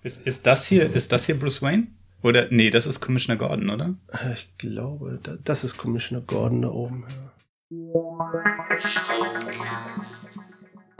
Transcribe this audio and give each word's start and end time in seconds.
Ist, 0.00 0.24
ist, 0.24 0.46
das 0.46 0.64
hier, 0.66 0.92
ist 0.94 1.10
das 1.10 1.26
hier 1.26 1.36
Bruce 1.36 1.60
Wayne? 1.60 1.88
Oder, 2.22 2.46
nee, 2.50 2.70
das 2.70 2.86
ist 2.86 3.00
Commissioner 3.00 3.36
Gordon, 3.36 3.68
oder? 3.68 3.94
Ich 4.32 4.48
glaube, 4.56 5.18
das 5.42 5.64
ist 5.64 5.76
Commissioner 5.76 6.22
Gordon 6.24 6.62
da 6.62 6.68
oben. 6.68 7.04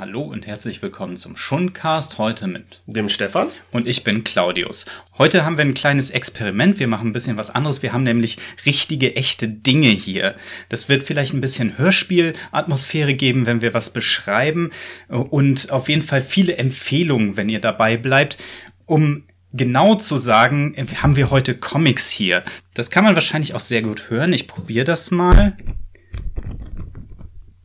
Hallo 0.00 0.22
und 0.22 0.46
herzlich 0.46 0.80
willkommen 0.80 1.16
zum 1.16 1.36
Schundcast 1.36 2.18
heute 2.18 2.46
mit 2.46 2.82
dem 2.86 3.08
Stefan 3.08 3.48
und 3.72 3.88
ich 3.88 4.04
bin 4.04 4.22
Claudius. 4.22 4.86
Heute 5.16 5.44
haben 5.44 5.58
wir 5.58 5.64
ein 5.64 5.74
kleines 5.74 6.10
Experiment. 6.10 6.78
Wir 6.78 6.86
machen 6.86 7.08
ein 7.08 7.12
bisschen 7.12 7.36
was 7.36 7.50
anderes. 7.50 7.82
Wir 7.82 7.92
haben 7.92 8.04
nämlich 8.04 8.38
richtige, 8.64 9.16
echte 9.16 9.48
Dinge 9.48 9.88
hier. 9.88 10.36
Das 10.68 10.88
wird 10.88 11.02
vielleicht 11.02 11.34
ein 11.34 11.40
bisschen 11.40 11.78
Hörspielatmosphäre 11.78 13.14
geben, 13.14 13.46
wenn 13.46 13.60
wir 13.60 13.74
was 13.74 13.92
beschreiben 13.92 14.70
und 15.08 15.72
auf 15.72 15.88
jeden 15.88 16.02
Fall 16.02 16.22
viele 16.22 16.56
Empfehlungen, 16.58 17.36
wenn 17.36 17.48
ihr 17.48 17.60
dabei 17.60 17.96
bleibt, 17.96 18.38
um 18.88 19.24
genau 19.52 19.94
zu 19.94 20.16
sagen, 20.16 20.74
haben 21.02 21.16
wir 21.16 21.30
heute 21.30 21.54
Comics 21.54 22.10
hier. 22.10 22.42
Das 22.74 22.90
kann 22.90 23.04
man 23.04 23.14
wahrscheinlich 23.14 23.54
auch 23.54 23.60
sehr 23.60 23.82
gut 23.82 24.10
hören. 24.10 24.32
Ich 24.32 24.48
probiere 24.48 24.84
das 24.84 25.10
mal. 25.10 25.56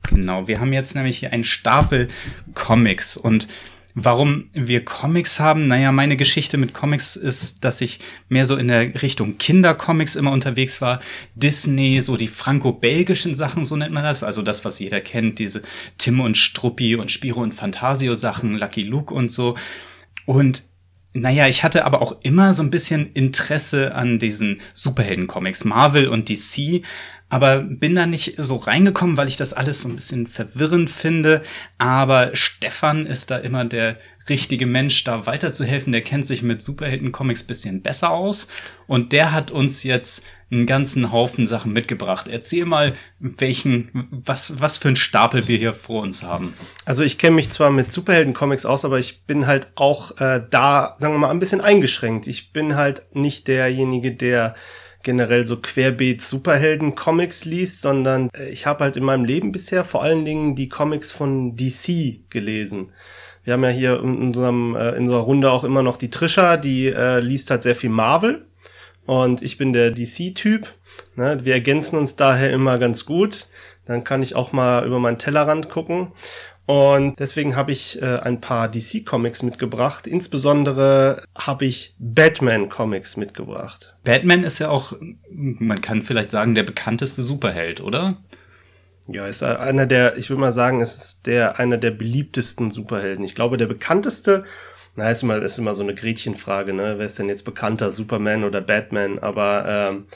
Genau, 0.10 0.48
wir 0.48 0.60
haben 0.60 0.74
jetzt 0.74 0.96
nämlich 0.96 1.18
hier 1.18 1.34
einen 1.34 1.44
Stapel 1.44 2.08
Comics 2.54 3.18
und 3.18 3.48
Warum 3.96 4.50
wir 4.54 4.84
Comics 4.84 5.40
haben? 5.40 5.68
Naja, 5.68 5.92
meine 5.92 6.18
Geschichte 6.18 6.58
mit 6.58 6.74
Comics 6.74 7.16
ist, 7.16 7.64
dass 7.64 7.80
ich 7.80 8.00
mehr 8.28 8.48
so 8.48 8.56
in 8.56 8.68
der 8.68 9.04
Richtung 9.04 9.38
Kindercomics 9.38 10.16
immer 10.16 10.32
unterwegs 10.32 10.82
war. 10.82 11.00
Disney, 11.36 12.02
so 12.02 12.18
die 12.18 12.28
franco-belgischen 12.28 13.36
Sachen, 13.36 13.64
so 13.64 13.76
nennt 13.76 13.94
man 13.94 14.04
das. 14.04 14.24
Also 14.24 14.42
das, 14.42 14.66
was 14.66 14.80
jeder 14.80 15.00
kennt, 15.00 15.38
diese 15.38 15.62
Tim 16.00 16.22
und 16.22 16.38
Struppi 16.38 16.96
und 16.96 17.12
Spiro 17.12 17.42
und 17.42 17.54
Fantasio 17.54 18.16
Sachen, 18.16 18.58
Lucky 18.58 18.82
Luke 18.82 19.14
und 19.14 19.32
so. 19.32 19.56
Und 20.26 20.64
naja, 21.14 21.48
ich 21.48 21.64
hatte 21.64 21.86
aber 21.86 22.02
auch 22.02 22.18
immer 22.24 22.54
so 22.54 22.64
ein 22.64 22.72
bisschen 22.72 23.12
Interesse 23.14 23.94
an 23.94 24.20
diesen 24.20 24.62
Superhelden-Comics, 24.74 25.64
Marvel 25.64 26.08
und 26.08 26.28
DC, 26.30 26.84
aber 27.34 27.62
bin 27.62 27.96
da 27.96 28.06
nicht 28.06 28.36
so 28.38 28.58
reingekommen, 28.58 29.18
weil 29.18 29.28
ich 29.28 29.38
das 29.38 29.54
alles 29.54 29.82
so 29.82 29.90
ein 29.90 29.96
bisschen 29.96 30.28
verwirrend 30.28 30.92
finde. 30.92 31.42
Aber 31.80 32.30
Stefan 32.36 33.08
ist 33.08 33.32
da 33.32 33.38
immer 33.38 33.66
der 33.66 33.98
richtige 34.30 34.68
Mensch, 34.68 35.04
da 35.04 35.26
weiterzuhelfen. 35.26 35.94
Der 35.94 36.02
kennt 36.02 36.28
sich 36.28 36.44
mit 36.44 36.62
Superhelden-Comics 36.62 37.42
bisschen 37.42 37.82
besser 37.82 38.12
aus. 38.12 38.50
Und 38.86 39.14
der 39.14 39.32
hat 39.32 39.50
uns 39.50 39.82
jetzt 39.82 40.28
einen 40.54 40.66
ganzen 40.66 41.12
Haufen 41.12 41.48
Sachen 41.48 41.74
mitgebracht. 41.74 42.28
Erzähl 42.30 42.66
mal, 42.66 42.94
welchen, 43.20 44.08
was, 44.12 44.62
was 44.62 44.78
für 44.78 44.90
ein 44.90 44.96
Stapel 44.96 45.48
wir 45.48 45.58
hier 45.58 45.74
vor 45.74 46.04
uns 46.04 46.24
haben. 46.24 46.54
Also 46.86 47.04
ich 47.04 47.18
kenne 47.18 47.36
mich 47.36 47.50
zwar 47.50 47.72
mit 47.72 47.92
Superhelden-Comics 47.92 48.66
aus, 48.66 48.86
aber 48.86 49.00
ich 49.00 49.26
bin 49.26 49.48
halt 49.48 49.70
auch 49.76 50.18
äh, 50.20 50.42
da, 50.50 50.96
sagen 51.00 51.14
wir 51.16 51.20
mal, 51.20 51.32
ein 51.32 51.40
bisschen 51.40 51.62
eingeschränkt. 51.62 52.28
Ich 52.28 52.54
bin 52.54 52.76
halt 52.76 53.04
nicht 53.14 53.48
derjenige, 53.48 54.12
der 54.12 54.56
generell 55.02 55.46
so 55.46 55.58
querbeet 55.58 56.22
Superhelden-Comics 56.22 57.46
liest, 57.46 57.82
sondern 57.82 58.30
äh, 58.38 58.50
ich 58.50 58.66
habe 58.66 58.84
halt 58.84 58.96
in 58.96 59.04
meinem 59.04 59.26
Leben 59.26 59.52
bisher 59.52 59.84
vor 59.84 60.04
allen 60.04 60.24
Dingen 60.24 60.56
die 60.56 60.70
Comics 60.70 61.12
von 61.12 61.56
DC 61.56 62.30
gelesen. 62.30 62.92
Wir 63.44 63.54
haben 63.54 63.64
ja 63.64 63.70
hier 63.70 64.00
in, 64.00 64.22
unserem, 64.22 64.76
äh, 64.76 64.92
in 64.92 65.04
unserer 65.04 65.22
Runde 65.22 65.52
auch 65.52 65.64
immer 65.66 65.84
noch 65.84 65.98
die 65.98 66.10
Trisha, 66.10 66.58
die 66.58 66.88
äh, 66.88 67.20
liest 67.20 67.52
halt 67.52 67.64
sehr 67.64 67.76
viel 67.76 67.90
Marvel. 67.90 68.46
Und 69.06 69.42
ich 69.42 69.58
bin 69.58 69.74
der 69.74 69.92
DC-Typ. 69.92 70.68
Ne? 71.16 71.40
Wir 71.44 71.54
ergänzen 71.54 71.98
uns 71.98 72.16
daher 72.16 72.52
immer 72.52 72.78
ganz 72.78 73.06
gut. 73.06 73.48
Dann 73.86 74.04
kann 74.04 74.24
ich 74.24 74.36
auch 74.36 74.54
mal 74.54 74.86
über 74.86 75.00
meinen 75.00 75.18
Tellerrand 75.18 75.70
gucken. 75.70 76.14
Und 76.66 77.20
deswegen 77.20 77.58
habe 77.58 77.74
ich 77.74 78.02
äh, 78.02 78.20
ein 78.20 78.40
paar 78.40 78.70
DC-Comics 78.70 79.44
mitgebracht. 79.44 80.08
Insbesondere 80.08 81.24
habe 81.36 81.66
ich 81.66 81.94
Batman-Comics 82.00 83.18
mitgebracht. 83.18 83.96
Batman 84.06 84.46
ist 84.46 84.60
ja 84.60 84.70
auch, 84.70 84.94
man 85.30 85.82
kann 85.82 86.04
vielleicht 86.04 86.30
sagen, 86.30 86.56
der 86.56 86.64
bekannteste 86.64 87.22
Superheld, 87.22 87.82
oder? 87.82 88.18
Ja, 89.08 89.28
ist 89.28 89.44
einer 89.44 89.86
der, 89.86 90.18
ich 90.18 90.30
würde 90.30 90.40
mal 90.40 90.54
sagen, 90.54 90.80
es 90.80 90.96
ist 90.96 91.28
der 91.28 91.60
einer 91.60 91.78
der 91.78 91.92
beliebtesten 91.92 92.72
Superhelden. 92.72 93.26
Ich 93.26 93.36
glaube, 93.36 93.58
der 93.58 93.68
bekannteste, 93.68 94.46
na, 94.96 95.10
ist 95.10 95.24
immer, 95.24 95.42
ist 95.42 95.58
immer 95.58 95.76
so 95.76 95.84
eine 95.84 95.96
Gretchenfrage, 95.96 96.74
ne? 96.74 96.96
Wer 96.98 97.06
ist 97.06 97.18
denn 97.18 97.30
jetzt 97.30 97.46
bekannter, 97.46 97.92
Superman 97.92 98.44
oder 98.44 98.62
Batman? 98.62 99.20
Aber 99.20 99.66
ähm, 99.68 100.08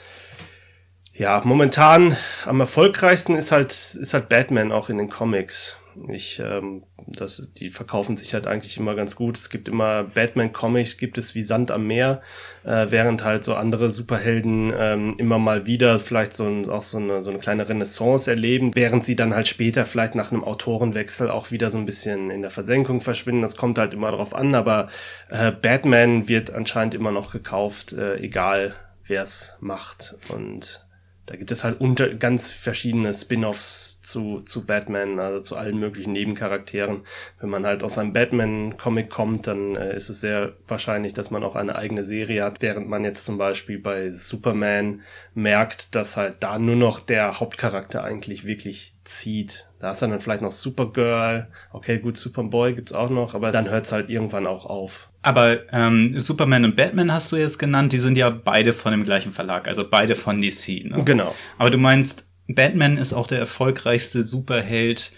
ja, 1.12 1.42
momentan 1.44 2.16
am 2.44 2.60
erfolgreichsten 2.60 3.34
ist 3.34 3.50
halt, 3.50 3.72
ist 3.72 4.14
halt 4.14 4.28
Batman 4.28 4.70
auch 4.70 4.88
in 4.88 4.98
den 4.98 5.10
Comics. 5.10 5.78
Ich, 6.08 6.38
ähm, 6.38 6.84
das, 7.12 7.48
die 7.56 7.70
verkaufen 7.70 8.16
sich 8.16 8.34
halt 8.34 8.46
eigentlich 8.46 8.76
immer 8.76 8.94
ganz 8.94 9.16
gut. 9.16 9.36
Es 9.36 9.50
gibt 9.50 9.68
immer 9.68 10.04
Batman-Comics, 10.04 10.96
gibt 10.96 11.18
es 11.18 11.34
wie 11.34 11.42
Sand 11.42 11.70
am 11.70 11.86
Meer, 11.86 12.22
äh, 12.64 12.86
während 12.90 13.24
halt 13.24 13.44
so 13.44 13.54
andere 13.54 13.90
Superhelden 13.90 14.72
ähm, 14.76 15.14
immer 15.18 15.38
mal 15.38 15.66
wieder 15.66 15.98
vielleicht 15.98 16.34
so, 16.34 16.46
ein, 16.46 16.68
auch 16.68 16.82
so 16.82 16.98
eine, 16.98 17.22
so 17.22 17.30
eine 17.30 17.38
kleine 17.38 17.68
Renaissance 17.68 18.30
erleben, 18.30 18.74
während 18.74 19.04
sie 19.04 19.16
dann 19.16 19.34
halt 19.34 19.48
später 19.48 19.84
vielleicht 19.86 20.14
nach 20.14 20.32
einem 20.32 20.44
Autorenwechsel 20.44 21.30
auch 21.30 21.50
wieder 21.50 21.70
so 21.70 21.78
ein 21.78 21.86
bisschen 21.86 22.30
in 22.30 22.42
der 22.42 22.50
Versenkung 22.50 23.00
verschwinden. 23.00 23.42
Das 23.42 23.56
kommt 23.56 23.78
halt 23.78 23.94
immer 23.94 24.10
drauf 24.10 24.34
an, 24.34 24.54
aber 24.54 24.88
äh, 25.30 25.52
Batman 25.52 26.28
wird 26.28 26.50
anscheinend 26.50 26.94
immer 26.94 27.10
noch 27.10 27.32
gekauft, 27.32 27.92
äh, 27.92 28.16
egal 28.18 28.74
wer 29.06 29.22
es 29.22 29.56
macht. 29.60 30.16
Und 30.28 30.87
da 31.28 31.36
gibt 31.36 31.52
es 31.52 31.62
halt 31.62 31.78
unter 31.78 32.08
ganz 32.14 32.50
verschiedene 32.50 33.12
Spin-offs 33.12 34.00
zu, 34.00 34.40
zu 34.40 34.64
Batman, 34.64 35.18
also 35.18 35.42
zu 35.42 35.56
allen 35.56 35.78
möglichen 35.78 36.12
Nebencharakteren. 36.12 37.02
Wenn 37.38 37.50
man 37.50 37.66
halt 37.66 37.82
aus 37.82 37.98
einem 37.98 38.14
Batman-Comic 38.14 39.10
kommt, 39.10 39.46
dann 39.46 39.76
äh, 39.76 39.94
ist 39.94 40.08
es 40.08 40.22
sehr 40.22 40.54
wahrscheinlich, 40.66 41.12
dass 41.12 41.30
man 41.30 41.44
auch 41.44 41.54
eine 41.54 41.76
eigene 41.76 42.02
Serie 42.02 42.44
hat, 42.44 42.62
während 42.62 42.88
man 42.88 43.04
jetzt 43.04 43.26
zum 43.26 43.36
Beispiel 43.36 43.78
bei 43.78 44.10
Superman 44.10 45.02
merkt, 45.34 45.94
dass 45.94 46.16
halt 46.16 46.38
da 46.40 46.58
nur 46.58 46.76
noch 46.76 46.98
der 46.98 47.40
Hauptcharakter 47.40 48.02
eigentlich 48.02 48.46
wirklich 48.46 48.94
zieht. 49.04 49.67
Da 49.80 49.92
ist 49.92 50.02
dann 50.02 50.20
vielleicht 50.20 50.42
noch 50.42 50.50
Supergirl, 50.50 51.46
okay, 51.72 51.98
gut, 51.98 52.16
Superboy 52.16 52.74
gibt's 52.74 52.92
auch 52.92 53.10
noch, 53.10 53.34
aber 53.34 53.52
dann 53.52 53.70
hört's 53.70 53.92
halt 53.92 54.10
irgendwann 54.10 54.46
auch 54.46 54.66
auf. 54.66 55.08
Aber 55.22 55.72
ähm, 55.72 56.18
Superman 56.18 56.64
und 56.64 56.74
Batman 56.74 57.12
hast 57.12 57.30
du 57.30 57.36
jetzt 57.36 57.58
genannt, 57.58 57.92
die 57.92 57.98
sind 57.98 58.18
ja 58.18 58.30
beide 58.30 58.72
von 58.72 58.90
dem 58.90 59.04
gleichen 59.04 59.32
Verlag, 59.32 59.68
also 59.68 59.88
beide 59.88 60.16
von 60.16 60.40
DC. 60.42 60.84
Ne? 60.84 61.02
Genau. 61.04 61.32
Aber 61.58 61.70
du 61.70 61.78
meinst, 61.78 62.28
Batman 62.48 62.96
ist 62.96 63.12
auch 63.12 63.26
der 63.26 63.38
erfolgreichste 63.38 64.26
Superheld 64.26 65.12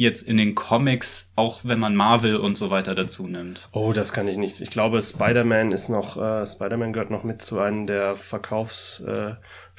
jetzt 0.00 0.26
in 0.26 0.38
den 0.38 0.54
Comics, 0.54 1.30
auch 1.36 1.60
wenn 1.64 1.78
man 1.78 1.94
Marvel 1.94 2.36
und 2.36 2.56
so 2.56 2.70
weiter 2.70 2.94
dazu 2.94 3.28
nimmt. 3.28 3.68
Oh, 3.72 3.92
das 3.92 4.14
kann 4.14 4.28
ich 4.28 4.38
nicht. 4.38 4.62
Ich 4.62 4.70
glaube, 4.70 5.02
Spider-Man 5.02 5.72
ist 5.72 5.90
noch, 5.90 6.16
äh, 6.16 6.46
Spider-Man 6.46 6.94
gehört 6.94 7.10
noch 7.10 7.22
mit 7.22 7.42
zu 7.42 7.60
einem 7.60 7.86
der 7.86 8.14
Verkaufsschlagern 8.14 9.36
äh, 9.36 9.69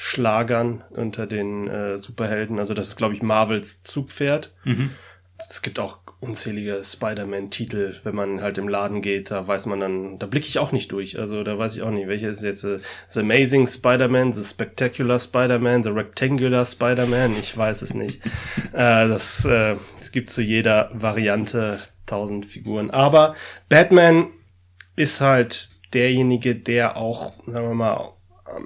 unter 0.91 1.27
den 1.27 1.67
äh, 1.67 1.97
Superhelden. 1.97 2.59
Also 2.59 2.73
das 2.73 2.89
ist, 2.89 2.95
glaube 2.95 3.13
ich, 3.13 3.21
Marvels 3.21 3.83
Zugpferd. 3.83 4.53
Mhm. 4.63 4.91
Es 5.37 5.61
gibt 5.61 5.79
auch 5.79 5.99
unzählige 6.21 6.83
Spider-Man-Titel, 6.83 7.95
wenn 8.03 8.15
man 8.15 8.41
halt 8.41 8.59
im 8.59 8.67
Laden 8.67 9.01
geht, 9.01 9.31
da 9.31 9.47
weiß 9.47 9.65
man 9.65 9.79
dann, 9.79 10.19
da 10.19 10.27
blicke 10.27 10.47
ich 10.47 10.59
auch 10.59 10.71
nicht 10.71 10.91
durch. 10.91 11.17
Also 11.17 11.43
da 11.43 11.57
weiß 11.57 11.75
ich 11.75 11.81
auch 11.81 11.89
nicht, 11.89 12.07
welche 12.07 12.27
ist 12.27 12.43
jetzt 12.43 12.63
uh, 12.63 12.77
The 13.07 13.21
Amazing 13.21 13.65
Spider-Man, 13.65 14.31
The 14.31 14.43
Spectacular 14.43 15.19
Spider-Man, 15.19 15.83
The 15.83 15.89
Rectangular 15.89 16.63
Spider-Man, 16.63 17.35
ich 17.39 17.57
weiß 17.57 17.81
es 17.81 17.95
nicht. 17.95 18.23
äh, 18.73 19.07
das, 19.07 19.43
äh, 19.45 19.77
es 19.99 20.11
gibt 20.11 20.29
zu 20.29 20.43
jeder 20.43 20.91
Variante 20.93 21.79
tausend 22.05 22.45
Figuren. 22.45 22.91
Aber 22.91 23.35
Batman 23.67 24.27
ist 24.95 25.21
halt 25.21 25.69
derjenige, 25.93 26.55
der 26.55 26.97
auch, 26.97 27.33
sagen 27.47 27.67
wir 27.67 27.73
mal, 27.73 28.13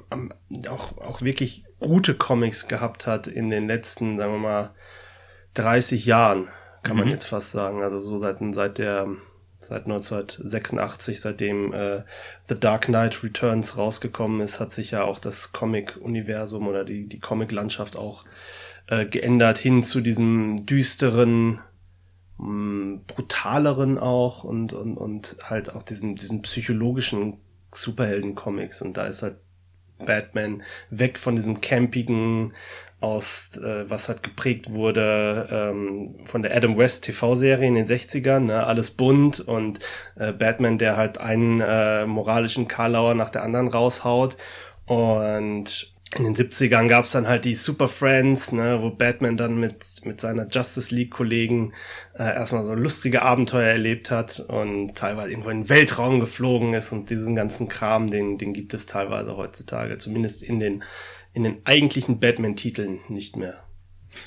am, 0.10 0.34
auch, 0.70 0.98
auch 0.98 1.22
wirklich 1.22 1.66
gute 1.80 2.14
Comics 2.16 2.68
gehabt 2.68 3.08
hat 3.08 3.28
in 3.28 3.50
den 3.50 3.68
letzten, 3.68 4.18
sagen 4.18 4.34
wir 4.34 4.40
mal, 4.40 4.76
30 5.56 6.06
Jahren 6.06 6.50
kann 6.84 6.98
man 6.98 7.06
mhm. 7.06 7.12
jetzt 7.12 7.26
fast 7.26 7.52
sagen. 7.52 7.82
Also 7.82 8.00
so 8.00 8.20
seit, 8.20 8.38
seit 8.54 8.78
der 8.78 9.08
seit 9.60 9.86
1986, 9.86 11.20
seitdem 11.20 11.74
äh, 11.74 12.04
The 12.48 12.60
Dark 12.60 12.86
Knight 12.86 13.24
Returns 13.24 13.78
rausgekommen 13.78 14.42
ist, 14.42 14.60
hat 14.60 14.72
sich 14.72 14.92
ja 14.92 15.04
auch 15.04 15.20
das 15.20 15.52
Comic-Universum 15.52 16.68
oder 16.68 16.86
die, 16.86 17.08
die 17.08 17.20
Comic-Landschaft 17.20 17.96
auch 17.96 18.26
äh, 18.88 19.06
geändert 19.06 19.58
hin 19.58 19.84
zu 19.84 20.02
diesem 20.02 20.66
düsteren, 20.66 21.62
mh, 22.38 22.48
mm, 22.48 23.02
brutaleren 23.08 23.98
auch 23.98 24.44
und, 24.44 24.74
und, 24.74 24.98
und 24.98 25.38
halt 25.44 25.74
auch 25.76 25.84
diesen, 25.84 26.16
diesen 26.16 26.42
psychologischen 26.44 27.38
Superhelden-Comics. 27.74 28.82
Und 28.82 28.98
da 28.98 29.08
ist 29.08 29.24
halt 29.24 29.38
Batman 30.04 30.64
weg 30.90 31.18
von 31.20 31.36
diesem 31.36 31.62
campigen, 31.62 32.54
aus, 33.02 33.58
äh, 33.58 33.90
was 33.90 34.08
halt 34.10 34.24
geprägt 34.24 34.72
wurde 34.72 35.48
ähm, 35.52 36.16
von 36.24 36.42
der 36.42 36.56
Adam 36.56 36.78
West 36.78 37.04
TV-Serie 37.04 37.68
in 37.68 37.76
den 37.76 37.86
60ern, 37.86 38.40
ne? 38.40 38.66
alles 38.66 38.92
bunt 38.92 39.40
und 39.42 39.80
äh, 40.16 40.32
Batman, 40.32 40.78
der 40.78 40.98
halt 40.98 41.20
einen 41.20 41.62
äh, 41.62 42.06
moralischen 42.08 42.68
Karlauer 42.68 43.14
nach 43.14 43.30
der 43.30 43.44
anderen 43.44 43.68
raushaut. 43.68 44.38
Und 44.86 45.95
in 46.14 46.24
den 46.24 46.36
70ern 46.36 46.88
gab 46.88 47.06
es 47.06 47.12
dann 47.12 47.28
halt 47.28 47.44
die 47.44 47.56
Super 47.56 47.90
Friends, 47.90 48.52
ne, 48.52 48.80
wo 48.82 48.90
Batman 48.90 49.36
dann 49.36 49.60
mit, 49.60 50.06
mit 50.06 50.22
seiner 50.22 50.48
Justice 50.48 50.94
League-Kollegen 50.94 51.74
äh, 52.14 52.24
erstmal 52.24 52.64
so 52.64 52.74
lustige 52.74 53.22
Abenteuer 53.22 53.68
erlebt 53.68 54.12
hat 54.12 54.40
und 54.40 54.96
teilweise 54.96 55.32
irgendwo 55.32 55.50
in 55.50 55.64
den 55.64 55.70
Weltraum 55.70 56.22
geflogen 56.22 56.74
ist 56.74 56.92
und 56.94 57.10
diesen 57.10 57.36
ganzen 57.36 57.68
Kram, 57.68 58.10
den, 58.10 58.38
den 58.38 58.54
gibt 58.54 58.74
es 58.74 58.86
teilweise 58.86 59.36
heutzutage, 59.36 59.98
zumindest 59.98 60.42
in 60.42 60.60
den, 60.60 60.84
in 61.34 61.44
den 61.44 61.58
eigentlichen 61.66 62.20
Batman-Titeln 62.20 63.00
nicht 63.10 63.36
mehr. 63.36 63.65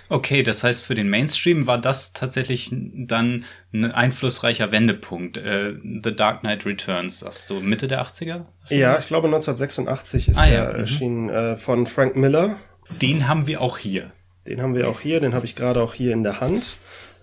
Okay, 0.09 0.43
das 0.43 0.65
heißt, 0.65 0.85
für 0.85 0.95
den 0.95 1.09
Mainstream 1.09 1.67
war 1.67 1.79
das 1.79 2.13
tatsächlich 2.13 2.71
dann 2.73 3.45
ein 3.73 3.91
einflussreicher 3.91 4.73
Wendepunkt. 4.73 5.37
Äh, 5.37 5.75
The 6.03 6.15
Dark 6.15 6.41
Knight 6.41 6.67
Returns, 6.67 7.21
sagst 7.21 7.51
du, 7.51 7.61
Mitte 7.61 7.89
der 7.89 8.03
80er? 8.03 8.47
Ja, 8.69 8.99
ich 8.99 9.07
glaube 9.07 9.27
1986 9.29 10.29
ist 10.29 10.39
ah, 10.39 10.47
der 10.47 10.55
ja. 10.55 10.73
Mhm. 10.73 10.79
erschienen 10.79 11.29
äh, 11.31 11.57
von 11.57 11.87
Frank 11.87 12.17
Miller. 12.17 12.57
Den 13.03 13.29
haben 13.29 13.47
wir 13.47 13.61
auch 13.61 13.79
hier. 13.79 14.13
Den 14.47 14.63
haben 14.63 14.75
wir 14.75 14.89
auch 14.89 15.01
hier, 15.01 15.21
den 15.21 15.35
habe 15.35 15.45
ich 15.45 15.55
gerade 15.55 15.83
auch 15.83 15.95
hier 15.95 16.13
in 16.13 16.23
der 16.23 16.41
Hand. 16.41 16.65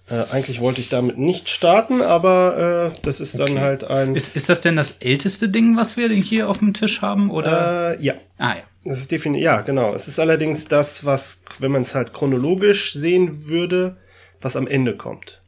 Äh, 0.08 0.32
eigentlich 0.32 0.62
wollte 0.62 0.82
ich 0.82 0.90
damit 0.90 1.18
nicht 1.18 1.50
starten, 1.50 2.02
aber 2.02 2.92
äh, 2.94 3.00
das 3.02 3.20
ist 3.20 3.40
okay. 3.40 3.56
dann 3.56 3.64
halt 3.64 3.84
ein. 3.86 4.16
Ist, 4.16 4.36
ist 4.36 4.50
das 4.50 4.62
denn 4.62 4.76
das 4.76 4.98
älteste 4.98 5.50
Ding, 5.50 5.78
was 5.78 5.98
wir 5.98 6.10
hier 6.10 6.48
auf 6.48 6.60
dem 6.60 6.76
Tisch 6.76 7.02
haben? 7.02 7.32
Oder? 7.32 7.98
Äh, 8.00 8.04
ja. 8.04 8.14
Ah 8.38 8.56
ja. 8.56 8.64
Das 8.86 9.00
ist 9.00 9.12
definitiv, 9.12 9.44
ja, 9.44 9.62
genau. 9.62 9.94
Es 9.94 10.08
ist 10.08 10.20
allerdings 10.20 10.68
das, 10.68 11.06
was, 11.06 11.42
wenn 11.60 11.72
man 11.72 11.82
es 11.82 11.96
halt 11.96 12.14
chronologisch 12.14 12.94
sehen 12.94 13.48
würde, 13.48 13.98
was 14.42 14.56
am 14.56 14.68
Ende 14.68 14.96
kommt. 14.96 15.42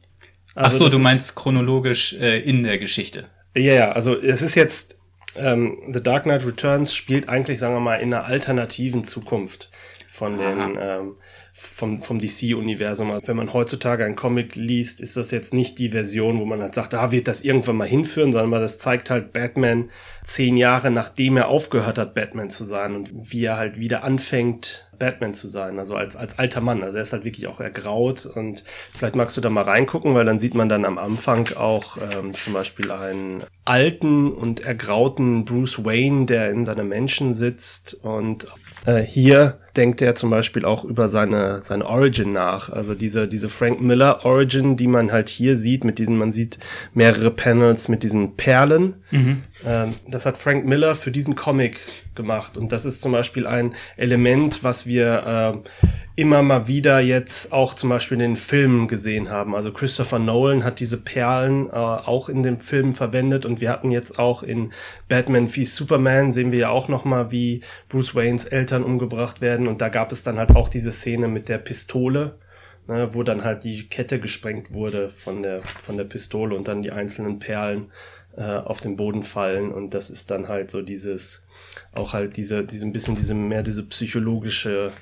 Also 0.54 0.86
Ach 0.86 0.90
so, 0.90 0.96
du 0.96 1.02
meinst 1.02 1.36
chronologisch 1.36 2.14
äh, 2.14 2.40
in 2.40 2.64
der 2.64 2.78
Geschichte. 2.78 3.28
Ja, 3.54 3.74
ja, 3.74 3.92
also 3.92 4.18
es 4.20 4.42
ist 4.42 4.56
jetzt, 4.56 4.98
ähm, 5.36 5.78
The 5.92 6.02
Dark 6.02 6.24
Knight 6.24 6.44
Returns 6.44 6.92
spielt 6.92 7.28
eigentlich, 7.28 7.60
sagen 7.60 7.74
wir 7.74 7.80
mal, 7.80 7.96
in 7.96 8.12
einer 8.12 8.24
alternativen 8.24 9.04
Zukunft 9.04 9.70
von 10.10 10.36
den, 10.36 10.76
ähm, 10.80 11.14
vom, 11.60 12.00
vom 12.00 12.20
DC-Universum. 12.20 13.10
Also 13.10 13.26
wenn 13.26 13.36
man 13.36 13.52
heutzutage 13.52 14.04
einen 14.04 14.14
Comic 14.14 14.54
liest, 14.54 15.00
ist 15.00 15.16
das 15.16 15.32
jetzt 15.32 15.52
nicht 15.52 15.80
die 15.80 15.90
Version, 15.90 16.38
wo 16.38 16.44
man 16.44 16.62
halt 16.62 16.74
sagt, 16.74 16.92
da 16.92 17.10
wird 17.10 17.26
das 17.26 17.42
irgendwann 17.42 17.76
mal 17.76 17.88
hinführen, 17.88 18.30
sondern 18.30 18.60
das 18.60 18.78
zeigt 18.78 19.10
halt 19.10 19.32
Batman 19.32 19.90
zehn 20.24 20.56
Jahre 20.56 20.90
nachdem 20.90 21.36
er 21.36 21.48
aufgehört 21.48 21.98
hat, 21.98 22.14
Batman 22.14 22.50
zu 22.50 22.64
sein 22.64 22.94
und 22.94 23.10
wie 23.32 23.44
er 23.44 23.56
halt 23.56 23.78
wieder 23.78 24.04
anfängt, 24.04 24.88
Batman 24.98 25.34
zu 25.34 25.48
sein, 25.48 25.78
also 25.78 25.94
als, 25.94 26.16
als 26.16 26.38
alter 26.38 26.60
Mann. 26.60 26.82
Also 26.82 26.96
er 26.96 27.02
ist 27.02 27.12
halt 27.12 27.24
wirklich 27.24 27.46
auch 27.46 27.60
ergraut 27.60 28.26
und 28.26 28.64
vielleicht 28.92 29.16
magst 29.16 29.36
du 29.36 29.40
da 29.40 29.50
mal 29.50 29.62
reingucken, 29.62 30.14
weil 30.14 30.24
dann 30.24 30.38
sieht 30.38 30.54
man 30.54 30.68
dann 30.68 30.84
am 30.84 30.98
Anfang 30.98 31.48
auch 31.56 31.98
ähm, 31.98 32.34
zum 32.34 32.52
Beispiel 32.52 32.90
einen 32.90 33.44
alten 33.64 34.32
und 34.32 34.60
ergrauten 34.60 35.44
Bruce 35.44 35.84
Wayne, 35.84 36.26
der 36.26 36.50
in 36.50 36.64
seiner 36.64 36.84
Menschen 36.84 37.34
sitzt 37.34 37.94
und 37.94 38.46
äh, 38.86 39.00
hier 39.00 39.60
denkt 39.78 40.02
er 40.02 40.16
zum 40.16 40.28
Beispiel 40.28 40.64
auch 40.64 40.84
über 40.84 41.08
seine, 41.08 41.60
seine 41.62 41.86
Origin 41.86 42.32
nach. 42.32 42.68
Also 42.68 42.94
diese, 42.94 43.28
diese 43.28 43.48
Frank 43.48 43.80
Miller 43.80 44.24
Origin, 44.24 44.76
die 44.76 44.88
man 44.88 45.12
halt 45.12 45.28
hier 45.28 45.56
sieht, 45.56 45.84
mit 45.84 45.98
diesen, 45.98 46.18
man 46.18 46.32
sieht 46.32 46.58
mehrere 46.94 47.30
Panels 47.30 47.88
mit 47.88 48.02
diesen 48.02 48.36
Perlen. 48.36 48.94
Mhm. 49.12 49.42
Ähm, 49.64 49.94
das 50.08 50.26
hat 50.26 50.36
Frank 50.36 50.66
Miller 50.66 50.96
für 50.96 51.12
diesen 51.12 51.36
Comic 51.36 51.78
gemacht. 52.16 52.58
Und 52.58 52.72
das 52.72 52.84
ist 52.84 53.00
zum 53.00 53.12
Beispiel 53.12 53.46
ein 53.46 53.74
Element, 53.96 54.64
was 54.64 54.86
wir 54.86 55.62
äh, 55.64 55.88
immer 56.18 56.42
mal 56.42 56.66
wieder 56.66 56.98
jetzt 56.98 57.52
auch 57.52 57.74
zum 57.74 57.90
Beispiel 57.90 58.16
in 58.16 58.32
den 58.32 58.36
Filmen 58.36 58.88
gesehen 58.88 59.30
haben. 59.30 59.54
Also 59.54 59.72
Christopher 59.72 60.18
Nolan 60.18 60.64
hat 60.64 60.80
diese 60.80 60.96
Perlen 60.96 61.68
äh, 61.68 61.70
auch 61.70 62.28
in 62.28 62.42
den 62.42 62.56
Filmen 62.56 62.92
verwendet 62.92 63.46
und 63.46 63.60
wir 63.60 63.70
hatten 63.70 63.92
jetzt 63.92 64.18
auch 64.18 64.42
in 64.42 64.72
Batman 65.08 65.54
wie 65.54 65.64
Superman 65.64 66.32
sehen 66.32 66.50
wir 66.50 66.58
ja 66.58 66.68
auch 66.70 66.88
noch 66.88 67.04
mal, 67.04 67.30
wie 67.30 67.60
Bruce 67.88 68.16
Waynes 68.16 68.46
Eltern 68.46 68.82
umgebracht 68.82 69.40
werden 69.40 69.67
und 69.68 69.80
da 69.80 69.88
gab 69.88 70.12
es 70.12 70.22
dann 70.22 70.38
halt 70.38 70.50
auch 70.50 70.68
diese 70.68 70.92
Szene 70.92 71.28
mit 71.28 71.48
der 71.48 71.58
Pistole, 71.58 72.38
ne, 72.86 73.14
wo 73.14 73.22
dann 73.22 73.44
halt 73.44 73.64
die 73.64 73.88
Kette 73.88 74.20
gesprengt 74.20 74.72
wurde 74.72 75.10
von 75.10 75.42
der 75.42 75.62
von 75.78 75.96
der 75.96 76.04
Pistole 76.04 76.56
und 76.56 76.68
dann 76.68 76.82
die 76.82 76.92
einzelnen 76.92 77.38
Perlen 77.38 77.92
äh, 78.36 78.42
auf 78.42 78.80
den 78.80 78.96
Boden 78.96 79.22
fallen 79.22 79.72
und 79.72 79.94
das 79.94 80.10
ist 80.10 80.30
dann 80.30 80.48
halt 80.48 80.70
so 80.70 80.82
dieses 80.82 81.44
auch 81.92 82.12
halt 82.12 82.36
diese 82.36 82.64
diese 82.64 82.86
ein 82.86 82.92
bisschen 82.92 83.14
diese 83.14 83.34
mehr 83.34 83.62
diese 83.62 83.84
psychologische 83.84 84.92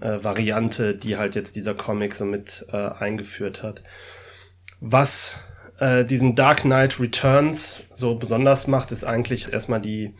äh, 0.00 0.22
Variante, 0.22 0.94
die 0.94 1.16
halt 1.16 1.34
jetzt 1.34 1.56
dieser 1.56 1.74
Comic 1.74 2.14
so 2.14 2.24
mit 2.24 2.66
äh, 2.72 2.76
eingeführt 2.76 3.62
hat. 3.62 3.82
Was 4.80 5.40
äh, 5.78 6.04
diesen 6.04 6.34
Dark 6.34 6.62
Knight 6.62 7.00
Returns 7.00 7.84
so 7.92 8.14
besonders 8.14 8.66
macht, 8.66 8.92
ist 8.92 9.04
eigentlich 9.04 9.52
erstmal 9.52 9.80
die, 9.80 10.14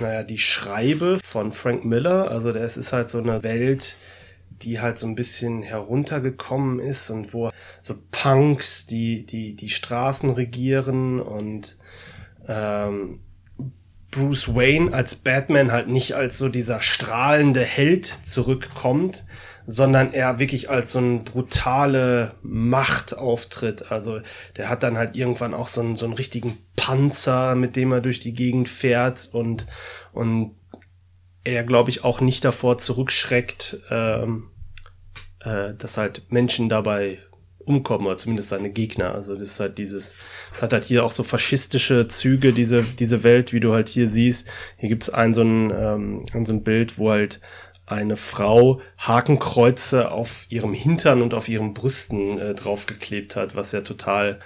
naja, 0.00 0.22
die 0.22 0.38
Schreibe 0.38 1.18
von 1.22 1.52
Frank 1.52 1.84
Miller. 1.84 2.30
Also 2.30 2.52
das 2.52 2.76
ist 2.76 2.92
halt 2.92 3.10
so 3.10 3.18
eine 3.18 3.42
Welt, 3.42 3.96
die 4.62 4.80
halt 4.80 4.98
so 4.98 5.06
ein 5.06 5.14
bisschen 5.14 5.62
heruntergekommen 5.62 6.78
ist 6.78 7.10
und 7.10 7.34
wo 7.34 7.50
so 7.80 7.94
Punks 8.10 8.86
die, 8.86 9.26
die, 9.26 9.54
die 9.56 9.70
Straßen 9.70 10.30
regieren 10.30 11.20
und 11.20 11.76
ähm, 12.48 13.20
Bruce 14.10 14.54
Wayne 14.54 14.92
als 14.92 15.14
Batman 15.14 15.72
halt 15.72 15.88
nicht 15.88 16.14
als 16.14 16.38
so 16.38 16.48
dieser 16.48 16.80
strahlende 16.80 17.62
Held 17.62 18.06
zurückkommt, 18.06 19.24
sondern 19.66 20.12
er 20.12 20.38
wirklich 20.38 20.70
als 20.70 20.92
so 20.92 20.98
ein 20.98 21.24
brutale 21.24 22.34
Macht 22.42 23.16
auftritt. 23.16 23.90
Also 23.90 24.20
der 24.56 24.68
hat 24.68 24.82
dann 24.82 24.96
halt 24.96 25.16
irgendwann 25.16 25.54
auch 25.54 25.68
so 25.68 25.80
einen, 25.80 25.96
so 25.96 26.04
einen 26.04 26.14
richtigen 26.14 26.58
Panzer, 26.76 27.54
mit 27.54 27.76
dem 27.76 27.92
er 27.92 28.00
durch 28.00 28.20
die 28.20 28.34
Gegend 28.34 28.68
fährt 28.68 29.28
und, 29.32 29.66
und 30.12 30.54
er, 31.44 31.64
glaube 31.64 31.90
ich, 31.90 32.04
auch 32.04 32.20
nicht 32.20 32.44
davor 32.44 32.78
zurückschreckt, 32.78 33.80
ähm, 33.90 34.50
äh, 35.40 35.74
dass 35.74 35.96
halt 35.96 36.30
Menschen 36.30 36.68
dabei 36.68 37.18
umkommen, 37.64 38.06
oder 38.06 38.18
zumindest 38.18 38.48
seine 38.48 38.70
Gegner. 38.70 39.14
Also 39.14 39.34
das 39.34 39.52
ist 39.52 39.60
halt 39.60 39.78
dieses, 39.78 40.14
es 40.54 40.62
hat 40.62 40.72
halt 40.72 40.84
hier 40.84 41.04
auch 41.04 41.12
so 41.12 41.22
faschistische 41.22 42.08
Züge, 42.08 42.52
diese, 42.52 42.82
diese 42.82 43.22
Welt, 43.22 43.52
wie 43.52 43.60
du 43.60 43.72
halt 43.72 43.88
hier 43.88 44.08
siehst. 44.08 44.48
Hier 44.76 44.88
gibt's 44.88 45.10
ein 45.10 45.34
so 45.34 45.42
ein, 45.42 45.72
ähm, 45.74 46.44
so 46.44 46.52
ein 46.52 46.64
Bild, 46.64 46.98
wo 46.98 47.10
halt 47.10 47.40
eine 47.86 48.16
Frau 48.16 48.80
Hakenkreuze 48.98 50.10
auf 50.10 50.46
ihrem 50.48 50.72
Hintern 50.72 51.22
und 51.22 51.34
auf 51.34 51.48
ihren 51.48 51.74
Brüsten 51.74 52.38
äh, 52.38 52.54
draufgeklebt 52.54 53.36
hat, 53.36 53.56
was 53.56 53.72
ja 53.72 53.80
total 53.80 54.38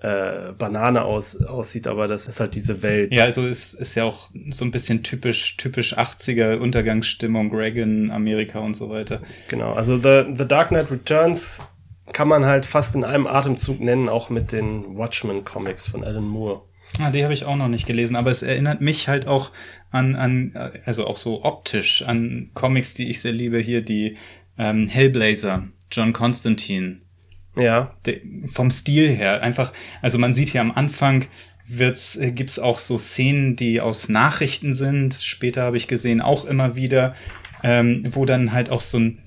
äh, 0.00 0.52
Banane 0.56 1.02
aus, 1.02 1.42
aussieht, 1.42 1.88
aber 1.88 2.06
das 2.06 2.28
ist 2.28 2.38
halt 2.38 2.54
diese 2.54 2.82
Welt. 2.82 3.12
Ja, 3.12 3.24
also 3.24 3.46
ist, 3.46 3.74
ist 3.74 3.94
ja 3.96 4.04
auch 4.04 4.30
so 4.50 4.64
ein 4.64 4.70
bisschen 4.70 5.02
typisch, 5.02 5.56
typisch 5.56 5.98
80er 5.98 6.58
Untergangsstimmung, 6.58 7.54
Reagan, 7.54 8.10
Amerika 8.10 8.60
und 8.60 8.74
so 8.74 8.90
weiter. 8.90 9.20
Genau, 9.48 9.72
also 9.72 9.96
The, 9.96 10.34
The 10.36 10.46
Dark 10.46 10.68
Knight 10.68 10.90
Returns 10.90 11.62
kann 12.12 12.28
man 12.28 12.46
halt 12.46 12.64
fast 12.64 12.94
in 12.94 13.04
einem 13.04 13.26
Atemzug 13.26 13.80
nennen, 13.80 14.08
auch 14.08 14.30
mit 14.30 14.52
den 14.52 14.96
Watchmen-Comics 14.96 15.88
von 15.88 16.04
Alan 16.04 16.24
Moore. 16.24 16.62
Ah, 16.98 17.10
die 17.10 17.22
habe 17.22 17.34
ich 17.34 17.44
auch 17.44 17.56
noch 17.56 17.68
nicht 17.68 17.86
gelesen, 17.86 18.16
aber 18.16 18.30
es 18.30 18.42
erinnert 18.42 18.80
mich 18.80 19.08
halt 19.08 19.26
auch 19.26 19.50
an, 19.90 20.16
an 20.16 20.52
also 20.84 21.06
auch 21.06 21.16
so 21.16 21.44
optisch, 21.44 22.02
an 22.02 22.50
Comics, 22.54 22.94
die 22.94 23.08
ich 23.08 23.20
sehr 23.20 23.32
liebe, 23.32 23.58
hier 23.58 23.82
die 23.82 24.16
ähm, 24.58 24.88
Hellblazer, 24.88 25.68
John 25.90 26.12
Constantine. 26.12 26.98
Ja. 27.56 27.94
Der, 28.04 28.20
vom 28.46 28.70
Stil 28.70 29.08
her, 29.08 29.42
einfach, 29.42 29.72
also 30.02 30.18
man 30.18 30.34
sieht 30.34 30.50
hier 30.50 30.60
am 30.60 30.72
Anfang 30.72 31.26
wird's, 31.68 32.16
äh, 32.16 32.32
gibt's 32.32 32.58
auch 32.58 32.78
so 32.78 32.98
Szenen, 32.98 33.56
die 33.56 33.80
aus 33.80 34.08
Nachrichten 34.08 34.72
sind. 34.72 35.14
Später 35.14 35.62
habe 35.62 35.76
ich 35.76 35.86
gesehen, 35.86 36.20
auch 36.20 36.44
immer 36.44 36.76
wieder, 36.76 37.14
ähm, 37.62 38.06
wo 38.10 38.24
dann 38.24 38.52
halt 38.52 38.70
auch 38.70 38.80
so 38.80 38.98
ein, 38.98 39.18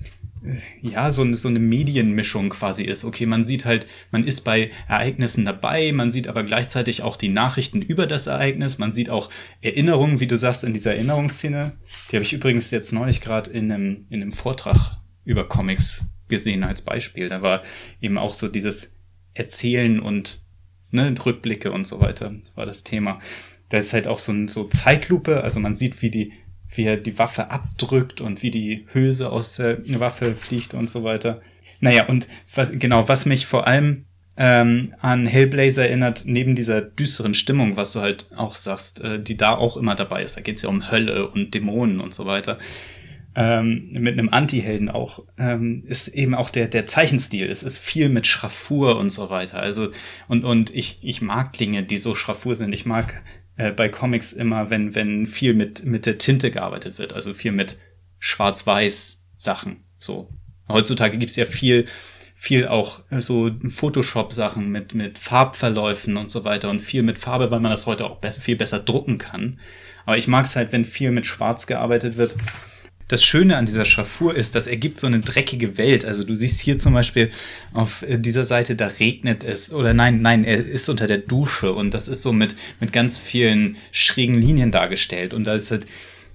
ja, 0.80 1.10
so, 1.10 1.30
so 1.34 1.48
eine 1.48 1.58
Medienmischung 1.58 2.50
quasi 2.50 2.84
ist. 2.84 3.04
Okay, 3.04 3.26
man 3.26 3.44
sieht 3.44 3.64
halt, 3.64 3.86
man 4.10 4.24
ist 4.24 4.42
bei 4.42 4.70
Ereignissen 4.88 5.44
dabei, 5.44 5.92
man 5.92 6.10
sieht 6.10 6.28
aber 6.28 6.42
gleichzeitig 6.42 7.02
auch 7.02 7.16
die 7.16 7.28
Nachrichten 7.28 7.80
über 7.80 8.06
das 8.06 8.26
Ereignis, 8.26 8.78
man 8.78 8.92
sieht 8.92 9.10
auch 9.10 9.30
Erinnerungen, 9.60 10.20
wie 10.20 10.26
du 10.26 10.36
sagst, 10.36 10.64
in 10.64 10.72
dieser 10.72 10.94
Erinnerungsszene. 10.94 11.72
Die 12.10 12.16
habe 12.16 12.24
ich 12.24 12.32
übrigens 12.32 12.70
jetzt 12.70 12.92
neulich 12.92 13.20
gerade 13.20 13.50
in 13.50 13.70
einem, 13.70 14.06
in 14.10 14.22
einem 14.22 14.32
Vortrag 14.32 14.98
über 15.24 15.48
Comics 15.48 16.06
gesehen 16.28 16.64
als 16.64 16.82
Beispiel. 16.82 17.28
Da 17.28 17.42
war 17.42 17.62
eben 18.00 18.18
auch 18.18 18.34
so 18.34 18.48
dieses 18.48 18.98
Erzählen 19.34 20.00
und 20.00 20.42
ne, 20.90 21.14
Rückblicke 21.24 21.72
und 21.72 21.86
so 21.86 22.00
weiter, 22.00 22.34
war 22.54 22.66
das 22.66 22.84
Thema. 22.84 23.20
Da 23.68 23.78
ist 23.78 23.92
halt 23.92 24.06
auch 24.06 24.18
so 24.18 24.32
ein 24.32 24.48
so 24.48 24.68
Zeitlupe, 24.68 25.42
also 25.42 25.60
man 25.60 25.74
sieht, 25.74 26.02
wie 26.02 26.10
die 26.10 26.32
wie 26.74 26.84
er 26.84 26.96
die 26.96 27.18
Waffe 27.18 27.50
abdrückt 27.50 28.20
und 28.20 28.42
wie 28.42 28.50
die 28.50 28.86
Hülse 28.92 29.30
aus 29.30 29.56
der 29.56 29.78
Waffe 30.00 30.34
fliegt 30.34 30.74
und 30.74 30.88
so 30.88 31.04
weiter. 31.04 31.40
Naja, 31.80 32.06
und 32.06 32.28
was, 32.54 32.72
genau, 32.72 33.08
was 33.08 33.26
mich 33.26 33.46
vor 33.46 33.66
allem 33.66 34.04
ähm, 34.36 34.94
an 35.00 35.26
Hellblazer 35.26 35.86
erinnert, 35.86 36.22
neben 36.24 36.54
dieser 36.54 36.80
düsteren 36.80 37.34
Stimmung, 37.34 37.76
was 37.76 37.92
du 37.92 38.00
halt 38.00 38.26
auch 38.34 38.54
sagst, 38.54 39.00
äh, 39.02 39.22
die 39.22 39.36
da 39.36 39.54
auch 39.54 39.76
immer 39.76 39.94
dabei 39.94 40.22
ist. 40.22 40.36
Da 40.36 40.40
geht's 40.40 40.62
ja 40.62 40.68
um 40.68 40.90
Hölle 40.90 41.28
und 41.28 41.54
Dämonen 41.54 42.00
und 42.00 42.14
so 42.14 42.24
weiter. 42.24 42.58
Ähm, 43.34 43.88
mit 43.92 44.18
einem 44.18 44.28
Anti-Helden 44.28 44.90
auch, 44.90 45.24
ähm, 45.38 45.84
ist 45.86 46.08
eben 46.08 46.34
auch 46.34 46.50
der, 46.50 46.68
der 46.68 46.86
Zeichenstil. 46.86 47.50
Es 47.50 47.62
ist 47.62 47.78
viel 47.78 48.08
mit 48.08 48.26
Schraffur 48.26 48.98
und 48.98 49.10
so 49.10 49.30
weiter. 49.30 49.58
Also, 49.58 49.88
und, 50.28 50.44
und 50.44 50.74
ich, 50.74 50.98
ich 51.02 51.22
mag 51.22 51.52
Dinge, 51.54 51.82
die 51.82 51.96
so 51.98 52.14
Schraffur 52.14 52.56
sind. 52.56 52.72
Ich 52.72 52.86
mag 52.86 53.22
äh, 53.62 53.72
bei 53.72 53.88
Comics 53.88 54.32
immer, 54.32 54.70
wenn, 54.70 54.94
wenn 54.94 55.26
viel 55.26 55.54
mit, 55.54 55.84
mit 55.84 56.06
der 56.06 56.18
Tinte 56.18 56.50
gearbeitet 56.50 56.98
wird, 56.98 57.12
also 57.12 57.34
viel 57.34 57.52
mit 57.52 57.78
Schwarz-Weiß-Sachen. 58.18 59.84
So. 59.98 60.30
Heutzutage 60.68 61.18
gibt's 61.18 61.36
ja 61.36 61.44
viel, 61.44 61.86
viel 62.34 62.66
auch 62.66 63.00
so 63.18 63.50
Photoshop-Sachen 63.66 64.68
mit, 64.68 64.94
mit 64.94 65.18
Farbverläufen 65.18 66.16
und 66.16 66.30
so 66.30 66.44
weiter 66.44 66.70
und 66.70 66.80
viel 66.80 67.02
mit 67.02 67.18
Farbe, 67.18 67.50
weil 67.50 67.60
man 67.60 67.70
das 67.70 67.86
heute 67.86 68.04
auch 68.04 68.18
be 68.18 68.30
viel 68.32 68.56
besser 68.56 68.78
drucken 68.78 69.18
kann. 69.18 69.58
Aber 70.06 70.16
ich 70.16 70.28
mag's 70.28 70.56
halt, 70.56 70.72
wenn 70.72 70.84
viel 70.84 71.10
mit 71.10 71.26
Schwarz 71.26 71.66
gearbeitet 71.66 72.16
wird. 72.16 72.36
Das 73.12 73.22
Schöne 73.22 73.58
an 73.58 73.66
dieser 73.66 73.84
Schraffur 73.84 74.34
ist, 74.34 74.54
das 74.54 74.66
ergibt 74.66 74.98
so 74.98 75.06
eine 75.06 75.20
dreckige 75.20 75.76
Welt. 75.76 76.06
Also 76.06 76.24
du 76.24 76.34
siehst 76.34 76.62
hier 76.62 76.78
zum 76.78 76.94
Beispiel 76.94 77.28
auf 77.74 78.02
dieser 78.08 78.46
Seite, 78.46 78.74
da 78.74 78.86
regnet 78.86 79.44
es. 79.44 79.70
Oder 79.70 79.92
nein, 79.92 80.22
nein, 80.22 80.44
er 80.44 80.64
ist 80.64 80.88
unter 80.88 81.06
der 81.06 81.18
Dusche 81.18 81.74
und 81.74 81.92
das 81.92 82.08
ist 82.08 82.22
so 82.22 82.32
mit, 82.32 82.56
mit 82.80 82.90
ganz 82.90 83.18
vielen 83.18 83.76
schrägen 83.90 84.40
Linien 84.40 84.70
dargestellt. 84.70 85.34
Und 85.34 85.44
da 85.44 85.52
ist 85.52 85.70
halt, 85.70 85.84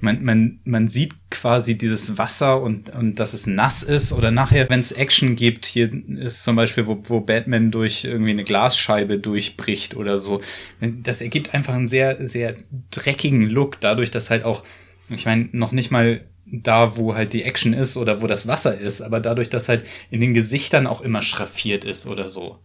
man, 0.02 0.24
man, 0.24 0.60
man 0.66 0.88
sieht 0.88 1.16
quasi 1.32 1.80
dieses 1.80 2.20
Wasser 2.20 2.62
und, 2.62 2.90
und 2.90 3.16
dass 3.16 3.34
es 3.34 3.48
nass 3.48 3.82
ist. 3.82 4.14
Oder 4.14 4.30
nachher, 4.30 4.70
wenn 4.70 4.80
es 4.80 4.92
Action 4.92 5.36
gibt, 5.36 5.66
hier 5.66 5.90
ist 6.20 6.44
zum 6.44 6.56
Beispiel, 6.56 6.86
wo, 6.86 7.02
wo 7.06 7.22
Batman 7.22 7.72
durch 7.72 8.04
irgendwie 8.04 8.30
eine 8.30 8.44
Glasscheibe 8.44 9.18
durchbricht 9.18 9.96
oder 9.96 10.20
so. 10.20 10.42
Das 10.80 11.24
ergibt 11.24 11.56
einfach 11.56 11.74
einen 11.74 11.88
sehr, 11.88 12.24
sehr 12.24 12.54
dreckigen 12.92 13.50
Look, 13.50 13.82
dadurch, 13.82 14.12
dass 14.12 14.30
halt 14.30 14.44
auch, 14.44 14.64
ich 15.10 15.26
meine, 15.26 15.50
noch 15.54 15.72
nicht 15.72 15.90
mal 15.90 16.22
da, 16.52 16.98
wo 16.98 17.16
halt 17.16 17.34
die 17.34 17.44
Action 17.44 17.74
ist 17.74 17.98
oder 17.98 18.22
wo 18.22 18.28
das 18.28 18.48
Wasser 18.48 18.78
ist, 18.78 19.02
aber 19.02 19.20
dadurch, 19.20 19.50
dass 19.50 19.70
halt 19.70 19.86
in 20.12 20.22
den 20.22 20.34
Gesichtern 20.34 20.88
auch 20.88 21.02
immer 21.02 21.22
schraffiert 21.22 21.84
ist 21.84 22.08
oder 22.08 22.28
so. 22.28 22.60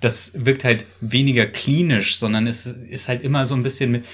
Das 0.00 0.32
wirkt 0.44 0.64
halt 0.64 0.86
weniger 1.00 1.46
klinisch, 1.46 2.18
sondern 2.18 2.46
es 2.46 2.66
ist 2.66 3.08
halt 3.08 3.22
immer 3.22 3.46
so 3.46 3.54
ein 3.54 3.62
bisschen 3.62 3.90
mit, 3.90 4.04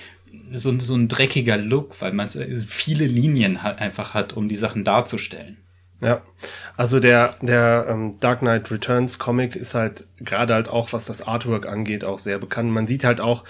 so, 0.53 0.79
so 0.79 0.95
ein 0.95 1.09
dreckiger 1.09 1.57
Look, 1.57 2.01
weil 2.01 2.13
man 2.13 2.29
viele 2.29 3.07
Linien 3.07 3.63
halt 3.63 3.79
einfach 3.79 4.15
hat, 4.15 4.35
um 4.35 4.49
die 4.49 4.55
Sachen 4.55 4.85
darzustellen. 4.85 5.57
Ja, 6.03 6.21
also 6.77 6.99
der, 6.99 7.37
der 7.43 7.87
ähm, 7.89 8.19
Dark 8.19 8.41
Knight 8.41 8.73
Returns 8.73 9.21
Comic 9.21 9.55
ist 9.55 9.75
halt 9.75 10.05
gerade 10.19 10.53
halt 10.53 10.69
auch, 10.69 10.93
was 10.93 11.07
das 11.07 11.23
Artwork 11.23 11.65
angeht, 11.65 12.03
auch 12.05 12.19
sehr 12.19 12.41
bekannt. 12.41 12.73
Man 12.73 12.89
sieht 12.89 13.05
halt 13.05 13.21
auch, 13.21 13.45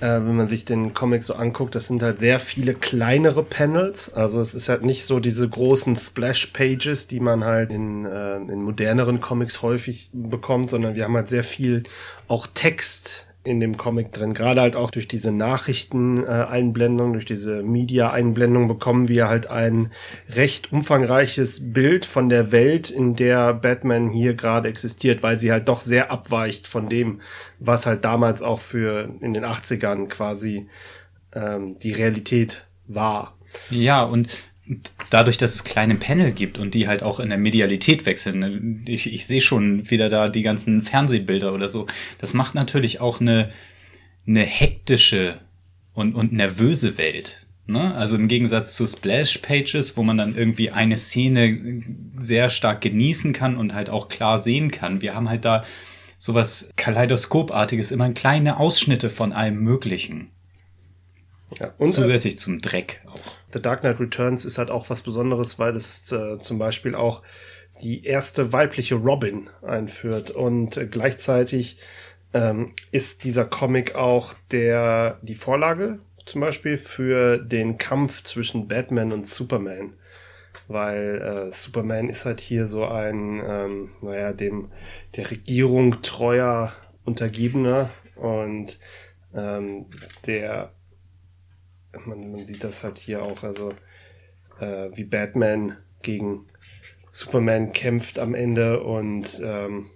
äh, 0.00 0.08
wenn 0.08 0.36
man 0.36 0.46
sich 0.46 0.66
den 0.66 0.92
Comic 0.92 1.22
so 1.22 1.32
anguckt, 1.32 1.74
das 1.74 1.86
sind 1.86 2.02
halt 2.02 2.18
sehr 2.18 2.40
viele 2.40 2.74
kleinere 2.74 3.42
Panels. 3.42 4.12
Also 4.12 4.38
es 4.42 4.54
ist 4.54 4.68
halt 4.68 4.84
nicht 4.84 5.06
so 5.06 5.18
diese 5.18 5.48
großen 5.48 5.96
Splash-Pages, 5.96 7.06
die 7.06 7.20
man 7.20 7.42
halt 7.42 7.70
in, 7.70 8.04
äh, 8.04 8.36
in 8.36 8.62
moderneren 8.62 9.22
Comics 9.22 9.62
häufig 9.62 10.10
bekommt, 10.12 10.68
sondern 10.68 10.96
wir 10.96 11.04
haben 11.04 11.16
halt 11.16 11.28
sehr 11.28 11.44
viel 11.44 11.84
auch 12.28 12.46
Text 12.52 13.28
in 13.44 13.60
dem 13.60 13.76
Comic 13.76 14.12
drin. 14.12 14.32
Gerade 14.32 14.62
halt 14.62 14.74
auch 14.74 14.90
durch 14.90 15.06
diese 15.06 15.30
Nachrichten-Einblendung, 15.30 17.12
durch 17.12 17.26
diese 17.26 17.62
Media-Einblendung 17.62 18.68
bekommen 18.68 19.08
wir 19.08 19.28
halt 19.28 19.48
ein 19.48 19.92
recht 20.30 20.72
umfangreiches 20.72 21.72
Bild 21.72 22.06
von 22.06 22.30
der 22.30 22.52
Welt, 22.52 22.90
in 22.90 23.14
der 23.14 23.52
Batman 23.52 24.10
hier 24.10 24.34
gerade 24.34 24.68
existiert, 24.68 25.22
weil 25.22 25.36
sie 25.36 25.52
halt 25.52 25.68
doch 25.68 25.82
sehr 25.82 26.10
abweicht 26.10 26.66
von 26.66 26.88
dem, 26.88 27.20
was 27.58 27.84
halt 27.84 28.04
damals 28.04 28.40
auch 28.40 28.60
für 28.60 29.10
in 29.20 29.34
den 29.34 29.44
80ern 29.44 30.08
quasi 30.08 30.68
ähm, 31.34 31.78
die 31.78 31.92
Realität 31.92 32.66
war. 32.86 33.36
Ja, 33.70 34.04
und 34.04 34.42
dadurch, 35.10 35.36
dass 35.36 35.54
es 35.54 35.64
kleine 35.64 35.94
Panel 35.96 36.32
gibt 36.32 36.58
und 36.58 36.74
die 36.74 36.88
halt 36.88 37.02
auch 37.02 37.20
in 37.20 37.28
der 37.28 37.38
Medialität 37.38 38.06
wechseln, 38.06 38.38
ne, 38.38 38.90
ich, 38.90 39.12
ich 39.12 39.26
sehe 39.26 39.40
schon 39.40 39.90
wieder 39.90 40.08
da 40.08 40.28
die 40.28 40.42
ganzen 40.42 40.82
Fernsehbilder 40.82 41.52
oder 41.52 41.68
so, 41.68 41.86
das 42.18 42.34
macht 42.34 42.54
natürlich 42.54 43.00
auch 43.00 43.20
eine, 43.20 43.50
eine 44.26 44.42
hektische 44.42 45.40
und, 45.92 46.14
und 46.14 46.32
nervöse 46.32 46.96
Welt. 46.98 47.46
Ne? 47.66 47.94
Also 47.94 48.16
im 48.16 48.28
Gegensatz 48.28 48.74
zu 48.74 48.86
Splash 48.86 49.38
Pages, 49.38 49.96
wo 49.96 50.02
man 50.02 50.16
dann 50.16 50.36
irgendwie 50.36 50.70
eine 50.70 50.96
Szene 50.96 51.82
sehr 52.16 52.50
stark 52.50 52.80
genießen 52.80 53.32
kann 53.32 53.56
und 53.56 53.74
halt 53.74 53.88
auch 53.88 54.08
klar 54.08 54.38
sehen 54.38 54.70
kann. 54.70 55.02
Wir 55.02 55.14
haben 55.14 55.28
halt 55.28 55.44
da 55.44 55.64
sowas 56.18 56.70
Kaleidoskopartiges, 56.76 57.92
immer 57.92 58.10
kleine 58.12 58.58
Ausschnitte 58.58 59.10
von 59.10 59.32
allem 59.32 59.56
Möglichen. 59.56 60.30
Ja, 61.60 61.72
und 61.78 61.92
Zusätzlich 61.92 62.38
zum 62.38 62.60
Dreck 62.60 63.02
auch. 63.06 63.20
The 63.52 63.62
Dark 63.62 63.80
Knight 63.80 64.00
Returns 64.00 64.44
ist 64.44 64.58
halt 64.58 64.70
auch 64.70 64.90
was 64.90 65.02
Besonderes, 65.02 65.58
weil 65.58 65.76
es 65.76 66.10
äh, 66.12 66.38
zum 66.40 66.58
Beispiel 66.58 66.94
auch 66.94 67.22
die 67.82 68.04
erste 68.04 68.52
weibliche 68.52 68.96
Robin 68.96 69.50
einführt. 69.62 70.30
Und 70.30 70.76
äh, 70.76 70.86
gleichzeitig 70.86 71.78
ähm, 72.32 72.72
ist 72.90 73.24
dieser 73.24 73.44
Comic 73.44 73.94
auch 73.94 74.34
der 74.50 75.18
die 75.22 75.36
Vorlage 75.36 76.00
zum 76.26 76.40
Beispiel 76.40 76.78
für 76.78 77.38
den 77.38 77.78
Kampf 77.78 78.22
zwischen 78.22 78.66
Batman 78.66 79.12
und 79.12 79.26
Superman, 79.28 79.92
weil 80.68 81.20
äh, 81.20 81.52
Superman 81.52 82.08
ist 82.08 82.24
halt 82.24 82.40
hier 82.40 82.66
so 82.66 82.86
ein, 82.86 83.42
ähm, 83.46 83.90
naja, 84.00 84.32
dem 84.32 84.70
der 85.16 85.30
Regierung 85.30 86.02
treuer 86.02 86.72
Untergebener. 87.04 87.90
Und 88.16 88.78
ähm, 89.34 89.86
der 90.26 90.72
man, 92.04 92.32
man 92.32 92.46
sieht 92.46 92.64
das 92.64 92.82
halt 92.82 92.98
hier 92.98 93.22
auch, 93.22 93.42
also 93.42 93.70
äh, 94.60 94.90
wie 94.94 95.04
Batman 95.04 95.76
gegen 96.02 96.46
Superman 97.10 97.72
kämpft 97.72 98.18
am 98.18 98.34
Ende 98.34 98.82
und 98.82 99.40
ähm, 99.44 99.90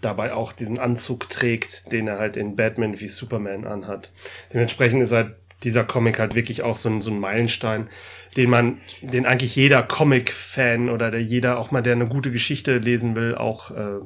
dabei 0.00 0.32
auch 0.32 0.52
diesen 0.52 0.78
Anzug 0.78 1.28
trägt, 1.28 1.92
den 1.92 2.08
er 2.08 2.18
halt 2.18 2.36
in 2.36 2.56
Batman 2.56 3.00
wie 3.00 3.08
Superman 3.08 3.66
anhat. 3.66 4.12
Dementsprechend 4.52 5.02
ist 5.02 5.12
halt 5.12 5.36
dieser 5.64 5.84
Comic 5.84 6.18
halt 6.18 6.34
wirklich 6.34 6.62
auch 6.62 6.76
so 6.76 6.88
ein, 6.88 7.00
so 7.00 7.10
ein 7.10 7.18
Meilenstein, 7.18 7.88
den 8.36 8.50
man, 8.50 8.78
den 9.00 9.26
eigentlich 9.26 9.56
jeder 9.56 9.82
Comic-Fan 9.82 10.90
oder 10.90 11.10
der 11.10 11.22
jeder 11.22 11.58
auch 11.58 11.70
mal, 11.70 11.82
der 11.82 11.94
eine 11.94 12.08
gute 12.08 12.30
Geschichte 12.30 12.78
lesen 12.78 13.16
will, 13.16 13.34
auch 13.34 13.70
äh, 13.70 14.00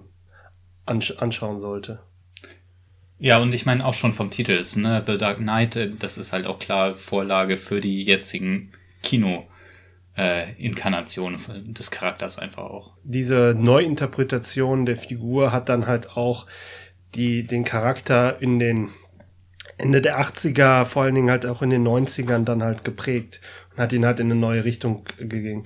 ansch 0.86 1.12
anschauen 1.18 1.58
sollte. 1.58 2.00
Ja, 3.20 3.38
und 3.38 3.52
ich 3.52 3.66
meine 3.66 3.84
auch 3.84 3.92
schon 3.92 4.14
vom 4.14 4.30
Titel 4.30 4.52
ist, 4.52 4.76
ne, 4.76 5.02
The 5.06 5.18
Dark 5.18 5.36
Knight, 5.36 5.76
äh, 5.76 5.90
das 5.96 6.16
ist 6.16 6.32
halt 6.32 6.46
auch 6.46 6.58
klar 6.58 6.94
Vorlage 6.94 7.58
für 7.58 7.80
die 7.80 8.02
jetzigen 8.02 8.72
Kino. 9.02 9.46
Äh, 10.16 10.54
Inkarnation 10.54 11.36
des 11.68 11.90
Charakters 11.90 12.38
einfach 12.38 12.64
auch. 12.64 12.94
Diese 13.04 13.54
Neuinterpretation 13.56 14.84
der 14.84 14.96
Figur 14.96 15.52
hat 15.52 15.68
dann 15.68 15.86
halt 15.86 16.16
auch 16.16 16.46
die, 17.14 17.46
den 17.46 17.64
Charakter 17.64 18.40
in 18.40 18.58
den 18.58 18.90
Ende 19.78 20.00
der 20.00 20.20
80er, 20.20 20.84
vor 20.84 21.04
allen 21.04 21.14
Dingen 21.14 21.30
halt 21.30 21.46
auch 21.46 21.62
in 21.62 21.70
den 21.70 21.86
90ern 21.86 22.44
dann 22.44 22.62
halt 22.62 22.84
geprägt 22.84 23.40
und 23.70 23.82
hat 23.82 23.92
ihn 23.92 24.04
halt 24.04 24.18
in 24.18 24.26
eine 24.26 24.40
neue 24.40 24.64
Richtung 24.64 25.04
gegeben. 25.16 25.64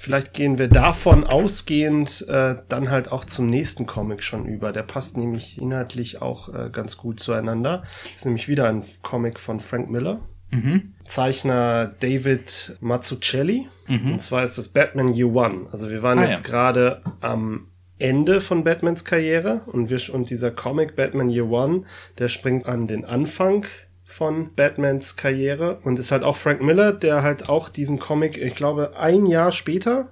Vielleicht 0.00 0.32
gehen 0.32 0.58
wir 0.58 0.68
davon 0.68 1.24
ausgehend 1.24 2.24
äh, 2.28 2.56
dann 2.68 2.90
halt 2.90 3.10
auch 3.10 3.24
zum 3.24 3.48
nächsten 3.48 3.84
Comic 3.84 4.22
schon 4.22 4.46
über. 4.46 4.72
Der 4.72 4.84
passt 4.84 5.16
nämlich 5.16 5.60
inhaltlich 5.60 6.22
auch 6.22 6.54
äh, 6.54 6.70
ganz 6.70 6.96
gut 6.96 7.18
zueinander. 7.18 7.82
ist 8.14 8.24
nämlich 8.24 8.48
wieder 8.48 8.68
ein 8.68 8.84
Comic 9.02 9.40
von 9.40 9.58
Frank 9.58 9.90
Miller. 9.90 10.20
Mhm. 10.50 10.94
Zeichner 11.04 11.92
David 12.00 12.76
Mazzucchelli. 12.80 13.68
Mhm. 13.88 14.12
Und 14.12 14.22
zwar 14.22 14.44
ist 14.44 14.56
das 14.56 14.68
Batman 14.68 15.08
Year 15.08 15.34
One. 15.34 15.66
Also 15.72 15.90
wir 15.90 16.02
waren 16.02 16.20
ah, 16.20 16.28
jetzt 16.28 16.44
ja. 16.44 16.50
gerade 16.50 17.02
am 17.20 17.66
Ende 17.98 18.40
von 18.40 18.62
Batmans 18.62 19.04
Karriere 19.04 19.62
und, 19.66 19.90
wir, 19.90 20.00
und 20.14 20.30
dieser 20.30 20.52
Comic 20.52 20.94
Batman 20.94 21.28
Year 21.28 21.50
One, 21.50 21.82
der 22.18 22.28
springt 22.28 22.66
an 22.66 22.86
den 22.86 23.04
Anfang 23.04 23.66
von 24.08 24.54
Batmans 24.54 25.16
Karriere 25.16 25.78
und 25.84 25.98
ist 25.98 26.10
halt 26.10 26.24
auch 26.24 26.36
Frank 26.36 26.62
Miller, 26.62 26.92
der 26.92 27.22
halt 27.22 27.50
auch 27.50 27.68
diesen 27.68 27.98
Comic, 27.98 28.38
ich 28.38 28.54
glaube, 28.54 28.96
ein 28.98 29.26
Jahr 29.26 29.52
später 29.52 30.08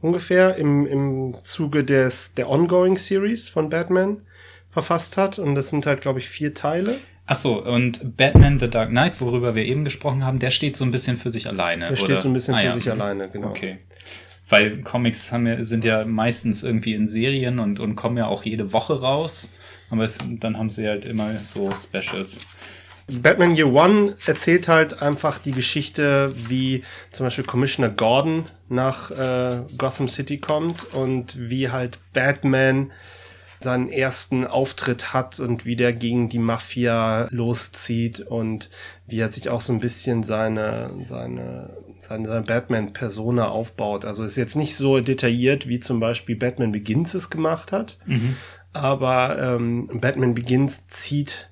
ungefähr 0.00 0.56
im, 0.56 0.86
im 0.86 1.36
Zuge 1.44 1.84
des, 1.84 2.34
der 2.34 2.50
Ongoing 2.50 2.98
Series 2.98 3.48
von 3.48 3.70
Batman 3.70 4.18
verfasst 4.70 5.16
hat. 5.16 5.38
Und 5.38 5.54
das 5.54 5.68
sind 5.68 5.86
halt, 5.86 6.00
glaube 6.00 6.18
ich, 6.18 6.28
vier 6.28 6.52
Teile. 6.52 6.98
Ach 7.26 7.36
so, 7.36 7.64
und 7.64 8.16
Batman 8.16 8.58
The 8.58 8.68
Dark 8.68 8.90
Knight, 8.90 9.20
worüber 9.20 9.54
wir 9.54 9.64
eben 9.64 9.84
gesprochen 9.84 10.24
haben, 10.24 10.40
der 10.40 10.50
steht 10.50 10.76
so 10.76 10.84
ein 10.84 10.90
bisschen 10.90 11.16
für 11.16 11.30
sich 11.30 11.46
alleine. 11.46 11.84
Der 11.84 11.92
oder? 11.92 11.96
steht 11.96 12.20
so 12.22 12.28
ein 12.28 12.34
bisschen 12.34 12.54
ah, 12.54 12.58
für 12.58 12.64
ja. 12.64 12.72
sich 12.72 12.90
alleine, 12.90 13.28
genau. 13.28 13.50
Okay. 13.50 13.78
Weil 14.48 14.82
Comics 14.82 15.30
haben 15.30 15.46
ja, 15.46 15.62
sind 15.62 15.84
ja 15.84 16.04
meistens 16.04 16.64
irgendwie 16.64 16.94
in 16.94 17.06
Serien 17.06 17.60
und, 17.60 17.78
und 17.78 17.94
kommen 17.94 18.16
ja 18.16 18.26
auch 18.26 18.44
jede 18.44 18.72
Woche 18.72 19.00
raus. 19.00 19.54
Aber 19.90 20.04
es, 20.04 20.18
dann 20.40 20.58
haben 20.58 20.70
sie 20.70 20.88
halt 20.88 21.04
immer 21.04 21.36
so 21.44 21.70
Specials. 21.70 22.40
Batman 23.10 23.56
Year 23.56 23.72
One 23.72 24.16
erzählt 24.26 24.68
halt 24.68 25.00
einfach 25.00 25.38
die 25.38 25.52
Geschichte, 25.52 26.32
wie 26.48 26.84
zum 27.10 27.26
Beispiel 27.26 27.44
Commissioner 27.44 27.88
Gordon 27.88 28.44
nach 28.68 29.10
äh, 29.10 29.62
Gotham 29.78 30.08
City 30.08 30.38
kommt 30.38 30.92
und 30.92 31.48
wie 31.48 31.70
halt 31.70 31.98
Batman 32.12 32.92
seinen 33.60 33.88
ersten 33.88 34.46
Auftritt 34.46 35.12
hat 35.12 35.40
und 35.40 35.64
wie 35.64 35.74
der 35.74 35.92
gegen 35.92 36.28
die 36.28 36.38
Mafia 36.38 37.28
loszieht 37.30 38.20
und 38.20 38.70
wie 39.06 39.18
er 39.18 39.32
sich 39.32 39.48
auch 39.48 39.60
so 39.62 39.72
ein 39.72 39.80
bisschen 39.80 40.22
seine, 40.22 40.92
seine, 41.02 41.70
seine, 41.98 42.28
seine 42.28 42.42
Batman-Persona 42.42 43.48
aufbaut. 43.48 44.04
Also 44.04 44.22
ist 44.22 44.36
jetzt 44.36 44.54
nicht 44.54 44.76
so 44.76 45.00
detailliert, 45.00 45.66
wie 45.66 45.80
zum 45.80 45.98
Beispiel 45.98 46.36
Batman 46.36 46.72
Begins 46.72 47.14
es 47.14 47.30
gemacht 47.30 47.72
hat, 47.72 47.98
mhm. 48.06 48.36
aber 48.72 49.38
ähm, 49.40 49.88
Batman 49.94 50.34
Begins 50.34 50.86
zieht 50.86 51.48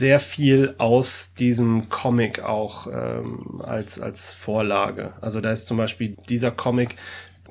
sehr 0.00 0.18
viel 0.18 0.74
aus 0.78 1.34
diesem 1.34 1.90
Comic 1.90 2.42
auch 2.42 2.86
ähm, 2.86 3.60
als, 3.62 4.00
als 4.00 4.32
Vorlage. 4.32 5.12
Also 5.20 5.42
da 5.42 5.52
ist 5.52 5.66
zum 5.66 5.76
Beispiel 5.76 6.16
dieser 6.30 6.50
Comic 6.50 6.96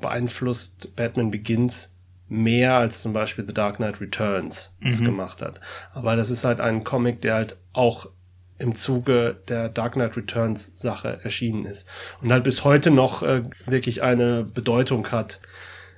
beeinflusst 0.00 0.96
Batman 0.96 1.30
Begins 1.30 1.94
mehr 2.28 2.74
als 2.74 3.02
zum 3.02 3.12
Beispiel 3.12 3.46
The 3.46 3.54
Dark 3.54 3.76
Knight 3.76 4.00
Returns 4.00 4.74
es 4.80 5.00
mhm. 5.00 5.06
gemacht 5.06 5.42
hat. 5.42 5.60
Aber 5.94 6.16
das 6.16 6.30
ist 6.30 6.42
halt 6.44 6.60
ein 6.60 6.82
Comic, 6.82 7.20
der 7.20 7.34
halt 7.34 7.56
auch 7.72 8.08
im 8.58 8.74
Zuge 8.74 9.36
der 9.48 9.68
Dark 9.68 9.92
Knight 9.92 10.16
Returns 10.16 10.72
Sache 10.74 11.20
erschienen 11.22 11.66
ist 11.66 11.86
und 12.20 12.32
halt 12.32 12.42
bis 12.42 12.64
heute 12.64 12.90
noch 12.90 13.22
äh, 13.22 13.44
wirklich 13.66 14.02
eine 14.02 14.42
Bedeutung 14.42 15.06
hat. 15.12 15.40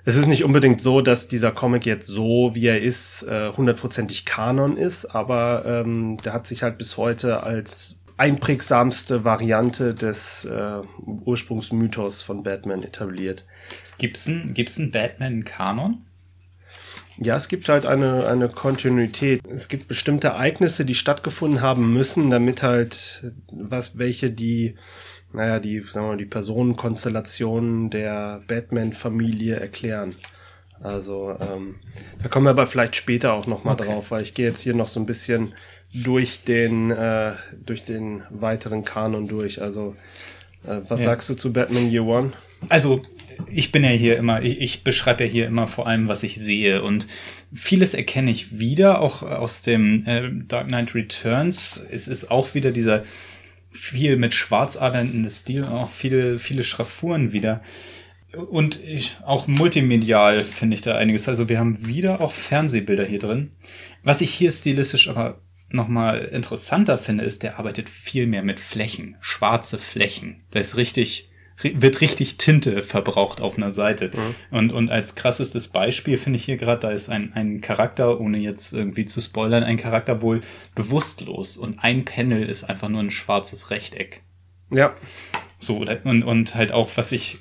Es 0.05 0.17
ist 0.17 0.27
nicht 0.27 0.43
unbedingt 0.43 0.81
so, 0.81 1.01
dass 1.01 1.29
dieser 1.29 1.53
Comic 1.53 1.87
jetzt 1.87 2.07
so, 2.07 2.51
wie 2.55 2.67
er 2.67 2.81
ist, 2.81 3.23
äh, 3.23 3.53
hundertprozentig 3.57 4.25
Kanon 4.25 4.77
ist, 4.77 5.05
aber 5.07 5.65
ähm, 5.65 6.17
der 6.25 6.33
hat 6.33 6.47
sich 6.47 6.65
halt 6.65 6.77
bis 6.77 6.97
heute 6.97 7.43
als 7.45 8.01
einprägsamste 8.17 9.25
Variante 9.25 9.95
des 9.95 10.45
äh, 10.45 10.81
Ursprungsmythos 11.07 12.23
von 12.23 12.43
Batman 12.43 12.83
etabliert. 12.83 13.47
Gibt's 13.99 14.27
ein, 14.27 14.55
gibt's 14.55 14.79
ein 14.79 14.91
Batman-Kanon? 14.91 16.05
Ja, 17.19 17.37
es 17.37 17.49
gibt 17.49 17.69
halt 17.69 17.87
eine, 17.87 18.27
eine 18.27 18.49
Kontinuität. 18.49 19.43
Es 19.49 19.69
gibt 19.69 19.87
bestimmte 19.87 20.29
Ereignisse, 20.29 20.85
die 20.85 20.95
stattgefunden 20.95 21.61
haben 21.61 21.93
müssen, 21.93 22.31
damit 22.31 22.63
halt 22.63 23.33
was, 23.51 23.99
welche 23.99 24.31
die, 24.31 24.77
naja, 25.33 25.59
die, 25.61 25.81
sagen 25.89 26.07
wir 26.07 26.11
mal, 26.11 26.17
die 26.17 26.25
Personenkonstellationen 26.25 27.91
der 27.91 28.43
Batman-Familie 28.47 29.57
erklären. 29.57 30.15
Also, 30.83 31.37
ähm, 31.41 31.77
da 32.23 32.29
kommen 32.29 32.47
wir 32.47 32.51
aber 32.51 32.67
vielleicht 32.67 32.97
später 32.97 33.35
auch 33.35 33.47
nochmal 33.47 33.75
okay. 33.75 33.85
drauf, 33.85 34.11
weil 34.11 34.23
ich 34.23 34.35
gehe 34.35 34.47
jetzt 34.47 34.61
hier 34.61 34.75
noch 34.75 34.89
so 34.89 34.99
ein 34.99 35.07
bisschen 35.07 35.55
durch 35.95 36.43
den, 36.43 36.91
äh, 36.91 37.33
durch 37.65 37.85
den 37.85 38.23
weiteren 38.31 38.85
Kanon 38.85 39.29
durch. 39.29 39.63
Also, 39.63 39.95
äh, 40.65 40.81
was 40.89 41.01
ja. 41.01 41.07
sagst 41.07 41.29
du 41.31 41.35
zu 41.35 41.53
Batman 41.53 41.91
Year 41.91 42.05
One? 42.05 42.33
Also, 42.69 43.03
ich 43.51 43.73
bin 43.73 43.85
ja 43.85 43.91
hier 43.91 44.17
immer, 44.17 44.43
ich, 44.43 44.61
ich 44.61 44.85
beschreibe 44.85 45.25
ja 45.25 45.31
hier 45.31 45.47
immer 45.47 45.67
vor 45.67 45.87
allem, 45.87 46.09
was 46.09 46.23
ich 46.23 46.35
sehe. 46.37 46.83
Und 46.83 47.07
vieles 47.53 47.95
erkenne 47.95 48.31
ich 48.31 48.59
wieder, 48.59 49.01
auch 49.01 49.23
aus 49.23 49.63
dem 49.63 50.05
äh, 50.07 50.31
Dark 50.49 50.69
Knight 50.69 50.95
Returns. 50.95 51.85
Es 51.91 52.09
ist 52.09 52.31
auch 52.31 52.55
wieder 52.55 52.73
dieser 52.73 53.05
viel 53.73 54.17
mit 54.17 54.35
schwarzarbeitenden 54.35 55.31
Stil 55.31 55.65
und 55.65 55.73
auch 55.73 55.91
viele, 55.91 56.39
viele 56.39 56.65
Schraffuren 56.65 57.33
wieder. 57.33 57.63
Und 58.51 58.83
ich, 58.83 59.19
auch 59.25 59.47
multimedial 59.47 60.45
finde 60.45 60.77
ich 60.77 60.81
da 60.83 60.95
einiges. 60.95 61.29
Also 61.29 61.49
wir 61.49 61.59
haben 61.59 61.87
wieder 61.87 62.21
auch 62.21 62.33
Fernsehbilder 62.33 63.05
hier 63.05 63.19
drin. 63.19 63.53
Was 64.03 64.21
ich 64.21 64.31
hier 64.31 64.51
stilistisch 64.51 65.09
aber 65.09 65.43
nochmal 65.69 66.21
interessanter 66.21 66.99
finde, 66.99 67.25
ist, 67.25 67.43
der 67.43 67.59
arbeitet 67.59 67.89
viel 67.89 68.27
mehr 68.27 68.43
mit 68.43 68.61
Flächen, 68.61 69.17
schwarze 69.21 69.79
Flächen. 69.79 70.43
Da 70.51 70.61
ist 70.61 70.77
richtig 70.77 71.31
wird 71.63 72.01
richtig 72.01 72.37
Tinte 72.37 72.83
verbraucht 72.83 73.41
auf 73.41 73.57
einer 73.57 73.71
Seite. 73.71 74.11
Mhm. 74.15 74.57
Und, 74.57 74.73
und 74.73 74.91
als 74.91 75.15
krassestes 75.15 75.69
Beispiel 75.69 76.17
finde 76.17 76.39
ich 76.39 76.45
hier 76.45 76.57
gerade, 76.57 76.81
da 76.81 76.91
ist 76.91 77.09
ein, 77.09 77.33
ein 77.35 77.61
Charakter, 77.61 78.21
ohne 78.21 78.39
jetzt 78.39 78.73
irgendwie 78.73 79.05
zu 79.05 79.21
spoilern, 79.21 79.65
ein 79.65 79.77
Charakter 79.77 80.23
wohl 80.23 80.41
bewusstlos 80.75 81.57
und 81.57 81.79
ein 81.79 82.05
Panel 82.05 82.43
ist 82.43 82.65
einfach 82.65 82.89
nur 82.89 83.01
ein 83.01 83.11
schwarzes 83.11 83.71
Rechteck. 83.71 84.23
Ja. 84.71 84.95
So, 85.59 85.85
und, 86.05 86.23
und 86.25 86.55
halt 86.55 86.73
auch, 86.73 86.91
was 86.97 87.13
ich 87.13 87.39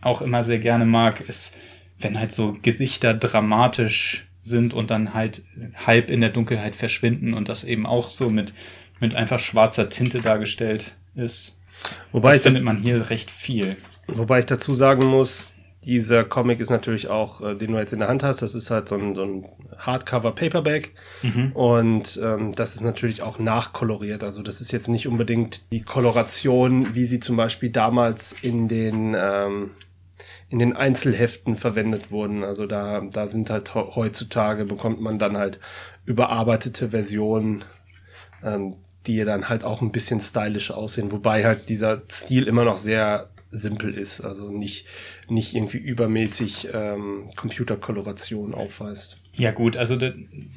auch 0.00 0.20
immer 0.20 0.44
sehr 0.44 0.58
gerne 0.58 0.84
mag, 0.84 1.20
ist, 1.20 1.56
wenn 1.98 2.18
halt 2.18 2.32
so 2.32 2.52
Gesichter 2.62 3.14
dramatisch 3.14 4.26
sind 4.42 4.74
und 4.74 4.90
dann 4.90 5.14
halt 5.14 5.42
halb 5.86 6.10
in 6.10 6.20
der 6.20 6.30
Dunkelheit 6.30 6.76
verschwinden 6.76 7.32
und 7.32 7.48
das 7.48 7.64
eben 7.64 7.86
auch 7.86 8.10
so 8.10 8.28
mit, 8.28 8.52
mit 9.00 9.14
einfach 9.14 9.38
schwarzer 9.38 9.88
Tinte 9.88 10.20
dargestellt 10.20 10.96
ist. 11.14 11.58
Wobei 12.12 12.34
das 12.34 12.42
findet 12.42 12.62
man 12.62 12.76
hier 12.76 13.10
recht 13.10 13.30
viel. 13.30 13.76
Wobei 14.06 14.40
ich 14.40 14.46
dazu 14.46 14.74
sagen 14.74 15.04
muss, 15.06 15.54
dieser 15.84 16.24
Comic 16.24 16.60
ist 16.60 16.70
natürlich 16.70 17.08
auch, 17.08 17.40
äh, 17.40 17.54
den 17.54 17.72
du 17.72 17.78
jetzt 17.78 17.92
in 17.92 17.98
der 17.98 18.08
Hand 18.08 18.22
hast, 18.22 18.42
das 18.42 18.54
ist 18.54 18.70
halt 18.70 18.88
so 18.88 18.96
ein, 18.96 19.14
so 19.14 19.22
ein 19.22 19.46
Hardcover-Paperback 19.76 20.92
mhm. 21.22 21.52
und 21.52 22.20
ähm, 22.22 22.52
das 22.52 22.74
ist 22.74 22.80
natürlich 22.82 23.22
auch 23.22 23.38
nachkoloriert. 23.38 24.24
Also 24.24 24.42
das 24.42 24.60
ist 24.60 24.72
jetzt 24.72 24.88
nicht 24.88 25.06
unbedingt 25.06 25.72
die 25.72 25.82
Koloration, 25.82 26.94
wie 26.94 27.06
sie 27.06 27.20
zum 27.20 27.36
Beispiel 27.36 27.70
damals 27.70 28.32
in 28.32 28.68
den 28.68 29.14
ähm, 29.18 29.70
in 30.48 30.58
den 30.58 30.76
Einzelheften 30.76 31.56
verwendet 31.56 32.10
wurden. 32.10 32.44
Also 32.44 32.66
da, 32.66 33.00
da 33.00 33.28
sind 33.28 33.50
halt 33.50 33.74
heutzutage 33.74 34.64
bekommt 34.64 35.00
man 35.00 35.18
dann 35.18 35.36
halt 35.36 35.58
überarbeitete 36.04 36.90
Versionen, 36.90 37.64
ähm, 38.42 38.76
die 39.06 39.24
dann 39.24 39.48
halt 39.48 39.64
auch 39.64 39.82
ein 39.82 39.92
bisschen 39.92 40.20
stylisch 40.20 40.70
aussehen, 40.70 41.12
wobei 41.12 41.44
halt 41.44 41.68
dieser 41.68 42.02
Stil 42.10 42.44
immer 42.44 42.64
noch 42.64 42.76
sehr 42.76 43.28
simpel 43.50 43.94
ist, 43.94 44.20
also 44.20 44.50
nicht, 44.50 44.86
nicht 45.28 45.54
irgendwie 45.54 45.78
übermäßig 45.78 46.68
ähm, 46.72 47.24
Computerkoloration 47.36 48.54
aufweist. 48.54 49.18
Ja 49.36 49.52
gut, 49.52 49.76
also 49.76 49.96
da, 49.96 50.12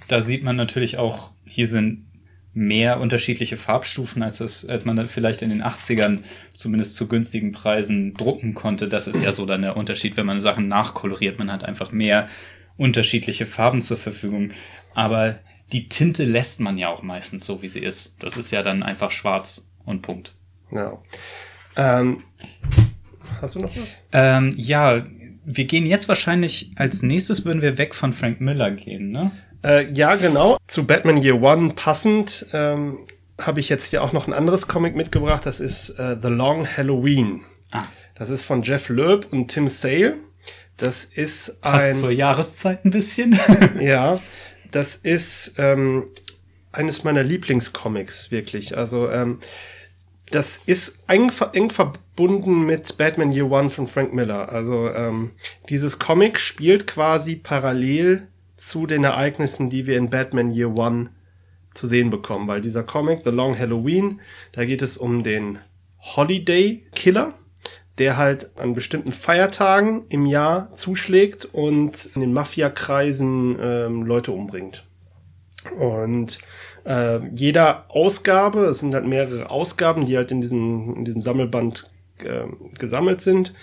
da 0.08 0.22
sieht 0.22 0.44
man 0.44 0.56
natürlich 0.56 0.98
auch, 0.98 1.32
hier 1.48 1.68
sind 1.68 2.06
mehr 2.54 3.00
unterschiedliche 3.00 3.56
Farbstufen, 3.56 4.24
als, 4.24 4.40
es, 4.40 4.66
als 4.68 4.84
man 4.84 4.96
da 4.96 5.06
vielleicht 5.06 5.44
in 5.44 5.50
den 5.50 5.64
80ern 5.64 6.20
zumindest 6.50 6.96
zu 6.96 7.08
günstigen 7.08 7.52
Preisen 7.52 8.16
drucken 8.16 8.56
konnte. 8.56 8.88
Das 8.88 9.08
ist 9.08 9.24
ja 9.24 9.32
so 9.32 9.46
dann 9.46 9.62
der 9.62 9.78
Unterschied, 9.78 10.18
wenn 10.18 10.26
man 10.26 10.40
Sachen 10.40 10.68
nachkoloriert. 10.68 11.38
Man 11.38 11.52
hat 11.52 11.64
einfach 11.64 11.92
mehr 11.92 12.28
unterschiedliche 12.76 13.46
Farben 13.46 13.84
zur 13.84 13.98
Verfügung. 13.98 14.52
Aber 14.96 15.38
die 15.72 15.90
Tinte 15.90 16.24
lässt 16.24 16.60
man 16.60 16.78
ja 16.78 16.90
auch 16.90 17.02
meistens 17.02 17.46
so, 17.46 17.62
wie 17.62 17.68
sie 17.68 17.82
ist. 17.82 18.16
Das 18.20 18.38
ist 18.38 18.52
ja 18.52 18.64
dann 18.64 18.84
einfach 18.84 19.12
schwarz 19.12 19.68
und 19.86 20.02
Punkt. 20.02 20.34
Ja. 20.72 20.98
Ähm, 21.76 22.24
hast 23.42 23.56
du 23.56 23.60
noch 23.60 23.76
was? 23.76 23.88
Ähm, 24.12 24.54
ja, 24.58 25.06
wir 25.46 25.66
gehen 25.66 25.86
jetzt 25.86 26.08
wahrscheinlich, 26.08 26.72
als 26.76 27.02
nächstes 27.04 27.46
würden 27.46 27.62
wir 27.62 27.78
weg 27.78 27.96
von 27.96 28.14
Frank 28.14 28.42
Miller 28.42 28.72
gehen, 28.72 29.12
ne? 29.12 29.32
Äh, 29.64 29.92
ja, 29.94 30.16
genau. 30.16 30.58
Zu 30.68 30.86
Batman 30.86 31.22
Year 31.22 31.42
One 31.42 31.74
passend 31.74 32.48
ähm, 32.54 33.00
habe 33.40 33.60
ich 33.60 33.70
jetzt 33.70 33.86
hier 33.86 34.04
auch 34.04 34.14
noch 34.14 34.28
ein 34.28 34.34
anderes 34.34 34.68
Comic 34.68 34.96
mitgebracht. 34.96 35.46
Das 35.46 35.60
ist 35.60 35.90
äh, 35.92 36.16
The 36.22 36.30
Long 36.30 36.68
Halloween. 36.68 37.42
Ah. 37.72 37.86
Das 38.16 38.30
ist 38.30 38.44
von 38.44 38.62
Jeff 38.64 38.90
Loeb 38.90 39.28
und 39.32 39.50
Tim 39.50 39.68
Sale. 39.68 40.16
Das 40.78 41.06
ist 41.06 41.64
ein. 41.64 41.72
Passt 41.74 42.00
zur 42.00 42.12
Jahreszeit 42.12 42.86
ein 42.86 42.92
bisschen. 42.92 43.40
ja. 43.80 44.20
Das 44.72 44.96
ist 44.96 45.56
ähm, 45.58 46.08
eines 46.72 47.04
meiner 47.04 47.24
Lieblingscomics, 47.24 48.32
wirklich. 48.32 48.78
Also, 48.78 49.10
ähm, 49.10 49.40
das 50.30 50.58
ist 50.66 51.06
eng, 51.08 51.32
eng 51.54 51.70
verbunden 51.70 52.66
mit 52.66 52.98
Batman 52.98 53.32
Year 53.32 53.50
One 53.50 53.70
von 53.70 53.88
Frank 53.88 54.14
Miller. 54.14 54.52
Also, 54.52 54.90
ähm, 54.90 55.32
dieses 55.70 56.00
Comic 56.00 56.40
spielt 56.40 56.88
quasi 56.88 57.36
parallel 57.36 58.28
zu 58.58 58.88
den 58.88 59.04
Ereignissen, 59.04 59.70
die 59.70 59.88
wir 59.88 59.98
in 59.98 60.10
Batman 60.10 60.52
Year 60.52 60.76
One 60.76 61.12
zu 61.74 61.88
sehen 61.88 62.10
bekommen, 62.10 62.48
weil 62.48 62.62
dieser 62.62 62.84
Comic, 62.84 63.22
The 63.24 63.30
Long 63.30 63.58
Halloween, 63.58 64.20
da 64.52 64.66
geht 64.66 64.82
es 64.82 64.98
um 64.98 65.24
den 65.24 65.60
Holiday 66.00 66.84
Killer, 66.96 67.36
der 67.98 68.18
halt 68.18 68.52
an 68.58 68.76
bestimmten 68.76 69.12
Feiertagen 69.12 70.06
im 70.10 70.26
Jahr 70.26 70.76
zuschlägt 70.76 71.46
und 71.46 72.10
in 72.14 72.22
den 72.22 72.34
Mafiakreisen 72.34 73.58
ähm, 73.60 74.04
Leute 74.04 74.32
umbringt. 74.32 74.86
Und 75.80 76.38
äh, 76.86 77.20
jeder 77.36 77.86
Ausgabe, 77.90 78.66
es 78.66 78.80
sind 78.80 78.94
halt 78.94 79.06
mehrere 79.06 79.50
Ausgaben, 79.50 80.06
die 80.06 80.16
halt 80.16 80.32
in 80.32 80.42
diesem, 80.42 80.96
in 80.96 81.06
diesem 81.06 81.22
Sammelband 81.22 81.90
äh, 82.20 82.46
gesammelt 82.78 83.22
sind, 83.22 83.54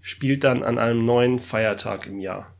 spielt 0.00 0.44
dann 0.44 0.62
an 0.62 0.78
einem 0.78 1.04
neuen 1.04 1.38
Feiertag 1.38 2.06
im 2.06 2.20
Jahr. 2.20 2.54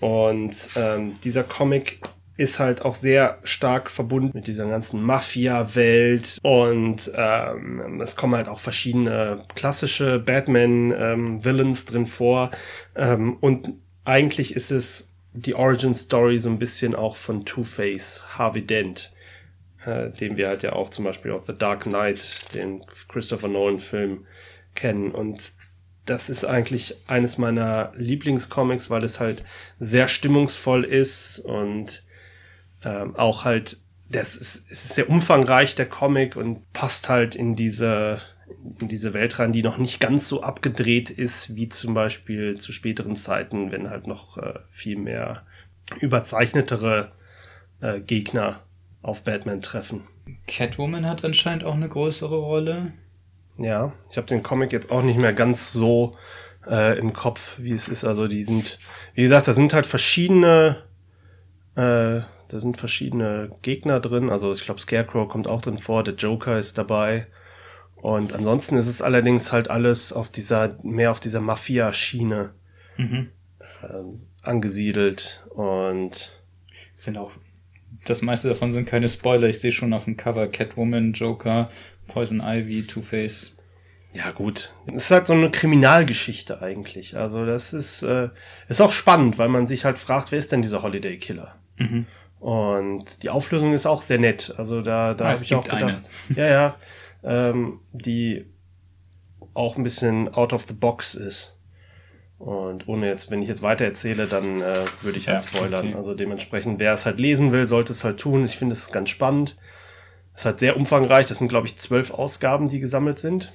Und 0.00 0.70
ähm, 0.76 1.14
dieser 1.22 1.44
Comic 1.44 2.00
ist 2.36 2.58
halt 2.58 2.82
auch 2.82 2.96
sehr 2.96 3.38
stark 3.44 3.90
verbunden 3.90 4.32
mit 4.34 4.46
dieser 4.48 4.66
ganzen 4.66 5.02
Mafia-Welt 5.02 6.38
und 6.42 7.12
ähm, 7.14 8.00
es 8.00 8.16
kommen 8.16 8.34
halt 8.34 8.48
auch 8.48 8.58
verschiedene 8.58 9.44
klassische 9.54 10.18
Batman-Villains 10.18 11.82
ähm, 11.82 11.86
drin 11.86 12.06
vor. 12.06 12.50
Ähm, 12.96 13.36
und 13.40 13.74
eigentlich 14.04 14.56
ist 14.56 14.72
es 14.72 15.10
die 15.32 15.54
Origin-Story 15.54 16.38
so 16.38 16.48
ein 16.48 16.58
bisschen 16.58 16.94
auch 16.94 17.16
von 17.16 17.44
Two-Face, 17.44 18.24
Harvey 18.36 18.62
Dent, 18.62 19.12
äh, 19.84 20.10
den 20.10 20.36
wir 20.36 20.48
halt 20.48 20.62
ja 20.62 20.72
auch 20.72 20.90
zum 20.90 21.04
Beispiel 21.04 21.32
aus 21.32 21.46
The 21.46 21.56
Dark 21.56 21.84
Knight, 21.84 22.52
den 22.54 22.84
Christopher 23.08 23.48
Nolan-Film, 23.48 24.26
kennen. 24.74 25.10
Und 25.12 25.52
das 26.04 26.30
ist 26.30 26.44
eigentlich 26.44 26.96
eines 27.06 27.38
meiner 27.38 27.92
Lieblingscomics, 27.96 28.90
weil 28.90 29.04
es 29.04 29.20
halt 29.20 29.44
sehr 29.78 30.08
stimmungsvoll 30.08 30.84
ist 30.84 31.38
und 31.38 32.03
ähm, 32.84 33.16
auch 33.16 33.44
halt, 33.44 33.78
das 34.08 34.36
ist, 34.36 34.66
es 34.70 34.84
ist 34.84 34.94
sehr 34.94 35.08
umfangreich, 35.08 35.74
der 35.74 35.88
Comic, 35.88 36.36
und 36.36 36.72
passt 36.72 37.08
halt 37.08 37.34
in 37.34 37.56
diese, 37.56 38.18
in 38.80 38.88
diese 38.88 39.14
Welt 39.14 39.38
rein, 39.38 39.52
die 39.52 39.62
noch 39.62 39.78
nicht 39.78 40.00
ganz 40.00 40.28
so 40.28 40.42
abgedreht 40.42 41.10
ist, 41.10 41.56
wie 41.56 41.68
zum 41.68 41.94
Beispiel 41.94 42.58
zu 42.58 42.72
späteren 42.72 43.16
Zeiten, 43.16 43.72
wenn 43.72 43.90
halt 43.90 44.06
noch 44.06 44.38
äh, 44.38 44.60
viel 44.70 44.96
mehr 44.96 45.44
überzeichnetere 46.00 47.12
äh, 47.80 48.00
Gegner 48.00 48.60
auf 49.02 49.22
Batman 49.22 49.62
treffen. 49.62 50.02
Catwoman 50.46 51.06
hat 51.06 51.24
anscheinend 51.24 51.64
auch 51.64 51.74
eine 51.74 51.88
größere 51.88 52.36
Rolle. 52.36 52.92
Ja, 53.58 53.92
ich 54.10 54.16
habe 54.16 54.26
den 54.26 54.42
Comic 54.42 54.72
jetzt 54.72 54.90
auch 54.90 55.02
nicht 55.02 55.20
mehr 55.20 55.32
ganz 55.32 55.72
so 55.72 56.16
äh, 56.68 56.98
im 56.98 57.12
Kopf, 57.12 57.58
wie 57.58 57.72
es 57.72 57.88
ist. 57.88 58.04
Also 58.04 58.26
die 58.26 58.42
sind, 58.42 58.78
wie 59.14 59.22
gesagt, 59.22 59.46
da 59.46 59.52
sind 59.52 59.74
halt 59.74 59.86
verschiedene, 59.86 60.82
äh, 61.76 62.20
da 62.48 62.58
sind 62.58 62.76
verschiedene 62.76 63.50
Gegner 63.62 64.00
drin. 64.00 64.30
Also 64.30 64.52
ich 64.52 64.64
glaube, 64.64 64.80
Scarecrow 64.80 65.28
kommt 65.28 65.46
auch 65.46 65.62
drin 65.62 65.78
vor, 65.78 66.04
der 66.04 66.14
Joker 66.14 66.58
ist 66.58 66.78
dabei. 66.78 67.26
Und 67.96 68.34
ansonsten 68.34 68.76
ist 68.76 68.86
es 68.86 69.00
allerdings 69.00 69.50
halt 69.50 69.70
alles 69.70 70.12
auf 70.12 70.28
dieser, 70.28 70.78
mehr 70.82 71.10
auf 71.10 71.20
dieser 71.20 71.40
Mafia-Schiene 71.40 72.52
mhm. 72.98 73.30
äh, 73.82 73.86
angesiedelt. 74.42 75.46
Und 75.54 76.32
sind 76.94 77.16
auch, 77.16 77.32
das 78.06 78.22
meiste 78.22 78.48
davon 78.48 78.72
sind 78.72 78.86
keine 78.86 79.08
Spoiler. 79.08 79.48
Ich 79.48 79.60
sehe 79.60 79.72
schon 79.72 79.92
auf 79.92 80.04
dem 80.04 80.16
Cover 80.16 80.46
Catwoman, 80.48 81.12
Joker, 81.12 81.70
Poison 82.08 82.42
Ivy, 82.44 82.86
Two-Face. 82.86 83.56
Ja, 84.12 84.30
gut. 84.30 84.72
Es 84.86 85.06
ist 85.06 85.10
halt 85.10 85.26
so 85.26 85.32
eine 85.32 85.50
Kriminalgeschichte 85.50 86.62
eigentlich. 86.62 87.16
Also, 87.16 87.44
das 87.44 87.72
ist, 87.72 88.02
äh, 88.02 88.28
ist 88.68 88.80
auch 88.80 88.92
spannend, 88.92 89.38
weil 89.38 89.48
man 89.48 89.66
sich 89.66 89.84
halt 89.84 89.98
fragt, 89.98 90.30
wer 90.30 90.38
ist 90.38 90.52
denn 90.52 90.62
dieser 90.62 90.82
Holiday 90.82 91.16
Killer? 91.16 91.56
Mhm. 91.78 92.06
Und 92.44 93.22
die 93.22 93.30
Auflösung 93.30 93.72
ist 93.72 93.86
auch 93.86 94.02
sehr 94.02 94.18
nett. 94.18 94.52
Also, 94.58 94.82
da, 94.82 95.14
da 95.14 95.28
habe 95.30 95.40
ich 95.42 95.54
auch 95.54 95.64
gedacht, 95.64 95.82
eine. 96.28 96.36
ja, 96.36 96.46
ja, 96.46 96.76
ähm, 97.22 97.80
die 97.94 98.44
auch 99.54 99.78
ein 99.78 99.82
bisschen 99.82 100.28
out 100.34 100.52
of 100.52 100.64
the 100.64 100.74
box 100.74 101.14
ist. 101.14 101.56
Und 102.36 102.86
ohne 102.86 103.06
jetzt, 103.06 103.30
wenn 103.30 103.40
ich 103.40 103.48
jetzt 103.48 103.62
weiter 103.62 103.86
erzähle, 103.86 104.26
dann 104.26 104.60
äh, 104.60 104.74
würde 105.00 105.16
ich 105.16 105.26
halt 105.26 105.42
ja, 105.42 105.48
spoilern. 105.48 105.86
Okay. 105.88 105.96
Also 105.96 106.12
dementsprechend, 106.12 106.80
wer 106.80 106.92
es 106.92 107.06
halt 107.06 107.18
lesen 107.18 107.50
will, 107.50 107.66
sollte 107.66 107.92
es 107.92 108.04
halt 108.04 108.20
tun. 108.20 108.44
Ich 108.44 108.58
finde 108.58 108.72
es 108.72 108.92
ganz 108.92 109.08
spannend. 109.08 109.56
Es 110.34 110.42
ist 110.42 110.44
halt 110.44 110.58
sehr 110.60 110.76
umfangreich. 110.76 111.24
Das 111.24 111.38
sind, 111.38 111.48
glaube 111.48 111.66
ich, 111.66 111.78
zwölf 111.78 112.10
Ausgaben, 112.10 112.68
die 112.68 112.78
gesammelt 112.78 113.18
sind. 113.18 113.54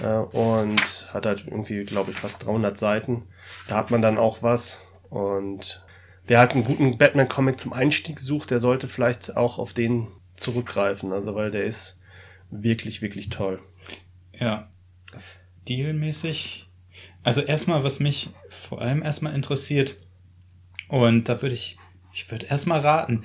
Äh, 0.00 0.18
und 0.18 1.08
hat 1.12 1.26
halt 1.26 1.44
irgendwie, 1.48 1.82
glaube 1.82 2.12
ich, 2.12 2.18
fast 2.18 2.46
300 2.46 2.78
Seiten. 2.78 3.24
Da 3.66 3.74
hat 3.78 3.90
man 3.90 4.00
dann 4.00 4.16
auch 4.16 4.42
was. 4.42 4.80
Und 5.10 5.84
wer 6.26 6.38
halt 6.38 6.52
einen 6.52 6.64
guten 6.64 6.98
Batman-Comic 6.98 7.60
zum 7.60 7.72
Einstieg 7.72 8.18
sucht, 8.18 8.50
der 8.50 8.60
sollte 8.60 8.88
vielleicht 8.88 9.36
auch 9.36 9.58
auf 9.58 9.72
den 9.72 10.08
zurückgreifen. 10.36 11.12
Also, 11.12 11.34
weil 11.34 11.50
der 11.50 11.64
ist 11.64 12.00
wirklich, 12.50 13.02
wirklich 13.02 13.28
toll. 13.28 13.60
Ja. 14.38 14.70
Stilmäßig. 15.16 16.68
Also 17.22 17.40
erstmal, 17.40 17.84
was 17.84 18.00
mich 18.00 18.30
vor 18.48 18.80
allem 18.80 19.02
erstmal 19.02 19.34
interessiert, 19.34 19.96
und 20.88 21.28
da 21.28 21.40
würde 21.40 21.54
ich, 21.54 21.78
ich 22.12 22.30
würde 22.30 22.46
erstmal 22.46 22.80
raten, 22.80 23.24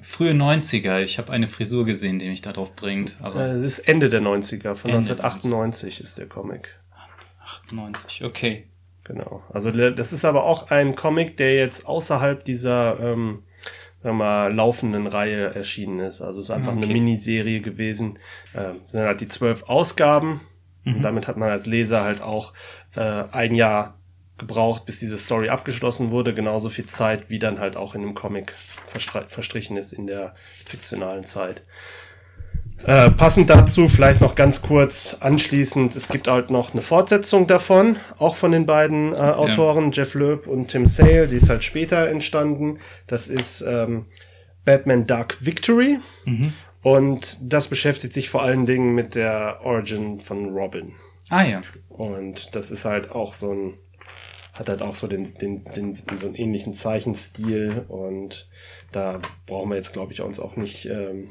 frühe 0.00 0.32
90er. 0.32 1.00
Ich 1.00 1.18
habe 1.18 1.32
eine 1.32 1.48
Frisur 1.48 1.84
gesehen, 1.84 2.18
die 2.18 2.28
mich 2.28 2.42
darauf 2.42 2.76
bringt. 2.76 3.16
Aber 3.20 3.46
es 3.46 3.62
ist 3.64 3.78
Ende 3.80 4.08
der 4.08 4.20
90er, 4.20 4.74
von 4.74 4.90
Ende 4.90 5.12
1998 5.12 6.00
ist 6.00 6.18
der 6.18 6.26
Comic. 6.26 6.68
98, 7.40 8.24
okay. 8.24 8.66
Genau. 9.06 9.42
Also 9.52 9.70
das 9.70 10.12
ist 10.12 10.24
aber 10.24 10.44
auch 10.44 10.70
ein 10.70 10.96
Comic, 10.96 11.36
der 11.36 11.54
jetzt 11.54 11.86
außerhalb 11.86 12.44
dieser 12.44 12.98
ähm, 12.98 13.44
sagen 14.02 14.18
wir 14.18 14.24
mal, 14.24 14.54
laufenden 14.54 15.06
Reihe 15.06 15.54
erschienen 15.54 16.00
ist. 16.00 16.20
Also 16.20 16.40
es 16.40 16.46
ist 16.46 16.50
einfach 16.50 16.72
okay. 16.72 16.84
eine 16.84 16.92
Miniserie 16.92 17.60
gewesen. 17.60 18.18
Ähm, 18.54 18.80
sind 18.86 19.00
halt 19.00 19.20
die 19.20 19.28
zwölf 19.28 19.64
Ausgaben. 19.64 20.40
Mhm. 20.84 20.96
Und 20.96 21.02
damit 21.02 21.28
hat 21.28 21.36
man 21.36 21.50
als 21.50 21.66
Leser 21.66 22.02
halt 22.02 22.20
auch 22.20 22.52
äh, 22.94 23.24
ein 23.32 23.54
Jahr 23.54 23.98
gebraucht, 24.38 24.84
bis 24.86 24.98
diese 24.98 25.18
Story 25.18 25.48
abgeschlossen 25.48 26.10
wurde. 26.10 26.34
Genauso 26.34 26.68
viel 26.68 26.86
Zeit, 26.86 27.30
wie 27.30 27.38
dann 27.38 27.58
halt 27.58 27.76
auch 27.76 27.94
in 27.94 28.02
dem 28.02 28.14
Comic 28.14 28.54
verstrichen 29.28 29.76
ist 29.76 29.92
in 29.92 30.06
der 30.06 30.34
fiktionalen 30.64 31.24
Zeit. 31.24 31.62
Äh, 32.84 33.10
passend 33.10 33.50
dazu 33.50 33.88
vielleicht 33.88 34.20
noch 34.20 34.34
ganz 34.34 34.62
kurz 34.62 35.16
anschließend, 35.20 35.96
es 35.96 36.08
gibt 36.08 36.28
halt 36.28 36.50
noch 36.50 36.72
eine 36.72 36.82
Fortsetzung 36.82 37.46
davon, 37.46 37.96
auch 38.18 38.36
von 38.36 38.52
den 38.52 38.66
beiden 38.66 39.12
äh, 39.12 39.16
Autoren, 39.16 39.90
ja. 39.90 40.02
Jeff 40.02 40.14
Loeb 40.14 40.46
und 40.46 40.68
Tim 40.68 40.86
Sale, 40.86 41.26
die 41.26 41.36
ist 41.36 41.48
halt 41.48 41.64
später 41.64 42.08
entstanden. 42.08 42.78
Das 43.06 43.28
ist 43.28 43.62
ähm, 43.62 44.06
Batman 44.64 45.06
Dark 45.06 45.38
Victory 45.40 45.98
mhm. 46.26 46.52
und 46.82 47.38
das 47.40 47.68
beschäftigt 47.68 48.12
sich 48.12 48.28
vor 48.28 48.42
allen 48.42 48.66
Dingen 48.66 48.94
mit 48.94 49.14
der 49.14 49.60
Origin 49.64 50.20
von 50.20 50.50
Robin. 50.50 50.92
Ah 51.28 51.44
ja. 51.44 51.62
Und 51.88 52.54
das 52.54 52.70
ist 52.70 52.84
halt 52.84 53.10
auch 53.10 53.34
so 53.34 53.52
ein 53.52 53.74
hat 54.58 54.68
halt 54.70 54.82
auch 54.82 54.94
so 54.94 55.06
den, 55.06 55.34
den, 55.34 55.64
den, 55.64 55.94
so 55.94 56.26
einen 56.26 56.34
ähnlichen 56.34 56.72
Zeichenstil 56.72 57.84
und 57.88 58.48
da 58.90 59.20
brauchen 59.46 59.68
wir 59.68 59.76
jetzt, 59.76 59.92
glaube 59.92 60.12
ich, 60.14 60.22
uns 60.22 60.40
auch 60.40 60.56
nicht, 60.56 60.86
ähm, 60.86 61.30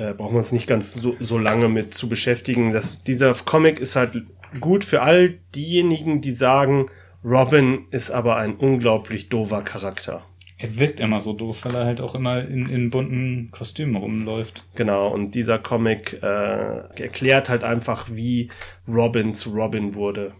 äh, 0.00 0.14
brauchen 0.14 0.34
wir 0.34 0.38
uns 0.38 0.52
nicht 0.52 0.66
ganz 0.66 0.94
so, 0.94 1.16
so 1.20 1.38
lange 1.38 1.68
mit 1.68 1.94
zu 1.94 2.08
beschäftigen. 2.08 2.72
Das, 2.72 3.04
dieser 3.04 3.34
Comic 3.34 3.78
ist 3.78 3.96
halt 3.96 4.22
gut 4.58 4.84
für 4.84 5.02
all 5.02 5.38
diejenigen, 5.54 6.20
die 6.20 6.32
sagen, 6.32 6.86
Robin 7.22 7.86
ist 7.90 8.10
aber 8.10 8.36
ein 8.36 8.56
unglaublich 8.56 9.28
doofer 9.28 9.62
Charakter. 9.62 10.24
Er 10.56 10.78
wirkt 10.78 11.00
immer 11.00 11.20
so 11.20 11.32
doof, 11.32 11.64
weil 11.64 11.74
er 11.74 11.84
halt 11.84 12.00
auch 12.00 12.14
immer 12.14 12.42
in, 12.42 12.68
in 12.68 12.90
bunten 12.90 13.50
Kostümen 13.50 13.96
rumläuft. 13.96 14.64
Genau, 14.74 15.08
und 15.08 15.34
dieser 15.34 15.58
Comic 15.58 16.22
äh, 16.22 17.02
erklärt 17.02 17.48
halt 17.48 17.64
einfach, 17.64 18.08
wie 18.10 18.50
Robin 18.88 19.34
zu 19.34 19.50
Robin 19.50 19.94
wurde. 19.94 20.32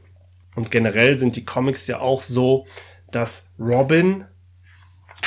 Und 0.56 0.70
generell 0.70 1.16
sind 1.16 1.36
die 1.36 1.44
Comics 1.44 1.86
ja 1.86 2.00
auch 2.00 2.22
so, 2.22 2.66
dass 3.10 3.50
Robin 3.58 4.24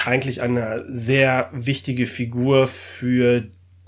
eigentlich 0.06 0.42
eine 0.42 0.86
sehr 0.90 1.50
wichtige 1.54 2.08
Figur 2.08 2.68
für 2.68 3.48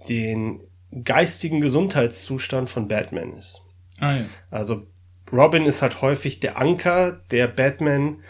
den 0.09 0.61
geistigen 1.03 1.61
Gesundheitszustand 1.61 2.69
von 2.69 2.87
Batman 2.87 3.33
ist. 3.33 3.61
Ah, 3.99 4.15
ja. 4.15 4.25
Also 4.49 4.87
Robin 5.31 5.65
ist 5.65 5.81
halt 5.81 6.01
häufig 6.01 6.39
der 6.39 6.57
Anker, 6.57 7.21
der 7.31 7.47
Batman, 7.47 8.23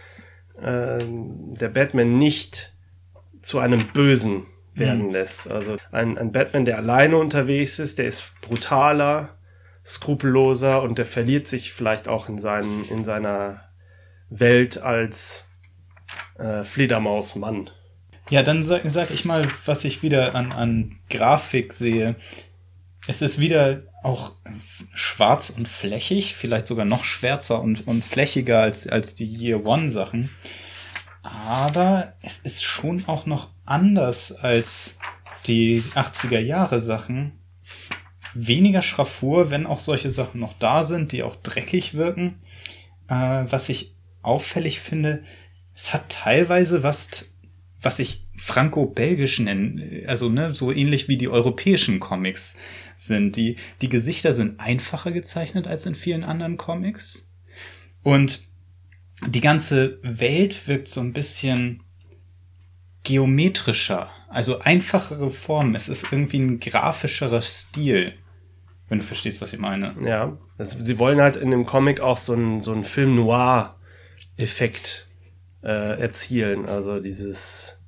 äh, 0.62 1.04
der 1.06 1.70
Batman 1.70 2.18
nicht 2.18 2.74
zu 3.42 3.60
einem 3.60 3.88
Bösen 3.88 4.46
werden 4.74 5.08
mhm. 5.08 5.12
lässt. 5.12 5.50
Also 5.50 5.78
ein, 5.92 6.18
ein 6.18 6.32
Batman, 6.32 6.66
der 6.66 6.78
alleine 6.78 7.18
unterwegs 7.18 7.80
ist, 7.80 8.00
der 8.00 8.06
ist 8.06 8.34
brutaler, 8.42 9.38
skrupelloser 9.86 10.82
und 10.82 10.98
der 10.98 11.06
verliert 11.06 11.48
sich 11.48 11.74
vielleicht 11.74 12.08
auch 12.08 12.28
in, 12.30 12.38
seinen, 12.38 12.84
in 12.90 13.04
seiner 13.04 13.62
Welt 14.30 14.80
als 14.80 15.48
äh, 16.38 16.64
Fledermausmann. 16.64 17.70
Ja, 18.30 18.44
dann 18.44 18.64
sag, 18.64 18.82
sag 18.86 19.12
ich 19.12 19.26
mal, 19.26 19.48
was 19.66 19.86
ich 19.86 20.02
wieder 20.02 20.36
an, 20.36 20.52
an 20.52 21.00
Grafik 21.10 21.74
sehe. 21.74 22.16
Es 23.08 23.22
ist 23.22 23.40
wieder 23.40 23.84
auch 24.04 24.32
schwarz 24.94 25.52
und 25.52 25.68
flächig, 25.68 26.36
vielleicht 26.36 26.66
sogar 26.66 26.86
noch 26.86 27.04
schwärzer 27.04 27.62
und, 27.62 27.88
und 27.88 28.04
flächiger 28.04 28.62
als, 28.62 28.88
als 28.88 29.14
die 29.16 29.26
Year 29.26 29.66
One 29.66 29.92
Sachen. 29.92 30.30
Aber 31.22 32.14
es 32.22 32.40
ist 32.40 32.64
schon 32.64 33.04
auch 33.08 33.26
noch 33.26 33.50
anders 33.66 34.32
als 34.32 35.00
die 35.46 35.82
80er 35.96 36.40
Jahre 36.40 36.80
Sachen 36.80 37.40
weniger 38.36 38.82
Schraffur, 38.82 39.50
wenn 39.50 39.66
auch 39.66 39.80
solche 39.80 40.12
Sachen 40.12 40.42
noch 40.42 40.54
da 40.54 40.84
sind, 40.84 41.12
die 41.12 41.24
auch 41.24 41.36
dreckig 41.38 41.96
wirken. 41.96 42.42
Äh, 43.08 43.46
was 43.50 43.70
ich 43.70 43.96
auffällig 44.22 44.82
finde, 44.82 45.24
es 45.74 45.94
hat 45.94 46.10
teilweise 46.10 46.84
was, 46.84 47.26
was 47.86 48.00
ich 48.00 48.26
franco-belgisch 48.36 49.40
nenne, 49.40 50.04
also 50.08 50.28
ne, 50.28 50.56
so 50.56 50.72
ähnlich 50.72 51.08
wie 51.08 51.18
die 51.18 51.30
europäischen 51.30 52.00
Comics 52.00 52.58
sind. 52.96 53.36
Die, 53.36 53.58
die 53.82 53.90
Gesichter 53.90 54.34
sind 54.34 54.60
einfacher 54.60 55.12
gezeichnet 55.12 55.68
als 55.68 55.86
in 55.86 55.94
vielen 55.94 56.24
anderen 56.24 56.58
Comics. 56.58 57.30
Und 58.02 58.42
die 59.28 59.40
ganze 59.40 60.00
Welt 60.02 60.68
wirkt 60.68 60.88
so 60.88 61.00
ein 61.00 61.14
bisschen 61.14 61.84
geometrischer, 63.04 64.10
also 64.30 64.60
einfachere 64.60 65.30
Formen. 65.30 65.76
Es 65.76 65.88
ist 65.88 66.08
irgendwie 66.12 66.40
ein 66.40 66.60
grafischerer 66.60 67.44
Stil. 67.44 68.14
Wenn 68.90 68.98
du 68.98 69.06
verstehst, 69.06 69.42
was 69.42 69.54
ich 69.54 69.60
meine. 69.60 69.96
Ja. 70.04 70.38
Das, 70.58 70.72
sie 70.72 70.98
wollen 71.00 71.22
halt 71.22 71.36
in 71.36 71.52
dem 71.52 71.68
Comic 71.68 72.00
auch 72.00 72.18
so 72.18 72.34
einen 72.34 72.62
so 72.62 72.72
einen 72.72 72.84
Film 72.84 73.16
Noir-Effekt 73.16 75.05
äh, 75.66 76.00
erzielen. 76.00 76.68
Also 76.68 77.00
dieses, 77.00 77.80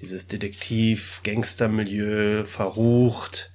dieses 0.00 0.26
Detektiv-Gangster-Milieu, 0.28 2.44
verrucht, 2.44 3.52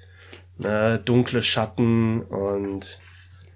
ne, 0.58 1.00
dunkle 1.06 1.44
Schatten 1.44 2.22
und 2.22 3.00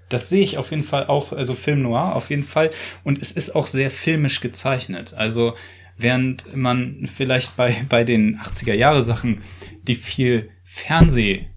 das 0.10 0.30
sehe 0.30 0.44
ich 0.44 0.58
auf 0.58 0.72
jeden 0.72 0.84
Fall 0.84 1.08
auch, 1.08 1.32
also 1.32 1.54
Film 1.54 1.84
Noir 1.84 2.16
auf 2.16 2.30
jeden 2.30 2.44
Fall. 2.44 2.72
Und 3.06 3.22
es 3.22 3.32
ist 3.32 3.56
auch 3.56 3.68
sehr 3.68 3.90
filmisch 3.90 4.42
gezeichnet. 4.42 5.14
Also 5.14 5.56
während 5.98 6.54
man 6.56 7.08
vielleicht 7.08 7.56
bei, 7.56 7.86
bei 7.88 8.04
den 8.04 8.38
80er 8.38 8.74
Jahre 8.74 9.04
Sachen, 9.04 9.42
die 9.84 9.96
viel 9.96 10.50
Fernseh 10.66 11.51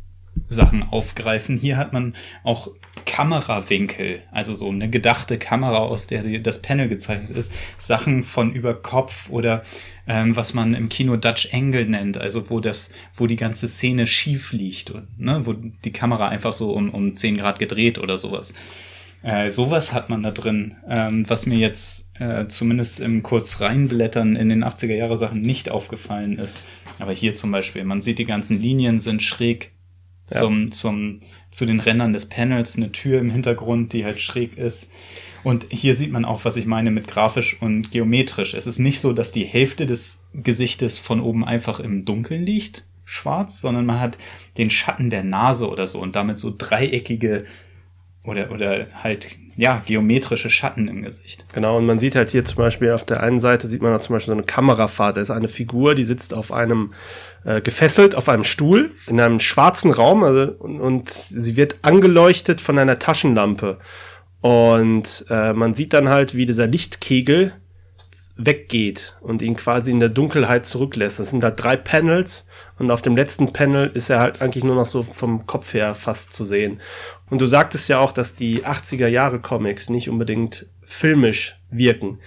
Sachen 0.48 0.82
aufgreifen. 0.82 1.58
Hier 1.58 1.76
hat 1.76 1.92
man 1.92 2.14
auch 2.42 2.68
Kamerawinkel, 3.06 4.22
also 4.30 4.54
so 4.54 4.68
eine 4.68 4.88
gedachte 4.88 5.38
Kamera, 5.38 5.78
aus 5.78 6.06
der 6.06 6.22
das 6.40 6.62
Panel 6.62 6.88
gezeichnet 6.88 7.36
ist, 7.36 7.52
Sachen 7.78 8.22
von 8.22 8.52
über 8.52 8.74
Kopf 8.74 9.28
oder 9.30 9.62
ähm, 10.06 10.36
was 10.36 10.54
man 10.54 10.74
im 10.74 10.88
Kino 10.88 11.16
Dutch 11.16 11.48
Angle 11.52 11.86
nennt, 11.86 12.18
also 12.18 12.50
wo 12.50 12.60
das, 12.60 12.92
wo 13.14 13.26
die 13.26 13.36
ganze 13.36 13.68
Szene 13.68 14.06
schief 14.06 14.52
liegt, 14.52 14.90
und, 14.90 15.18
ne, 15.18 15.44
wo 15.44 15.52
die 15.52 15.92
Kamera 15.92 16.28
einfach 16.28 16.52
so 16.52 16.72
um, 16.72 16.90
um 16.90 17.14
10 17.14 17.36
Grad 17.38 17.58
gedreht 17.58 17.98
oder 17.98 18.16
sowas. 18.16 18.54
Äh, 19.22 19.50
sowas 19.50 19.92
hat 19.94 20.10
man 20.10 20.22
da 20.22 20.30
drin, 20.30 20.76
ähm, 20.88 21.24
was 21.28 21.46
mir 21.46 21.56
jetzt 21.56 22.10
äh, 22.20 22.46
zumindest 22.46 23.00
im 23.00 23.22
kurz 23.22 23.60
reinblättern 23.60 24.36
in 24.36 24.50
den 24.50 24.62
80er 24.62 24.94
Jahre 24.94 25.16
Sachen 25.16 25.40
nicht 25.40 25.70
aufgefallen 25.70 26.38
ist. 26.38 26.62
Aber 26.98 27.12
hier 27.12 27.34
zum 27.34 27.50
Beispiel, 27.50 27.84
man 27.84 28.02
sieht, 28.02 28.18
die 28.18 28.26
ganzen 28.26 28.60
Linien 28.60 29.00
sind 29.00 29.22
schräg 29.22 29.73
ja. 30.30 30.38
zum, 30.38 30.72
zum, 30.72 31.20
zu 31.50 31.66
den 31.66 31.80
Rändern 31.80 32.12
des 32.12 32.26
Panels, 32.26 32.76
eine 32.76 32.92
Tür 32.92 33.20
im 33.20 33.30
Hintergrund, 33.30 33.92
die 33.92 34.04
halt 34.04 34.20
schräg 34.20 34.56
ist. 34.58 34.92
Und 35.42 35.66
hier 35.70 35.94
sieht 35.94 36.10
man 36.10 36.24
auch, 36.24 36.44
was 36.44 36.56
ich 36.56 36.64
meine 36.64 36.90
mit 36.90 37.06
grafisch 37.06 37.60
und 37.60 37.90
geometrisch. 37.90 38.54
Es 38.54 38.66
ist 38.66 38.78
nicht 38.78 39.00
so, 39.00 39.12
dass 39.12 39.30
die 39.30 39.44
Hälfte 39.44 39.86
des 39.86 40.24
Gesichtes 40.32 40.98
von 40.98 41.20
oben 41.20 41.44
einfach 41.44 41.80
im 41.80 42.06
Dunkeln 42.06 42.44
liegt, 42.44 42.86
schwarz, 43.04 43.60
sondern 43.60 43.84
man 43.84 44.00
hat 44.00 44.16
den 44.56 44.70
Schatten 44.70 45.10
der 45.10 45.22
Nase 45.22 45.68
oder 45.68 45.86
so 45.86 46.00
und 46.00 46.16
damit 46.16 46.38
so 46.38 46.54
dreieckige 46.56 47.44
oder, 48.24 48.50
oder 48.50 48.86
halt, 48.94 49.36
ja, 49.56 49.82
geometrische 49.84 50.48
Schatten 50.50 50.88
im 50.88 51.02
Gesicht. 51.02 51.44
Genau, 51.52 51.76
und 51.76 51.86
man 51.86 51.98
sieht 51.98 52.16
halt 52.16 52.30
hier 52.30 52.44
zum 52.44 52.56
Beispiel 52.56 52.90
auf 52.90 53.04
der 53.04 53.22
einen 53.22 53.38
Seite 53.38 53.66
sieht 53.66 53.82
man 53.82 53.94
auch 53.94 54.00
zum 54.00 54.14
Beispiel 54.14 54.32
so 54.32 54.38
eine 54.38 54.46
Kamerafahrt. 54.46 55.16
Da 55.16 55.20
ist 55.20 55.30
eine 55.30 55.48
Figur, 55.48 55.94
die 55.94 56.04
sitzt 56.04 56.32
auf 56.32 56.50
einem, 56.50 56.94
äh, 57.44 57.60
gefesselt 57.60 58.14
auf 58.14 58.28
einem 58.28 58.44
Stuhl 58.44 58.92
in 59.06 59.20
einem 59.20 59.40
schwarzen 59.40 59.90
Raum 59.90 60.24
also, 60.24 60.52
und, 60.58 60.80
und 60.80 61.10
sie 61.10 61.56
wird 61.56 61.76
angeleuchtet 61.82 62.60
von 62.60 62.78
einer 62.78 62.98
Taschenlampe. 62.98 63.78
Und 64.40 65.26
äh, 65.28 65.52
man 65.52 65.74
sieht 65.74 65.92
dann 65.92 66.08
halt, 66.08 66.34
wie 66.34 66.46
dieser 66.46 66.66
Lichtkegel 66.66 67.52
weggeht 68.36 69.16
und 69.20 69.42
ihn 69.42 69.56
quasi 69.56 69.90
in 69.90 70.00
der 70.00 70.08
Dunkelheit 70.08 70.66
zurücklässt. 70.66 71.20
Das 71.20 71.30
sind 71.30 71.44
halt 71.44 71.62
drei 71.62 71.76
Panels 71.76 72.46
und 72.78 72.90
auf 72.90 73.02
dem 73.02 73.16
letzten 73.16 73.52
Panel 73.52 73.90
ist 73.94 74.10
er 74.10 74.18
halt 74.18 74.42
eigentlich 74.42 74.64
nur 74.64 74.74
noch 74.74 74.86
so 74.86 75.02
vom 75.02 75.46
Kopf 75.46 75.74
her 75.74 75.94
fast 75.94 76.32
zu 76.32 76.44
sehen. 76.44 76.80
Und 77.30 77.40
du 77.40 77.46
sagtest 77.46 77.88
ja 77.88 77.98
auch, 77.98 78.12
dass 78.12 78.34
die 78.34 78.64
80er 78.64 79.08
Jahre 79.08 79.40
Comics 79.40 79.88
nicht 79.88 80.08
unbedingt 80.08 80.66
filmisch 80.82 81.58
wirken. 81.70 82.18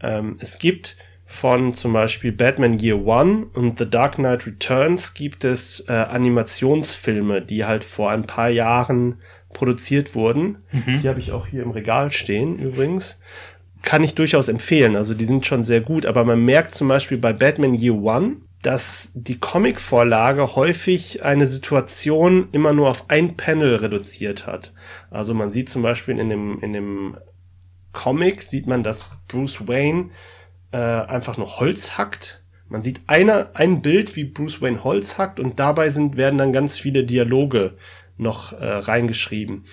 Ähm, 0.00 0.36
es 0.40 0.58
gibt 0.58 0.96
von 1.24 1.74
zum 1.74 1.92
Beispiel 1.92 2.32
Batman 2.32 2.78
Year 2.78 3.06
One 3.06 3.46
und 3.54 3.78
The 3.78 3.88
Dark 3.88 4.16
Knight 4.16 4.46
Returns 4.46 5.14
gibt 5.14 5.44
es 5.44 5.80
äh, 5.88 5.92
Animationsfilme, 5.92 7.40
die 7.40 7.64
halt 7.64 7.84
vor 7.84 8.10
ein 8.10 8.24
paar 8.26 8.50
Jahren 8.50 9.16
produziert 9.54 10.14
wurden. 10.14 10.58
Mhm. 10.72 11.00
Die 11.02 11.08
habe 11.08 11.20
ich 11.20 11.32
auch 11.32 11.46
hier 11.46 11.62
im 11.62 11.70
Regal 11.70 12.10
stehen 12.10 12.58
übrigens 12.58 13.18
kann 13.82 14.04
ich 14.04 14.14
durchaus 14.14 14.48
empfehlen. 14.48 14.96
Also 14.96 15.12
die 15.14 15.24
sind 15.24 15.44
schon 15.44 15.62
sehr 15.62 15.80
gut, 15.80 16.06
aber 16.06 16.24
man 16.24 16.44
merkt 16.44 16.74
zum 16.74 16.88
Beispiel 16.88 17.18
bei 17.18 17.32
Batman 17.32 17.74
Year 17.74 17.94
One, 17.94 18.36
dass 18.62 19.10
die 19.14 19.38
Comic-Vorlage 19.38 20.54
häufig 20.54 21.24
eine 21.24 21.48
Situation 21.48 22.48
immer 22.52 22.72
nur 22.72 22.88
auf 22.88 23.10
ein 23.10 23.36
Panel 23.36 23.74
reduziert 23.76 24.46
hat. 24.46 24.72
Also 25.10 25.34
man 25.34 25.50
sieht 25.50 25.68
zum 25.68 25.82
Beispiel 25.82 26.18
in 26.18 26.28
dem, 26.28 26.60
in 26.60 26.72
dem 26.72 27.16
Comic 27.92 28.40
sieht 28.42 28.68
man, 28.68 28.84
dass 28.84 29.10
Bruce 29.26 29.66
Wayne 29.66 30.10
äh, 30.70 30.76
einfach 30.78 31.36
nur 31.36 31.58
Holz 31.58 31.98
hackt. 31.98 32.42
Man 32.68 32.82
sieht 32.82 33.00
eine, 33.08 33.54
ein 33.54 33.82
Bild, 33.82 34.14
wie 34.16 34.24
Bruce 34.24 34.62
Wayne 34.62 34.84
Holz 34.84 35.18
hackt 35.18 35.40
und 35.40 35.58
dabei 35.58 35.90
sind, 35.90 36.16
werden 36.16 36.38
dann 36.38 36.52
ganz 36.52 36.78
viele 36.78 37.04
Dialoge 37.04 37.76
noch 38.16 38.52
äh, 38.52 38.64
reingeschrieben. 38.64 39.66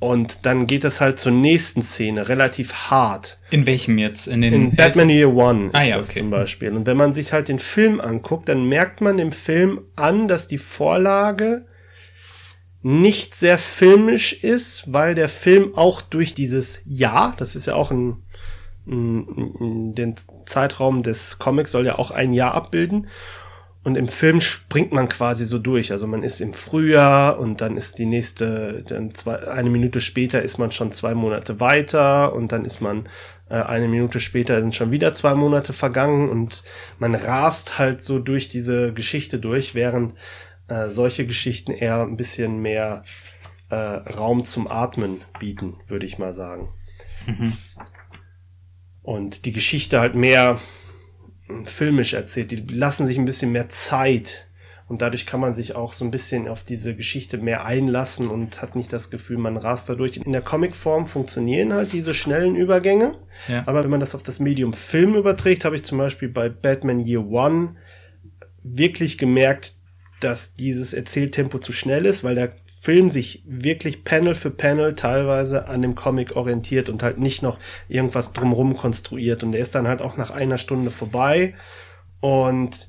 Und 0.00 0.46
dann 0.46 0.66
geht 0.66 0.84
es 0.84 1.02
halt 1.02 1.20
zur 1.20 1.30
nächsten 1.30 1.82
Szene, 1.82 2.30
relativ 2.30 2.72
hart. 2.90 3.38
In 3.50 3.66
welchem 3.66 3.98
jetzt? 3.98 4.28
In, 4.28 4.40
den 4.40 4.54
in 4.54 4.74
Batman 4.74 5.10
Year 5.10 5.28
One 5.32 5.66
ist 5.66 5.74
ah, 5.74 5.82
ja, 5.82 5.98
das 5.98 6.10
okay. 6.10 6.20
zum 6.20 6.30
Beispiel. 6.30 6.70
Und 6.70 6.86
wenn 6.86 6.96
man 6.96 7.12
sich 7.12 7.34
halt 7.34 7.48
den 7.48 7.58
Film 7.58 8.00
anguckt, 8.00 8.48
dann 8.48 8.64
merkt 8.64 9.02
man 9.02 9.18
dem 9.18 9.30
Film 9.30 9.82
an, 9.96 10.26
dass 10.26 10.48
die 10.48 10.56
Vorlage 10.56 11.66
nicht 12.82 13.34
sehr 13.34 13.58
filmisch 13.58 14.32
ist, 14.32 14.90
weil 14.90 15.14
der 15.14 15.28
Film 15.28 15.74
auch 15.76 16.00
durch 16.00 16.32
dieses 16.32 16.80
Jahr, 16.86 17.34
das 17.36 17.54
ist 17.54 17.66
ja 17.66 17.74
auch 17.74 17.90
ein, 17.90 18.22
ein, 18.86 19.26
ein 19.60 19.94
den 19.94 20.14
Zeitraum 20.46 21.02
des 21.02 21.38
Comics 21.38 21.72
soll 21.72 21.84
ja 21.84 21.98
auch 21.98 22.10
ein 22.10 22.32
Jahr 22.32 22.54
abbilden. 22.54 23.08
Und 23.82 23.96
im 23.96 24.08
Film 24.08 24.42
springt 24.42 24.92
man 24.92 25.08
quasi 25.08 25.46
so 25.46 25.58
durch. 25.58 25.90
Also 25.90 26.06
man 26.06 26.22
ist 26.22 26.40
im 26.40 26.52
Frühjahr 26.52 27.38
und 27.38 27.62
dann 27.62 27.78
ist 27.78 27.98
die 27.98 28.04
nächste, 28.04 28.84
dann 28.86 29.14
zwei, 29.14 29.48
eine 29.48 29.70
Minute 29.70 30.02
später 30.02 30.42
ist 30.42 30.58
man 30.58 30.70
schon 30.70 30.92
zwei 30.92 31.14
Monate 31.14 31.60
weiter 31.60 32.34
und 32.34 32.52
dann 32.52 32.66
ist 32.66 32.82
man 32.82 33.08
äh, 33.48 33.54
eine 33.54 33.88
Minute 33.88 34.20
später 34.20 34.60
sind 34.60 34.74
schon 34.74 34.90
wieder 34.90 35.14
zwei 35.14 35.34
Monate 35.34 35.72
vergangen 35.72 36.28
und 36.28 36.62
man 36.98 37.14
rast 37.14 37.78
halt 37.78 38.02
so 38.02 38.18
durch 38.18 38.48
diese 38.48 38.92
Geschichte 38.92 39.38
durch, 39.38 39.74
während 39.74 40.14
äh, 40.68 40.88
solche 40.88 41.26
Geschichten 41.26 41.72
eher 41.72 42.02
ein 42.02 42.16
bisschen 42.16 42.60
mehr 42.60 43.02
äh, 43.70 43.74
Raum 43.76 44.44
zum 44.44 44.68
Atmen 44.68 45.22
bieten, 45.38 45.78
würde 45.88 46.04
ich 46.04 46.18
mal 46.18 46.34
sagen. 46.34 46.68
Mhm. 47.26 47.52
Und 49.02 49.44
die 49.46 49.52
Geschichte 49.52 50.00
halt 50.00 50.14
mehr 50.14 50.60
filmisch 51.64 52.14
erzählt. 52.14 52.50
Die 52.50 52.64
lassen 52.68 53.06
sich 53.06 53.18
ein 53.18 53.24
bisschen 53.24 53.52
mehr 53.52 53.68
Zeit. 53.68 54.48
Und 54.88 55.02
dadurch 55.02 55.24
kann 55.24 55.38
man 55.38 55.54
sich 55.54 55.76
auch 55.76 55.92
so 55.92 56.04
ein 56.04 56.10
bisschen 56.10 56.48
auf 56.48 56.64
diese 56.64 56.96
Geschichte 56.96 57.38
mehr 57.38 57.64
einlassen 57.64 58.26
und 58.26 58.60
hat 58.60 58.74
nicht 58.74 58.92
das 58.92 59.08
Gefühl, 59.08 59.38
man 59.38 59.56
rast 59.56 59.88
da 59.88 59.94
durch. 59.94 60.16
In 60.16 60.32
der 60.32 60.42
Comicform 60.42 61.06
funktionieren 61.06 61.72
halt 61.72 61.92
diese 61.92 62.12
schnellen 62.12 62.56
Übergänge. 62.56 63.14
Ja. 63.46 63.62
Aber 63.66 63.84
wenn 63.84 63.90
man 63.90 64.00
das 64.00 64.16
auf 64.16 64.24
das 64.24 64.40
Medium 64.40 64.72
Film 64.72 65.14
überträgt, 65.14 65.64
habe 65.64 65.76
ich 65.76 65.84
zum 65.84 65.98
Beispiel 65.98 66.28
bei 66.28 66.48
Batman 66.48 66.98
Year 66.98 67.24
One 67.24 67.76
wirklich 68.64 69.16
gemerkt, 69.16 69.76
dass 70.18 70.56
dieses 70.56 70.92
Erzähltempo 70.92 71.58
zu 71.58 71.72
schnell 71.72 72.04
ist, 72.04 72.24
weil 72.24 72.34
der 72.34 72.52
Film 72.80 73.10
sich 73.10 73.42
wirklich 73.46 74.04
Panel 74.04 74.34
für 74.34 74.50
Panel 74.50 74.94
teilweise 74.94 75.68
an 75.68 75.82
dem 75.82 75.94
Comic 75.94 76.34
orientiert 76.34 76.88
und 76.88 77.02
halt 77.02 77.18
nicht 77.18 77.42
noch 77.42 77.58
irgendwas 77.88 78.32
drumrum 78.32 78.74
konstruiert. 78.74 79.42
Und 79.42 79.52
der 79.52 79.60
ist 79.60 79.74
dann 79.74 79.86
halt 79.86 80.00
auch 80.00 80.16
nach 80.16 80.30
einer 80.30 80.56
Stunde 80.56 80.90
vorbei 80.90 81.54
und 82.20 82.88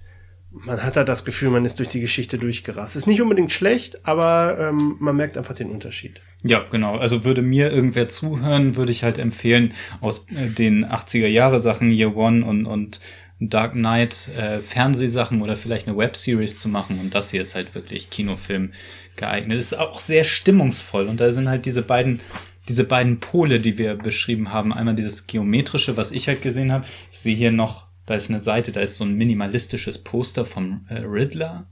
man 0.54 0.84
hat 0.84 0.97
halt 0.97 1.10
das 1.10 1.25
Gefühl, 1.25 1.49
man 1.49 1.65
ist 1.65 1.80
durch 1.80 1.89
die 1.89 2.01
Geschichte 2.01 2.38
durchgerast. 2.38 2.95
Ist 2.95 3.08
nicht 3.08 3.21
unbedingt 3.21 3.51
schlecht, 3.51 4.06
aber 4.06 4.58
ähm, 4.60 4.95
man 4.99 5.15
merkt 5.15 5.38
einfach 5.38 5.56
den 5.56 5.69
Unterschied. 5.69 6.19
Ja, 6.43 6.63
genau. 6.69 6.97
Also 6.97 7.23
würde 7.23 7.41
mir 7.41 7.71
irgendwer 7.71 8.08
zuhören, 8.10 8.75
würde 8.75 8.91
ich 8.91 9.04
halt 9.04 9.17
empfehlen, 9.17 9.73
aus 10.01 10.25
äh, 10.30 10.47
den 10.47 10.86
80er 10.86 11.27
Jahre 11.27 11.62
Sachen 11.62 11.91
Year 11.91 12.15
One 12.15 12.45
und, 12.45 12.65
und 12.65 12.99
Dark 13.39 13.73
Knight 13.73 14.27
äh, 14.38 14.60
Fernsehsachen 14.60 15.41
oder 15.41 15.56
vielleicht 15.56 15.88
eine 15.88 15.97
Webseries 15.97 16.60
zu 16.60 16.69
machen. 16.69 16.99
Und 16.99 17.15
das 17.15 17.32
hier 17.32 17.41
ist 17.41 17.56
halt 17.56 17.73
wirklich 17.73 18.10
Kinofilm 18.10 18.71
geeignet. 19.15 19.60
Ist 19.60 19.78
auch 19.78 20.00
sehr 20.00 20.24
stimmungsvoll 20.24 21.08
und 21.08 21.19
da 21.19 21.32
sind 21.32 21.50
halt 21.50 21.65
diese 21.65 21.84
beiden 21.84 22.21
diese 22.67 22.84
beiden 22.84 23.19
Pole, 23.19 23.60
die 23.60 23.78
wir 23.78 23.95
beschrieben 23.95 24.52
haben. 24.52 24.74
Einmal 24.74 24.95
dieses 24.95 25.28
geometrische, 25.28 25.97
was 25.97 26.12
ich 26.12 26.28
halt 26.28 26.41
gesehen 26.41 26.71
habe. 26.71 26.86
Ich 27.12 27.19
sehe 27.19 27.36
hier 27.36 27.52
noch, 27.52 27.88
da 28.06 28.15
ist 28.15 28.30
eine 28.30 28.39
Seite, 28.39 28.71
da 28.71 28.82
ist 28.82 28.97
so 28.97 29.04
ein 29.04 29.15
minimalistisches 29.15 30.04
Poster 30.04 30.45
vom 30.45 30.86
äh, 30.89 31.00
Riddler. 31.00 31.67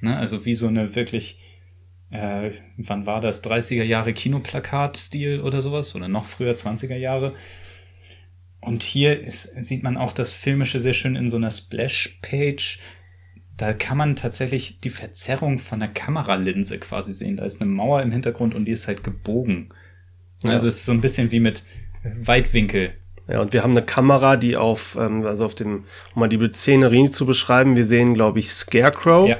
Ne? 0.00 0.16
Also 0.16 0.44
wie 0.44 0.54
so 0.54 0.68
eine 0.68 0.94
wirklich, 0.94 1.40
äh, 2.10 2.52
wann 2.76 3.06
war 3.06 3.20
das? 3.20 3.42
30er 3.42 3.82
Jahre 3.82 4.12
Kinoplakat-Stil 4.12 5.40
oder 5.40 5.60
sowas? 5.60 5.94
Oder 5.94 6.08
noch 6.08 6.24
früher, 6.24 6.54
20er 6.54 6.96
Jahre. 6.96 7.34
Und 8.60 8.82
hier 8.82 9.20
ist, 9.20 9.62
sieht 9.62 9.82
man 9.82 9.96
auch 9.96 10.12
das 10.12 10.32
Filmische 10.32 10.80
sehr 10.80 10.92
schön 10.92 11.16
in 11.16 11.28
so 11.28 11.36
einer 11.36 11.50
Splash-Page 11.50 12.78
da 13.58 13.72
kann 13.72 13.98
man 13.98 14.16
tatsächlich 14.16 14.80
die 14.80 14.88
Verzerrung 14.88 15.58
von 15.58 15.80
der 15.80 15.88
Kameralinse 15.88 16.78
quasi 16.78 17.12
sehen. 17.12 17.36
Da 17.36 17.44
ist 17.44 17.60
eine 17.60 17.70
Mauer 17.70 18.00
im 18.02 18.12
Hintergrund 18.12 18.54
und 18.54 18.64
die 18.64 18.72
ist 18.72 18.86
halt 18.86 19.02
gebogen. 19.02 19.70
Ja. 20.44 20.50
Also 20.50 20.68
es 20.68 20.76
ist 20.76 20.84
so 20.86 20.92
ein 20.92 21.00
bisschen 21.00 21.32
wie 21.32 21.40
mit 21.40 21.64
Weitwinkel. 22.04 22.92
Ja, 23.28 23.40
und 23.40 23.52
wir 23.52 23.64
haben 23.64 23.72
eine 23.72 23.84
Kamera, 23.84 24.36
die 24.36 24.56
auf, 24.56 24.96
ähm, 24.98 25.26
also 25.26 25.44
auf 25.44 25.56
dem, 25.56 25.84
um 26.14 26.20
mal 26.20 26.28
die 26.28 26.40
Szenerie 26.52 27.10
zu 27.10 27.26
beschreiben, 27.26 27.76
wir 27.76 27.84
sehen, 27.84 28.14
glaube 28.14 28.38
ich, 28.38 28.50
Scarecrow, 28.50 29.28
ja. 29.28 29.38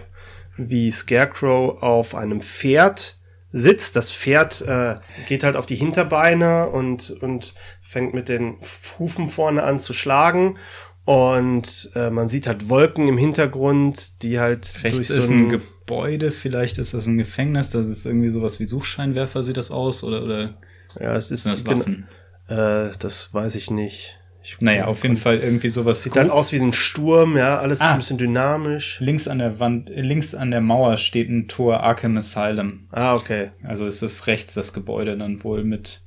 wie 0.56 0.90
Scarecrow 0.90 1.80
auf 1.80 2.16
einem 2.16 2.42
Pferd 2.42 3.18
sitzt. 3.52 3.94
Das 3.94 4.12
Pferd 4.12 4.62
äh, 4.62 4.96
geht 5.28 5.44
halt 5.44 5.54
auf 5.54 5.64
die 5.64 5.76
Hinterbeine 5.76 6.68
und, 6.68 7.12
und 7.22 7.54
fängt 7.82 8.14
mit 8.14 8.28
den 8.28 8.56
Hufen 8.98 9.28
vorne 9.28 9.62
an 9.62 9.78
zu 9.78 9.94
schlagen. 9.94 10.58
Und 11.08 11.90
äh, 11.94 12.10
man 12.10 12.28
sieht 12.28 12.46
halt 12.46 12.68
Wolken 12.68 13.08
im 13.08 13.16
Hintergrund, 13.16 14.22
die 14.22 14.38
halt 14.38 14.84
Rechts 14.84 14.98
durch 14.98 15.08
so 15.08 15.14
ist 15.14 15.30
ein 15.30 15.48
Gebäude, 15.48 16.30
vielleicht 16.30 16.76
ist 16.76 16.92
das 16.92 17.06
ein 17.06 17.16
Gefängnis, 17.16 17.70
das 17.70 17.86
ist 17.86 18.04
irgendwie 18.04 18.28
sowas 18.28 18.60
wie 18.60 18.66
Suchscheinwerfer, 18.66 19.42
sieht 19.42 19.56
das 19.56 19.70
aus, 19.70 20.04
oder, 20.04 20.22
oder 20.22 20.58
ja, 21.00 21.16
es 21.16 21.30
ist 21.30 21.46
das 21.46 21.64
Waffen? 21.64 22.06
Äh, 22.48 22.90
das 22.98 23.32
weiß 23.32 23.54
ich 23.54 23.70
nicht. 23.70 24.18
naja, 24.60 24.84
auf 24.84 25.02
jeden 25.02 25.16
Fall 25.16 25.38
irgendwie 25.38 25.70
sowas. 25.70 26.02
Sieht 26.02 26.14
dann 26.14 26.30
aus 26.30 26.52
wie 26.52 26.60
ein 26.60 26.74
Sturm, 26.74 27.38
ja, 27.38 27.58
alles 27.58 27.80
ah, 27.80 27.92
ein 27.92 27.96
bisschen 27.96 28.18
dynamisch. 28.18 29.00
Links 29.00 29.28
an 29.28 29.38
der 29.38 29.58
Wand, 29.58 29.88
links 29.88 30.34
an 30.34 30.50
der 30.50 30.60
Mauer 30.60 30.98
steht 30.98 31.30
ein 31.30 31.48
Tor 31.48 31.80
Arkham 31.80 32.18
Asylum. 32.18 32.86
Ah, 32.90 33.14
okay. 33.14 33.52
Also 33.62 33.86
ist 33.86 34.02
es 34.02 34.26
rechts 34.26 34.52
das 34.52 34.74
Gebäude 34.74 35.16
dann 35.16 35.42
wohl 35.42 35.64
mit 35.64 36.02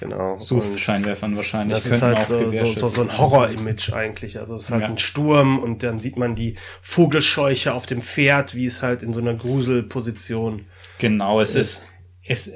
Genau. 0.00 0.36
Suchscheinwerfern 0.36 1.34
wahrscheinlich. 1.34 1.76
Das 1.76 1.86
ist 1.86 2.02
halt 2.02 2.24
so, 2.24 2.52
so, 2.52 2.66
so, 2.66 2.88
so 2.88 3.00
ein 3.02 3.18
Horror-Image 3.18 3.92
eigentlich. 3.92 4.38
Also 4.38 4.54
es 4.54 4.64
ist 4.64 4.70
halt 4.70 4.82
ja. 4.82 4.88
ein 4.88 4.98
Sturm 4.98 5.58
und 5.58 5.82
dann 5.82 5.98
sieht 5.98 6.16
man 6.16 6.36
die 6.36 6.56
Vogelscheuche 6.82 7.74
auf 7.74 7.86
dem 7.86 8.00
Pferd, 8.00 8.54
wie 8.54 8.66
es 8.66 8.80
halt 8.80 9.02
in 9.02 9.12
so 9.12 9.20
einer 9.20 9.34
Gruselposition. 9.34 10.66
Genau, 10.98 11.40
es 11.40 11.56
ist, 11.56 11.84
ist 12.22 12.48
es 12.48 12.52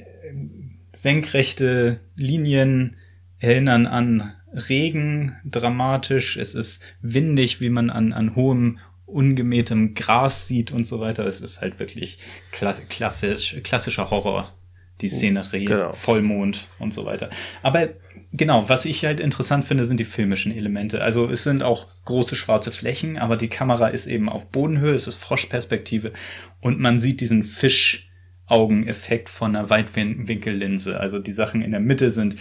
senkrechte 0.94 2.00
Linien 2.14 2.96
erinnern 3.38 3.86
an 3.86 4.34
Regen 4.52 5.36
dramatisch. 5.44 6.36
Es 6.36 6.54
ist 6.54 6.84
windig, 7.00 7.60
wie 7.60 7.70
man 7.70 7.90
an, 7.90 8.12
an 8.12 8.36
hohem 8.36 8.78
ungemähtem 9.06 9.94
Gras 9.94 10.46
sieht 10.46 10.70
und 10.70 10.84
so 10.84 11.00
weiter. 11.00 11.26
Es 11.26 11.40
ist 11.40 11.60
halt 11.60 11.80
wirklich 11.80 12.18
klassisch, 12.52 13.56
klassischer 13.64 14.10
Horror 14.10 14.54
die 15.02 15.08
Szenerie, 15.08 15.66
genau. 15.66 15.92
Vollmond 15.92 16.68
und 16.78 16.94
so 16.94 17.04
weiter. 17.04 17.28
Aber 17.62 17.88
genau, 18.32 18.68
was 18.68 18.84
ich 18.84 19.04
halt 19.04 19.20
interessant 19.20 19.64
finde, 19.64 19.84
sind 19.84 19.98
die 19.98 20.04
filmischen 20.04 20.56
Elemente. 20.56 21.02
Also 21.02 21.28
es 21.28 21.42
sind 21.42 21.62
auch 21.62 21.88
große 22.04 22.36
schwarze 22.36 22.70
Flächen, 22.70 23.18
aber 23.18 23.36
die 23.36 23.48
Kamera 23.48 23.88
ist 23.88 24.06
eben 24.06 24.28
auf 24.28 24.48
Bodenhöhe, 24.50 24.94
es 24.94 25.08
ist 25.08 25.16
Froschperspektive 25.16 26.12
und 26.60 26.80
man 26.80 26.98
sieht 26.98 27.20
diesen 27.20 27.42
Fischaugeneffekt 27.42 29.28
von 29.28 29.54
einer 29.54 29.68
Weitwinkellinse. 29.68 30.98
Also 30.98 31.18
die 31.18 31.32
Sachen 31.32 31.62
in 31.62 31.72
der 31.72 31.80
Mitte 31.80 32.10
sind 32.10 32.36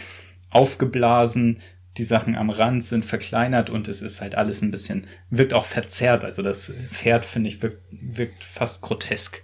aufgeblasen, 0.50 1.60
die 1.97 2.04
Sachen 2.04 2.36
am 2.36 2.50
Rand 2.50 2.84
sind 2.84 3.04
verkleinert 3.04 3.69
und 3.69 3.88
es 3.88 4.02
ist 4.02 4.21
halt 4.21 4.36
alles 4.36 4.62
ein 4.62 4.71
bisschen, 4.71 5.08
wirkt 5.30 5.54
auch 5.54 5.65
verzerrt. 5.65 6.24
Also 6.24 6.41
das 6.41 6.74
Pferd, 6.89 7.26
finde 7.26 7.50
ich, 7.50 7.62
wirkt, 7.62 7.82
wirkt 7.91 8.43
fast 8.43 8.82
grotesk. 8.82 9.43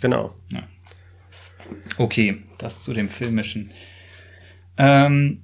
Genau. 0.00 0.34
Ja. 0.52 0.62
Okay, 1.98 2.42
das 2.58 2.82
zu 2.82 2.92
dem 2.94 3.08
filmischen. 3.08 3.70
Ähm, 4.78 5.42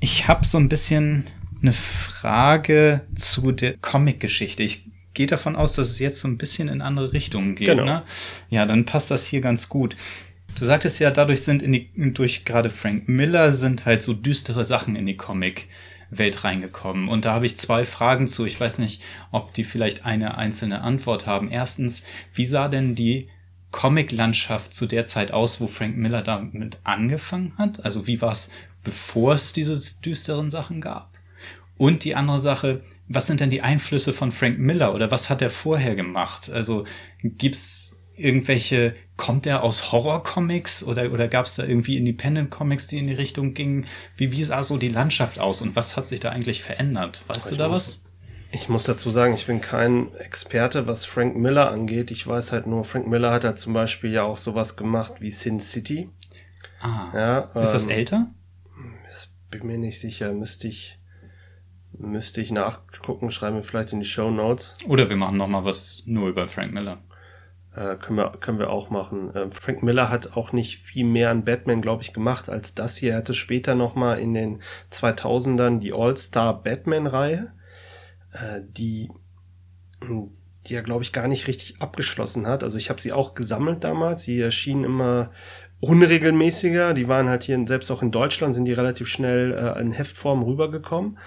ich 0.00 0.28
habe 0.28 0.46
so 0.46 0.58
ein 0.58 0.68
bisschen 0.68 1.26
eine 1.60 1.72
Frage 1.72 3.02
zu 3.14 3.52
der 3.52 3.76
Comic-Geschichte. 3.78 4.62
Ich 4.62 4.84
gehe 5.14 5.26
davon 5.26 5.56
aus, 5.56 5.74
dass 5.74 5.90
es 5.90 5.98
jetzt 5.98 6.20
so 6.20 6.28
ein 6.28 6.38
bisschen 6.38 6.68
in 6.68 6.82
andere 6.82 7.12
Richtungen 7.12 7.54
geht. 7.54 7.68
Genau. 7.68 7.84
Ne? 7.84 8.02
Ja, 8.50 8.66
dann 8.66 8.84
passt 8.84 9.10
das 9.10 9.24
hier 9.24 9.40
ganz 9.40 9.68
gut. 9.68 9.96
Du 10.58 10.64
sagtest 10.64 10.98
ja, 11.00 11.10
dadurch 11.10 11.42
sind 11.42 11.62
in 11.62 11.72
die, 11.72 11.90
durch 12.12 12.44
gerade 12.44 12.70
Frank 12.70 13.08
Miller 13.08 13.52
sind 13.52 13.86
halt 13.86 14.02
so 14.02 14.12
düstere 14.12 14.64
Sachen 14.64 14.96
in 14.96 15.06
die 15.06 15.16
Comic-Welt 15.16 16.44
reingekommen. 16.44 17.08
Und 17.08 17.24
da 17.24 17.32
habe 17.32 17.46
ich 17.46 17.56
zwei 17.56 17.84
Fragen 17.84 18.28
zu. 18.28 18.44
Ich 18.44 18.60
weiß 18.60 18.78
nicht, 18.78 19.02
ob 19.30 19.54
die 19.54 19.64
vielleicht 19.64 20.04
eine 20.04 20.36
einzelne 20.36 20.82
Antwort 20.82 21.26
haben. 21.26 21.50
Erstens, 21.50 22.04
wie 22.34 22.46
sah 22.46 22.68
denn 22.68 22.94
die 22.94 23.28
Comic-Landschaft 23.72 24.72
zu 24.72 24.86
der 24.86 25.06
Zeit 25.06 25.32
aus, 25.32 25.60
wo 25.60 25.66
Frank 25.66 25.96
Miller 25.96 26.22
damit 26.22 26.78
angefangen 26.84 27.54
hat? 27.58 27.84
Also 27.84 28.06
wie 28.06 28.20
war 28.20 28.30
es, 28.30 28.50
bevor 28.84 29.34
es 29.34 29.52
diese 29.52 30.00
düsteren 30.00 30.50
Sachen 30.50 30.80
gab? 30.80 31.10
Und 31.78 32.04
die 32.04 32.14
andere 32.14 32.38
Sache, 32.38 32.82
was 33.08 33.26
sind 33.26 33.40
denn 33.40 33.50
die 33.50 33.62
Einflüsse 33.62 34.12
von 34.12 34.30
Frank 34.30 34.58
Miller 34.58 34.94
oder 34.94 35.10
was 35.10 35.30
hat 35.30 35.42
er 35.42 35.50
vorher 35.50 35.96
gemacht? 35.96 36.50
Also 36.50 36.84
gibt's 37.22 37.98
irgendwelche, 38.16 38.94
kommt 39.16 39.46
er 39.46 39.62
aus 39.62 39.90
Horror-Comics 39.90 40.84
oder, 40.84 41.10
oder 41.12 41.28
gab 41.28 41.46
es 41.46 41.56
da 41.56 41.64
irgendwie 41.64 41.96
Independent-Comics, 41.96 42.86
die 42.86 42.98
in 42.98 43.08
die 43.08 43.14
Richtung 43.14 43.54
gingen? 43.54 43.86
Wie, 44.16 44.32
wie 44.32 44.42
sah 44.42 44.62
so 44.62 44.76
die 44.76 44.88
Landschaft 44.88 45.38
aus 45.38 45.62
und 45.62 45.74
was 45.74 45.96
hat 45.96 46.08
sich 46.08 46.20
da 46.20 46.30
eigentlich 46.30 46.62
verändert? 46.62 47.22
Weißt 47.26 47.46
ich 47.46 47.50
du 47.50 47.56
da 47.56 47.70
was? 47.70 48.02
Ich 48.54 48.68
muss 48.68 48.84
dazu 48.84 49.08
sagen, 49.08 49.32
ich 49.32 49.46
bin 49.46 49.62
kein 49.62 50.14
Experte, 50.16 50.86
was 50.86 51.06
Frank 51.06 51.36
Miller 51.36 51.70
angeht. 51.70 52.10
Ich 52.10 52.26
weiß 52.26 52.52
halt 52.52 52.66
nur, 52.66 52.84
Frank 52.84 53.06
Miller 53.06 53.32
hat 53.32 53.44
halt 53.44 53.58
zum 53.58 53.72
Beispiel 53.72 54.12
ja 54.12 54.24
auch 54.24 54.36
sowas 54.36 54.76
gemacht 54.76 55.14
wie 55.20 55.30
Sin 55.30 55.58
City. 55.58 56.10
Ah. 56.82 57.10
Ja, 57.14 57.38
ist 57.62 57.70
ähm, 57.70 57.72
das 57.72 57.86
älter? 57.86 58.26
Das 59.06 59.32
bin 59.50 59.66
mir 59.66 59.78
nicht 59.78 59.98
sicher. 59.98 60.34
Müsste 60.34 60.68
ich, 60.68 60.98
müsste 61.92 62.42
ich 62.42 62.50
nachgucken. 62.50 63.30
Schreiben 63.30 63.56
wir 63.56 63.62
vielleicht 63.62 63.94
in 63.94 64.00
die 64.00 64.06
Show 64.06 64.30
Notes. 64.30 64.74
Oder 64.86 65.08
wir 65.08 65.16
machen 65.16 65.38
noch 65.38 65.48
mal 65.48 65.64
was 65.64 66.02
nur 66.04 66.28
über 66.28 66.46
Frank 66.46 66.74
Miller. 66.74 66.98
Äh, 67.74 67.96
können, 67.96 68.18
wir, 68.18 68.32
können 68.38 68.58
wir 68.58 68.68
auch 68.68 68.90
machen. 68.90 69.34
Äh, 69.34 69.50
Frank 69.50 69.82
Miller 69.82 70.10
hat 70.10 70.36
auch 70.36 70.52
nicht 70.52 70.82
viel 70.82 71.06
mehr 71.06 71.30
an 71.30 71.46
Batman, 71.46 71.80
glaube 71.80 72.02
ich, 72.02 72.12
gemacht 72.12 72.50
als 72.50 72.74
das 72.74 72.98
hier. 72.98 73.12
Er 73.12 73.18
hatte 73.18 73.32
später 73.32 73.74
noch 73.74 73.94
mal 73.94 74.18
in 74.18 74.34
den 74.34 74.60
2000ern 74.92 75.78
die 75.78 75.94
All-Star 75.94 76.62
Batman-Reihe 76.62 77.50
die, 78.76 79.10
die 80.66 80.74
er, 80.74 80.82
glaube 80.82 81.04
ich, 81.04 81.12
gar 81.12 81.28
nicht 81.28 81.48
richtig 81.48 81.80
abgeschlossen 81.80 82.46
hat. 82.46 82.62
Also 82.62 82.78
ich 82.78 82.90
habe 82.90 83.00
sie 83.00 83.12
auch 83.12 83.34
gesammelt 83.34 83.84
damals. 83.84 84.22
Sie 84.22 84.40
erschienen 84.40 84.84
immer 84.84 85.30
unregelmäßiger. 85.80 86.94
Die 86.94 87.08
waren 87.08 87.28
halt 87.28 87.42
hier, 87.42 87.62
selbst 87.66 87.90
auch 87.90 88.02
in 88.02 88.10
Deutschland, 88.10 88.54
sind 88.54 88.64
die 88.64 88.72
relativ 88.72 89.08
schnell 89.08 89.52
äh, 89.52 89.80
in 89.80 89.92
Heftform 89.92 90.42
rübergekommen. 90.42 91.18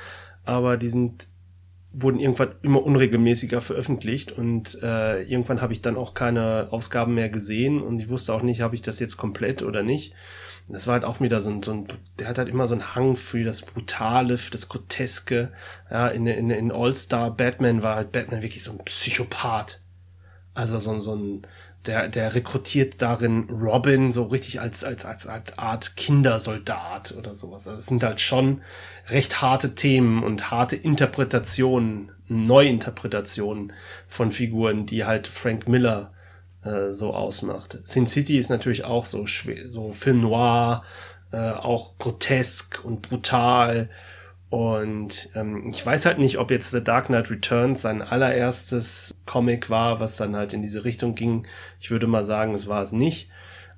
Aber 0.43 0.77
die 0.77 0.89
sind 0.89 1.27
wurden 1.97 2.19
irgendwann 2.19 2.55
immer 2.61 2.83
unregelmäßiger 2.83 3.61
veröffentlicht 3.61 4.33
und 4.33 4.77
äh, 4.83 5.23
irgendwann 5.23 5.61
habe 5.61 5.71
ich 5.71 5.81
dann 5.81 5.95
auch 5.95 6.13
keine 6.13 6.67
Ausgaben 6.71 7.15
mehr 7.15 7.29
gesehen 7.29 7.81
und 7.81 7.99
ich 7.99 8.09
wusste 8.09 8.33
auch 8.33 8.41
nicht, 8.41 8.59
habe 8.59 8.75
ich 8.75 8.81
das 8.81 8.99
jetzt 8.99 9.15
komplett 9.15 9.63
oder 9.63 9.81
nicht. 9.81 10.13
Das 10.67 10.88
war 10.88 10.93
halt 10.93 11.06
auch 11.06 11.21
wieder 11.21 11.41
so 11.41 11.49
ein, 11.49 11.62
so 11.62 11.71
ein, 11.71 11.88
der 12.17 12.28
hat 12.28 12.39
halt 12.39 12.49
immer 12.49 12.67
so 12.67 12.73
einen 12.73 12.95
Hang 12.95 13.15
für 13.17 13.43
das 13.43 13.62
Brutale, 13.62 14.38
für 14.38 14.51
das 14.51 14.67
Groteske. 14.67 15.51
Ja, 15.91 16.08
in, 16.08 16.25
in, 16.25 16.49
in 16.49 16.71
All-Star 16.71 17.32
Batman 17.32 17.84
war 17.84 17.95
halt 17.95 18.12
Batman 18.12 18.41
wirklich 18.41 18.63
so 18.63 18.71
ein 18.71 18.84
Psychopath. 18.84 19.82
Also 20.56 20.80
so, 20.80 20.99
so 20.99 21.15
ein, 21.15 21.47
der, 21.86 22.08
der 22.08 22.34
rekrutiert 22.34 23.01
darin 23.01 23.49
Robin 23.49 24.12
so 24.12 24.23
richtig 24.23 24.60
als, 24.60 24.84
als, 24.84 25.06
als, 25.06 25.28
als 25.28 25.58
Art 25.58 25.95
Kindersoldat 25.95 27.13
oder 27.17 27.36
sowas. 27.36 27.67
Also 27.67 27.80
es 27.80 27.86
sind 27.86 28.04
halt 28.04 28.21
schon 28.21 28.62
recht 29.08 29.41
harte 29.41 29.75
Themen 29.75 30.23
und 30.23 30.49
harte 30.51 30.75
Interpretationen, 30.75 32.12
Neuinterpretationen 32.28 33.73
von 34.08 34.32
Figuren, 34.32 34.86
die 34.86 35.06
halt 35.06 35.28
Frank 35.28 35.67
Miller 35.67 36.12
äh, 36.65 36.91
so 36.93 37.13
ausmacht. 37.13 37.80
Sin 37.84 38.08
City 38.08 38.38
ist 38.38 38.49
natürlich 38.49 38.84
auch 38.84 39.06
so 39.06 39.25
schwer, 39.28 39.69
so 39.69 39.91
Film 39.91 40.21
noir, 40.21 40.84
äh, 41.32 41.51
auch 41.51 41.97
grotesk 41.97 42.84
und 42.84 43.01
brutal. 43.01 43.89
Und 44.49 45.30
ähm, 45.36 45.69
ich 45.69 45.86
weiß 45.86 46.06
halt 46.06 46.17
nicht, 46.17 46.38
ob 46.38 46.51
jetzt 46.51 46.71
The 46.71 46.84
Dark 46.84 47.08
Knight 47.08 47.30
Returns 47.30 47.82
sein 47.82 48.01
allererstes 48.01 49.13
Comic 49.25 49.69
war, 49.69 49.99
was 49.99 50.17
dann 50.17 50.36
halt 50.36 50.54
in 50.54 50.62
diese 50.62 50.86
Richtung 50.86 51.15
ging. 51.15 51.45
Ich 51.80 51.91
würde 51.91 52.08
mal 52.08 52.25
sagen, 52.25 52.54
es 52.54 52.67
war 52.67 52.82
es 52.82 52.91
nicht. 52.91 53.30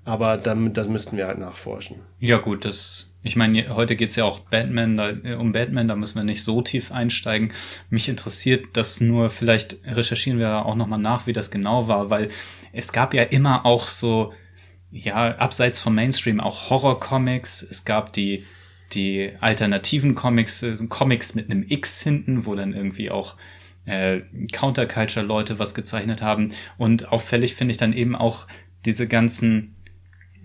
Aber 0.08 0.38
dann, 0.38 0.72
das 0.72 0.88
müssten 0.88 1.18
wir 1.18 1.28
halt 1.28 1.38
nachforschen. 1.38 1.98
Ja 2.20 2.38
gut, 2.38 2.64
das, 2.64 3.14
ich 3.24 3.36
meine, 3.36 3.76
heute 3.76 3.98
geht's 3.98 4.16
ja 4.16 4.24
auch 4.24 4.40
Batman, 4.40 4.96
da, 4.96 5.10
äh, 5.10 5.34
um 5.34 5.52
Batman, 5.52 5.90
da 5.90 5.98
müssen 5.98 6.16
wir 6.16 6.24
nicht 6.24 6.46
so 6.46 6.62
tief 6.62 6.94
einsteigen. 6.94 7.52
Mich 7.90 8.08
interessiert 8.08 8.68
das 8.72 9.02
nur, 9.02 9.30
vielleicht 9.30 9.80
recherchieren 9.84 10.40
wir 10.40 10.66
auch 10.66 10.76
nochmal 10.76 11.00
nach, 11.00 11.28
wie 11.28 11.34
das 11.34 11.52
genau 11.52 11.90
war, 11.90 12.10
weil 12.10 12.30
es 12.78 12.94
gab 12.94 13.14
ja 13.14 13.24
immer 13.24 13.66
auch 13.66 13.88
so, 13.88 14.34
ja, 14.92 15.36
abseits 15.38 15.80
vom 15.80 15.96
Mainstream 15.96 16.40
auch 16.40 16.70
Horror-Comics. 16.70 17.64
Es 17.64 17.86
gab 17.86 18.14
die, 18.14 18.46
die 18.94 19.32
alternativen 19.42 20.14
Comics, 20.16 20.62
äh, 20.62 20.78
Comics 20.88 21.34
mit 21.34 21.50
einem 21.50 21.66
X 21.68 22.02
hinten, 22.02 22.46
wo 22.46 22.56
dann 22.56 22.74
irgendwie 22.74 23.10
auch 23.10 23.36
äh, 23.86 24.22
Counterculture-Leute 24.52 25.58
was 25.58 25.74
gezeichnet 25.74 26.22
haben. 26.22 26.52
Und 26.78 27.12
auffällig 27.12 27.56
finde 27.56 27.72
ich 27.72 27.78
dann 27.78 27.94
eben 27.94 28.16
auch 28.16 28.48
diese 28.86 29.08
ganzen, 29.08 29.76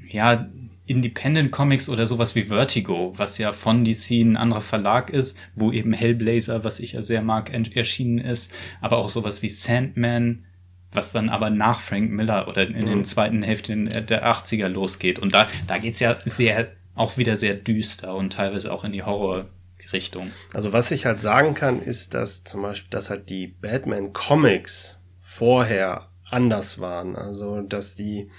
ja, 0.08 0.48
Independent 0.86 1.52
Comics 1.52 1.88
oder 1.88 2.06
sowas 2.06 2.34
wie 2.34 2.44
Vertigo, 2.44 3.12
was 3.16 3.38
ja 3.38 3.52
von 3.52 3.84
DC 3.84 4.10
ein 4.22 4.36
anderer 4.36 4.60
Verlag 4.60 5.10
ist, 5.10 5.38
wo 5.54 5.70
eben 5.70 5.92
Hellblazer, 5.92 6.64
was 6.64 6.80
ich 6.80 6.92
ja 6.92 7.02
sehr 7.02 7.22
mag, 7.22 7.52
erschienen 7.76 8.18
ist, 8.18 8.52
aber 8.80 8.96
auch 8.98 9.08
sowas 9.08 9.42
wie 9.42 9.48
Sandman, 9.48 10.44
was 10.92 11.12
dann 11.12 11.28
aber 11.28 11.50
nach 11.50 11.81
Frank 11.81 12.11
Miller 12.11 12.48
oder 12.48 12.66
in 12.66 12.87
den 12.87 12.98
mhm. 12.98 13.05
zweiten 13.05 13.42
Hälfte 13.42 13.76
der 13.76 14.26
80er 14.26 14.68
losgeht. 14.68 15.18
Und 15.18 15.35
da, 15.35 15.46
da 15.66 15.78
geht's 15.78 16.00
ja 16.00 16.18
sehr, 16.24 16.72
auch 16.94 17.16
wieder 17.16 17.37
sehr 17.37 17.55
düster 17.55 18.14
und 18.14 18.35
teilweise 18.35 18.72
auch 18.72 18.85
in 18.85 18.92
die 18.92 19.02
Horrorrichtung. 19.02 20.33
Also 20.52 20.72
was 20.72 20.90
ich 20.90 21.07
halt 21.07 21.20
sagen 21.20 21.55
kann, 21.55 21.81
ist, 21.81 22.14
dass 22.14 22.44
zum 22.44 22.62
Beispiel, 22.62 22.90
dass 22.90 23.11
halt 23.11 23.31
die 23.31 23.46
Batman 23.46 24.12
Comics 24.12 25.00
vorher 25.20 26.09
anders 26.33 26.81
waren. 26.81 27.16
Also, 27.16 27.61
dass 27.61 27.94
die 27.94 28.31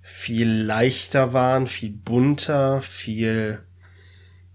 viel 0.00 0.48
leichter 0.48 1.32
waren, 1.32 1.66
viel 1.66 1.90
bunter, 1.90 2.82
viel, 2.82 3.60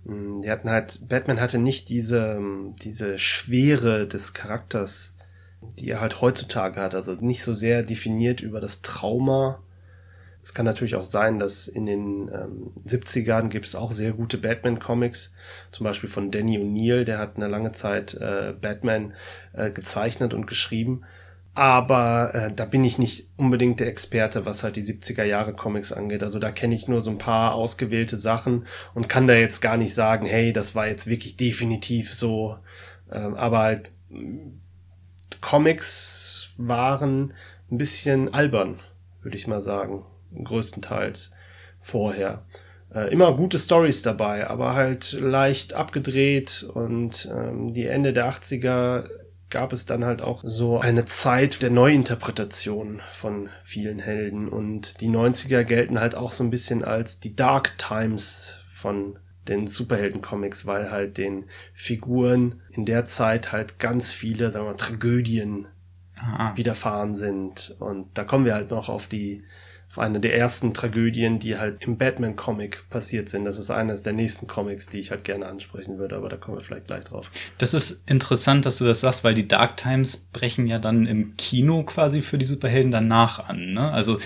hm, 0.06 0.42
die 0.42 0.50
hatten 0.50 0.70
halt, 0.70 1.08
Batman 1.08 1.40
hatte 1.40 1.58
nicht 1.58 1.90
diese, 1.90 2.42
diese 2.84 3.20
Schwere 3.20 4.08
des 4.08 4.34
Charakters 4.34 5.17
die 5.62 5.90
er 5.90 6.02
halt 6.02 6.22
heutzutage 6.22 6.80
hat. 6.82 6.96
Also 6.96 7.14
nicht 7.14 7.44
so 7.44 7.54
sehr 7.54 7.84
definiert 7.84 8.42
über 8.42 8.60
das 8.62 8.82
Trauma, 8.82 9.60
Es 10.44 10.54
kann 10.54 10.66
natürlich 10.66 10.96
auch 10.96 11.04
sein, 11.04 11.40
dass 11.40 11.68
in 11.68 11.86
den 11.86 12.30
ähm, 12.30 12.72
70ern 12.88 13.50
gibt 13.50 13.66
es 13.66 13.76
auch 13.76 13.92
sehr 13.92 14.14
gute 14.14 14.38
Batman-Comics, 14.38 15.34
zum 15.72 15.84
Beispiel 15.84 16.10
von 16.10 16.32
Danny 16.32 16.58
O'Neill, 16.58 17.04
der 17.04 17.18
hat 17.20 17.36
eine 17.36 17.48
lange 17.48 17.74
Zeit 17.74 18.14
äh, 18.16 18.54
Batman 18.60 19.14
äh, 19.54 19.72
gezeichnet 19.72 20.34
und 20.34 20.48
geschrieben. 20.48 21.04
Aber 21.54 22.36
äh, 22.36 22.54
da 22.54 22.66
bin 22.66 22.84
ich 22.84 23.00
nicht 23.00 23.30
unbedingt 23.36 23.80
der 23.80 23.88
Experte, 23.88 24.46
was 24.46 24.64
halt 24.64 24.76
die 24.76 24.84
70er 24.84 25.24
Jahre 25.24 25.54
Comics 25.54 25.92
angeht. 25.92 26.22
Also 26.24 26.38
da 26.40 26.52
kenne 26.52 26.76
ich 26.76 26.88
nur 26.88 27.02
so 27.02 27.10
ein 27.10 27.18
paar 27.18 27.56
ausgewählte 27.56 28.16
Sachen 28.16 28.68
und 28.94 29.10
kann 29.10 29.26
da 29.28 29.34
jetzt 29.34 29.60
gar 29.62 29.76
nicht 29.76 29.94
sagen, 29.96 30.28
hey, 30.28 30.54
das 30.54 30.76
war 30.76 30.88
jetzt 30.88 31.08
wirklich 31.08 31.36
definitiv 31.36 32.14
so. 32.14 32.58
Ähm, 33.12 33.34
aber 33.36 33.60
halt 33.60 33.92
Comics 35.48 36.50
waren 36.58 37.34
ein 37.72 37.78
bisschen 37.78 38.34
albern, 38.34 38.82
würde 39.22 39.38
ich 39.38 39.48
mal 39.48 39.62
sagen, 39.62 40.04
größtenteils 40.44 41.32
vorher. 41.80 42.44
Äh, 42.94 43.14
immer 43.14 43.34
gute 43.34 43.58
Stories 43.58 44.02
dabei, 44.02 44.46
aber 44.48 44.74
halt 44.74 45.14
leicht 45.14 45.72
abgedreht 45.72 46.68
und 46.74 47.30
ähm, 47.34 47.74
die 47.74 47.86
Ende 47.86 48.12
der 48.12 48.30
80er 48.30 49.06
gab 49.50 49.72
es 49.72 49.86
dann 49.86 50.04
halt 50.04 50.22
auch 50.22 50.44
so 50.46 50.82
eine 50.82 51.06
Zeit 51.06 51.62
der 51.62 51.70
Neuinterpretation 51.70 53.02
von 53.14 53.48
vielen 53.64 54.00
Helden 54.00 54.50
und 54.50 55.00
die 55.00 55.08
90er 55.08 55.64
gelten 55.64 56.02
halt 56.02 56.14
auch 56.14 56.34
so 56.34 56.44
ein 56.44 56.50
bisschen 56.50 56.84
als 56.84 57.22
die 57.22 57.38
Dark 57.38 57.78
Times 57.78 58.66
von 58.74 59.18
den 59.50 59.68
Superhelden-Comics, 59.68 60.66
weil 60.66 60.92
halt 60.92 61.18
den 61.18 61.46
Figuren 61.74 62.62
in 62.72 62.86
der 62.86 63.06
Zeit 63.06 63.52
halt 63.52 63.80
ganz 63.80 64.12
viele, 64.12 64.52
sagen 64.52 64.66
wir 64.66 64.72
mal, 64.72 64.78
Tragödien 64.78 65.68
Aha. 66.16 66.56
widerfahren 66.56 67.16
sind. 67.16 67.76
Und 67.80 68.08
da 68.14 68.24
kommen 68.24 68.46
wir 68.46 68.54
halt 68.54 68.72
noch 68.72 68.90
auf 68.90 69.08
die, 69.08 69.44
auf 69.90 70.00
eine 70.00 70.20
der 70.20 70.36
ersten 70.36 70.74
Tragödien, 70.74 71.40
die 71.40 71.58
halt 71.58 71.84
im 71.86 71.98
Batman-Comic 71.98 72.90
passiert 72.90 73.30
sind. 73.30 73.46
Das 73.46 73.58
ist 73.58 73.72
eines 73.72 74.04
der 74.04 74.14
nächsten 74.14 74.48
Comics, 74.48 74.88
die 74.88 75.00
ich 75.00 75.12
halt 75.12 75.24
gerne 75.24 75.48
ansprechen 75.48 75.98
würde, 75.98 76.16
aber 76.16 76.30
da 76.30 76.38
kommen 76.38 76.58
wir 76.58 76.62
vielleicht 76.62 76.88
gleich 76.88 77.06
drauf. 77.06 77.30
Das 77.58 77.74
ist 77.74 78.10
interessant, 78.10 78.66
dass 78.66 78.78
du 78.78 78.86
das 78.86 79.00
sagst, 79.00 79.24
weil 79.24 79.34
die 79.34 79.48
Dark 79.48 79.78
Times 79.78 80.30
brechen 80.34 80.68
ja 80.68 80.80
dann 80.80 81.06
im 81.06 81.36
Kino 81.38 81.84
quasi 81.84 82.22
für 82.22 82.38
die 82.38 82.46
Superhelden 82.46 82.92
danach 82.92 83.48
an. 83.48 83.74
Ne? 83.74 83.92
Also 83.92 84.20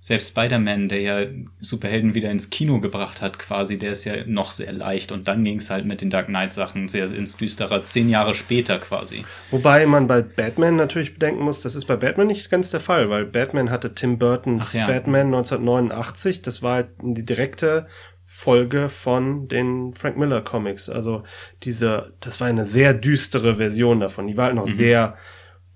selbst 0.00 0.28
Spider-Man, 0.30 0.88
der 0.88 1.00
ja 1.00 1.26
Superhelden 1.60 2.14
wieder 2.14 2.30
ins 2.30 2.50
Kino 2.50 2.80
gebracht 2.80 3.20
hat, 3.20 3.38
quasi, 3.38 3.78
der 3.78 3.92
ist 3.92 4.04
ja 4.04 4.14
noch 4.26 4.52
sehr 4.52 4.72
leicht. 4.72 5.10
Und 5.10 5.26
dann 5.26 5.42
ging 5.42 5.58
es 5.58 5.70
halt 5.70 5.86
mit 5.86 6.00
den 6.00 6.10
Dark 6.10 6.26
Knight-Sachen 6.26 6.88
sehr 6.88 7.12
ins 7.12 7.36
Düstere, 7.36 7.82
zehn 7.82 8.08
Jahre 8.08 8.34
später 8.34 8.78
quasi. 8.78 9.24
Wobei 9.50 9.86
man 9.86 10.06
bei 10.06 10.22
Batman 10.22 10.76
natürlich 10.76 11.14
bedenken 11.14 11.42
muss, 11.42 11.60
das 11.60 11.74
ist 11.74 11.86
bei 11.86 11.96
Batman 11.96 12.28
nicht 12.28 12.48
ganz 12.48 12.70
der 12.70 12.80
Fall, 12.80 13.10
weil 13.10 13.24
Batman 13.24 13.70
hatte 13.70 13.94
Tim 13.94 14.18
Burtons 14.18 14.72
ja. 14.72 14.86
Batman 14.86 15.26
1989, 15.26 16.42
das 16.42 16.62
war 16.62 16.74
halt 16.74 16.88
die 17.02 17.24
direkte 17.24 17.88
Folge 18.24 18.90
von 18.90 19.48
den 19.48 19.94
Frank 19.94 20.16
Miller 20.16 20.42
Comics. 20.42 20.88
Also 20.88 21.24
diese, 21.64 22.12
das 22.20 22.40
war 22.40 22.46
eine 22.46 22.66
sehr 22.66 22.94
düstere 22.94 23.56
Version 23.56 24.00
davon. 24.00 24.26
Die 24.26 24.36
war 24.36 24.46
halt 24.46 24.54
noch 24.54 24.68
mhm. 24.68 24.74
sehr 24.74 25.16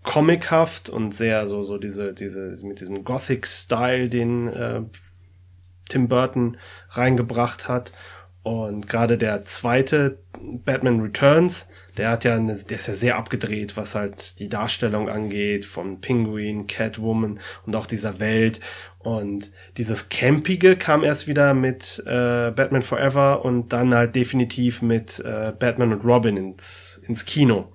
comichaft 0.03 0.89
und 0.89 1.15
sehr 1.15 1.47
so, 1.47 1.63
so 1.63 1.79
diese, 1.79 2.13
diese, 2.13 2.59
mit 2.65 2.81
diesem 2.81 3.05
Gothic-Style, 3.05 4.09
den 4.09 4.49
äh, 4.49 4.83
Tim 5.89 6.09
Burton 6.09 6.57
reingebracht 6.91 7.69
hat. 7.69 7.93
Und 8.43 8.89
gerade 8.89 9.19
der 9.19 9.45
zweite 9.45 10.19
Batman 10.65 11.01
Returns, 11.01 11.69
der 11.97 12.11
hat 12.11 12.25
ja 12.25 12.35
eine, 12.35 12.57
der 12.57 12.79
ist 12.79 12.89
ja 12.89 12.95
sehr 12.95 13.17
abgedreht, 13.17 13.77
was 13.77 13.95
halt 13.95 14.41
die 14.41 14.49
Darstellung 14.49 15.09
angeht, 15.09 15.65
von 15.65 16.01
Penguin, 16.01 16.67
Catwoman 16.67 17.39
und 17.67 17.77
auch 17.77 17.87
dieser 17.87 18.19
Welt. 18.19 18.59
Und 18.99 19.53
dieses 19.77 20.09
Campige 20.09 20.77
kam 20.77 21.05
erst 21.05 21.29
wieder 21.29 21.55
mit 21.55 22.03
äh, 22.05 22.51
Batman 22.51 22.83
Forever 22.83 23.45
und 23.45 23.73
dann 23.73 23.95
halt 23.95 24.17
definitiv 24.17 24.83
mit 24.83 25.21
äh, 25.21 25.53
Batman 25.57 25.93
und 25.93 26.05
Robin 26.05 26.37
ins, 26.37 27.01
ins 27.07 27.25
Kino. 27.25 27.73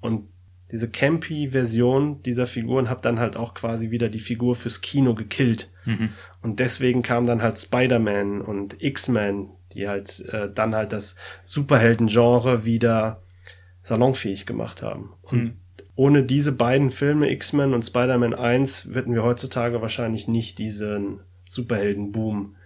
Und 0.00 0.31
diese 0.72 0.88
campy-Version 0.88 2.22
dieser 2.22 2.46
Figuren 2.46 2.88
hat 2.88 3.04
dann 3.04 3.20
halt 3.20 3.36
auch 3.36 3.52
quasi 3.52 3.90
wieder 3.90 4.08
die 4.08 4.20
Figur 4.20 4.54
fürs 4.54 4.80
Kino 4.80 5.14
gekillt. 5.14 5.70
Mhm. 5.84 6.08
Und 6.40 6.60
deswegen 6.60 7.02
kam 7.02 7.26
dann 7.26 7.42
halt 7.42 7.58
Spider-Man 7.58 8.40
und 8.40 8.82
X-Men, 8.82 9.50
die 9.74 9.86
halt 9.86 10.20
äh, 10.30 10.50
dann 10.52 10.74
halt 10.74 10.94
das 10.94 11.16
Superhelden-Genre 11.44 12.64
wieder 12.64 13.22
salonfähig 13.82 14.46
gemacht 14.46 14.80
haben. 14.80 15.12
Und 15.20 15.42
mhm. 15.42 15.52
ohne 15.94 16.22
diese 16.24 16.52
beiden 16.52 16.90
Filme, 16.90 17.30
X-Men 17.30 17.74
und 17.74 17.84
Spider-Man 17.84 18.32
1, 18.32 18.94
würden 18.94 19.14
wir 19.14 19.24
heutzutage 19.24 19.82
wahrscheinlich 19.82 20.26
nicht 20.26 20.58
diesen 20.58 21.20
Superhelden-Boom 21.44 22.56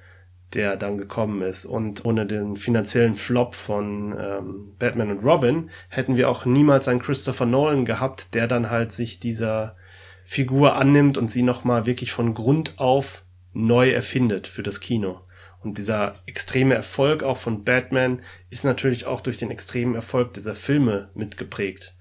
der 0.54 0.76
dann 0.76 0.98
gekommen 0.98 1.42
ist. 1.42 1.64
Und 1.64 2.04
ohne 2.04 2.26
den 2.26 2.56
finanziellen 2.56 3.16
Flop 3.16 3.54
von 3.54 4.16
ähm, 4.18 4.74
Batman 4.78 5.10
und 5.10 5.24
Robin 5.24 5.70
hätten 5.88 6.16
wir 6.16 6.30
auch 6.30 6.44
niemals 6.44 6.88
einen 6.88 7.00
Christopher 7.00 7.46
Nolan 7.46 7.84
gehabt, 7.84 8.34
der 8.34 8.46
dann 8.46 8.70
halt 8.70 8.92
sich 8.92 9.20
dieser 9.20 9.76
Figur 10.24 10.74
annimmt 10.76 11.18
und 11.18 11.30
sie 11.30 11.42
nochmal 11.42 11.86
wirklich 11.86 12.12
von 12.12 12.34
Grund 12.34 12.74
auf 12.78 13.24
neu 13.52 13.90
erfindet 13.90 14.46
für 14.46 14.62
das 14.62 14.80
Kino. 14.80 15.20
Und 15.62 15.78
dieser 15.78 16.16
extreme 16.26 16.74
Erfolg 16.74 17.22
auch 17.22 17.38
von 17.38 17.64
Batman 17.64 18.22
ist 18.50 18.64
natürlich 18.64 19.06
auch 19.06 19.20
durch 19.20 19.36
den 19.36 19.50
extremen 19.50 19.94
Erfolg 19.94 20.34
dieser 20.34 20.54
Filme 20.54 21.10
mitgeprägt. 21.14 21.94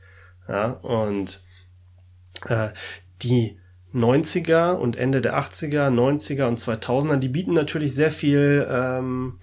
Ja, 0.48 0.72
und 0.72 1.42
äh, 2.48 2.70
die 3.22 3.60
90er 3.96 4.74
und 4.74 4.98
Ende 4.98 5.22
der 5.22 5.38
80er, 5.38 5.90
90er 5.90 6.48
und 6.48 6.60
2000er, 6.60 7.18
die 7.18 7.30
bieten 7.30 7.54
natürlich 7.54 7.96
sehr 7.96 8.12
viel, 8.12 8.68
ähm, 8.70 9.40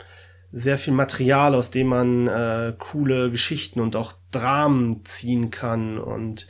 sehr 0.52 0.78
viel 0.78 0.92
Material, 0.92 1.54
aus 1.54 1.70
dem 1.70 1.86
man 1.86 2.28
äh, 2.28 2.74
coole 2.78 3.30
Geschichten 3.30 3.80
und 3.80 3.96
auch 3.96 4.12
Dramen 4.30 5.04
ziehen 5.04 5.50
kann. 5.50 5.98
Und 5.98 6.46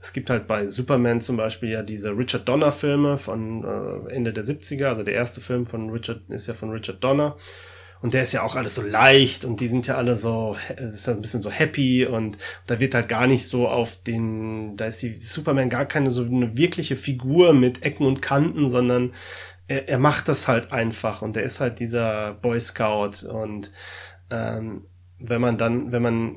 es 0.00 0.12
gibt 0.12 0.30
halt 0.30 0.46
bei 0.46 0.66
Superman 0.68 1.20
zum 1.20 1.36
Beispiel 1.36 1.70
ja 1.70 1.82
diese 1.82 2.16
Richard 2.16 2.48
Donner 2.48 2.72
Filme 2.72 3.18
von 3.18 3.64
äh, 3.64 4.12
Ende 4.12 4.32
der 4.32 4.44
70er. 4.44 4.86
Also 4.86 5.02
der 5.02 5.14
erste 5.14 5.40
Film 5.40 5.66
von 5.66 5.90
Richard 5.90 6.22
ist 6.28 6.46
ja 6.46 6.54
von 6.54 6.70
Richard 6.70 7.04
Donner. 7.04 7.36
Und 8.06 8.14
der 8.14 8.22
ist 8.22 8.32
ja 8.32 8.44
auch 8.44 8.54
alles 8.54 8.76
so 8.76 8.82
leicht 8.82 9.44
und 9.44 9.58
die 9.58 9.66
sind 9.66 9.88
ja 9.88 9.96
alle 9.96 10.14
so, 10.14 10.56
ist 10.76 11.08
ja 11.08 11.12
ein 11.12 11.20
bisschen 11.20 11.42
so 11.42 11.50
happy 11.50 12.06
und 12.06 12.38
da 12.68 12.78
wird 12.78 12.94
halt 12.94 13.08
gar 13.08 13.26
nicht 13.26 13.48
so 13.48 13.66
auf 13.66 14.00
den, 14.00 14.76
da 14.76 14.84
ist 14.84 15.02
die 15.02 15.16
Superman 15.16 15.70
gar 15.70 15.86
keine 15.86 16.12
so 16.12 16.22
eine 16.22 16.56
wirkliche 16.56 16.94
Figur 16.94 17.52
mit 17.52 17.82
Ecken 17.82 18.06
und 18.06 18.22
Kanten, 18.22 18.68
sondern 18.68 19.12
er, 19.66 19.88
er 19.88 19.98
macht 19.98 20.28
das 20.28 20.46
halt 20.46 20.70
einfach 20.70 21.20
und 21.20 21.34
der 21.34 21.42
ist 21.42 21.58
halt 21.58 21.80
dieser 21.80 22.34
Boy 22.34 22.60
Scout 22.60 23.26
und 23.28 23.72
ähm, 24.30 24.84
wenn 25.18 25.40
man 25.40 25.58
dann, 25.58 25.90
wenn 25.90 26.02
man 26.02 26.36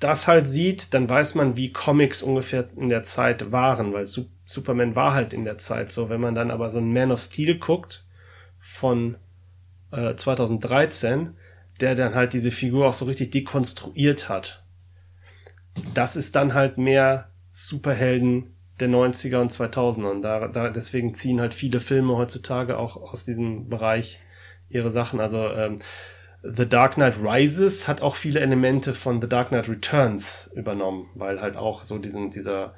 das 0.00 0.26
halt 0.26 0.48
sieht, 0.48 0.94
dann 0.94 1.06
weiß 1.06 1.34
man, 1.34 1.54
wie 1.54 1.70
Comics 1.70 2.22
ungefähr 2.22 2.64
in 2.78 2.88
der 2.88 3.02
Zeit 3.02 3.52
waren, 3.52 3.92
weil 3.92 4.06
Superman 4.06 4.94
war 4.94 5.12
halt 5.12 5.34
in 5.34 5.44
der 5.44 5.58
Zeit 5.58 5.92
so. 5.92 6.08
Wenn 6.08 6.22
man 6.22 6.34
dann 6.34 6.50
aber 6.50 6.70
so 6.70 6.78
ein 6.78 6.94
Man 6.94 7.12
of 7.12 7.20
Steel 7.20 7.58
guckt 7.58 8.06
von 8.58 9.18
2013, 9.90 11.20
äh, 11.20 11.30
der 11.80 11.94
dann 11.94 12.14
halt 12.14 12.32
diese 12.32 12.50
Figur 12.50 12.88
auch 12.88 12.94
so 12.94 13.04
richtig 13.04 13.30
dekonstruiert 13.30 14.28
hat. 14.28 14.64
Das 15.94 16.16
ist 16.16 16.34
dann 16.34 16.54
halt 16.54 16.76
mehr 16.78 17.28
Superhelden 17.50 18.54
der 18.80 18.88
90er 18.88 19.38
und 19.38 19.50
2000er. 19.50 20.10
Und 20.10 20.22
da, 20.22 20.48
da, 20.48 20.70
deswegen 20.70 21.14
ziehen 21.14 21.40
halt 21.40 21.54
viele 21.54 21.80
Filme 21.80 22.16
heutzutage 22.16 22.78
auch 22.78 22.96
aus 22.96 23.24
diesem 23.24 23.68
Bereich 23.68 24.20
ihre 24.68 24.90
Sachen. 24.90 25.20
Also 25.20 25.50
ähm, 25.52 25.76
The 26.42 26.68
Dark 26.68 26.94
Knight 26.94 27.16
Rises 27.22 27.88
hat 27.88 28.00
auch 28.00 28.14
viele 28.14 28.40
Elemente 28.40 28.94
von 28.94 29.20
The 29.20 29.28
Dark 29.28 29.48
Knight 29.48 29.68
Returns 29.68 30.50
übernommen, 30.54 31.08
weil 31.14 31.40
halt 31.40 31.56
auch 31.56 31.82
so 31.82 31.98
diesen, 31.98 32.30
dieser 32.30 32.74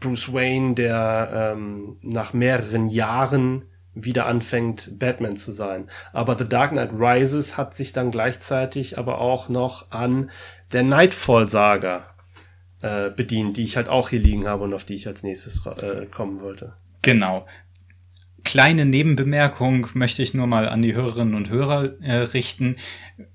Bruce 0.00 0.32
Wayne, 0.32 0.74
der 0.74 1.54
ähm, 1.54 1.96
nach 2.02 2.32
mehreren 2.32 2.86
Jahren 2.86 3.64
wieder 4.04 4.26
anfängt, 4.26 4.98
Batman 4.98 5.36
zu 5.36 5.52
sein. 5.52 5.88
Aber 6.12 6.38
The 6.38 6.48
Dark 6.48 6.72
Knight 6.72 6.90
Rises 6.92 7.56
hat 7.56 7.76
sich 7.76 7.92
dann 7.92 8.10
gleichzeitig 8.10 8.98
aber 8.98 9.20
auch 9.20 9.48
noch 9.48 9.90
an 9.90 10.30
der 10.72 10.82
Nightfall-Saga 10.82 12.14
äh, 12.82 13.10
bedient, 13.10 13.56
die 13.56 13.64
ich 13.64 13.76
halt 13.76 13.88
auch 13.88 14.10
hier 14.10 14.20
liegen 14.20 14.46
habe 14.46 14.64
und 14.64 14.74
auf 14.74 14.84
die 14.84 14.94
ich 14.94 15.06
als 15.06 15.22
nächstes 15.22 15.64
äh, 15.66 16.06
kommen 16.06 16.40
wollte. 16.40 16.74
Genau. 17.02 17.46
Kleine 18.44 18.86
Nebenbemerkung 18.86 19.88
möchte 19.94 20.22
ich 20.22 20.32
nur 20.32 20.46
mal 20.46 20.68
an 20.68 20.82
die 20.82 20.94
Hörerinnen 20.94 21.34
und 21.34 21.48
Hörer 21.48 22.00
äh, 22.00 22.18
richten. 22.18 22.76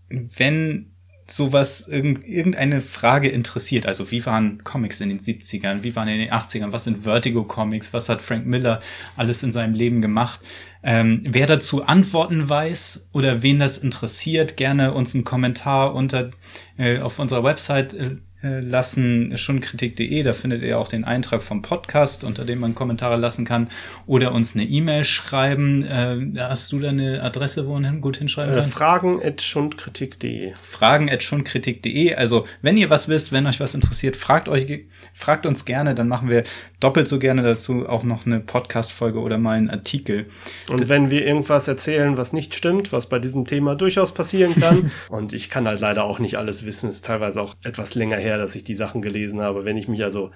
Wenn 0.09 0.92
sowas, 1.33 1.87
irgendeine 1.87 2.81
Frage 2.81 3.27
interessiert. 3.27 3.87
Also 3.87 4.11
wie 4.11 4.23
waren 4.25 4.63
Comics 4.63 5.01
in 5.01 5.09
den 5.09 5.19
70ern, 5.19 5.81
wie 5.81 5.95
waren 5.95 6.07
in 6.07 6.19
den 6.19 6.31
80ern, 6.31 6.71
was 6.71 6.83
sind 6.83 7.05
Vertigo 7.05 7.43
Comics, 7.43 7.91
was 7.91 8.07
hat 8.07 8.21
Frank 8.21 8.45
Miller 8.45 8.79
alles 9.15 9.41
in 9.41 9.51
seinem 9.51 9.73
Leben 9.73 10.01
gemacht. 10.01 10.41
Ähm, 10.83 11.23
wer 11.25 11.47
dazu 11.47 11.83
Antworten 11.85 12.49
weiß 12.49 13.09
oder 13.13 13.41
wen 13.41 13.57
das 13.57 13.79
interessiert, 13.79 14.57
gerne 14.57 14.93
uns 14.93 15.15
einen 15.15 15.23
Kommentar 15.23 15.95
unter 15.95 16.29
äh, 16.77 16.99
auf 16.99 17.17
unserer 17.17 17.43
Website 17.43 17.95
äh, 17.95 18.17
lassen, 18.43 19.37
schonkritik.de, 19.37 20.23
da 20.23 20.33
findet 20.33 20.61
ihr 20.63 20.77
auch 20.77 20.87
den 20.87 21.03
Eintrag 21.05 21.41
vom 21.41 21.61
Podcast, 21.61 22.23
unter 22.23 22.45
dem 22.45 22.59
man 22.59 22.75
Kommentare 22.75 23.17
lassen 23.17 23.45
kann, 23.45 23.69
oder 24.05 24.33
uns 24.33 24.55
eine 24.55 24.65
E-Mail 24.65 25.03
schreiben. 25.03 25.83
Äh, 25.83 26.39
hast 26.39 26.71
du 26.71 26.79
da 26.79 26.89
eine 26.89 27.23
Adresse, 27.23 27.67
wo 27.67 27.79
man 27.79 28.01
gut 28.01 28.17
hinschreiben 28.17 28.53
Äh, 28.53 28.59
kann? 28.59 28.69
Fragen 28.69 29.21
at 29.23 29.41
schundkritik.de. 29.41 30.53
Fragen 30.61 31.09
at 31.09 31.23
schonkritik.de. 31.23 32.15
Also, 32.15 32.45
wenn 32.61 32.77
ihr 32.77 32.89
was 32.89 33.07
wisst, 33.07 33.31
wenn 33.31 33.47
euch 33.47 33.59
was 33.59 33.73
interessiert, 33.75 34.17
fragt 34.17 34.49
euch, 34.49 34.85
fragt 35.13 35.45
uns 35.45 35.65
gerne, 35.65 35.95
dann 35.95 36.07
machen 36.07 36.29
wir 36.29 36.43
doppelt 36.79 37.07
so 37.07 37.19
gerne 37.19 37.43
dazu 37.43 37.87
auch 37.87 38.03
noch 38.03 38.25
eine 38.25 38.39
Podcast-Folge 38.41 39.19
oder 39.19 39.37
mal 39.37 39.57
einen 39.57 39.69
Artikel. 39.69 40.25
Und 40.69 40.89
wenn 40.89 41.09
wir 41.09 41.25
irgendwas 41.25 41.67
erzählen, 41.67 42.17
was 42.17 42.33
nicht 42.33 42.55
stimmt, 42.55 42.91
was 42.91 43.07
bei 43.07 43.19
diesem 43.19 43.45
Thema 43.45 43.75
durchaus 43.75 44.13
passieren 44.13 44.53
kann, 44.59 44.91
und 45.09 45.31
ich 45.33 45.49
kann 45.49 45.67
halt 45.67 45.79
leider 45.79 46.03
auch 46.03 46.19
nicht 46.19 46.37
alles 46.37 46.65
wissen, 46.65 46.89
ist 46.89 47.05
teilweise 47.05 47.41
auch 47.41 47.55
etwas 47.63 47.95
länger 47.95 48.17
her, 48.17 48.32
dass 48.37 48.55
ich 48.55 48.63
die 48.63 48.75
Sachen 48.75 49.01
gelesen 49.01 49.41
habe. 49.41 49.65
Wenn 49.65 49.77
ich 49.77 49.87
mich 49.87 50.03
also 50.03 50.31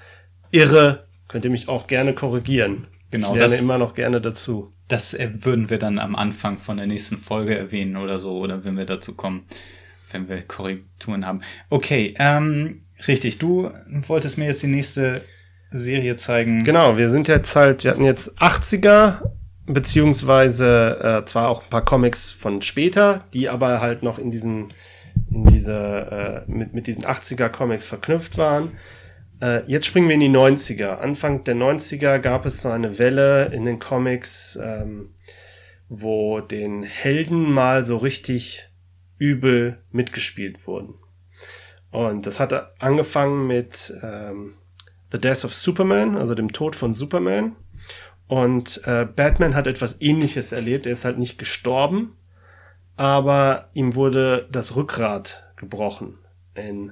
irre, 0.51 1.05
könnt 1.27 1.45
ihr 1.45 1.51
mich 1.51 1.67
auch 1.67 1.87
gerne 1.87 2.13
korrigieren. 2.13 2.87
Genau, 3.11 3.27
ich 3.29 3.35
lerne 3.35 3.51
das- 3.53 3.61
immer 3.61 3.77
noch 3.77 3.93
gerne 3.93 4.21
dazu. 4.21 4.73
Das 4.87 5.13
äh, 5.13 5.29
würden 5.41 5.69
wir 5.69 5.79
dann 5.79 5.99
am 5.99 6.15
Anfang 6.15 6.57
von 6.57 6.77
der 6.77 6.87
nächsten 6.87 7.17
Folge 7.17 7.57
erwähnen 7.57 7.97
oder 7.97 8.19
so, 8.19 8.37
oder 8.37 8.63
wenn 8.63 8.77
wir 8.77 8.85
dazu 8.85 9.15
kommen, 9.15 9.45
wenn 10.11 10.29
wir 10.29 10.41
Korrekturen 10.41 11.25
haben. 11.25 11.41
Okay, 11.69 12.13
ähm, 12.19 12.83
richtig. 13.07 13.37
Du 13.39 13.69
wolltest 14.07 14.37
mir 14.37 14.45
jetzt 14.45 14.63
die 14.63 14.67
nächste 14.67 15.23
Serie 15.71 16.15
zeigen. 16.15 16.63
Genau, 16.63 16.97
wir 16.97 17.09
sind 17.09 17.27
jetzt 17.27 17.53
halt, 17.57 17.83
wir 17.83 17.91
hatten 17.91 18.05
jetzt 18.05 18.41
80er, 18.41 19.21
beziehungsweise 19.65 21.21
äh, 21.23 21.25
zwar 21.25 21.49
auch 21.49 21.63
ein 21.63 21.69
paar 21.69 21.83
Comics 21.83 22.31
von 22.31 22.61
später, 22.61 23.25
die 23.33 23.49
aber 23.49 23.81
halt 23.81 24.03
noch 24.03 24.19
in 24.19 24.31
diesen, 24.31 24.67
in 25.37 25.45
diese, 25.45 26.45
äh, 26.47 26.51
mit, 26.51 26.73
mit 26.73 26.87
diesen 26.87 27.03
80er 27.03 27.49
Comics 27.49 27.87
verknüpft 27.87 28.37
waren. 28.37 28.77
Äh, 29.41 29.63
jetzt 29.67 29.85
springen 29.85 30.07
wir 30.07 30.15
in 30.15 30.21
die 30.21 30.29
90er. 30.29 30.97
Anfang 30.97 31.43
der 31.43 31.55
90er 31.55 32.19
gab 32.19 32.45
es 32.45 32.61
so 32.61 32.69
eine 32.69 32.97
Welle 32.97 33.51
in 33.53 33.65
den 33.65 33.79
Comics, 33.79 34.57
ähm, 34.61 35.13
wo 35.89 36.39
den 36.39 36.83
Helden 36.83 37.51
mal 37.51 37.83
so 37.83 37.97
richtig 37.97 38.69
übel 39.19 39.77
mitgespielt 39.91 40.65
wurden. 40.67 40.95
Und 41.91 42.25
das 42.25 42.39
hatte 42.39 42.71
angefangen 42.79 43.47
mit 43.47 43.93
ähm, 44.03 44.55
The 45.11 45.21
Death 45.21 45.45
of 45.45 45.53
Superman, 45.53 46.17
also 46.17 46.35
dem 46.35 46.51
Tod 46.51 46.75
von 46.75 46.93
Superman. 46.93 47.55
Und 48.27 48.81
äh, 48.85 49.05
Batman 49.05 49.55
hat 49.55 49.67
etwas 49.67 50.01
Ähnliches 50.01 50.51
erlebt. 50.51 50.85
Er 50.85 50.93
ist 50.93 51.05
halt 51.05 51.17
nicht 51.17 51.37
gestorben, 51.37 52.17
aber 52.97 53.69
ihm 53.73 53.95
wurde 53.95 54.47
das 54.51 54.75
Rückgrat 54.75 55.51
gebrochen 55.55 56.17
in 56.55 56.91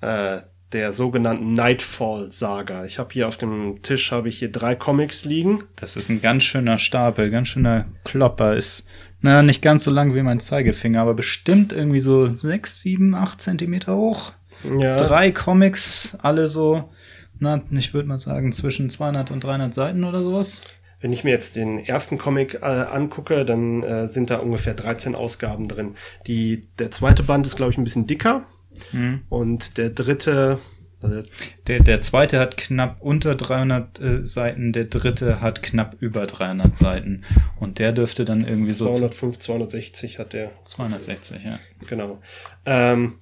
äh, 0.00 0.40
der 0.72 0.92
sogenannten 0.92 1.54
Nightfall-Saga. 1.54 2.84
Ich 2.84 2.98
habe 3.00 3.10
hier 3.12 3.26
auf 3.26 3.36
dem 3.36 3.82
Tisch 3.82 4.12
habe 4.12 4.28
ich 4.28 4.38
hier 4.38 4.52
drei 4.52 4.76
Comics 4.76 5.24
liegen. 5.24 5.64
Das 5.76 5.96
ist 5.96 6.08
ein 6.08 6.20
ganz 6.20 6.44
schöner 6.44 6.78
Stapel, 6.78 7.30
ganz 7.30 7.48
schöner 7.48 7.86
Klopper. 8.04 8.54
Ist, 8.54 8.88
na, 9.20 9.42
nicht 9.42 9.62
ganz 9.62 9.84
so 9.84 9.90
lang 9.90 10.14
wie 10.14 10.22
mein 10.22 10.38
Zeigefinger, 10.38 11.00
aber 11.02 11.14
bestimmt 11.14 11.72
irgendwie 11.72 12.00
so 12.00 12.26
sechs, 12.26 12.80
sieben, 12.80 13.16
acht 13.16 13.40
Zentimeter 13.40 13.96
hoch. 13.96 14.32
Ja, 14.78 14.96
Drei 14.96 15.32
Comics, 15.32 16.16
alle 16.22 16.48
so, 16.48 16.90
na, 17.38 17.62
ich 17.72 17.92
würde 17.92 18.08
mal 18.08 18.18
sagen, 18.18 18.52
zwischen 18.52 18.90
200 18.90 19.32
und 19.32 19.42
300 19.42 19.74
Seiten 19.74 20.04
oder 20.04 20.22
sowas. 20.22 20.64
Wenn 21.00 21.12
ich 21.12 21.24
mir 21.24 21.30
jetzt 21.30 21.56
den 21.56 21.78
ersten 21.78 22.18
Comic 22.18 22.54
äh, 22.54 22.66
angucke, 22.66 23.44
dann 23.44 23.82
äh, 23.82 24.08
sind 24.08 24.30
da 24.30 24.36
ungefähr 24.36 24.74
13 24.74 25.14
Ausgaben 25.14 25.66
drin. 25.66 25.94
Die, 26.26 26.60
der 26.78 26.90
zweite 26.90 27.22
Band 27.22 27.46
ist, 27.46 27.56
glaube 27.56 27.72
ich, 27.72 27.78
ein 27.78 27.84
bisschen 27.84 28.06
dicker. 28.06 28.44
Mhm. 28.92 29.22
Und 29.28 29.78
der 29.78 29.90
dritte, 29.90 30.60
also 31.02 31.22
Der, 31.66 31.80
der 31.80 32.00
zweite 32.00 32.38
hat 32.38 32.56
knapp 32.58 33.00
unter 33.00 33.34
300 33.34 34.00
äh, 34.00 34.24
Seiten, 34.24 34.72
der 34.72 34.84
dritte 34.84 35.40
hat 35.40 35.62
knapp 35.62 35.96
über 36.00 36.26
300 36.26 36.76
Seiten. 36.76 37.24
Und 37.58 37.78
der 37.78 37.92
dürfte 37.92 38.24
dann 38.24 38.46
irgendwie 38.46 38.70
so 38.70 38.90
205, 38.90 39.38
260 39.38 40.18
hat 40.18 40.34
der, 40.34 40.50
260, 40.64 41.44
ja. 41.44 41.58
genau. 41.88 42.20
Ähm, 42.66 43.18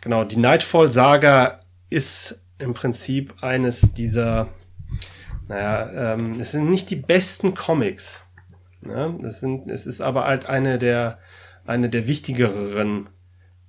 genau, 0.00 0.24
die 0.24 0.38
Nightfall-Saga 0.38 1.60
ist 1.90 2.40
im 2.58 2.72
Prinzip 2.72 3.34
eines 3.42 3.92
dieser, 3.92 4.48
naja, 5.48 6.14
ähm, 6.14 6.40
es 6.40 6.52
sind 6.52 6.70
nicht 6.70 6.90
die 6.90 6.96
besten 6.96 7.54
Comics. 7.54 8.24
Ne? 8.86 9.16
Es, 9.22 9.40
sind, 9.40 9.70
es 9.70 9.86
ist 9.86 10.00
aber 10.00 10.26
halt 10.26 10.46
eine 10.46 10.78
der, 10.78 11.18
eine 11.66 11.88
der 11.88 12.06
wichtigeren 12.06 13.10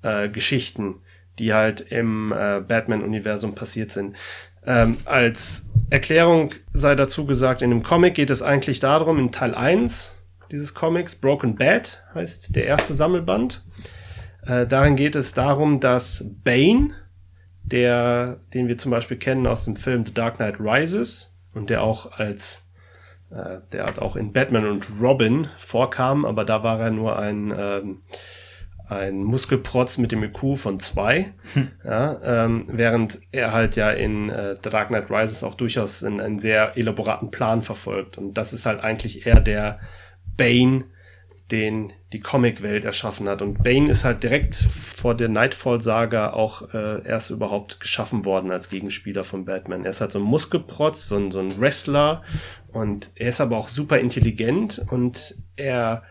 äh, 0.02 0.30
Geschichten, 0.30 1.02
die 1.40 1.54
halt 1.54 1.82
im 1.82 2.32
äh, 2.32 2.62
Batman-Universum 2.62 3.56
passiert 3.56 3.92
sind. 3.92 4.16
Ähm, 4.66 4.98
als 5.06 5.68
Erklärung 5.90 6.54
sei 6.74 6.96
dazu 6.96 7.26
gesagt, 7.26 7.62
in 7.62 7.70
dem 7.70 7.84
Comic 7.84 8.16
geht 8.16 8.30
es 8.30 8.42
eigentlich 8.42 8.80
darum, 8.80 9.20
in 9.20 9.32
Teil 9.32 9.54
1 9.54 10.16
dieses 10.52 10.74
Comics, 10.74 11.16
Broken 11.16 11.56
Bad 11.56 12.04
heißt 12.14 12.56
der 12.56 12.66
erste 12.66 12.94
Sammelband. 12.94 13.64
Äh, 14.46 14.68
darin 14.68 14.96
geht 14.96 15.16
es 15.16 15.34
darum, 15.34 15.80
dass 15.80 16.26
Bane, 16.44 16.92
der, 17.64 18.40
den 18.54 18.68
wir 18.68 18.78
zum 18.78 18.92
Beispiel 18.92 19.18
kennen 19.18 19.48
aus 19.48 19.66
dem 19.66 19.76
Film 19.76 20.06
The 20.06 20.14
Dark 20.14 20.38
Knight 20.38 20.60
Rises 20.60 21.35
und 21.56 21.70
der 21.70 21.82
auch 21.82 22.12
als, 22.12 22.68
äh, 23.32 23.58
der 23.72 23.86
hat 23.86 24.00
auch 24.00 24.16
in 24.16 24.34
Batman 24.34 24.68
und 24.68 24.88
Robin 25.02 25.48
vorkam, 25.58 26.26
aber 26.26 26.46
da 26.46 26.64
war 26.64 26.80
er 26.80 26.92
nur 26.92 27.18
ein, 27.18 27.54
ähm, 27.58 28.02
ein 28.88 29.24
Muskelprotz 29.24 29.98
mit 29.98 30.12
dem 30.12 30.24
IQ 30.24 30.58
von 30.58 30.80
zwei, 30.80 31.34
ja, 31.84 32.46
ähm, 32.46 32.66
während 32.68 33.20
er 33.32 33.52
halt 33.52 33.76
ja 33.76 33.90
in 33.90 34.30
äh, 34.30 34.56
The 34.64 34.70
Dark 34.70 34.90
Knight 34.90 35.10
Rises 35.10 35.44
auch 35.44 35.56
durchaus 35.56 36.04
in 36.04 36.22
einen 36.22 36.38
sehr 36.38 36.78
elaboraten 36.78 37.32
Plan 37.32 37.64
verfolgt. 37.64 38.18
Und 38.18 38.36
das 38.36 38.54
ist 38.54 38.68
halt 38.68 38.84
eigentlich 38.84 39.26
eher 39.26 39.40
der 39.40 39.80
Bane, 40.38 40.86
den 41.52 41.94
die 42.16 42.22
Comicwelt 42.22 42.86
erschaffen 42.86 43.28
hat. 43.28 43.42
Und 43.42 43.62
Bane 43.62 43.90
ist 43.90 44.06
halt 44.06 44.24
direkt 44.24 44.56
vor 44.56 45.16
der 45.16 45.28
Nightfall-Saga 45.28 46.32
auch 46.32 46.74
äh, 46.74 47.06
erst 47.06 47.30
überhaupt 47.30 47.82
geschaffen 47.82 48.24
worden 48.24 48.52
als 48.52 48.70
Gegenspieler 48.70 49.26
von 49.26 49.44
Batman. 49.44 49.84
Er 49.84 49.90
ist 49.90 50.00
halt 50.00 50.14
so 50.14 50.20
ein 50.20 50.24
Muskelprotz, 50.24 51.10
so 51.10 51.18
ein, 51.18 51.30
so 51.30 51.40
ein 51.40 51.60
Wrestler 51.60 52.24
und 52.72 53.12
er 53.16 53.30
ist 53.30 53.42
aber 53.42 53.58
auch 53.58 53.68
super 53.68 54.00
intelligent 54.00 54.82
und 54.90 55.36
er 55.58 56.04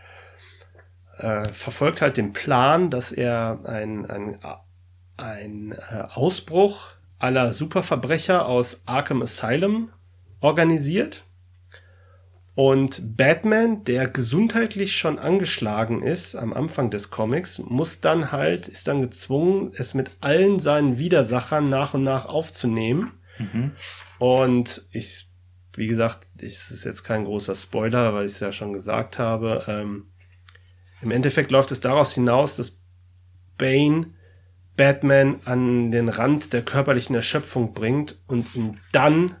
äh, 1.17 1.45
verfolgt 1.45 2.03
halt 2.03 2.17
den 2.17 2.33
Plan, 2.33 2.91
dass 2.91 3.11
er 3.11 3.61
ein, 3.63 4.05
ein, 4.05 4.37
ein 5.17 5.71
äh, 5.71 6.03
Ausbruch 6.13 6.91
aller 7.17 7.51
Superverbrecher 7.51 8.45
aus 8.45 8.83
Arkham 8.85 9.23
Asylum 9.23 9.89
organisiert. 10.39 11.24
Und 12.55 13.17
Batman, 13.17 13.83
der 13.83 14.07
gesundheitlich 14.07 14.95
schon 14.95 15.19
angeschlagen 15.19 16.01
ist 16.01 16.35
am 16.35 16.53
Anfang 16.53 16.89
des 16.89 17.09
Comics, 17.09 17.59
muss 17.59 17.99
dann 17.99 18.31
halt, 18.31 18.69
ist 18.69 18.87
dann 18.87 19.01
gezwungen, 19.01 19.73
es 19.75 19.93
mit 19.93 20.11
allen 20.21 20.59
seinen 20.59 20.97
Widersachern 20.97 21.69
nach 21.69 21.93
und 21.93 22.03
nach 22.03 22.25
aufzunehmen. 22.25 23.11
Und 24.19 24.87
ich, 24.91 25.25
wie 25.75 25.87
gesagt, 25.87 26.29
es 26.41 26.71
ist 26.71 26.85
jetzt 26.85 27.03
kein 27.03 27.25
großer 27.25 27.55
Spoiler, 27.55 28.13
weil 28.13 28.25
ich 28.25 28.31
es 28.31 28.39
ja 28.39 28.53
schon 28.53 28.71
gesagt 28.71 29.19
habe. 29.19 29.65
Ähm, 29.67 30.05
Im 31.01 31.11
Endeffekt 31.11 31.51
läuft 31.51 31.71
es 31.71 31.81
daraus 31.81 32.13
hinaus, 32.13 32.55
dass 32.55 32.79
Bane 33.57 34.13
Batman 34.77 35.41
an 35.43 35.91
den 35.91 36.07
Rand 36.07 36.53
der 36.53 36.61
körperlichen 36.61 37.15
Erschöpfung 37.15 37.73
bringt 37.73 38.17
und 38.27 38.55
ihn 38.55 38.79
dann 38.93 39.35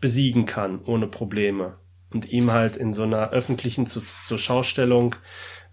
besiegen 0.00 0.46
kann, 0.46 0.80
ohne 0.84 1.06
Probleme. 1.06 1.78
Und 2.14 2.30
ihm 2.30 2.52
halt 2.52 2.76
in 2.76 2.94
so 2.94 3.02
einer 3.02 3.30
öffentlichen 3.30 3.86
zu, 3.86 4.00
zur 4.00 4.38
Schaustellung 4.38 5.16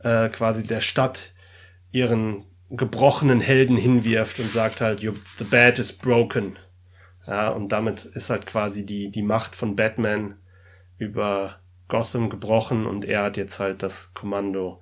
äh, 0.04 0.28
quasi 0.30 0.66
der 0.66 0.82
Stadt 0.82 1.34
ihren 1.92 2.46
gebrochenen 2.72 3.40
Helden 3.42 3.78
hinwirft 3.78 4.40
und 4.40 4.50
sagt 4.50 4.82
halt, 4.82 5.02
"You- 5.02 5.14
the 5.38 5.44
bad 5.44 5.78
is 5.78 5.94
broken. 5.94 6.58
Ja, 7.28 7.50
und 7.50 7.70
damit 7.72 8.06
ist 8.06 8.32
halt 8.32 8.48
quasi 8.48 8.86
die, 8.86 9.12
die 9.12 9.22
Macht 9.22 9.56
von 9.56 9.76
Batman 9.76 10.36
über 10.98 11.58
Gotham 11.88 12.30
gebrochen 12.32 12.88
und 12.88 13.06
er 13.06 13.22
hat 13.24 13.38
jetzt 13.38 13.60
halt 13.60 13.84
das 13.84 14.14
Kommando. 14.16 14.82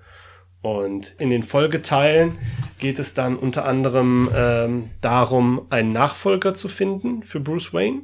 Und 0.61 1.15
in 1.19 1.29
den 1.29 1.43
Folgeteilen 1.43 2.37
geht 2.77 2.99
es 2.99 3.13
dann 3.13 3.35
unter 3.37 3.65
anderem 3.65 4.29
ähm, 4.33 4.91
darum, 5.01 5.67
einen 5.69 5.91
Nachfolger 5.91 6.53
zu 6.53 6.69
finden 6.69 7.23
für 7.23 7.39
Bruce 7.41 7.73
Wayne. 7.73 8.01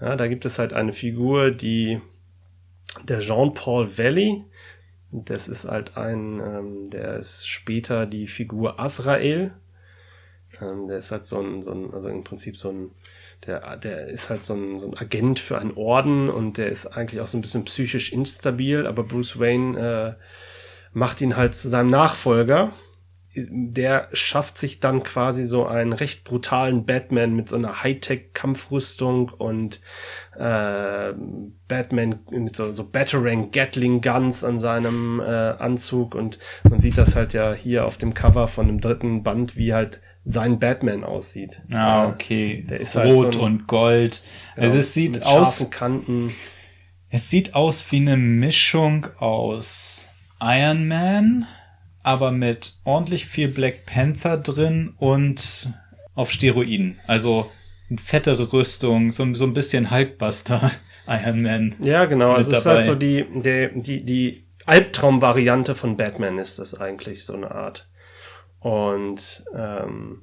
Ja, 0.00 0.16
da 0.16 0.26
gibt 0.28 0.44
es 0.46 0.58
halt 0.58 0.72
eine 0.72 0.92
Figur, 0.92 1.50
die 1.50 2.00
der 3.04 3.20
Jean-Paul 3.20 3.98
Valley. 3.98 4.44
Das 5.10 5.48
ist 5.48 5.66
halt 5.66 5.96
ein, 5.96 6.40
ähm, 6.40 6.84
der 6.86 7.16
ist 7.16 7.48
später 7.48 8.06
die 8.06 8.26
Figur 8.26 8.80
Azrael. 8.80 9.52
Ähm, 10.60 10.88
der 10.88 10.98
ist 10.98 11.10
halt 11.10 11.24
so 11.24 11.40
ein, 11.40 11.62
so 11.62 11.72
ein, 11.72 11.92
also 11.92 12.08
im 12.08 12.24
Prinzip 12.24 12.56
so 12.56 12.70
ein, 12.70 12.90
der, 13.46 13.76
der 13.76 14.06
ist 14.06 14.30
halt 14.30 14.44
so 14.44 14.54
ein, 14.54 14.78
so 14.78 14.86
ein 14.86 14.96
Agent 14.96 15.38
für 15.38 15.58
einen 15.58 15.72
Orden 15.72 16.28
und 16.30 16.58
der 16.58 16.68
ist 16.68 16.86
eigentlich 16.86 17.20
auch 17.20 17.26
so 17.26 17.38
ein 17.38 17.42
bisschen 17.42 17.64
psychisch 17.64 18.12
instabil, 18.12 18.86
aber 18.86 19.02
Bruce 19.04 19.38
Wayne 19.38 20.16
äh, 20.18 20.22
macht 20.92 21.20
ihn 21.20 21.36
halt 21.36 21.54
zu 21.54 21.68
seinem 21.68 21.88
Nachfolger. 21.88 22.72
Der 23.34 24.08
schafft 24.12 24.58
sich 24.58 24.80
dann 24.80 25.02
quasi 25.02 25.44
so 25.44 25.66
einen 25.66 25.92
recht 25.92 26.24
brutalen 26.24 26.84
Batman 26.84 27.34
mit 27.34 27.48
so 27.48 27.56
einer 27.56 27.82
Hightech-Kampfrüstung 27.82 29.30
und 29.30 29.80
äh, 30.36 31.12
Batman 31.68 32.20
mit 32.30 32.56
so, 32.56 32.72
so 32.72 32.84
Batarang 32.84 33.50
Gatling 33.50 34.00
Guns 34.00 34.44
an 34.44 34.58
seinem 34.58 35.20
äh, 35.20 35.24
Anzug 35.24 36.14
und 36.14 36.38
man 36.68 36.80
sieht 36.80 36.98
das 36.98 37.16
halt 37.16 37.32
ja 37.32 37.54
hier 37.54 37.86
auf 37.86 37.96
dem 37.96 38.12
Cover 38.12 38.48
von 38.48 38.66
dem 38.66 38.80
dritten 38.80 39.22
Band, 39.22 39.56
wie 39.56 39.72
halt 39.72 40.00
sein 40.24 40.58
Batman 40.58 41.02
aussieht. 41.02 41.62
Ah, 41.70 42.08
okay. 42.08 42.64
Der 42.68 42.80
ist 42.80 42.96
Rot 42.96 43.04
halt 43.04 43.34
so 43.34 43.40
ein, 43.40 43.40
und 43.40 43.66
Gold. 43.66 44.22
Ja, 44.56 44.62
also 44.62 44.78
es 44.78 44.94
sieht 44.94 45.24
aus. 45.24 45.70
Kanten. 45.70 46.32
Es 47.08 47.28
sieht 47.28 47.54
aus 47.54 47.90
wie 47.90 47.96
eine 47.96 48.16
Mischung 48.16 49.06
aus 49.18 50.08
Iron 50.40 50.88
Man, 50.88 51.46
aber 52.02 52.30
mit 52.32 52.74
ordentlich 52.84 53.26
viel 53.26 53.48
Black 53.48 53.86
Panther 53.86 54.36
drin 54.36 54.94
und 54.98 55.72
auf 56.14 56.30
Steroiden. 56.30 56.98
Also 57.06 57.50
eine 57.88 57.98
fettere 57.98 58.52
Rüstung, 58.52 59.12
so, 59.12 59.32
so 59.34 59.44
ein 59.44 59.54
bisschen 59.54 59.90
Hulkbuster 59.90 60.70
Iron 61.06 61.42
Man. 61.42 61.74
Ja, 61.80 62.04
genau. 62.06 62.32
Also 62.32 62.52
es 62.52 62.58
ist 62.58 62.66
halt 62.66 62.84
so 62.84 62.94
die, 62.94 63.26
die, 63.42 63.70
die, 63.74 64.04
die 64.04 64.46
Albtraum-Variante 64.66 65.74
von 65.74 65.96
Batman 65.96 66.38
ist 66.38 66.58
das 66.58 66.78
eigentlich, 66.78 67.24
so 67.24 67.34
eine 67.34 67.50
Art. 67.50 67.88
Und 68.60 69.44
ähm, 69.54 70.22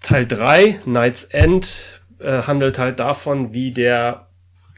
Teil 0.00 0.26
3, 0.26 0.80
Night's 0.86 1.24
End, 1.24 2.00
äh, 2.18 2.42
handelt 2.42 2.78
halt 2.78 2.98
davon, 2.98 3.52
wie 3.52 3.72
der 3.72 4.28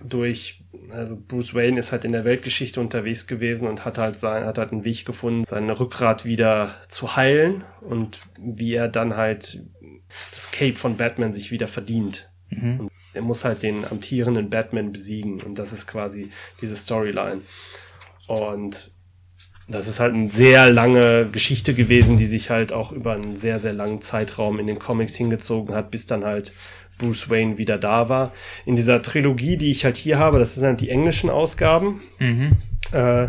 durch 0.03 0.58
also 0.91 1.17
Bruce 1.17 1.55
Wayne 1.55 1.79
ist 1.79 1.93
halt 1.93 2.05
in 2.05 2.13
der 2.13 2.25
Weltgeschichte 2.25 2.81
unterwegs 2.81 3.27
gewesen 3.27 3.69
und 3.69 3.85
hat 3.85 3.99
halt 3.99 4.19
sein, 4.19 4.45
hat 4.45 4.59
halt 4.59 4.73
einen 4.73 4.85
Weg 4.85 5.05
gefunden, 5.05 5.45
sein 5.45 5.69
Rückgrat 5.71 6.25
wieder 6.25 6.75
zu 6.89 7.17
heilen 7.17 7.65
und 7.81 8.21
wie 8.39 8.75
er 8.75 8.89
dann 8.89 9.17
halt 9.17 9.63
das 10.33 10.51
Cape 10.51 10.77
von 10.77 10.97
Batman 10.97 11.33
sich 11.33 11.51
wieder 11.51 11.69
verdient. 11.69 12.31
Mhm. 12.51 12.81
Und 12.81 12.91
er 13.15 13.23
muss 13.23 13.45
halt 13.45 13.63
den 13.63 13.85
amtierenden 13.85 14.51
Batman 14.51 14.93
besiegen 14.93 15.41
und 15.43 15.59
das 15.59 15.73
ist 15.73 15.87
quasi 15.87 16.31
diese 16.61 16.77
Storyline. 16.77 17.43
Und 18.27 18.93
das 19.69 19.87
ist 19.87 20.01
halt 20.01 20.15
eine 20.15 20.31
sehr 20.31 20.71
lange 20.71 21.29
Geschichte 21.31 21.75
gewesen, 21.75 22.17
die 22.17 22.27
sich 22.27 22.49
halt 22.49 22.73
auch 22.73 22.91
über 22.91 23.13
einen 23.13 23.37
sehr, 23.37 23.61
sehr 23.61 23.75
langen 23.75 24.01
Zeitraum 24.01 24.59
in 24.59 24.67
den 24.67 24.79
Comics 24.79 25.15
hingezogen 25.15 25.75
hat, 25.75 25.91
bis 25.91 26.07
dann 26.07 26.25
halt 26.25 26.53
Bruce 26.99 27.31
Wayne 27.31 27.59
wieder 27.59 27.79
da 27.79 28.09
war. 28.09 28.33
In 28.67 28.77
dieser 28.77 29.03
Trilogie, 29.03 29.57
die 29.57 29.71
ich 29.71 29.85
halt 29.85 29.97
hier 29.97 30.19
habe, 30.19 30.39
das 30.39 30.55
sind 30.55 30.65
halt 30.65 30.81
die 30.81 30.91
englischen 30.91 31.31
Ausgaben. 31.31 32.01
Mhm. 32.19 32.53
Äh, 32.93 33.29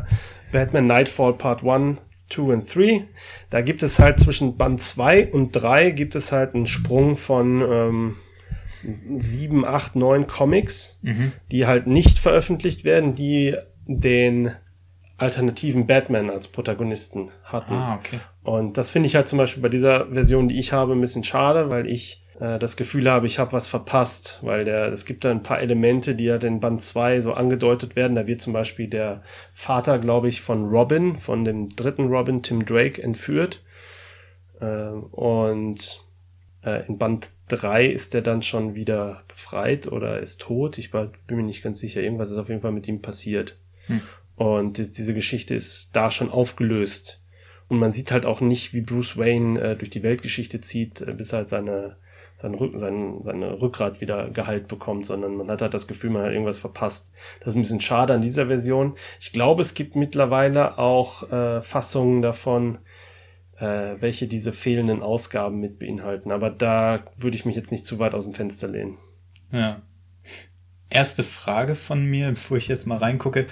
Batman 0.51 0.88
Nightfall 0.88 1.34
Part 1.34 1.63
1, 1.63 1.99
2 2.30 2.41
und 2.41 2.76
3. 2.76 3.05
Da 3.49 3.61
gibt 3.61 3.84
es 3.84 3.99
halt 3.99 4.20
zwischen 4.20 4.57
Band 4.57 4.82
2 4.82 5.32
und 5.32 5.51
3 5.51 5.91
gibt 5.91 6.15
es 6.15 6.32
halt 6.32 6.55
einen 6.55 6.67
Sprung 6.67 7.17
von 7.17 7.61
ähm, 7.61 8.15
7, 9.17 9.65
8, 9.65 9.95
9 9.95 10.28
Comics, 10.28 10.97
mhm. 11.01 11.34
die 11.51 11.65
halt 11.65 11.88
nicht 11.88 12.20
veröffentlicht 12.20 12.84
werden, 12.84 13.15
die 13.15 13.55
den 13.86 14.51
alternativen 15.17 15.86
Batman 15.86 16.30
als 16.30 16.47
Protagonisten 16.47 17.30
hatten. 17.43 17.74
Ah, 17.74 17.95
okay. 17.95 18.20
Und 18.43 18.78
das 18.78 18.89
finde 18.89 19.07
ich 19.07 19.15
halt 19.15 19.28
zum 19.28 19.38
Beispiel 19.38 19.61
bei 19.61 19.70
dieser 19.70 20.07
Version, 20.07 20.47
die 20.47 20.57
ich 20.57 20.72
habe, 20.72 20.93
ein 20.93 21.01
bisschen 21.01 21.24
schade, 21.24 21.70
weil 21.70 21.88
ich 21.88 22.24
äh, 22.40 22.58
das 22.58 22.78
Gefühl 22.78 23.10
habe, 23.10 23.28
ich 23.28 23.38
habe 23.38 23.52
was 23.52 23.68
verpasst, 23.68 24.40
weil 24.42 24.66
der, 24.66 24.92
es 24.92 25.06
gibt 25.06 25.26
da 25.26 25.32
ein 25.32 25.44
paar 25.44 25.60
Elemente, 25.60 26.16
die 26.16 26.26
ja 26.26 26.38
in 26.38 26.60
Band 26.60 26.82
2 26.82 27.22
so 27.22 27.34
angedeutet 27.34 27.96
werden. 27.96 28.16
Da 28.16 28.28
wird 28.28 28.42
zum 28.42 28.54
Beispiel 28.54 28.88
der 28.88 29.22
Vater, 29.54 30.00
glaube 30.00 30.30
ich, 30.30 30.42
von 30.42 30.70
Robin, 30.70 31.18
von 31.18 31.44
dem 31.44 31.70
dritten 31.70 32.08
Robin, 32.08 32.42
Tim 32.42 32.66
Drake, 32.66 33.02
entführt. 33.02 33.62
Äh, 34.62 34.90
und 35.12 36.02
äh, 36.64 36.86
in 36.88 36.98
Band 36.98 37.32
3 37.50 37.86
ist 37.88 38.16
er 38.16 38.22
dann 38.22 38.42
schon 38.42 38.76
wieder 38.76 39.24
befreit 39.28 39.88
oder 39.88 40.20
ist 40.20 40.42
tot. 40.42 40.78
Ich 40.78 40.92
bin 40.92 41.10
mir 41.28 41.44
nicht 41.44 41.64
ganz 41.64 41.80
sicher. 41.80 42.02
Irgendwas 42.02 42.32
ist 42.32 42.38
auf 42.38 42.50
jeden 42.50 42.62
Fall 42.62 42.72
mit 42.72 42.88
ihm 42.88 43.02
passiert. 43.02 43.58
Hm. 43.88 44.02
Und 44.38 44.78
die, 44.78 44.90
diese 44.90 45.14
Geschichte 45.14 45.56
ist 45.56 45.90
da 45.92 46.10
schon 46.10 46.30
aufgelöst. 46.30 47.22
Und 47.68 47.78
man 47.78 47.92
sieht 47.92 48.12
halt 48.12 48.26
auch 48.26 48.40
nicht, 48.40 48.74
wie 48.74 48.82
Bruce 48.82 49.18
Wayne 49.18 49.60
äh, 49.60 49.76
durch 49.76 49.92
die 49.92 50.04
Weltgeschichte 50.04 50.62
zieht, 50.62 51.02
äh, 51.02 51.14
bis 51.14 51.34
halt 51.34 51.50
seine 51.50 51.98
sein, 52.40 52.54
Rück, 52.56 52.80
sein, 52.80 53.20
seine 53.22 53.62
Rückgrat 53.62 54.00
wieder 54.00 54.30
geheilt 54.30 54.70
bekommt, 54.70 55.06
sondern 55.06 55.36
man 55.36 55.52
hat 55.52 55.62
halt 55.62 55.74
das 55.74 55.88
Gefühl, 55.88 56.10
man 56.10 56.24
hat 56.24 56.32
irgendwas 56.32 56.58
verpasst. 56.58 57.12
Das 57.40 57.50
ist 57.50 57.56
ein 57.56 57.62
bisschen 57.62 57.82
schade 57.82 58.14
an 58.14 58.22
dieser 58.22 58.48
Version. 58.48 58.96
Ich 59.20 59.34
glaube, 59.34 59.62
es 59.62 59.74
gibt 59.74 59.98
mittlerweile 59.98 60.78
auch 60.78 61.30
äh, 61.30 61.62
Fassungen 61.62 62.22
davon, 62.22 62.78
äh, 63.58 63.96
welche 64.00 64.28
diese 64.28 64.54
fehlenden 64.54 65.04
Ausgaben 65.04 65.60
mit 65.60 65.80
beinhalten. 65.80 66.32
Aber 66.32 66.50
da 66.50 67.04
würde 67.18 67.36
ich 67.36 67.44
mich 67.44 67.58
jetzt 67.58 67.74
nicht 67.74 67.86
zu 67.86 68.00
weit 68.00 68.14
aus 68.14 68.24
dem 68.24 68.34
Fenster 68.34 68.70
lehnen. 68.70 68.98
Ja. 69.52 69.82
Erste 70.90 71.24
Frage 71.24 71.76
von 71.76 72.06
mir, 72.06 72.30
bevor 72.30 72.56
ich 72.56 72.70
jetzt 72.70 72.88
mal 72.88 73.00
reingucke. 73.00 73.48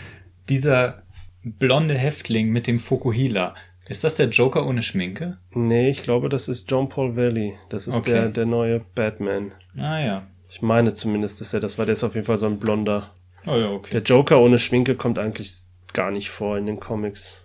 Dieser 0.48 1.04
blonde 1.44 1.96
Häftling 1.96 2.52
mit 2.52 2.68
dem 2.68 2.80
Fokuhila, 2.80 3.54
ist 3.90 4.04
das 4.04 4.16
der 4.16 4.28
Joker 4.28 4.66
ohne 4.66 4.82
Schminke? 4.82 5.38
Nee, 5.52 5.90
ich 5.90 6.04
glaube, 6.04 6.30
das 6.30 6.48
ist 6.48 6.70
John 6.70 6.90
Paul 6.90 7.16
Valley. 7.16 7.56
Das 7.70 7.88
ist 7.88 7.96
okay. 7.96 8.12
der, 8.12 8.30
der 8.30 8.46
neue 8.46 8.82
Batman. 8.96 9.54
Ah 9.78 10.00
ja. 10.00 10.28
Ich 10.50 10.62
meine 10.62 10.94
zumindest, 10.94 11.42
dass 11.42 11.54
er 11.54 11.60
das 11.60 11.78
war. 11.78 11.86
Der 11.86 11.94
ist 11.94 12.04
auf 12.04 12.16
jeden 12.16 12.26
Fall 12.26 12.38
so 12.38 12.46
ein 12.46 12.60
blonder. 12.60 13.14
Oh 13.46 13.56
ja, 13.56 13.70
okay. 13.70 13.92
Der 13.92 14.02
Joker 14.02 14.42
ohne 14.42 14.60
Schminke 14.60 14.96
kommt 14.96 15.20
eigentlich 15.20 15.54
gar 15.94 16.12
nicht 16.12 16.30
vor 16.30 16.58
in 16.58 16.66
den 16.66 16.80
Comics. 16.80 17.42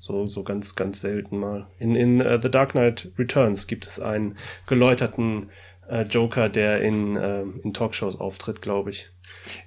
So, 0.00 0.26
so 0.26 0.42
ganz, 0.42 0.76
ganz 0.76 1.00
selten 1.00 1.38
mal. 1.38 1.66
In, 1.78 1.94
in 1.94 2.20
uh, 2.20 2.40
The 2.40 2.50
Dark 2.50 2.72
Knight 2.72 3.10
Returns 3.18 3.66
gibt 3.66 3.86
es 3.86 4.00
einen 4.00 4.36
geläuterten 4.66 5.50
uh, 5.90 6.02
Joker, 6.02 6.48
der 6.48 6.82
in, 6.82 7.16
uh, 7.16 7.44
in 7.62 7.74
Talkshows 7.74 8.18
auftritt, 8.18 8.62
glaube 8.62 8.90
ich. 8.90 9.10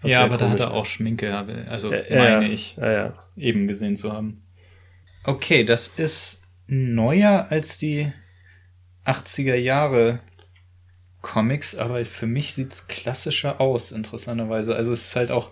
ja, 0.03 0.23
aber 0.23 0.37
da 0.37 0.49
hat 0.49 0.59
er 0.59 0.73
auch 0.73 0.85
Schminke, 0.85 1.35
also 1.69 1.93
ja, 1.93 2.03
meine 2.09 2.47
ja, 2.47 2.51
ich, 2.51 2.75
ja, 2.77 3.13
eben 3.37 3.67
gesehen 3.67 3.95
zu 3.95 4.11
haben. 4.11 4.42
Okay, 5.25 5.63
das 5.63 5.87
ist 5.87 6.41
neuer 6.67 7.47
als 7.49 7.77
die 7.77 8.11
80er 9.05 9.55
Jahre 9.55 10.19
Comics, 11.21 11.75
aber 11.75 12.03
für 12.05 12.27
mich 12.27 12.53
sieht's 12.53 12.87
klassischer 12.87 13.61
aus, 13.61 13.91
interessanterweise. 13.91 14.75
Also 14.75 14.91
es 14.91 15.07
ist 15.07 15.15
halt 15.15 15.31
auch, 15.31 15.51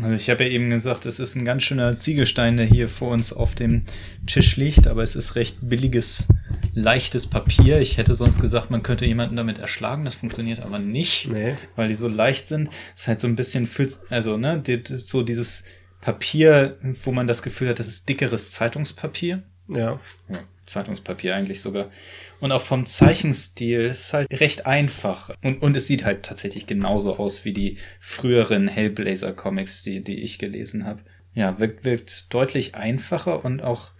also 0.00 0.14
ich 0.14 0.30
habe 0.30 0.44
ja 0.44 0.50
eben 0.50 0.70
gesagt, 0.70 1.04
es 1.04 1.18
ist 1.18 1.34
ein 1.36 1.44
ganz 1.44 1.62
schöner 1.62 1.96
Ziegelstein, 1.96 2.56
der 2.56 2.64
hier 2.64 2.88
vor 2.88 3.10
uns 3.10 3.32
auf 3.32 3.54
dem 3.54 3.84
Tisch 4.26 4.56
liegt, 4.56 4.86
aber 4.86 5.02
es 5.02 5.14
ist 5.14 5.36
recht 5.36 5.58
billiges, 5.60 6.28
leichtes 6.72 7.26
Papier. 7.26 7.80
Ich 7.80 7.98
hätte 7.98 8.14
sonst 8.14 8.40
gesagt, 8.40 8.70
man 8.70 8.82
könnte 8.82 9.04
jemanden 9.04 9.36
damit 9.36 9.58
erschlagen, 9.58 10.06
das 10.06 10.14
funktioniert 10.14 10.60
aber 10.60 10.78
nicht, 10.78 11.28
nee. 11.28 11.54
weil 11.76 11.88
die 11.88 11.94
so 11.94 12.08
leicht 12.08 12.46
sind. 12.46 12.70
Es 12.94 13.02
ist 13.02 13.08
halt 13.08 13.20
so 13.20 13.28
ein 13.28 13.36
bisschen, 13.36 13.68
also 14.08 14.38
ne, 14.38 14.62
so 14.86 15.22
dieses 15.22 15.64
Papier, 16.06 16.78
wo 17.02 17.10
man 17.10 17.26
das 17.26 17.42
Gefühl 17.42 17.68
hat, 17.68 17.80
das 17.80 17.88
ist 17.88 18.08
dickeres 18.08 18.52
Zeitungspapier. 18.52 19.42
Ja. 19.66 19.98
ja. 20.28 20.38
Zeitungspapier 20.64 21.34
eigentlich 21.34 21.60
sogar. 21.60 21.90
Und 22.38 22.52
auch 22.52 22.60
vom 22.60 22.86
Zeichenstil 22.86 23.86
ist 23.86 24.12
halt 24.12 24.28
recht 24.38 24.66
einfach. 24.66 25.34
Und, 25.42 25.62
und 25.62 25.76
es 25.76 25.88
sieht 25.88 26.04
halt 26.04 26.22
tatsächlich 26.22 26.68
genauso 26.68 27.16
aus 27.16 27.44
wie 27.44 27.52
die 27.52 27.78
früheren 27.98 28.68
Hellblazer-Comics, 28.68 29.82
die, 29.82 30.04
die 30.04 30.20
ich 30.20 30.38
gelesen 30.38 30.86
habe. 30.86 31.00
Ja, 31.34 31.58
wirkt, 31.58 31.84
wirkt 31.84 32.32
deutlich 32.32 32.76
einfacher 32.76 33.44
und 33.44 33.64
auch 33.64 33.90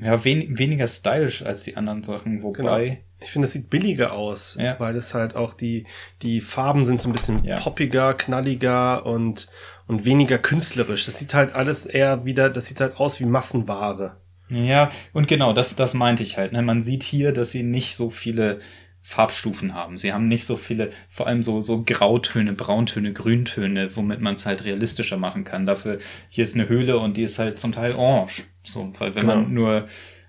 ja, 0.00 0.24
wen, 0.24 0.58
weniger 0.58 0.88
stylisch 0.88 1.44
als 1.44 1.62
die 1.62 1.76
anderen 1.76 2.04
Sachen, 2.04 2.42
wobei. 2.42 2.84
Genau. 2.88 2.98
Ich 3.20 3.30
finde, 3.30 3.48
es 3.48 3.52
sieht 3.52 3.68
billiger 3.68 4.12
aus, 4.14 4.56
ja. 4.58 4.80
weil 4.80 4.96
es 4.96 5.12
halt 5.12 5.36
auch 5.36 5.52
die, 5.52 5.84
die 6.22 6.40
Farben 6.40 6.86
sind 6.86 7.02
so 7.02 7.10
ein 7.10 7.12
bisschen 7.12 7.44
ja. 7.44 7.58
poppiger, 7.58 8.14
knalliger 8.14 9.04
und, 9.04 9.48
und 9.88 10.04
weniger 10.04 10.38
künstlerisch. 10.38 11.06
Das 11.06 11.18
sieht 11.18 11.34
halt 11.34 11.54
alles 11.54 11.86
eher 11.86 12.24
wieder, 12.24 12.50
das 12.50 12.66
sieht 12.66 12.80
halt 12.80 12.98
aus 12.98 13.18
wie 13.18 13.24
Massenware. 13.24 14.16
Ja, 14.50 14.90
und 15.12 15.28
genau, 15.28 15.52
das, 15.52 15.76
das 15.76 15.94
meinte 15.94 16.22
ich 16.22 16.38
halt. 16.38 16.52
Ne? 16.52 16.62
Man 16.62 16.82
sieht 16.82 17.02
hier, 17.02 17.32
dass 17.32 17.50
sie 17.50 17.62
nicht 17.62 17.96
so 17.96 18.08
viele 18.08 18.60
Farbstufen 19.02 19.74
haben. 19.74 19.98
Sie 19.98 20.12
haben 20.12 20.28
nicht 20.28 20.44
so 20.44 20.56
viele, 20.56 20.90
vor 21.08 21.26
allem 21.26 21.42
so, 21.42 21.60
so 21.60 21.82
Grautöne, 21.84 22.52
Brauntöne, 22.52 23.12
Grüntöne, 23.12 23.96
womit 23.96 24.20
man 24.20 24.34
es 24.34 24.46
halt 24.46 24.64
realistischer 24.64 25.16
machen 25.16 25.44
kann. 25.44 25.66
Dafür, 25.66 25.98
hier 26.28 26.44
ist 26.44 26.54
eine 26.54 26.68
Höhle 26.68 26.98
und 26.98 27.16
die 27.16 27.22
ist 27.22 27.38
halt 27.38 27.58
zum 27.58 27.72
Teil 27.72 27.94
orange. 27.94 28.44
So, 28.62 28.92
weil 28.98 29.14
wenn 29.14 29.22
genau. 29.22 29.36
man 29.36 29.54
nur, 29.54 29.86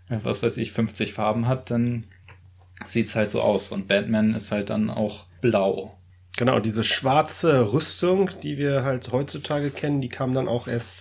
was 0.10 0.44
weiß 0.44 0.58
ich, 0.58 0.72
50 0.72 1.14
Farben 1.14 1.48
hat, 1.48 1.72
dann 1.72 2.06
sieht's 2.86 3.16
halt 3.16 3.30
so 3.30 3.42
aus. 3.42 3.72
Und 3.72 3.88
Batman 3.88 4.34
ist 4.34 4.52
halt 4.52 4.70
dann 4.70 4.90
auch 4.90 5.26
blau. 5.42 5.99
Genau, 6.38 6.60
diese 6.60 6.84
schwarze 6.84 7.74
Rüstung, 7.74 8.30
die 8.42 8.58
wir 8.58 8.84
halt 8.84 9.12
heutzutage 9.12 9.72
kennen, 9.72 10.02
die 10.02 10.10
kam 10.10 10.34
dann 10.34 10.48
auch 10.48 10.68
erst 10.68 10.98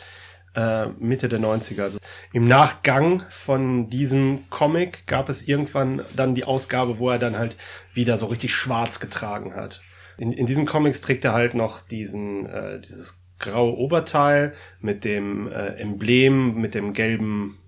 äh, 0.54 0.88
Mitte 0.98 1.28
der 1.28 1.38
90er. 1.38 1.82
Also 1.82 1.98
im 2.32 2.48
Nachgang 2.48 3.24
von 3.30 3.88
diesem 3.90 4.48
Comic 4.50 5.06
gab 5.06 5.28
es 5.28 5.42
irgendwann 5.42 6.02
dann 6.16 6.34
die 6.34 6.44
Ausgabe, 6.44 6.98
wo 6.98 7.10
er 7.10 7.18
dann 7.18 7.38
halt 7.38 7.56
wieder 7.94 8.18
so 8.18 8.26
richtig 8.26 8.52
schwarz 8.52 9.00
getragen 9.00 9.54
hat. 9.54 9.82
In, 10.16 10.32
in 10.32 10.46
diesen 10.46 10.66
Comics 10.66 11.00
trägt 11.00 11.24
er 11.24 11.32
halt 11.32 11.54
noch 11.54 11.80
diesen, 11.80 12.46
äh, 12.46 12.80
dieses 12.80 13.22
graue 13.38 13.76
Oberteil 13.76 14.54
mit 14.80 15.04
dem 15.04 15.46
äh, 15.50 15.76
Emblem, 15.76 16.56
mit 16.56 16.74
dem 16.74 16.92
gelben 16.92 17.58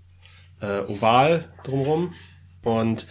äh, 0.61 0.81
oval 0.81 1.45
drumrum. 1.63 2.13
Und 2.63 3.07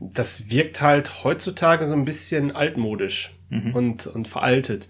das 0.00 0.50
wirkt 0.50 0.80
halt 0.80 1.24
heutzutage 1.24 1.86
so 1.86 1.94
ein 1.94 2.04
bisschen 2.04 2.54
altmodisch 2.54 3.34
mhm. 3.50 3.74
und, 3.74 4.06
und 4.06 4.28
veraltet. 4.28 4.88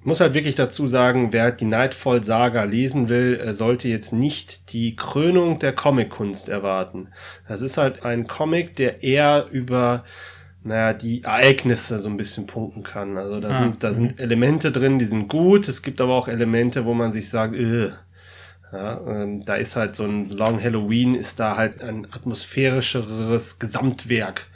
Ich 0.00 0.06
muss 0.06 0.20
halt 0.20 0.34
wirklich 0.34 0.56
dazu 0.56 0.88
sagen, 0.88 1.32
wer 1.32 1.52
die 1.52 1.64
Nightfall 1.64 2.24
Saga 2.24 2.64
lesen 2.64 3.08
will, 3.08 3.54
sollte 3.54 3.88
jetzt 3.88 4.12
nicht 4.12 4.72
die 4.72 4.96
Krönung 4.96 5.60
der 5.60 5.72
Comic-Kunst 5.72 6.48
erwarten. 6.48 7.08
Das 7.46 7.62
ist 7.62 7.76
halt 7.76 8.04
ein 8.04 8.26
Comic, 8.26 8.74
der 8.74 9.04
eher 9.04 9.46
über 9.52 10.02
naja, 10.64 10.92
die 10.92 11.22
Ereignisse 11.22 11.98
so 11.98 12.08
ein 12.08 12.16
bisschen 12.16 12.46
punkten 12.46 12.82
kann. 12.82 13.16
Also 13.18 13.40
da, 13.40 13.48
ah. 13.48 13.58
sind, 13.58 13.84
da 13.84 13.92
sind 13.92 14.20
Elemente 14.20 14.70
drin, 14.70 14.98
die 14.98 15.04
sind 15.04 15.28
gut. 15.28 15.68
Es 15.68 15.82
gibt 15.82 16.00
aber 16.00 16.14
auch 16.14 16.28
Elemente, 16.28 16.84
wo 16.84 16.94
man 16.94 17.12
sich 17.12 17.28
sagt, 17.28 17.54
äh, 17.54 17.90
ja, 18.72 19.00
ähm, 19.06 19.44
da 19.44 19.54
ist 19.54 19.76
halt 19.76 19.94
so 19.94 20.04
ein 20.04 20.30
Long 20.30 20.62
Halloween, 20.62 21.14
ist 21.14 21.38
da 21.38 21.56
halt 21.56 21.82
ein 21.82 22.06
atmosphärischeres 22.10 23.58
Gesamtwerk, 23.58 24.46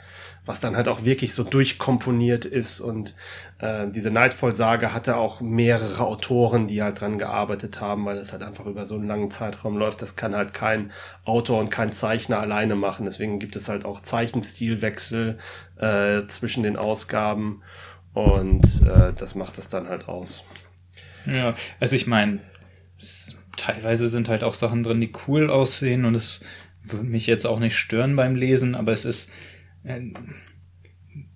was 0.43 0.59
dann 0.59 0.75
halt 0.75 0.87
auch 0.87 1.05
wirklich 1.05 1.35
so 1.35 1.43
durchkomponiert 1.43 2.43
ist. 2.43 2.79
Und 2.79 3.15
äh, 3.59 3.87
diese 3.89 4.09
Nightfall-Sage 4.09 4.91
hatte 4.91 5.17
auch 5.17 5.39
mehrere 5.39 6.03
Autoren, 6.03 6.65
die 6.65 6.81
halt 6.81 6.99
dran 6.99 7.19
gearbeitet 7.19 7.79
haben, 7.79 8.05
weil 8.05 8.15
das 8.15 8.31
halt 8.31 8.41
einfach 8.41 8.65
über 8.65 8.87
so 8.87 8.95
einen 8.95 9.07
langen 9.07 9.29
Zeitraum 9.29 9.77
läuft. 9.77 10.01
Das 10.01 10.15
kann 10.15 10.35
halt 10.35 10.51
kein 10.51 10.91
Autor 11.23 11.59
und 11.59 11.69
kein 11.69 11.93
Zeichner 11.93 12.39
alleine 12.39 12.75
machen. 12.75 13.05
Deswegen 13.05 13.37
gibt 13.37 13.55
es 13.55 13.69
halt 13.69 13.85
auch 13.85 14.01
Zeichenstilwechsel 14.01 15.37
äh, 15.77 16.25
zwischen 16.25 16.63
den 16.63 16.75
Ausgaben. 16.75 17.61
Und 18.13 18.81
äh, 18.81 19.13
das 19.13 19.35
macht 19.35 19.59
es 19.59 19.69
dann 19.69 19.87
halt 19.87 20.07
aus. 20.07 20.43
Ja, 21.27 21.53
also 21.79 21.95
ich 21.95 22.07
meine, 22.07 22.39
teilweise 23.57 24.07
sind 24.07 24.29
halt 24.29 24.43
auch 24.43 24.53
Sachen 24.53 24.83
drin, 24.83 25.01
die 25.01 25.11
cool 25.27 25.49
aussehen 25.49 26.05
und 26.05 26.15
es 26.15 26.41
würde 26.83 27.05
mich 27.05 27.27
jetzt 27.27 27.45
auch 27.45 27.59
nicht 27.59 27.77
stören 27.77 28.15
beim 28.15 28.35
Lesen, 28.35 28.75
aber 28.75 28.93
es 28.93 29.05
ist 29.05 29.31
äh, 29.83 30.01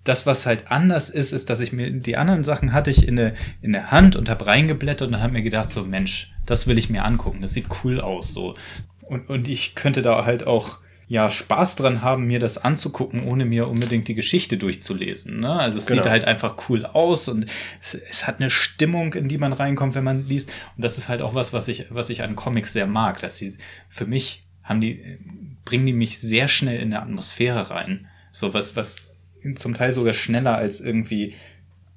das, 0.04 0.26
was 0.26 0.46
halt 0.46 0.70
anders 0.70 1.10
ist, 1.10 1.32
ist, 1.32 1.50
dass 1.50 1.60
ich 1.60 1.72
mir 1.72 1.90
die 1.90 2.16
anderen 2.16 2.44
Sachen 2.44 2.72
hatte 2.72 2.90
ich 2.90 3.06
in 3.06 3.16
der, 3.16 3.34
in 3.60 3.72
der 3.72 3.90
Hand 3.90 4.16
und 4.16 4.28
habe 4.28 4.46
reingeblättert 4.46 5.08
und 5.08 5.20
habe 5.20 5.32
mir 5.32 5.42
gedacht, 5.42 5.70
so 5.70 5.84
Mensch, 5.84 6.32
das 6.46 6.66
will 6.66 6.78
ich 6.78 6.90
mir 6.90 7.04
angucken, 7.04 7.42
das 7.42 7.54
sieht 7.54 7.66
cool 7.84 8.00
aus, 8.00 8.32
so. 8.32 8.54
Und, 9.02 9.28
und 9.28 9.48
ich 9.48 9.74
könnte 9.74 10.02
da 10.02 10.24
halt 10.24 10.46
auch 10.46 10.78
ja 11.12 11.28
Spaß 11.28 11.76
dran 11.76 12.00
haben, 12.00 12.26
mir 12.26 12.38
das 12.38 12.56
anzugucken, 12.56 13.24
ohne 13.24 13.44
mir 13.44 13.68
unbedingt 13.68 14.08
die 14.08 14.14
Geschichte 14.14 14.56
durchzulesen. 14.56 15.40
Ne? 15.40 15.52
Also 15.52 15.76
es 15.76 15.84
genau. 15.84 16.02
sieht 16.02 16.10
halt 16.10 16.24
einfach 16.24 16.70
cool 16.70 16.86
aus 16.86 17.28
und 17.28 17.44
es, 17.82 17.92
es, 18.08 18.26
hat 18.26 18.40
eine 18.40 18.48
Stimmung, 18.48 19.12
in 19.12 19.28
die 19.28 19.36
man 19.36 19.52
reinkommt, 19.52 19.94
wenn 19.94 20.04
man 20.04 20.26
liest. 20.26 20.50
Und 20.74 20.82
das 20.82 20.96
ist 20.96 21.10
halt 21.10 21.20
auch 21.20 21.34
was, 21.34 21.52
was 21.52 21.68
ich, 21.68 21.84
was 21.90 22.08
ich 22.08 22.22
an 22.22 22.34
Comics 22.34 22.72
sehr 22.72 22.86
mag, 22.86 23.20
dass 23.20 23.36
sie 23.36 23.58
für 23.90 24.06
mich 24.06 24.46
haben 24.62 24.80
die, 24.80 25.18
bringen 25.66 25.84
die 25.84 25.92
mich 25.92 26.18
sehr 26.18 26.48
schnell 26.48 26.80
in 26.80 26.94
eine 26.94 27.02
Atmosphäre 27.02 27.68
rein. 27.68 28.08
So 28.30 28.54
was, 28.54 28.74
was 28.74 29.18
zum 29.56 29.74
Teil 29.74 29.92
sogar 29.92 30.14
schneller 30.14 30.56
als 30.56 30.80
irgendwie 30.80 31.34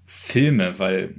Filme, 0.05 0.78
weil 0.78 1.16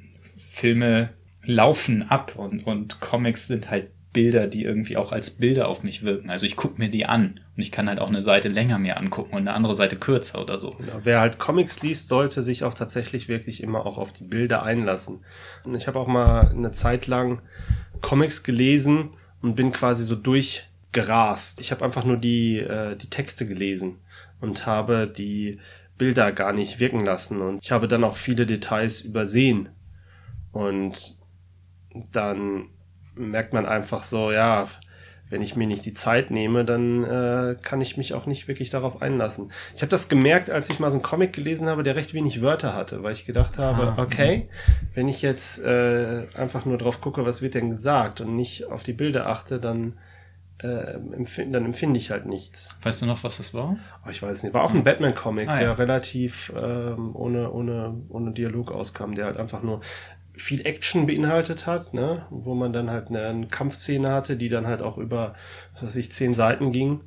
Filme 0.51 1.14
laufen 1.44 2.03
ab 2.03 2.36
und, 2.36 2.66
und 2.66 3.01
Comics 3.01 3.47
sind 3.47 3.70
halt 3.70 3.88
Bilder, 4.17 4.47
die 4.47 4.64
irgendwie 4.64 4.97
auch 4.97 5.12
als 5.12 5.33
Bilder 5.33 5.69
auf 5.69 5.83
mich 5.83 6.03
wirken. 6.03 6.31
Also 6.31 6.47
ich 6.47 6.57
gucke 6.57 6.79
mir 6.79 6.89
die 6.89 7.05
an 7.05 7.39
und 7.55 7.62
ich 7.62 7.71
kann 7.71 7.87
halt 7.87 7.99
auch 7.99 8.09
eine 8.09 8.23
Seite 8.23 8.49
länger 8.49 8.79
mir 8.79 8.97
angucken 8.97 9.35
und 9.35 9.41
eine 9.41 9.53
andere 9.53 9.75
Seite 9.75 9.97
kürzer 9.97 10.41
oder 10.41 10.57
so. 10.57 10.71
Genau. 10.71 11.01
Wer 11.05 11.21
halt 11.21 11.39
Comics 11.39 11.83
liest, 11.83 12.09
sollte 12.09 12.43
sich 12.43 12.64
auch 12.64 12.73
tatsächlich 12.73 13.29
wirklich 13.29 13.62
immer 13.62 13.85
auch 13.85 13.99
auf 13.99 14.14
die 14.14 14.25
Bilder 14.25 14.62
einlassen. 14.62 15.21
Und 15.64 15.75
ich 15.75 15.87
habe 15.87 15.99
auch 15.99 16.07
mal 16.07 16.49
eine 16.49 16.71
Zeit 16.71 17.07
lang 17.07 17.43
Comics 18.01 18.43
gelesen 18.43 19.11
und 19.43 19.55
bin 19.55 19.71
quasi 19.71 20.03
so 20.03 20.17
durchgerast. 20.17 21.61
Ich 21.61 21.71
habe 21.71 21.85
einfach 21.85 22.07
nur 22.07 22.17
die, 22.17 22.61
äh, 22.61 22.97
die 22.97 23.11
Texte 23.11 23.47
gelesen 23.47 23.97
und 24.41 24.64
habe 24.64 25.12
die 25.14 25.59
Bilder 25.99 26.33
gar 26.33 26.55
nicht 26.55 26.81
wirken 26.81 27.01
lassen. 27.01 27.43
Und 27.43 27.62
ich 27.62 27.71
habe 27.71 27.87
dann 27.87 28.03
auch 28.03 28.17
viele 28.17 28.47
Details 28.47 29.03
übersehen. 29.03 29.69
Und 30.53 31.19
dann 32.12 32.71
merkt 33.17 33.53
man 33.53 33.67
einfach 33.67 34.03
so, 34.05 34.31
ja, 34.31 34.69
wenn 35.29 35.43
ich 35.43 35.57
mir 35.57 35.67
nicht 35.67 35.85
die 35.85 35.95
Zeit 35.95 36.31
nehme, 36.31 36.64
dann 36.64 37.03
äh, 37.03 37.57
kann 37.61 37.81
ich 37.81 37.97
mich 37.97 38.14
auch 38.14 38.27
nicht 38.27 38.47
wirklich 38.47 38.71
darauf 38.71 39.03
einlassen. 39.03 39.51
Ich 39.75 39.83
habe 39.83 39.91
das 39.91 40.09
gemerkt, 40.09 40.51
als 40.51 40.71
ich 40.71 40.79
mal 40.79 40.91
so 40.91 40.97
einen 40.97 41.03
Comic 41.03 41.33
gelesen 41.33 41.69
habe, 41.69 41.83
der 41.83 41.97
recht 41.97 42.14
wenig 42.14 42.43
Wörter 42.43 42.75
hatte, 42.75 43.03
weil 43.03 43.12
ich 43.12 43.27
gedacht 43.27 43.59
habe, 43.59 43.95
ah, 43.97 44.03
okay, 44.03 44.49
wenn 44.95 45.09
ich 45.09 45.23
jetzt 45.23 45.62
äh, 45.62 46.27
einfach 46.35 46.64
nur 46.64 46.79
drauf 46.79 47.01
gucke, 47.01 47.25
was 47.27 47.43
wird 47.43 47.55
denn 47.55 47.71
gesagt 47.71 48.21
und 48.21 48.37
nicht 48.37 48.67
auf 48.67 48.85
die 48.85 48.93
Bilder 48.93 49.27
achte, 49.27 49.59
dann 49.59 49.95
äh, 50.62 50.95
empfind, 50.95 51.55
dann 51.55 51.64
empfinde 51.64 51.99
ich 51.99 52.11
halt 52.11 52.27
nichts. 52.27 52.75
Weißt 52.83 53.03
du 53.03 53.07
noch, 53.07 53.25
was 53.25 53.37
das 53.37 53.53
war? 53.53 53.77
Oh, 54.07 54.11
ich 54.11 54.23
weiß 54.23 54.33
es 54.33 54.43
nicht. 54.43 54.55
War 54.55 54.62
auch 54.64 54.73
ein 54.73 54.85
Batman-Comic, 54.85 55.49
ah, 55.49 55.55
ja. 55.55 55.61
der 55.61 55.79
relativ 55.79 56.53
ähm, 56.57 57.14
ohne, 57.14 57.51
ohne, 57.51 57.95
ohne 58.09 58.33
Dialog 58.33 58.71
auskam, 58.71 59.14
der 59.14 59.27
halt 59.27 59.37
einfach 59.37 59.62
nur 59.62 59.81
viel 60.37 60.66
Action 60.66 61.07
beinhaltet 61.07 61.66
hat, 61.66 61.95
ne? 61.95 62.26
wo 62.30 62.55
man 62.55 62.72
dann 62.72 62.91
halt 62.91 63.09
eine, 63.09 63.26
eine 63.26 63.47
Kampfszene 63.49 64.11
hatte, 64.11 64.37
die 64.37 64.49
dann 64.49 64.66
halt 64.66 64.82
auch 64.82 64.99
über, 64.99 65.34
was 65.74 65.84
weiß 65.84 65.97
ich, 65.97 66.12
zehn 66.12 66.34
Seiten 66.34 66.70
ging. 66.70 67.01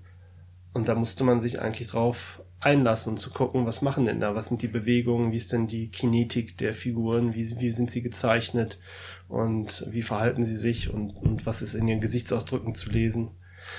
Und 0.73 0.87
da 0.87 0.95
musste 0.95 1.23
man 1.23 1.39
sich 1.39 1.61
eigentlich 1.61 1.89
drauf 1.89 2.41
einlassen, 2.59 3.17
zu 3.17 3.31
gucken, 3.31 3.65
was 3.65 3.81
machen 3.81 4.05
denn 4.05 4.19
da, 4.19 4.35
was 4.35 4.47
sind 4.47 4.61
die 4.61 4.67
Bewegungen, 4.67 5.31
wie 5.31 5.37
ist 5.37 5.53
denn 5.53 5.67
die 5.67 5.89
Kinetik 5.89 6.57
der 6.57 6.73
Figuren, 6.73 7.33
wie, 7.33 7.59
wie 7.59 7.71
sind 7.71 7.89
sie 7.89 8.01
gezeichnet 8.01 8.79
und 9.27 9.85
wie 9.89 10.01
verhalten 10.01 10.43
sie 10.43 10.57
sich 10.57 10.93
und, 10.93 11.11
und 11.11 11.45
was 11.45 11.61
ist 11.61 11.73
in 11.73 11.87
ihren 11.87 12.01
Gesichtsausdrücken 12.01 12.75
zu 12.75 12.89
lesen. 12.89 13.31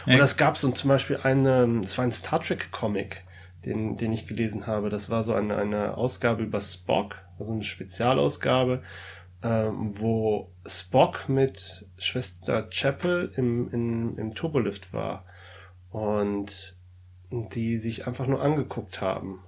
Und 0.07 0.19
das 0.19 0.37
gab 0.37 0.57
so 0.57 0.71
zum 0.71 0.89
Beispiel 0.89 1.19
eine, 1.23 1.81
es 1.85 1.99
war 1.99 2.05
ein 2.05 2.13
Star 2.13 2.41
Trek 2.41 2.71
Comic, 2.71 3.25
den, 3.65 3.97
den 3.97 4.13
ich 4.13 4.27
gelesen 4.27 4.67
habe. 4.67 4.89
Das 4.89 5.11
war 5.11 5.25
so 5.25 5.35
eine, 5.35 5.57
eine 5.57 5.97
Ausgabe 5.97 6.43
über 6.43 6.61
Spock, 6.61 7.17
also 7.39 7.53
eine 7.53 7.63
Spezialausgabe, 7.63 8.83
ähm, 9.43 9.95
wo 9.99 10.51
Spock 10.67 11.29
mit 11.29 11.87
Schwester 11.99 12.69
Chapel 12.71 13.33
im, 13.37 13.73
im, 13.73 14.19
im 14.19 14.35
Turbolift 14.35 14.93
war 14.93 15.25
und 15.91 16.77
die 17.31 17.79
sich 17.79 18.07
einfach 18.07 18.27
nur 18.27 18.43
angeguckt 18.43 19.01
haben. 19.01 19.41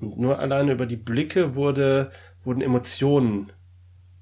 Und 0.00 0.18
nur 0.18 0.38
alleine 0.38 0.72
über 0.72 0.86
die 0.86 0.96
Blicke 0.96 1.54
wurde, 1.54 2.10
wurden 2.44 2.60
Emotionen 2.60 3.52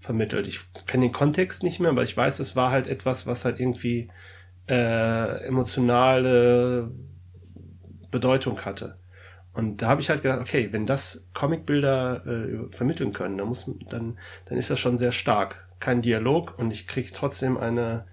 vermittelt. 0.01 0.47
Ich 0.47 0.61
kenne 0.87 1.07
den 1.07 1.13
Kontext 1.13 1.63
nicht 1.63 1.81
mehr, 1.81 1.91
aber 1.91 2.03
ich 2.03 2.17
weiß, 2.17 2.39
es 2.39 2.55
war 2.55 2.71
halt 2.71 2.87
etwas, 2.87 3.27
was 3.27 3.45
halt 3.45 3.59
irgendwie 3.59 4.11
äh, 4.69 5.47
emotionale 5.47 6.91
Bedeutung 8.11 8.61
hatte. 8.65 8.99
Und 9.55 9.83
da 9.83 9.89
habe 9.89 10.01
ich 10.01 10.11
halt 10.11 10.23
gedacht, 10.23 10.41
okay, 10.41 10.69
wenn 10.73 10.87
das 10.87 11.27
Comicbilder 11.33 12.27
äh, 12.27 12.75
vermitteln 12.75 13.13
können, 13.13 13.39
dann 13.39 13.49
muss 13.49 13.71
dann 13.89 14.19
dann 14.47 14.59
ist 14.59 14.71
das 14.71 14.81
schon 14.81 14.99
sehr 14.99 15.13
stark. 15.13 15.69
Kein 15.81 16.03
Dialog 16.03 16.59
und 16.59 16.73
ich 16.73 16.87
kriege 16.87 17.11
trotzdem 17.13 17.57
eine 17.57 18.07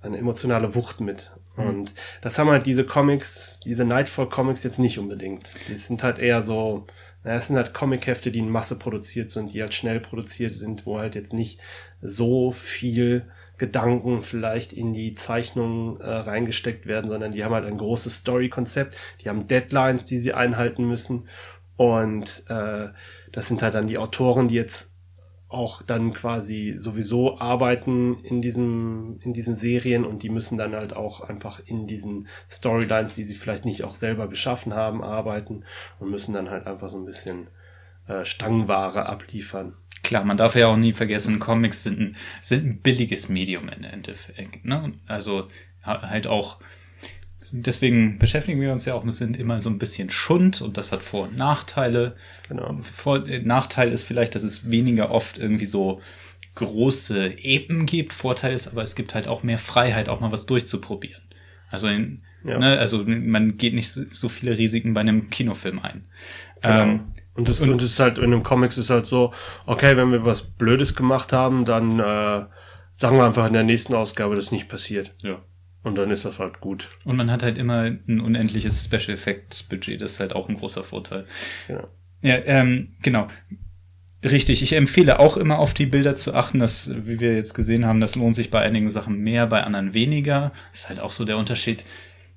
eine 0.00 0.18
emotionale 0.18 0.74
Wucht 0.74 1.00
mit. 1.00 1.32
Mhm. 1.56 1.66
Und 1.66 1.94
das 2.22 2.38
haben 2.38 2.50
halt 2.50 2.66
diese 2.66 2.84
Comics, 2.84 3.60
diese 3.60 3.84
Nightfall 3.84 4.28
Comics 4.28 4.62
jetzt 4.62 4.78
nicht 4.78 4.98
unbedingt. 4.98 5.50
Die 5.68 5.74
sind 5.74 6.02
halt 6.02 6.18
eher 6.18 6.42
so, 6.42 6.86
naja, 7.24 7.36
es 7.36 7.48
sind 7.48 7.56
halt 7.56 7.74
Comichefte, 7.74 8.30
die 8.30 8.38
in 8.38 8.48
Masse 8.48 8.78
produziert 8.78 9.30
sind, 9.30 9.52
die 9.52 9.60
halt 9.60 9.74
schnell 9.74 10.00
produziert 10.00 10.54
sind, 10.54 10.86
wo 10.86 10.98
halt 10.98 11.14
jetzt 11.14 11.32
nicht 11.32 11.60
so 12.00 12.52
viel 12.52 13.26
Gedanken 13.58 14.22
vielleicht 14.22 14.72
in 14.72 14.92
die 14.92 15.14
Zeichnungen 15.14 16.00
äh, 16.00 16.08
reingesteckt 16.08 16.86
werden, 16.86 17.10
sondern 17.10 17.32
die 17.32 17.44
haben 17.44 17.54
halt 17.54 17.66
ein 17.66 17.78
großes 17.78 18.18
Story-Konzept, 18.18 18.96
die 19.22 19.28
haben 19.28 19.46
Deadlines, 19.46 20.04
die 20.04 20.18
sie 20.18 20.32
einhalten 20.32 20.84
müssen. 20.86 21.28
Und 21.76 22.44
äh, 22.48 22.88
das 23.32 23.48
sind 23.48 23.62
halt 23.62 23.74
dann 23.74 23.86
die 23.86 23.98
Autoren, 23.98 24.48
die 24.48 24.54
jetzt 24.54 24.94
auch 25.48 25.80
dann 25.80 26.12
quasi 26.12 26.74
sowieso 26.76 27.38
arbeiten 27.38 28.22
in 28.22 28.42
diesem 28.42 29.18
in 29.22 29.32
diesen 29.32 29.56
Serien 29.56 30.04
und 30.04 30.22
die 30.22 30.28
müssen 30.28 30.58
dann 30.58 30.74
halt 30.74 30.94
auch 30.94 31.22
einfach 31.22 31.60
in 31.64 31.86
diesen 31.86 32.28
Storylines, 32.50 33.14
die 33.14 33.24
sie 33.24 33.34
vielleicht 33.34 33.64
nicht 33.64 33.82
auch 33.82 33.94
selber 33.94 34.28
geschaffen 34.28 34.74
haben, 34.74 35.02
arbeiten 35.02 35.64
und 36.00 36.10
müssen 36.10 36.34
dann 36.34 36.50
halt 36.50 36.66
einfach 36.66 36.90
so 36.90 36.98
ein 36.98 37.06
bisschen 37.06 37.48
äh, 38.08 38.24
Stangenware 38.24 39.06
abliefern. 39.06 39.74
Klar, 40.02 40.24
man 40.24 40.36
darf 40.36 40.54
ja 40.54 40.68
auch 40.68 40.76
nie 40.76 40.92
vergessen, 40.92 41.38
Comics 41.38 41.82
sind 41.82 42.00
ein, 42.00 42.16
sind 42.40 42.64
ein 42.64 42.80
billiges 42.80 43.28
Medium 43.28 43.68
im 43.68 43.84
Endeffekt. 43.84 44.64
Ne? 44.64 44.94
Also 45.06 45.48
halt 45.82 46.26
auch, 46.26 46.58
deswegen 47.50 48.18
beschäftigen 48.18 48.60
wir 48.60 48.72
uns 48.72 48.84
ja 48.84 48.94
auch, 48.94 49.04
wir 49.04 49.12
sind 49.12 49.36
immer 49.36 49.60
so 49.60 49.70
ein 49.70 49.78
bisschen 49.78 50.10
Schund 50.10 50.62
und 50.62 50.76
das 50.76 50.92
hat 50.92 51.02
Vor- 51.02 51.28
und 51.28 51.36
Nachteile. 51.36 52.16
Genau. 52.48 52.78
Vor, 52.82 53.24
Nachteil 53.42 53.90
ist 53.90 54.04
vielleicht, 54.04 54.34
dass 54.34 54.42
es 54.42 54.70
weniger 54.70 55.10
oft 55.10 55.38
irgendwie 55.38 55.66
so 55.66 56.00
große 56.54 57.38
Epen 57.38 57.86
gibt. 57.86 58.12
Vorteil 58.12 58.52
ist 58.54 58.68
aber, 58.68 58.82
es 58.82 58.94
gibt 58.96 59.14
halt 59.14 59.28
auch 59.28 59.42
mehr 59.42 59.58
Freiheit, 59.58 60.08
auch 60.08 60.20
mal 60.20 60.32
was 60.32 60.46
durchzuprobieren. 60.46 61.22
Also, 61.70 61.88
in, 61.88 62.22
ja. 62.44 62.58
ne, 62.58 62.78
also 62.78 63.04
man 63.04 63.58
geht 63.58 63.74
nicht 63.74 63.90
so 63.90 64.28
viele 64.28 64.56
Risiken 64.56 64.94
bei 64.94 65.00
einem 65.00 65.30
Kinofilm 65.30 65.78
ein. 65.80 66.04
Genau. 66.62 66.82
Ähm, 66.82 67.00
und 67.38 67.48
das, 67.48 67.60
und 67.60 67.80
ist 67.80 68.00
halt 68.00 68.18
in 68.18 68.24
einem 68.24 68.42
Comics 68.42 68.76
ist 68.78 68.90
halt 68.90 69.06
so, 69.06 69.32
okay, 69.64 69.96
wenn 69.96 70.10
wir 70.10 70.24
was 70.24 70.42
Blödes 70.42 70.96
gemacht 70.96 71.32
haben, 71.32 71.64
dann 71.64 72.00
äh, 72.00 72.46
sagen 72.90 73.16
wir 73.16 73.24
einfach 73.24 73.46
in 73.46 73.52
der 73.52 73.62
nächsten 73.62 73.94
Ausgabe, 73.94 74.34
dass 74.34 74.50
nicht 74.50 74.68
passiert. 74.68 75.14
Ja. 75.22 75.40
Und 75.84 75.98
dann 75.98 76.10
ist 76.10 76.24
das 76.24 76.40
halt 76.40 76.60
gut. 76.60 76.88
Und 77.04 77.14
man 77.14 77.30
hat 77.30 77.44
halt 77.44 77.56
immer 77.56 77.82
ein 77.82 78.20
unendliches 78.20 78.84
Special 78.84 79.10
Effects 79.16 79.62
Budget. 79.62 80.00
Das 80.00 80.12
ist 80.12 80.20
halt 80.20 80.32
auch 80.32 80.48
ein 80.48 80.56
großer 80.56 80.82
Vorteil. 80.82 81.26
Genau. 81.68 81.86
Ja, 82.22 82.38
ähm, 82.44 82.96
genau. 83.02 83.28
Richtig, 84.24 84.60
ich 84.64 84.72
empfehle 84.72 85.20
auch 85.20 85.36
immer 85.36 85.60
auf 85.60 85.74
die 85.74 85.86
Bilder 85.86 86.16
zu 86.16 86.34
achten, 86.34 86.58
dass, 86.58 86.90
wie 87.06 87.20
wir 87.20 87.36
jetzt 87.36 87.54
gesehen 87.54 87.86
haben, 87.86 88.00
das 88.00 88.16
lohnt 88.16 88.34
sich 88.34 88.50
bei 88.50 88.62
einigen 88.62 88.90
Sachen 88.90 89.20
mehr, 89.20 89.46
bei 89.46 89.62
anderen 89.62 89.94
weniger. 89.94 90.52
ist 90.72 90.88
halt 90.88 90.98
auch 90.98 91.12
so 91.12 91.24
der 91.24 91.38
Unterschied. 91.38 91.84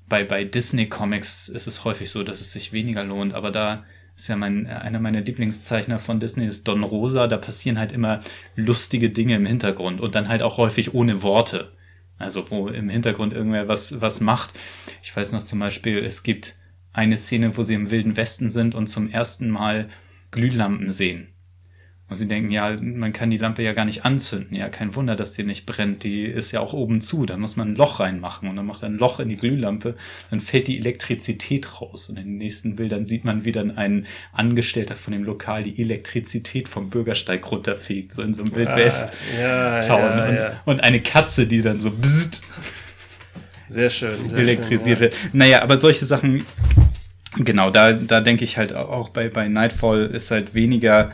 Bei, 0.07 0.23
bei 0.23 0.43
Disney 0.43 0.87
Comics 0.87 1.49
ist 1.49 1.65
es 1.65 1.83
häufig 1.85 2.11
so, 2.11 2.21
dass 2.23 2.39
es 2.39 2.51
sich 2.51 2.71
weniger 2.71 3.03
lohnt, 3.03 3.33
aber 3.33 3.49
da 3.49 3.83
ist 4.21 4.27
ja 4.27 4.35
mein, 4.35 4.67
einer 4.67 4.99
meiner 4.99 5.21
Lieblingszeichner 5.21 5.97
von 5.97 6.19
Disney 6.19 6.45
ist 6.45 6.67
Don 6.67 6.83
Rosa, 6.83 7.27
da 7.27 7.37
passieren 7.37 7.79
halt 7.79 7.91
immer 7.91 8.21
lustige 8.55 9.09
Dinge 9.09 9.33
im 9.33 9.47
Hintergrund 9.47 9.99
und 9.99 10.13
dann 10.13 10.29
halt 10.29 10.43
auch 10.43 10.57
häufig 10.57 10.93
ohne 10.93 11.23
Worte. 11.23 11.71
Also 12.19 12.51
wo 12.51 12.67
im 12.67 12.89
Hintergrund 12.89 13.33
irgendwer 13.33 13.67
was, 13.67 13.99
was 13.99 14.21
macht. 14.21 14.53
Ich 15.01 15.15
weiß 15.15 15.31
noch 15.31 15.41
zum 15.41 15.57
Beispiel, 15.57 15.97
es 15.97 16.21
gibt 16.21 16.55
eine 16.93 17.17
Szene, 17.17 17.57
wo 17.57 17.63
sie 17.63 17.73
im 17.73 17.89
Wilden 17.89 18.15
Westen 18.15 18.51
sind 18.51 18.75
und 18.75 18.85
zum 18.85 19.09
ersten 19.09 19.49
Mal 19.49 19.89
Glühlampen 20.29 20.91
sehen. 20.91 21.30
Und 22.11 22.17
sie 22.17 22.27
denken, 22.27 22.51
ja, 22.51 22.75
man 22.81 23.13
kann 23.13 23.29
die 23.29 23.37
Lampe 23.37 23.63
ja 23.63 23.71
gar 23.71 23.85
nicht 23.85 24.03
anzünden. 24.03 24.53
Ja, 24.53 24.67
kein 24.67 24.95
Wunder, 24.95 25.15
dass 25.15 25.31
die 25.31 25.45
nicht 25.45 25.65
brennt. 25.65 26.03
Die 26.03 26.23
ist 26.23 26.51
ja 26.51 26.59
auch 26.59 26.73
oben 26.73 26.99
zu. 26.99 27.25
Da 27.25 27.37
muss 27.37 27.55
man 27.55 27.69
ein 27.69 27.75
Loch 27.77 28.01
reinmachen 28.01 28.49
und 28.49 28.57
dann 28.57 28.65
macht 28.65 28.83
er 28.83 28.89
ein 28.89 28.97
Loch 28.97 29.21
in 29.21 29.29
die 29.29 29.37
Glühlampe. 29.37 29.95
Dann 30.29 30.41
fällt 30.41 30.67
die 30.67 30.77
Elektrizität 30.77 31.79
raus. 31.79 32.09
Und 32.09 32.17
in 32.17 32.25
den 32.25 32.37
nächsten 32.37 32.75
Bildern 32.75 33.05
sieht 33.05 33.23
man, 33.23 33.45
wie 33.45 33.53
dann 33.53 33.77
ein 33.77 34.07
Angestellter 34.33 34.97
von 34.97 35.13
dem 35.13 35.23
Lokal 35.23 35.63
die 35.63 35.81
Elektrizität 35.81 36.67
vom 36.67 36.89
Bürgersteig 36.89 37.49
runterfegt. 37.49 38.11
So 38.11 38.23
in 38.23 38.33
so 38.33 38.43
einem 38.43 38.55
Wildwest-Town. 38.57 39.39
Ja, 39.39 39.81
ja, 39.81 40.33
ja. 40.33 40.61
und, 40.65 40.83
eine 40.83 40.99
Katze, 40.99 41.47
die 41.47 41.61
dann 41.61 41.79
so 41.79 41.91
bzzzt 41.91 42.43
sehr 43.71 43.89
schön. 43.89 44.27
Sehr 44.27 44.39
elektrisiert 44.39 44.99
wird. 44.99 45.15
Naja, 45.31 45.61
aber 45.61 45.79
solche 45.79 46.05
Sachen, 46.05 46.45
genau, 47.37 47.69
da, 47.69 47.93
da 47.93 48.21
denke 48.21 48.43
ich 48.43 48.57
halt 48.57 48.73
auch 48.73 49.09
bei, 49.09 49.29
bei 49.29 49.47
Nightfall 49.47 50.07
ist 50.07 50.31
halt 50.31 50.53
weniger 50.53 51.11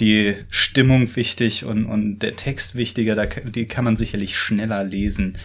die 0.00 0.36
Stimmung 0.50 1.14
wichtig 1.16 1.64
und, 1.64 1.86
und 1.86 2.20
der 2.20 2.36
Text 2.36 2.76
wichtiger, 2.76 3.14
da, 3.14 3.26
die 3.26 3.66
kann 3.66 3.84
man 3.84 3.96
sicherlich 3.96 4.36
schneller 4.38 4.84
lesen. 4.84 5.38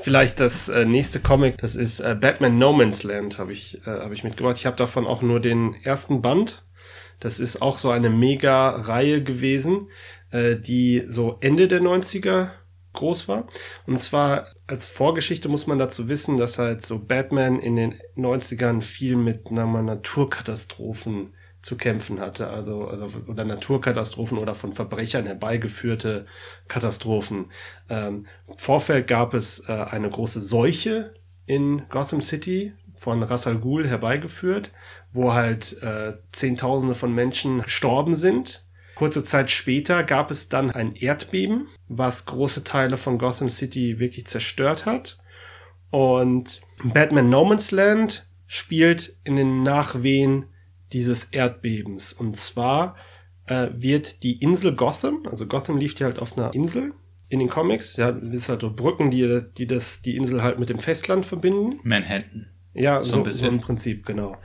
Vielleicht 0.00 0.38
das 0.38 0.68
äh, 0.68 0.84
nächste 0.84 1.18
Comic, 1.18 1.58
das 1.58 1.74
ist 1.74 1.98
äh, 2.00 2.16
Batman 2.18 2.56
No 2.56 2.72
Man's 2.72 3.02
Land, 3.02 3.38
habe 3.38 3.52
ich, 3.52 3.84
äh, 3.84 3.90
hab 3.90 4.12
ich 4.12 4.22
mitgebracht. 4.22 4.56
Ich 4.56 4.66
habe 4.66 4.76
davon 4.76 5.06
auch 5.06 5.22
nur 5.22 5.40
den 5.40 5.74
ersten 5.82 6.22
Band. 6.22 6.62
Das 7.18 7.40
ist 7.40 7.60
auch 7.60 7.78
so 7.78 7.90
eine 7.90 8.10
Mega-Reihe 8.10 9.24
gewesen, 9.24 9.88
äh, 10.30 10.54
die 10.54 11.02
so 11.08 11.38
Ende 11.40 11.66
der 11.66 11.80
90er 11.80 12.50
groß 12.98 13.28
war. 13.28 13.46
Und 13.86 14.00
zwar 14.00 14.48
als 14.66 14.86
Vorgeschichte 14.86 15.48
muss 15.48 15.66
man 15.66 15.78
dazu 15.78 16.08
wissen, 16.08 16.36
dass 16.36 16.58
halt 16.58 16.84
so 16.84 16.98
Batman 16.98 17.58
in 17.58 17.76
den 17.76 17.94
90ern 18.16 18.82
viel 18.82 19.16
mit 19.16 19.50
Naturkatastrophen 19.50 21.32
zu 21.60 21.76
kämpfen 21.76 22.20
hatte, 22.20 22.48
also, 22.48 22.86
also 22.86 23.08
oder 23.26 23.44
Naturkatastrophen 23.44 24.38
oder 24.38 24.54
von 24.54 24.72
Verbrechern 24.72 25.26
herbeigeführte 25.26 26.26
Katastrophen. 26.68 27.46
Ähm, 27.88 28.26
Vorfeld 28.56 29.08
gab 29.08 29.34
es 29.34 29.68
äh, 29.68 29.72
eine 29.72 30.08
große 30.08 30.40
Seuche 30.40 31.14
in 31.46 31.82
Gotham 31.88 32.22
City 32.22 32.74
von 32.94 33.22
Ras 33.22 33.46
Al 33.46 33.58
Ghul 33.58 33.88
herbeigeführt, 33.88 34.72
wo 35.12 35.32
halt 35.32 35.80
äh, 35.82 36.14
Zehntausende 36.32 36.94
von 36.94 37.14
Menschen 37.14 37.62
gestorben 37.62 38.14
sind. 38.14 38.64
Kurze 38.98 39.22
Zeit 39.22 39.48
später 39.48 40.02
gab 40.02 40.32
es 40.32 40.48
dann 40.48 40.72
ein 40.72 40.96
Erdbeben, 40.96 41.68
was 41.86 42.26
große 42.26 42.64
Teile 42.64 42.96
von 42.96 43.16
Gotham 43.16 43.48
City 43.48 44.00
wirklich 44.00 44.26
zerstört 44.26 44.86
hat. 44.86 45.18
Und 45.90 46.62
Batman 46.82 47.30
No 47.30 47.44
Man's 47.44 47.70
Land 47.70 48.28
spielt 48.48 49.16
in 49.22 49.36
den 49.36 49.62
Nachwehen 49.62 50.46
dieses 50.92 51.28
Erdbebens. 51.30 52.12
Und 52.12 52.36
zwar 52.36 52.96
äh, 53.46 53.68
wird 53.72 54.24
die 54.24 54.42
Insel 54.42 54.74
Gotham, 54.74 55.28
also 55.30 55.46
Gotham 55.46 55.76
lief 55.76 55.96
ja 56.00 56.08
halt 56.08 56.18
auf 56.18 56.36
einer 56.36 56.52
Insel 56.52 56.92
in 57.28 57.38
den 57.38 57.48
Comics, 57.48 57.96
ja, 57.98 58.10
das 58.10 58.28
sind 58.28 58.48
halt 58.48 58.62
so 58.62 58.74
Brücken, 58.74 59.12
die, 59.12 59.42
die 59.56 59.68
das, 59.68 60.02
die 60.02 60.16
Insel 60.16 60.42
halt 60.42 60.58
mit 60.58 60.70
dem 60.70 60.80
Festland 60.80 61.24
verbinden. 61.24 61.78
Manhattan. 61.84 62.48
Ja, 62.74 63.04
so, 63.04 63.22
so, 63.22 63.30
so 63.30 63.46
im 63.46 63.60
Prinzip, 63.60 64.04
genau. 64.04 64.36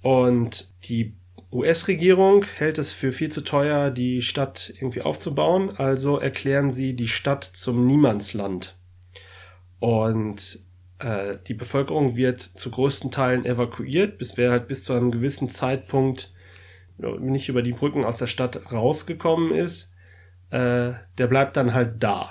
Und 0.00 0.74
die 0.88 1.16
US-Regierung 1.52 2.44
hält 2.56 2.78
es 2.78 2.92
für 2.92 3.12
viel 3.12 3.30
zu 3.30 3.42
teuer, 3.42 3.90
die 3.90 4.20
Stadt 4.20 4.72
irgendwie 4.76 5.02
aufzubauen, 5.02 5.76
also 5.76 6.18
erklären 6.18 6.70
sie 6.70 6.94
die 6.94 7.08
Stadt 7.08 7.44
zum 7.44 7.86
Niemandsland. 7.86 8.76
Und 9.78 10.60
äh, 10.98 11.36
die 11.46 11.54
Bevölkerung 11.54 12.16
wird 12.16 12.40
zu 12.40 12.70
größten 12.70 13.10
Teilen 13.10 13.44
evakuiert, 13.44 14.18
bis 14.18 14.36
wer 14.36 14.50
halt 14.50 14.68
bis 14.68 14.84
zu 14.84 14.92
einem 14.92 15.10
gewissen 15.10 15.48
Zeitpunkt 15.48 16.32
nicht 16.98 17.48
über 17.48 17.62
die 17.62 17.72
Brücken 17.72 18.04
aus 18.04 18.16
der 18.16 18.26
Stadt 18.26 18.72
rausgekommen 18.72 19.52
ist, 19.52 19.92
äh, 20.50 20.92
der 21.18 21.26
bleibt 21.28 21.56
dann 21.56 21.74
halt 21.74 22.02
da. 22.02 22.30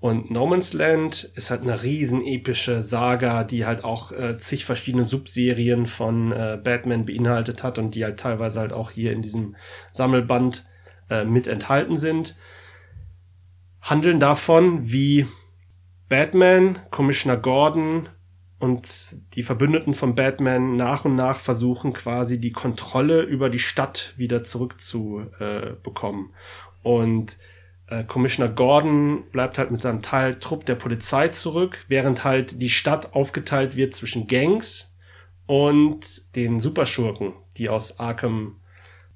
Und 0.00 0.30
No 0.30 0.46
Man's 0.46 0.74
Land 0.74 1.24
ist 1.34 1.50
halt 1.50 1.62
eine 1.62 1.82
riesen 1.82 2.24
epische 2.24 2.82
Saga, 2.82 3.42
die 3.42 3.66
halt 3.66 3.82
auch 3.82 4.12
äh, 4.12 4.38
zig 4.38 4.64
verschiedene 4.64 5.04
Subserien 5.04 5.86
von 5.86 6.30
äh, 6.30 6.58
Batman 6.62 7.04
beinhaltet 7.04 7.64
hat 7.64 7.78
und 7.78 7.96
die 7.96 8.04
halt 8.04 8.20
teilweise 8.20 8.60
halt 8.60 8.72
auch 8.72 8.92
hier 8.92 9.12
in 9.12 9.22
diesem 9.22 9.56
Sammelband 9.90 10.66
äh, 11.10 11.24
mit 11.24 11.48
enthalten 11.48 11.96
sind. 11.96 12.36
Handeln 13.80 14.20
davon, 14.20 14.92
wie 14.92 15.26
Batman, 16.08 16.78
Commissioner 16.90 17.36
Gordon 17.36 18.08
und 18.60 19.18
die 19.34 19.42
Verbündeten 19.42 19.94
von 19.94 20.14
Batman 20.14 20.76
nach 20.76 21.04
und 21.04 21.16
nach 21.16 21.40
versuchen 21.40 21.92
quasi 21.92 22.40
die 22.40 22.52
Kontrolle 22.52 23.22
über 23.22 23.50
die 23.50 23.58
Stadt 23.58 24.14
wieder 24.16 24.44
zurückzubekommen. 24.44 26.30
Äh, 26.30 26.88
und 26.88 27.38
äh, 27.90 28.04
Commissioner 28.04 28.50
Gordon 28.50 29.24
bleibt 29.32 29.58
halt 29.58 29.70
mit 29.70 29.82
seinem 29.82 30.02
Teil 30.02 30.38
Trupp 30.38 30.66
der 30.66 30.74
Polizei 30.74 31.28
zurück, 31.28 31.84
während 31.88 32.24
halt 32.24 32.60
die 32.60 32.70
Stadt 32.70 33.14
aufgeteilt 33.14 33.76
wird 33.76 33.94
zwischen 33.94 34.26
Gangs 34.26 34.94
und 35.46 36.34
den 36.36 36.60
Superschurken, 36.60 37.32
die 37.56 37.68
aus 37.68 37.98
Arkham 37.98 38.56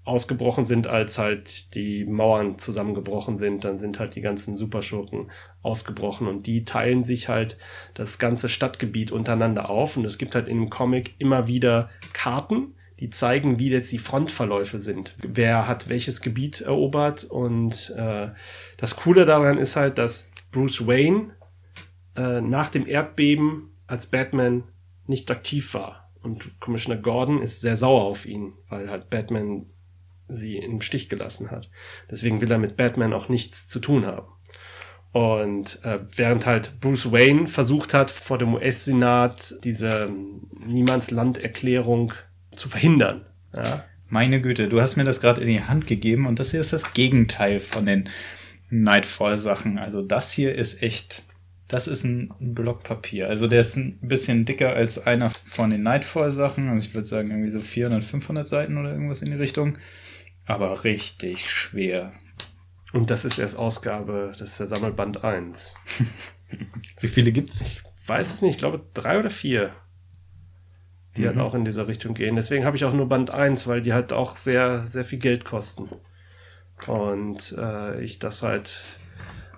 ausgebrochen 0.05 0.67
sind, 0.67 0.89
als 0.89 1.19
halt 1.19 1.75
die 1.75 2.05
Mauern 2.05 2.59
zusammengebrochen 2.59 3.37
sind, 3.37 3.65
dann 3.65 3.79
sind 3.79 4.01
halt 4.01 4.17
die 4.17 4.21
ganzen 4.21 4.57
Superschurken 4.57 5.31
ausgebrochen 5.63 6.27
und 6.27 6.47
die 6.47 6.65
teilen 6.65 7.05
sich 7.05 7.29
halt 7.29 7.57
das 7.95 8.19
ganze 8.19 8.49
Stadtgebiet 8.49 9.13
untereinander 9.13 9.71
auf. 9.71 9.97
Und 9.97 10.05
es 10.05 10.19
gibt 10.19 10.35
halt 10.35 10.49
dem 10.49 10.71
Comic 10.71 11.15
immer 11.19 11.47
wieder 11.47 11.89
Karten, 12.13 12.75
die 13.03 13.11
zeigen, 13.11 13.59
wie 13.59 13.69
jetzt 13.69 13.91
die 13.91 13.99
Frontverläufe 13.99 14.79
sind. 14.79 15.17
Wer 15.27 15.67
hat 15.67 15.89
welches 15.89 16.21
Gebiet 16.21 16.61
erobert 16.61 17.25
und 17.25 17.93
äh, 17.97 18.29
das 18.77 18.95
Coole 18.95 19.25
daran 19.25 19.59
ist 19.59 19.75
halt, 19.75 19.99
dass 19.99 20.31
Bruce 20.53 20.87
Wayne 20.87 21.35
äh, 22.17 22.41
nach 22.41 22.69
dem 22.69 22.87
Erdbeben 22.87 23.73
als 23.89 24.07
Batman 24.07 24.63
nicht 25.09 25.33
aktiv 25.33 25.75
war. 25.75 26.13
Und 26.23 26.61
Commissioner 26.61 27.01
Gordon 27.01 27.43
ist 27.43 27.61
sehr 27.61 27.77
sauer 27.77 28.03
auf 28.03 28.25
ihn, 28.25 28.53
weil 28.69 28.89
halt 28.89 29.11
Batman 29.11 29.67
sie 30.29 30.59
im 30.59 30.81
Stich 30.81 31.09
gelassen 31.09 31.51
hat. 31.51 31.71
Deswegen 32.09 32.41
will 32.41 32.53
er 32.53 32.59
mit 32.59 32.77
Batman 32.77 33.13
auch 33.15 33.29
nichts 33.29 33.67
zu 33.67 33.81
tun 33.81 34.07
haben. 34.07 34.29
Und 35.11 35.81
äh, 35.83 35.99
während 36.15 36.47
halt 36.47 36.79
Bruce 36.79 37.11
Wayne 37.11 37.49
versucht 37.49 37.95
hat, 37.95 38.13
vor 38.13 38.39
dem 38.39 38.55
US-Senat 38.55 39.57
diese 39.65 40.09
Niemandsland-Erklärung 40.65 42.13
zu 42.57 42.69
verhindern. 42.69 43.27
Ja. 43.55 43.85
Meine 44.09 44.41
Güte, 44.43 44.69
du 44.69 44.81
hast 44.81 44.97
mir 44.97 45.05
das 45.05 45.21
gerade 45.21 45.41
in 45.41 45.49
die 45.49 45.63
Hand 45.63 45.87
gegeben 45.87 46.27
und 46.27 46.39
das 46.39 46.51
hier 46.51 46.61
ist 46.61 46.73
das 46.73 46.93
Gegenteil 46.93 47.61
von 47.61 47.87
den 47.87 48.09
Nightfall-Sachen. 48.71 49.79
Also 49.79 50.03
das 50.03 50.33
hier 50.33 50.55
ist 50.55 50.83
echt, 50.83 51.25
das 51.69 51.89
ist 51.89 52.05
ein 52.05 52.33
Block 52.39 52.83
Papier. 52.83 53.29
Also 53.29 53.47
der 53.49 53.61
ist 53.61 53.77
ein 53.77 53.99
bisschen 54.03 54.45
dicker 54.45 54.75
als 54.75 54.99
einer 54.99 55.31
von 55.31 55.71
den 55.71 55.83
Nightfall-Sachen. 55.83 56.69
Also 56.69 56.87
ich 56.87 56.95
würde 56.95 57.09
sagen 57.09 57.31
irgendwie 57.31 57.51
so 57.51 57.61
400, 57.61 58.05
500 58.05 58.47
Seiten 58.47 58.77
oder 58.77 58.93
irgendwas 58.93 59.23
in 59.23 59.31
die 59.31 59.39
Richtung 59.39 59.79
aber 60.45 60.85
richtig 60.85 61.51
schwer. 61.51 62.13
Und 62.93 63.11
das 63.11 63.25
ist 63.25 63.39
erst 63.39 63.57
Ausgabe, 63.57 64.33
das 64.39 64.51
ist 64.51 64.61
der 64.61 64.67
Sammelband 64.67 65.25
1. 65.25 65.75
Wie 67.01 67.09
viele 67.09 67.33
gibt's? 67.33 67.61
Ich 67.63 67.83
weiß 68.07 68.33
es 68.35 68.43
nicht, 68.43 68.53
ich 68.53 68.59
glaube 68.59 68.85
drei 68.93 69.19
oder 69.19 69.31
vier, 69.31 69.75
die 71.17 71.27
halt 71.27 71.37
mhm. 71.37 71.41
halt 71.41 71.51
auch 71.51 71.55
in 71.55 71.65
dieser 71.65 71.89
Richtung 71.89 72.15
gehen. 72.15 72.37
Deswegen 72.37 72.65
habe 72.65 72.77
ich 72.77 72.85
auch 72.85 72.93
nur 72.93 73.09
Band 73.09 73.31
1, 73.31 73.67
weil 73.67 73.83
die 73.83 73.93
halt 73.93 74.13
auch 74.13 74.37
sehr, 74.37 74.87
sehr 74.87 75.05
viel 75.05 75.19
Geld 75.19 75.45
kosten. 75.45 75.89
Und 76.87 77.55
äh, 77.59 78.01
ich 78.01 78.19
das 78.19 78.43
halt 78.43 78.99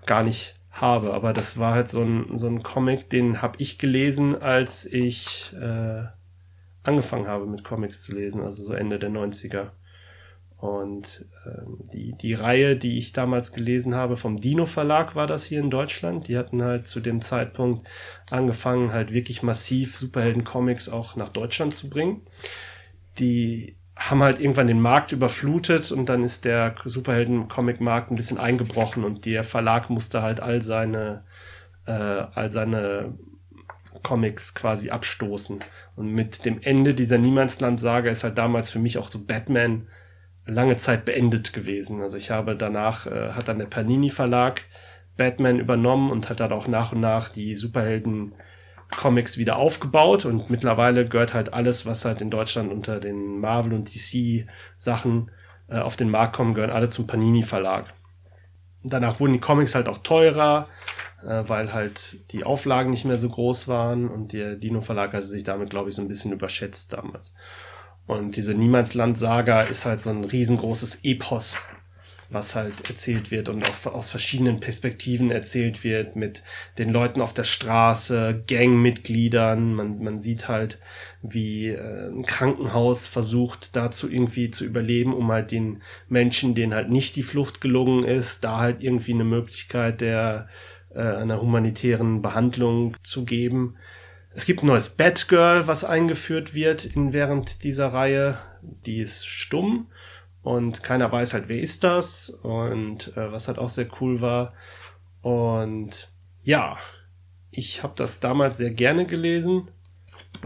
gar 0.07 0.23
nicht 0.23 0.55
habe. 0.71 1.15
Aber 1.15 1.33
das 1.33 1.59
war 1.59 1.75
halt 1.75 1.89
so 1.89 2.03
ein, 2.03 2.37
so 2.37 2.47
ein 2.49 2.63
Comic, 2.63 3.09
den 3.11 3.41
habe 3.41 3.57
ich 3.59 3.79
gelesen, 3.79 4.41
als 4.41 4.87
ich 4.87 5.55
äh, 5.55 6.05
angefangen 6.83 7.29
habe 7.29 7.47
mit 7.47 7.65
Comics 7.65 8.03
zu 8.03 8.15
lesen, 8.15 8.43
also 8.43 8.63
so 8.63 8.75
Ende 8.75 8.99
der 8.99 9.11
90er. 9.11 9.71
Und 10.65 11.27
ähm, 11.45 11.77
die, 11.93 12.15
die 12.17 12.33
Reihe, 12.33 12.75
die 12.75 12.97
ich 12.97 13.13
damals 13.13 13.53
gelesen 13.53 13.95
habe, 13.95 14.17
vom 14.17 14.41
Dino 14.41 14.65
Verlag 14.65 15.15
war 15.15 15.27
das 15.27 15.45
hier 15.45 15.61
in 15.61 15.69
Deutschland. 15.69 16.27
Die 16.27 16.39
hatten 16.39 16.63
halt 16.63 16.89
zu 16.89 17.01
dem 17.01 17.21
Zeitpunkt 17.21 17.87
angefangen, 18.31 18.91
halt 18.91 19.13
wirklich 19.13 19.43
massiv 19.43 19.95
Superhelden-Comics 19.99 20.89
auch 20.89 21.17
nach 21.17 21.29
Deutschland 21.29 21.77
zu 21.77 21.91
bringen. 21.91 22.23
Die 23.19 23.77
haben 23.95 24.23
halt 24.23 24.41
irgendwann 24.41 24.69
den 24.69 24.81
Markt 24.81 25.13
überflutet 25.13 25.93
und 25.93 26.09
dann 26.09 26.25
ist 26.25 26.47
der 26.47 26.77
Superhelden-Comic-Markt 26.83 28.11
ein 28.11 28.17
bisschen 28.17 28.39
eingebrochen 28.39 29.05
und 29.05 29.27
der 29.27 29.45
Verlag 29.45 29.91
musste 29.91 30.23
halt 30.23 30.41
all 30.41 30.63
seine, 30.63 31.25
äh, 31.85 31.93
all 31.93 32.51
seine 32.51 33.13
Comics 34.03 34.55
quasi 34.55 34.89
abstoßen. 34.89 35.59
Und 35.95 36.11
mit 36.11 36.47
dem 36.47 36.63
Ende 36.63 36.95
dieser 36.95 37.19
Niemandsland-Saga 37.19 38.09
ist 38.11 38.25
halt 38.25 38.39
damals 38.39 38.71
für 38.71 38.79
mich 38.79 38.97
auch 38.97 39.11
so 39.11 39.27
Batman 39.27 39.89
lange 40.47 40.77
Zeit 40.77 41.05
beendet 41.05 41.53
gewesen. 41.53 42.03
Also 42.03 42.17
ich 42.17 42.31
habe 42.31 42.57
danach, 42.57 43.07
äh, 43.07 43.33
hat 43.33 43.49
dann 43.49 43.59
der 43.59 43.67
Panini 43.67 44.11
Verlag 44.11 44.63
Batman 45.17 45.59
übernommen 45.59 46.11
und 46.11 46.29
hat 46.29 46.41
dann 46.41 46.53
auch 46.53 46.67
nach 46.67 46.93
und 46.93 47.01
nach 47.01 47.29
die 47.29 47.55
Superhelden 47.55 48.35
Comics 48.91 49.39
wieder 49.39 49.57
aufgebaut 49.57 50.25
und 50.25 50.51
mittlerweile 50.51 51.09
gehört 51.09 51.35
halt 51.35 51.53
alles, 51.53 51.87
was 51.87 52.05
halt 52.05 52.21
in 52.21 52.31
Deutschland 52.31 52.71
unter 52.71 53.01
den 53.01 53.41
Marvel 53.41 53.73
und 53.73 53.93
DC 53.93 54.47
Sachen 54.77 55.31
äh, 55.69 55.79
auf 55.79 55.97
den 55.97 56.11
Markt 56.11 56.37
kommen, 56.37 56.55
gehören 56.55 56.71
alle 56.71 56.89
zum 56.89 57.07
Panini 57.07 57.43
Verlag. 57.43 57.93
Danach 58.83 59.19
wurden 59.19 59.33
die 59.33 59.41
Comics 59.41 59.75
halt 59.75 59.89
auch 59.89 59.99
teurer, 59.99 60.69
äh, 61.23 61.43
weil 61.47 61.73
halt 61.73 62.31
die 62.33 62.45
Auflagen 62.45 62.91
nicht 62.91 63.05
mehr 63.05 63.17
so 63.17 63.29
groß 63.29 63.67
waren 63.69 64.09
und 64.09 64.33
der 64.33 64.57
Dino 64.57 64.81
Verlag 64.81 65.13
hatte 65.13 65.27
sich 65.27 65.45
damit, 65.45 65.71
glaube 65.71 65.89
ich, 65.89 65.97
so 65.97 66.03
ein 66.03 66.09
bisschen 66.09 66.33
überschätzt 66.33 66.93
damals. 66.93 67.35
Und 68.07 68.37
diese 68.37 68.55
Niemandsland-Saga 68.55 69.63
ist 69.63 69.87
halt 69.87 70.01
so 70.01 70.11
ein 70.11 70.25
riesengroßes 70.25 71.01
Epos, 71.05 71.59
was 72.29 72.55
halt 72.55 72.89
erzählt 72.89 73.31
wird 73.31 73.49
und 73.49 73.65
auch 73.65 73.95
aus 73.95 74.11
verschiedenen 74.11 74.61
Perspektiven 74.61 75.31
erzählt 75.31 75.85
wird 75.85 76.15
mit 76.15 76.43
den 76.77 76.91
Leuten 76.91 77.23
auf 77.23 77.33
der 77.33 77.45
Straße, 77.45 78.45
Gangmitgliedern. 78.47 79.75
Man, 79.75 80.03
man 80.03 80.19
sieht 80.19 80.49
halt, 80.49 80.81
wie 81.23 81.69
äh, 81.69 82.09
ein 82.11 82.27
Krankenhaus 82.27 83.07
versucht, 83.09 83.75
dazu 83.75 84.11
irgendwie 84.11 84.51
zu 84.51 84.67
überleben, 84.67 85.15
um 85.15 85.33
halt 85.33 85.51
den 85.51 85.83
Menschen, 86.09 86.55
denen 86.55 86.75
halt 86.75 86.91
nicht 86.91 87.17
die 87.17 87.23
Flucht 87.23 87.63
gelungen 87.63 88.05
ist, 88.05 88.45
da 88.45 88.59
halt 88.59 88.83
irgendwie 88.83 89.15
eine 89.15 89.25
Möglichkeit 89.25 90.03
der 90.03 90.49
äh, 90.95 91.01
einer 91.01 91.41
humanitären 91.41 92.21
Behandlung 92.21 92.97
zu 93.03 93.25
geben. 93.25 93.77
Es 94.37 94.47
gibt 94.47 94.63
ein 94.63 94.67
neues 94.67 94.89
Batgirl, 94.89 95.69
was 95.69 95.85
eingeführt 95.85 96.55
wird 96.55 96.85
in, 96.85 97.13
während 97.13 97.63
dieser 97.63 97.93
Reihe. 97.93 98.39
Die 98.85 98.99
ist 98.99 99.27
stumm 99.27 99.87
und 100.43 100.83
keiner 100.83 101.11
weiß 101.13 101.35
halt, 101.35 101.49
wer 101.49 101.61
ist 101.61 101.85
das 101.85 102.31
und 102.31 103.17
äh, 103.17 103.31
was 103.31 103.47
halt 103.47 103.59
auch 103.59 103.71
sehr 103.71 103.87
cool 104.01 104.21
war. 104.21 104.53
Und 105.23 106.13
ja, 106.43 106.77
ich 107.53 107.85
habe 107.85 107.95
das 107.97 108.19
damals 108.19 108.57
sehr 108.59 108.71
gerne 108.71 109.07
gelesen. 109.07 109.69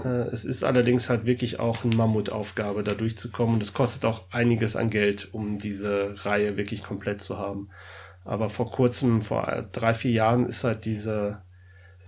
Äh, 0.05 0.29
es 0.33 0.45
ist 0.45 0.65
allerdings 0.65 1.09
halt 1.09 1.25
wirklich 1.25 1.59
auch 1.59 1.83
eine 1.83 1.97
Mammutaufgabe, 1.97 2.85
da 2.85 2.93
durchzukommen. 2.93 3.55
Und 3.55 3.63
es 3.63 3.73
kostet 3.73 4.05
auch 4.05 4.31
einiges 4.31 4.77
an 4.77 4.91
Geld, 4.91 5.33
um 5.33 5.59
diese 5.59 6.15
Reihe 6.27 6.59
wirklich 6.59 6.83
komplett 6.83 7.23
zu 7.23 7.39
haben. 7.39 7.71
Aber 8.25 8.51
vor 8.51 8.71
kurzem, 8.71 9.23
vor 9.23 9.67
drei, 9.73 9.95
vier 9.95 10.11
Jahren, 10.11 10.45
ist 10.45 10.63
halt 10.63 10.85
diese 10.85 11.41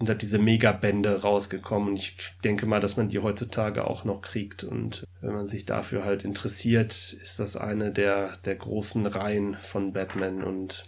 sind 0.00 0.08
da 0.08 0.14
diese 0.14 0.38
Megabände 0.38 1.20
rausgekommen. 1.20 1.90
Und 1.90 1.96
ich 1.96 2.16
denke 2.42 2.64
mal, 2.64 2.80
dass 2.80 2.96
man 2.96 3.10
die 3.10 3.18
heutzutage 3.18 3.86
auch 3.86 4.04
noch 4.04 4.22
kriegt. 4.22 4.64
Und 4.64 5.04
wenn 5.20 5.34
man 5.34 5.46
sich 5.46 5.66
dafür 5.66 6.06
halt 6.06 6.24
interessiert, 6.24 6.92
ist 6.92 7.38
das 7.38 7.58
eine 7.58 7.92
der, 7.92 8.38
der 8.46 8.56
großen 8.56 9.04
Reihen 9.04 9.58
von 9.58 9.92
Batman. 9.92 10.42
Und 10.42 10.84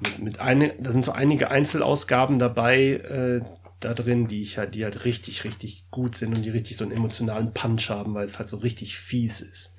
mit, 0.00 0.18
mit 0.18 0.40
eine, 0.40 0.74
da 0.80 0.90
sind 0.90 1.04
so 1.04 1.12
einige 1.12 1.52
Einzelausgaben 1.52 2.40
dabei, 2.40 2.94
äh, 2.94 3.40
da 3.78 3.94
drin, 3.94 4.26
die 4.26 4.42
ich 4.42 4.58
halt, 4.58 4.74
die 4.74 4.82
halt 4.82 5.04
richtig, 5.04 5.44
richtig 5.44 5.86
gut 5.92 6.16
sind 6.16 6.36
und 6.36 6.44
die 6.44 6.50
richtig 6.50 6.76
so 6.76 6.84
einen 6.84 6.92
emotionalen 6.92 7.52
Punch 7.52 7.88
haben, 7.88 8.14
weil 8.14 8.26
es 8.26 8.40
halt 8.40 8.48
so 8.48 8.56
richtig 8.56 8.98
fies 8.98 9.40
ist. 9.40 9.76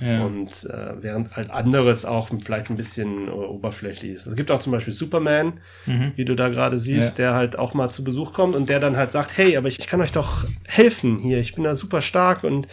Ja. 0.00 0.24
Und 0.24 0.64
äh, 0.64 1.02
während 1.02 1.36
halt 1.36 1.50
anderes 1.50 2.04
auch 2.04 2.30
vielleicht 2.44 2.70
ein 2.70 2.76
bisschen 2.76 3.28
äh, 3.28 3.30
oberflächlich 3.30 4.12
ist. 4.12 4.20
Also 4.20 4.30
es 4.30 4.36
gibt 4.36 4.50
auch 4.50 4.58
zum 4.58 4.72
Beispiel 4.72 4.92
Superman, 4.92 5.60
mhm. 5.86 6.12
wie 6.16 6.24
du 6.24 6.34
da 6.34 6.48
gerade 6.48 6.78
siehst, 6.78 7.18
ja. 7.18 7.24
der 7.26 7.34
halt 7.34 7.58
auch 7.58 7.74
mal 7.74 7.90
zu 7.90 8.04
Besuch 8.04 8.32
kommt 8.32 8.54
und 8.56 8.68
der 8.68 8.80
dann 8.80 8.96
halt 8.96 9.12
sagt, 9.12 9.36
hey, 9.36 9.56
aber 9.56 9.68
ich, 9.68 9.78
ich 9.78 9.86
kann 9.86 10.00
euch 10.00 10.12
doch 10.12 10.44
helfen 10.66 11.18
hier, 11.18 11.38
ich 11.38 11.54
bin 11.54 11.64
da 11.64 11.74
super 11.74 12.00
stark 12.00 12.44
und 12.44 12.66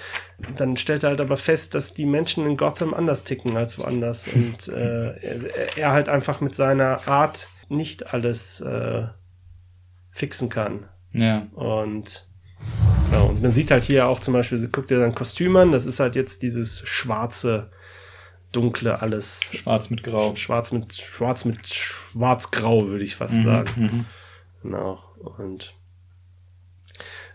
dann 0.58 0.78
stellt 0.78 1.04
er 1.04 1.10
halt 1.10 1.22
aber 1.22 1.38
fest, 1.38 1.76
dass 1.76 1.94
die 1.94 2.06
Menschen 2.06 2.46
in 2.46 2.58
Gotham 2.58 2.94
anders 2.94 3.24
ticken 3.24 3.56
als 3.58 3.78
woanders 3.78 4.28
und 4.28 4.68
äh, 4.74 5.16
er, 5.18 5.78
er 5.78 5.92
halt 5.92 6.10
einfach 6.10 6.42
mit 6.42 6.56
seiner 6.56 7.08
Art 7.08 7.50
nicht 7.70 8.14
alles 8.14 8.62
äh, 8.62 9.04
fixen 10.12 10.50
kann. 10.50 10.88
Ja. 11.14 11.48
Und 11.54 12.28
Genau, 13.12 13.28
und 13.28 13.42
man 13.42 13.52
sieht 13.52 13.72
halt 13.72 13.84
hier 13.84 14.08
auch 14.08 14.20
zum 14.20 14.34
Beispiel, 14.34 14.66
guckt 14.70 14.90
ihr 14.90 15.00
sein 15.00 15.14
Kostüm 15.14 15.58
an, 15.58 15.74
das 15.74 15.86
ist 15.86 16.00
halt 16.00 16.16
jetzt 16.16 16.44
dieses 16.44 16.80
schwarze, 16.88 17.70
dunkle, 18.54 19.02
alles. 19.02 19.42
Schwarz 19.54 19.90
mit 19.90 20.02
Grau. 20.02 20.36
Schwarz 20.38 20.72
mit, 20.72 20.94
schwarz 20.94 21.44
mit 21.44 21.68
schwarz-grau, 21.68 22.88
würde 22.88 23.04
ich 23.04 23.18
fast 23.18 23.36
mhm, 23.36 23.44
sagen. 23.44 23.72
Mhm. 23.76 24.06
Genau. 24.64 25.04
Und 25.38 25.74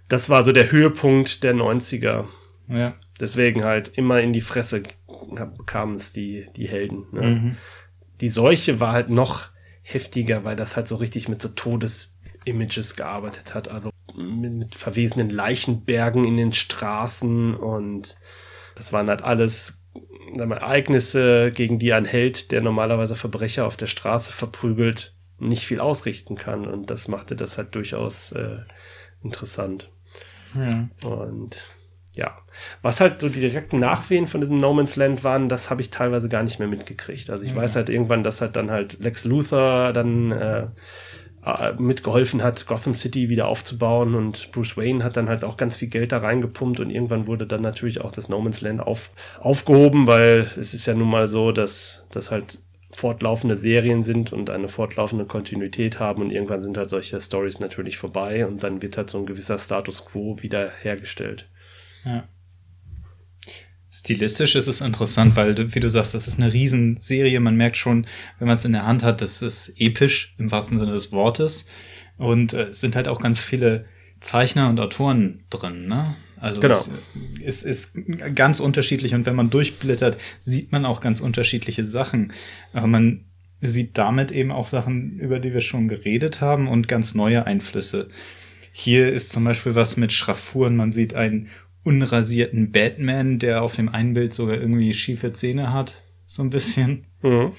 das 0.09 0.31
war 0.31 0.45
so 0.45 0.53
der 0.53 0.73
Höhepunkt 0.73 1.43
der 1.43 1.55
90er. 1.55 2.25
Ja. 2.69 2.95
Deswegen 3.21 3.65
halt 3.65 3.89
immer 3.89 4.21
in 4.21 4.33
die 4.33 4.41
Fresse 4.41 4.83
bekamen 5.07 5.97
es 5.97 6.15
die, 6.15 6.47
die 6.57 6.69
Helden. 6.69 7.05
Ne? 7.13 7.23
Mhm. 7.23 7.57
Die 8.23 8.31
Seuche 8.31 8.81
war 8.81 8.93
halt 8.93 9.11
noch 9.11 9.51
heftiger, 9.83 10.45
weil 10.45 10.57
das 10.57 10.75
halt 10.75 10.89
so 10.89 10.97
richtig 10.97 11.29
mit 11.29 11.43
so 11.43 11.49
Todesimages 11.49 12.97
gearbeitet 12.97 13.55
hat. 13.55 13.69
Also 13.69 13.91
mit, 14.17 14.53
mit 14.53 14.75
verwesenen 14.75 15.31
Leichenbergen 15.31 16.25
in 16.25 16.37
den 16.37 16.53
Straßen 16.53 17.55
und 17.55 18.17
das 18.75 18.93
waren 18.93 19.09
halt 19.09 19.23
alles 19.23 19.79
sagen 20.35 20.51
wir, 20.51 20.57
Ereignisse, 20.57 21.53
gegen 21.53 21.79
die 21.79 21.93
ein 21.93 22.05
Held, 22.05 22.53
der 22.53 22.61
normalerweise 22.61 23.17
Verbrecher 23.17 23.67
auf 23.67 23.77
der 23.77 23.87
Straße 23.87 24.33
verprügelt, 24.33 25.15
nicht 25.39 25.67
viel 25.67 25.81
ausrichten 25.81 26.37
kann. 26.37 26.67
Und 26.67 26.91
das 26.91 27.09
machte 27.09 27.37
das 27.37 27.59
halt 27.59 27.75
durchaus 27.75 28.33
äh, 28.33 28.59
interessant. 29.23 29.91
Ja. 30.55 30.89
Und 31.03 31.71
ja, 32.15 32.39
was 32.81 33.01
halt 33.01 33.21
so 33.21 33.29
die 33.29 33.41
direkten 33.41 33.79
Nachwehen 33.79 34.27
von 34.27 34.41
diesem 34.41 34.59
No 34.59 34.73
Man's 34.73 34.97
Land 34.97 35.23
waren, 35.23 35.51
das 35.51 35.69
habe 35.69 35.83
ich 35.83 35.91
teilweise 35.91 36.31
gar 36.31 36.43
nicht 36.43 36.59
mehr 36.59 36.69
mitgekriegt. 36.69 37.29
Also 37.29 37.45
ich 37.45 37.51
ja. 37.51 37.57
weiß 37.57 37.77
halt 37.77 37.91
irgendwann, 37.91 38.23
dass 38.23 38.41
halt 38.41 38.57
dann 38.57 38.71
halt 38.71 38.99
Lex 39.01 39.25
Luthor 39.25 39.93
dann 39.93 40.33
äh, 40.33 40.69
äh, 41.47 41.73
mitgeholfen 41.79 42.43
hat, 42.43 42.67
Gotham 42.67 42.97
City 42.97 43.29
wieder 43.29 43.47
aufzubauen 43.47 44.17
und 44.17 44.51
Bruce 44.51 44.77
Wayne 44.77 45.05
hat 45.05 45.17
dann 45.17 45.29
halt 45.29 45.45
auch 45.45 45.57
ganz 45.57 45.77
viel 45.77 45.87
Geld 45.89 46.11
da 46.11 46.19
reingepumpt 46.19 46.81
und 46.81 46.91
irgendwann 46.91 47.29
wurde 47.29 47.47
dann 47.47 47.63
natürlich 47.63 48.01
auch 48.01 48.11
das 48.11 48.29
No 48.29 48.41
Man's 48.41 48.61
Land 48.63 48.81
auf, 48.81 49.11
aufgehoben, 49.39 50.09
weil 50.09 50.41
es 50.59 50.75
ist 50.75 50.87
ja 50.87 50.95
nun 50.95 51.09
mal 51.09 51.29
so, 51.29 51.53
dass 51.53 52.07
das 52.11 52.33
halt 52.33 52.59
fortlaufende 52.91 53.55
Serien 53.55 54.03
sind 54.03 54.33
und 54.33 54.51
eine 54.51 54.69
fortlaufende 54.69 55.25
Kontinuität 55.25 56.01
haben 56.01 56.23
und 56.23 56.33
irgendwann 56.33 56.63
sind 56.63 56.77
halt 56.77 56.89
solche 56.89 57.21
Stories 57.21 57.61
natürlich 57.61 57.97
vorbei 57.97 58.45
und 58.45 58.63
dann 58.65 58.83
wird 58.83 58.97
halt 58.97 59.11
so 59.11 59.19
ein 59.19 59.27
gewisser 59.27 59.59
Status 59.59 60.05
quo 60.05 60.43
wieder 60.43 60.71
hergestellt. 60.83 61.49
Ja. 62.05 62.27
Stilistisch 63.99 64.57
ist 64.57 64.67
es 64.67 64.83
interessant, 64.83 65.37
weil, 65.37 65.75
wie 65.75 65.81
du 65.81 65.89
sagst, 65.89 66.13
das 66.13 66.29
ist 66.29 66.39
eine 66.39 66.53
Riesenserie. 66.53 67.41
Man 67.41 67.57
merkt 67.57 67.79
schon, 67.79 68.07
wenn 68.39 68.47
man 68.47 68.59
es 68.59 68.65
in 68.67 68.73
der 68.73 68.85
Hand 68.85 69.03
hat, 69.03 69.23
das 69.23 69.41
ist 69.41 69.73
episch 69.79 70.35
im 70.37 70.51
wahrsten 70.51 70.79
Sinne 70.79 70.93
des 70.93 71.13
Wortes. 71.13 71.67
Und 72.19 72.53
äh, 72.53 72.65
es 72.65 72.83
sind 72.83 72.95
halt 72.95 73.09
auch 73.09 73.23
ganz 73.23 73.41
viele 73.41 73.87
Zeichner 74.21 74.69
und 74.69 74.81
Autoren 74.81 75.45
drin, 75.49 75.89
ne? 75.89 76.15
Also 76.39 76.61
genau. 76.61 76.85
es 77.43 77.63
ist 77.63 77.99
ganz 78.35 78.61
unterschiedlich 78.61 79.15
und 79.15 79.25
wenn 79.25 79.35
man 79.35 79.49
durchblättert, 79.49 80.19
sieht 80.39 80.71
man 80.71 80.85
auch 80.85 81.01
ganz 81.01 81.21
unterschiedliche 81.21 81.87
Sachen. 81.87 82.35
Aber 82.75 82.89
man 82.89 83.25
sieht 83.63 83.97
damit 83.97 84.31
eben 84.31 84.53
auch 84.53 84.67
Sachen, 84.67 85.19
über 85.19 85.41
die 85.41 85.55
wir 85.55 85.63
schon 85.63 85.89
geredet 85.89 86.43
haben 86.43 86.69
und 86.69 86.89
ganz 86.89 87.15
neue 87.15 87.47
Einflüsse. 87.47 88.09
Hier 88.73 89.11
ist 89.11 89.31
zum 89.31 89.45
Beispiel 89.45 89.75
was 89.75 89.97
mit 89.97 90.13
Schraffuren. 90.13 90.77
Man 90.77 90.93
sieht 90.93 91.15
ein 91.15 91.49
unrasierten 91.87 92.73
Batman, 92.73 93.39
der 93.39 93.63
auf 93.63 93.77
dem 93.77 93.89
einen 93.89 94.13
Bild 94.13 94.35
sogar 94.35 94.57
irgendwie 94.57 94.93
schiefe 94.93 95.33
Zähne 95.33 95.73
hat, 95.73 96.03
so 96.27 96.43
ein 96.43 96.51
bisschen. 96.51 97.07
Mhm. 97.23 97.53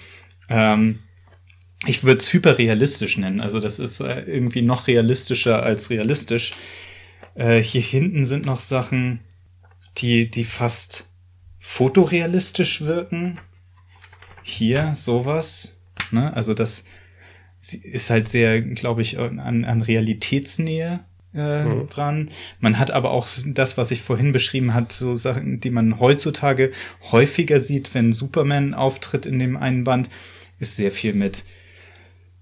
Ähm, 0.50 1.00
ich 1.86 2.04
würde 2.04 2.20
es 2.20 2.34
hyperrealistisch 2.34 3.18
nennen. 3.18 3.40
Also 3.40 3.62
das 3.62 3.80
ist 3.80 4.02
äh, 4.02 4.22
irgendwie 4.22 4.62
noch 4.62 4.88
realistischer 4.88 5.64
als 5.64 5.90
realistisch. 5.90 6.52
Äh, 7.36 7.64
hier 7.64 7.82
hinten 7.82 8.26
sind 8.26 8.46
noch 8.46 8.60
Sachen, 8.60 9.22
die, 9.98 10.30
die 10.30 10.44
fast 10.44 11.10
fotorealistisch 11.60 12.82
wirken. 12.82 13.40
Hier 14.44 14.94
sowas. 14.96 15.80
Ne? 16.12 16.34
Also 16.34 16.54
das 16.54 16.84
ist 17.60 18.10
halt 18.10 18.28
sehr, 18.28 18.62
glaube 18.62 19.02
ich, 19.02 19.20
an, 19.20 19.40
an 19.40 19.82
Realitätsnähe 19.82 21.00
äh, 21.34 21.64
mhm. 21.64 21.90
dran. 21.90 22.30
Man 22.60 22.80
hat 22.80 22.92
aber 22.92 23.12
auch 23.12 23.28
das, 23.46 23.78
was 23.78 23.92
ich 23.92 24.02
vorhin 24.02 24.32
beschrieben 24.32 24.74
hat, 24.74 24.92
so 24.92 25.16
Sachen, 25.16 25.60
die 25.60 25.70
man 25.70 26.00
heutzutage 26.00 26.72
häufiger 27.12 27.60
sieht, 27.60 27.94
wenn 27.94 28.14
Superman 28.14 28.74
auftritt 28.74 29.26
in 29.26 29.40
dem 29.40 29.58
einen 29.58 29.84
Band, 29.84 30.10
ist 30.60 30.76
sehr 30.76 30.92
viel 30.92 31.14
mit 31.14 31.46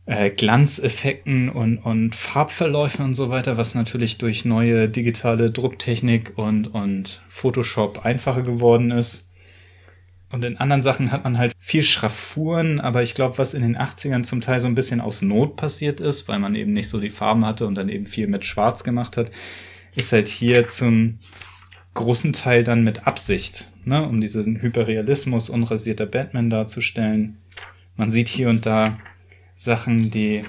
äh, 0.06 0.30
Glanzeffekten 0.30 1.50
und, 1.50 1.78
und 1.78 2.16
Farbverläufen 2.16 3.04
und 3.06 3.16
so 3.16 3.30
weiter, 3.30 3.58
was 3.58 3.76
natürlich 3.76 4.18
durch 4.18 4.46
neue 4.46 4.88
digitale 4.88 5.52
Drucktechnik 5.52 6.38
und, 6.38 6.68
und 6.68 7.24
Photoshop 7.28 8.06
einfacher 8.06 8.44
geworden 8.44 8.92
ist. 8.92 9.32
Und 10.36 10.44
in 10.44 10.58
anderen 10.58 10.82
Sachen 10.82 11.14
hat 11.14 11.24
man 11.24 11.38
halt 11.38 11.54
viel 11.60 11.82
Schraffuren, 11.82 12.82
aber 12.82 13.04
ich 13.04 13.14
glaube, 13.14 13.38
was 13.38 13.54
in 13.54 13.62
den 13.62 13.78
80ern 13.78 14.24
zum 14.24 14.42
Teil 14.42 14.60
so 14.60 14.68
ein 14.68 14.76
bisschen 14.76 15.00
aus 15.00 15.22
Not 15.22 15.56
passiert 15.56 16.02
ist, 16.02 16.28
weil 16.28 16.40
man 16.40 16.56
eben 16.56 16.74
nicht 16.74 16.90
so 16.90 17.00
die 17.00 17.10
Farben 17.10 17.46
hatte 17.46 17.66
und 17.66 17.76
dann 17.76 17.88
eben 17.88 18.06
viel 18.06 18.28
mit 18.28 18.44
Schwarz 18.44 18.84
gemacht 18.84 19.16
hat, 19.16 19.32
ist 19.96 20.12
halt 20.12 20.28
hier 20.28 20.66
zum 20.66 21.20
großen 21.94 22.34
Teil 22.34 22.66
dann 22.66 22.84
mit 22.84 23.08
Absicht, 23.08 23.72
ne, 23.86 24.06
um 24.06 24.20
diesen 24.20 24.62
Hyperrealismus 24.62 25.50
unrasierter 25.50 26.06
Batman 26.06 26.50
darzustellen. 26.50 27.38
Man 27.96 28.10
sieht 28.10 28.28
hier 28.28 28.50
und 28.50 28.66
da 28.66 29.00
Sachen, 29.56 30.12
die, 30.12 30.44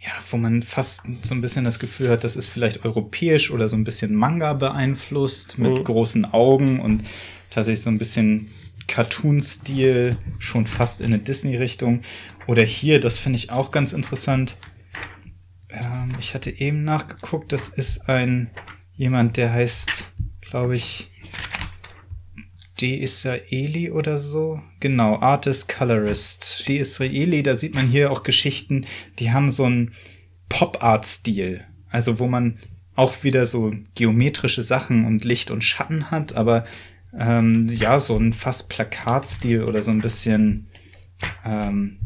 ja, 0.00 0.10
wo 0.28 0.38
man 0.38 0.64
fast 0.64 1.06
so 1.22 1.36
ein 1.36 1.40
bisschen 1.40 1.64
das 1.64 1.78
Gefühl 1.78 2.10
hat, 2.10 2.24
das 2.24 2.34
ist 2.34 2.48
vielleicht 2.48 2.84
europäisch 2.84 3.52
oder 3.52 3.68
so 3.68 3.76
ein 3.76 3.84
bisschen 3.84 4.12
Manga 4.12 4.54
beeinflusst 4.54 5.60
mit 5.60 5.70
mhm. 5.72 5.84
großen 5.84 6.24
Augen 6.24 6.80
und 6.80 7.04
tatsächlich 7.48 7.84
so 7.84 7.90
ein 7.90 7.98
bisschen 7.98 8.50
Cartoon-Stil, 8.90 10.16
schon 10.38 10.66
fast 10.66 11.00
in 11.00 11.14
eine 11.14 11.22
Disney-Richtung. 11.22 12.02
Oder 12.46 12.64
hier, 12.64 13.00
das 13.00 13.18
finde 13.18 13.38
ich 13.38 13.50
auch 13.50 13.70
ganz 13.70 13.92
interessant. 13.92 14.56
Ähm, 15.70 16.16
ich 16.18 16.34
hatte 16.34 16.50
eben 16.50 16.84
nachgeguckt, 16.84 17.52
das 17.52 17.68
ist 17.68 18.08
ein 18.08 18.50
jemand, 18.96 19.36
der 19.36 19.52
heißt, 19.52 20.10
glaube 20.40 20.76
ich, 20.76 21.08
De 22.80 22.96
Israeli 22.96 23.90
oder 23.90 24.18
so. 24.18 24.60
Genau, 24.80 25.18
Artist 25.20 25.68
Colorist. 25.68 26.64
De 26.66 26.78
Israeli, 26.78 27.42
da 27.42 27.54
sieht 27.54 27.74
man 27.74 27.86
hier 27.86 28.10
auch 28.10 28.22
Geschichten, 28.22 28.86
die 29.18 29.30
haben 29.30 29.50
so 29.50 29.64
einen 29.64 29.92
Pop-Art-Stil. 30.48 31.64
Also 31.90 32.18
wo 32.18 32.26
man 32.26 32.58
auch 32.96 33.22
wieder 33.22 33.46
so 33.46 33.72
geometrische 33.94 34.62
Sachen 34.62 35.04
und 35.04 35.24
Licht 35.24 35.50
und 35.50 35.62
Schatten 35.62 36.10
hat, 36.10 36.34
aber 36.34 36.64
ähm, 37.18 37.68
ja, 37.68 37.98
so 37.98 38.16
ein 38.16 38.32
fast 38.32 38.68
Plakatstil 38.68 39.64
oder 39.64 39.82
so 39.82 39.90
ein 39.90 40.00
bisschen 40.00 40.68
ähm, 41.44 41.98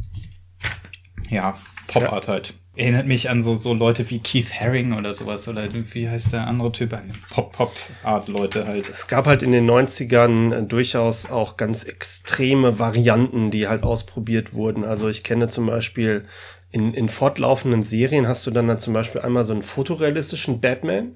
ja, 1.28 1.58
Pop-Art 1.88 2.28
halt. 2.28 2.54
Erinnert 2.76 3.06
mich 3.06 3.30
an 3.30 3.40
so, 3.40 3.54
so 3.54 3.72
Leute 3.72 4.10
wie 4.10 4.18
Keith 4.18 4.50
Haring 4.60 4.94
oder 4.94 5.14
sowas. 5.14 5.46
Oder 5.46 5.68
wie 5.72 6.08
heißt 6.08 6.32
der 6.32 6.48
andere 6.48 6.72
Typ? 6.72 6.98
Pop-Pop-Art-Leute 7.30 8.66
halt. 8.66 8.88
Es 8.88 9.06
gab 9.06 9.26
halt 9.26 9.44
in 9.44 9.52
den 9.52 9.70
90ern 9.70 10.52
äh, 10.52 10.62
durchaus 10.64 11.30
auch 11.30 11.56
ganz 11.56 11.84
extreme 11.84 12.80
Varianten, 12.80 13.52
die 13.52 13.68
halt 13.68 13.84
ausprobiert 13.84 14.54
wurden. 14.54 14.84
Also 14.84 15.08
ich 15.08 15.22
kenne 15.22 15.46
zum 15.46 15.66
Beispiel 15.66 16.24
in, 16.72 16.92
in 16.92 17.08
fortlaufenden 17.08 17.84
Serien 17.84 18.26
hast 18.26 18.44
du 18.44 18.50
dann, 18.50 18.66
dann 18.66 18.80
zum 18.80 18.92
Beispiel 18.92 19.20
einmal 19.20 19.44
so 19.44 19.52
einen 19.52 19.62
fotorealistischen 19.62 20.60
Batman 20.60 21.12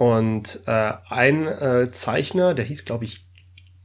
und 0.00 0.60
äh, 0.66 0.94
ein 1.10 1.46
äh, 1.46 1.90
Zeichner, 1.90 2.54
der 2.54 2.64
hieß, 2.64 2.86
glaube 2.86 3.04
ich, 3.04 3.26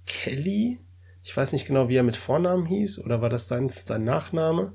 Kelly. 0.07 0.79
Ich 1.23 1.35
weiß 1.35 1.51
nicht 1.51 1.67
genau, 1.67 1.89
wie 1.89 1.97
er 1.97 2.03
mit 2.03 2.15
Vornamen 2.15 2.65
hieß, 2.65 2.99
oder 2.99 3.21
war 3.21 3.27
das 3.27 3.49
sein, 3.49 3.69
sein 3.83 4.05
Nachname? 4.05 4.71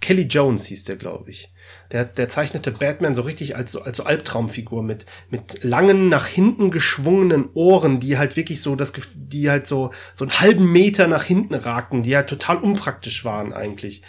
Kelly 0.00 0.28
Jones 0.28 0.66
hieß 0.66 0.84
der, 0.84 0.94
glaube 0.94 1.30
ich. 1.30 1.52
Der, 1.90 2.04
der 2.04 2.28
zeichnete 2.28 2.70
Batman 2.70 3.16
so 3.16 3.22
richtig 3.22 3.56
als 3.56 3.72
so, 3.72 3.82
als 3.82 3.96
so 3.96 4.04
Albtraumfigur 4.04 4.84
mit, 4.84 5.04
mit 5.30 5.64
langen, 5.64 6.08
nach 6.08 6.28
hinten 6.28 6.70
geschwungenen 6.70 7.48
Ohren, 7.54 7.98
die 7.98 8.16
halt 8.16 8.36
wirklich 8.36 8.60
so, 8.60 8.76
das, 8.76 8.92
die 9.16 9.50
halt 9.50 9.66
so, 9.66 9.90
so 10.14 10.24
einen 10.26 10.38
halben 10.38 10.70
Meter 10.70 11.08
nach 11.08 11.24
hinten 11.24 11.54
ragten, 11.54 12.04
die 12.04 12.14
halt 12.14 12.28
total 12.28 12.58
unpraktisch 12.58 13.24
waren 13.24 13.52
eigentlich. 13.52 14.02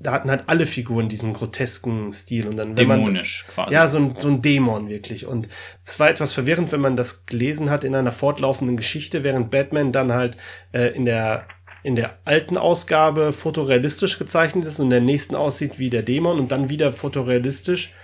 Da 0.00 0.12
hatten 0.12 0.30
halt 0.30 0.44
alle 0.46 0.66
Figuren 0.66 1.08
diesen 1.08 1.34
grotesken 1.34 2.12
Stil 2.12 2.46
und 2.46 2.56
dann 2.56 2.68
wenn 2.68 2.88
Dämonisch 2.88 3.44
man, 3.46 3.54
quasi. 3.54 3.74
Ja, 3.74 3.88
so 3.88 3.98
ein, 3.98 4.14
so 4.18 4.28
ein 4.28 4.42
Dämon 4.42 4.88
wirklich. 4.88 5.26
Und 5.26 5.48
es 5.84 5.98
war 5.98 6.08
etwas 6.08 6.34
verwirrend, 6.34 6.70
wenn 6.70 6.80
man 6.80 6.96
das 6.96 7.26
gelesen 7.26 7.68
hat 7.68 7.82
in 7.82 7.94
einer 7.94 8.12
fortlaufenden 8.12 8.76
Geschichte, 8.76 9.24
während 9.24 9.50
Batman 9.50 9.92
dann 9.92 10.12
halt 10.12 10.36
äh, 10.72 10.94
in 10.94 11.04
der 11.04 11.46
in 11.82 11.94
der 11.94 12.18
alten 12.24 12.56
Ausgabe 12.56 13.32
fotorealistisch 13.32 14.18
gezeichnet 14.18 14.66
ist 14.66 14.80
und 14.80 14.86
in 14.86 14.90
der 14.90 15.00
nächsten 15.00 15.34
aussieht 15.34 15.78
wie 15.78 15.90
der 15.90 16.02
Dämon 16.02 16.38
und 16.38 16.50
dann 16.50 16.68
wieder 16.68 16.92
fotorealistisch. 16.92 17.94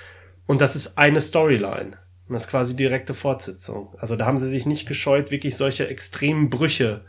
Und 0.47 0.61
das 0.61 0.77
ist 0.77 0.97
eine 0.97 1.21
Storyline. 1.21 1.99
Und 2.29 2.33
das 2.33 2.45
ist 2.45 2.51
quasi 2.51 2.77
direkte 2.77 3.15
Fortsetzung. 3.15 3.95
Also 3.99 4.17
da 4.17 4.27
haben 4.27 4.39
sie 4.39 4.49
sich 4.49 4.65
nicht 4.65 4.87
gescheut, 4.87 5.31
wirklich 5.31 5.57
solche 5.57 5.89
extremen 5.89 6.51
Brüche 6.51 7.05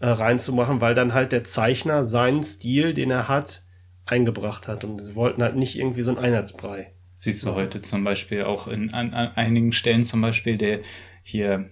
äh, 0.00 0.08
reinzumachen, 0.08 0.80
weil 0.80 0.94
dann 0.94 1.14
halt 1.14 1.32
der 1.32 1.44
Zeichner 1.44 2.04
seinen 2.04 2.42
Stil, 2.42 2.94
den 2.94 3.10
er 3.10 3.28
hat, 3.28 3.62
eingebracht 4.06 4.68
hat. 4.68 4.84
Und 4.84 5.00
sie 5.00 5.14
wollten 5.14 5.42
halt 5.42 5.56
nicht 5.56 5.76
irgendwie 5.78 6.02
so 6.02 6.10
ein 6.10 6.18
Einheitsbrei. 6.18 6.92
Siehst 7.16 7.44
du 7.44 7.54
heute 7.54 7.82
zum 7.82 8.04
Beispiel 8.04 8.44
auch 8.44 8.68
in 8.68 8.92
an, 8.92 9.14
an 9.14 9.32
einigen 9.36 9.72
Stellen 9.72 10.02
zum 10.02 10.20
Beispiel 10.20 10.58
der 10.58 10.80
hier 11.22 11.70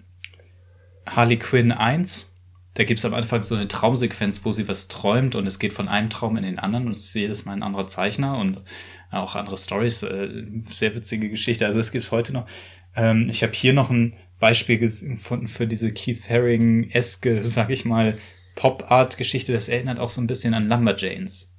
Harley 1.07 1.39
Quinn 1.39 1.70
1 1.70 2.35
da 2.74 2.82
gibt's 2.82 3.05
am 3.05 3.14
Anfang 3.14 3.43
so 3.43 3.55
eine 3.55 3.68
Traumsequenz, 3.68 4.45
wo 4.45 4.51
sie 4.51 4.66
was 4.66 4.89
träumt 4.89 5.37
und 5.37 5.47
es 5.47 5.61
geht 5.61 5.72
von 5.72 5.89
einem 5.89 6.11
Traum 6.11 6.37
in 6.37 6.43
den 6.43 6.59
anderen 6.59 6.87
und 6.87 6.93
es 6.93 7.07
ist 7.07 7.14
jedes 7.14 7.45
Mal 7.45 7.53
ein 7.53 7.62
anderer 7.62 7.87
Zeichner 7.87 8.37
und 8.37 8.62
auch 9.12 9.37
andere 9.37 9.57
Stories. 9.57 10.03
Äh, 10.03 10.45
sehr 10.70 10.95
witzige 10.95 11.30
Geschichte. 11.30 11.66
Also 11.66 11.78
es 11.78 11.93
gibt's 11.93 12.11
heute 12.11 12.32
noch. 12.32 12.47
Ähm, 12.97 13.28
ich 13.30 13.45
habe 13.45 13.53
hier 13.53 13.72
noch 13.72 13.91
ein 13.91 14.16
Beispiel 14.41 14.78
gefunden 14.78 15.47
für 15.47 15.68
diese 15.68 15.93
Keith 15.93 16.28
Haring-eske, 16.28 17.43
sag 17.45 17.70
ich 17.70 17.85
mal, 17.85 18.18
Pop-Art-Geschichte. 18.57 19.53
Das 19.53 19.68
erinnert 19.68 20.01
auch 20.01 20.11
so 20.11 20.20
ein 20.20 20.26
bisschen 20.26 20.53
an 20.55 20.68
Lumberjanes. 20.68 21.54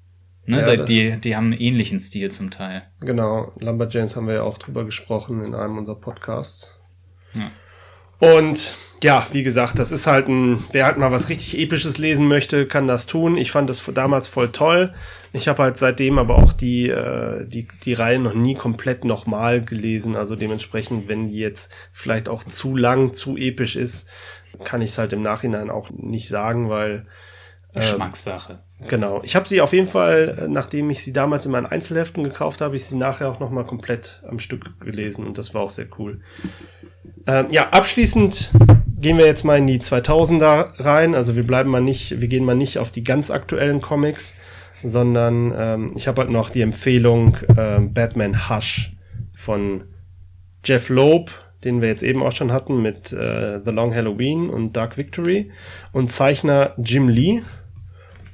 Ne? 0.46 0.60
Ja, 0.60 0.84
die, 0.84 1.20
die 1.20 1.36
haben 1.36 1.52
einen 1.52 1.60
ähnlichen 1.60 2.00
Stil 2.00 2.30
zum 2.30 2.52
Teil. 2.52 2.84
Genau, 3.00 3.52
Lumberjanes 3.60 4.16
haben 4.16 4.28
wir 4.28 4.36
ja 4.36 4.44
auch 4.44 4.58
drüber 4.58 4.86
gesprochen 4.86 5.44
in 5.44 5.56
einem 5.56 5.78
unserer 5.78 6.00
Podcasts. 6.00 6.76
Ja. 7.34 7.52
Und 8.20 8.78
ja, 9.04 9.28
wie 9.34 9.44
gesagt, 9.44 9.78
das 9.78 9.92
ist 9.92 10.08
halt 10.08 10.28
ein, 10.30 10.64
wer 10.72 10.86
halt 10.86 10.98
mal 10.98 11.12
was 11.12 11.30
richtig 11.30 11.60
Episches 11.60 11.98
lesen 11.98 12.28
möchte, 12.28 12.66
kann 12.66 12.88
das 12.88 13.08
tun. 13.08 13.38
Ich 13.38 13.52
fand 13.52 13.70
das 13.70 13.84
damals 13.94 14.28
voll 14.28 14.52
toll. 14.52 14.94
Ich 15.34 15.48
habe 15.48 15.64
halt 15.64 15.78
seitdem 15.78 16.18
aber 16.18 16.38
auch 16.38 16.54
die, 16.54 16.90
äh, 16.90 17.46
die, 17.46 17.68
die 17.84 17.94
Reihe 17.94 18.20
noch 18.20 18.34
nie 18.34 18.56
komplett 18.56 19.04
nochmal 19.04 19.64
gelesen. 19.64 20.16
Also 20.16 20.36
dementsprechend, 20.36 21.10
wenn 21.10 21.28
die 21.28 21.40
jetzt 21.40 21.72
vielleicht 21.92 22.30
auch 22.30 22.44
zu 22.44 22.76
lang, 22.76 23.14
zu 23.14 23.36
episch 23.36 23.76
ist, 23.76 24.08
kann 24.64 24.82
ich 24.82 24.92
es 24.92 24.98
halt 24.98 25.12
im 25.12 25.22
Nachhinein 25.22 25.70
auch 25.70 25.90
nicht 25.90 26.30
sagen, 26.30 26.70
weil. 26.70 27.06
Äh, 27.74 27.82
Geschmackssache. 27.82 28.64
Genau. 28.88 29.22
Ich 29.24 29.36
habe 29.36 29.48
sie 29.48 29.62
auf 29.62 29.74
jeden 29.74 29.88
Fall, 29.88 30.38
äh, 30.38 30.48
nachdem 30.48 30.90
ich 30.90 31.02
sie 31.02 31.14
damals 31.14 31.46
in 31.46 31.52
meinen 31.52 31.66
Einzelheften 31.66 32.24
gekauft 32.24 32.62
habe, 32.62 32.76
ich 32.76 32.86
sie 32.86 32.98
nachher 32.98 33.30
auch 33.30 33.40
nochmal 33.40 33.66
komplett 33.66 34.22
am 34.28 34.40
Stück 34.40 34.80
gelesen 34.80 35.26
und 35.26 35.38
das 35.38 35.54
war 35.54 35.62
auch 35.62 35.70
sehr 35.70 35.88
cool. 35.98 36.20
Ähm, 37.26 37.48
ja, 37.50 37.70
abschließend 37.70 38.52
gehen 39.00 39.18
wir 39.18 39.26
jetzt 39.26 39.46
mal 39.46 39.58
in 39.58 39.68
die 39.68 39.80
2000er 39.80 40.84
rein. 40.84 41.16
Also 41.16 41.36
wir 41.36 41.48
bleiben 41.48 41.70
mal 41.70 41.82
nicht, 41.82 42.22
wir 42.22 42.28
gehen 42.28 42.44
mal 42.44 42.56
nicht 42.56 42.78
auf 42.78 42.92
die 42.92 43.04
ganz 43.04 43.32
aktuellen 43.32 43.82
Comics, 43.82 44.36
sondern 44.84 45.54
ähm, 45.58 45.88
ich 45.96 46.08
habe 46.08 46.22
halt 46.22 46.32
noch 46.32 46.50
die 46.50 46.62
Empfehlung 46.62 47.38
äh, 47.56 47.80
Batman 47.80 48.50
Hush 48.50 48.94
von 49.34 49.86
Jeff 50.64 50.90
Loeb, 50.90 51.32
den 51.64 51.82
wir 51.82 51.88
jetzt 51.88 52.04
eben 52.04 52.22
auch 52.22 52.32
schon 52.34 52.52
hatten 52.52 52.82
mit 52.82 53.14
äh, 53.14 53.62
The 53.64 53.72
Long 53.72 53.96
Halloween 53.96 54.50
und 54.50 54.74
Dark 54.74 54.98
Victory 54.98 55.52
und 55.92 56.12
Zeichner 56.12 56.74
Jim 56.78 57.08
Lee 57.08 57.42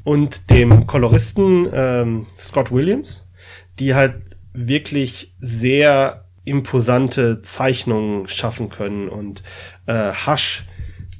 und 0.03 0.49
dem 0.49 0.87
Koloristen 0.87 1.67
ähm, 1.71 2.27
Scott 2.39 2.71
Williams, 2.71 3.27
die 3.79 3.93
halt 3.93 4.15
wirklich 4.53 5.33
sehr 5.39 6.25
imposante 6.43 7.41
Zeichnungen 7.41 8.27
schaffen 8.27 8.69
können. 8.69 9.09
Und 9.09 9.43
äh, 9.85 10.11
Hush 10.11 10.65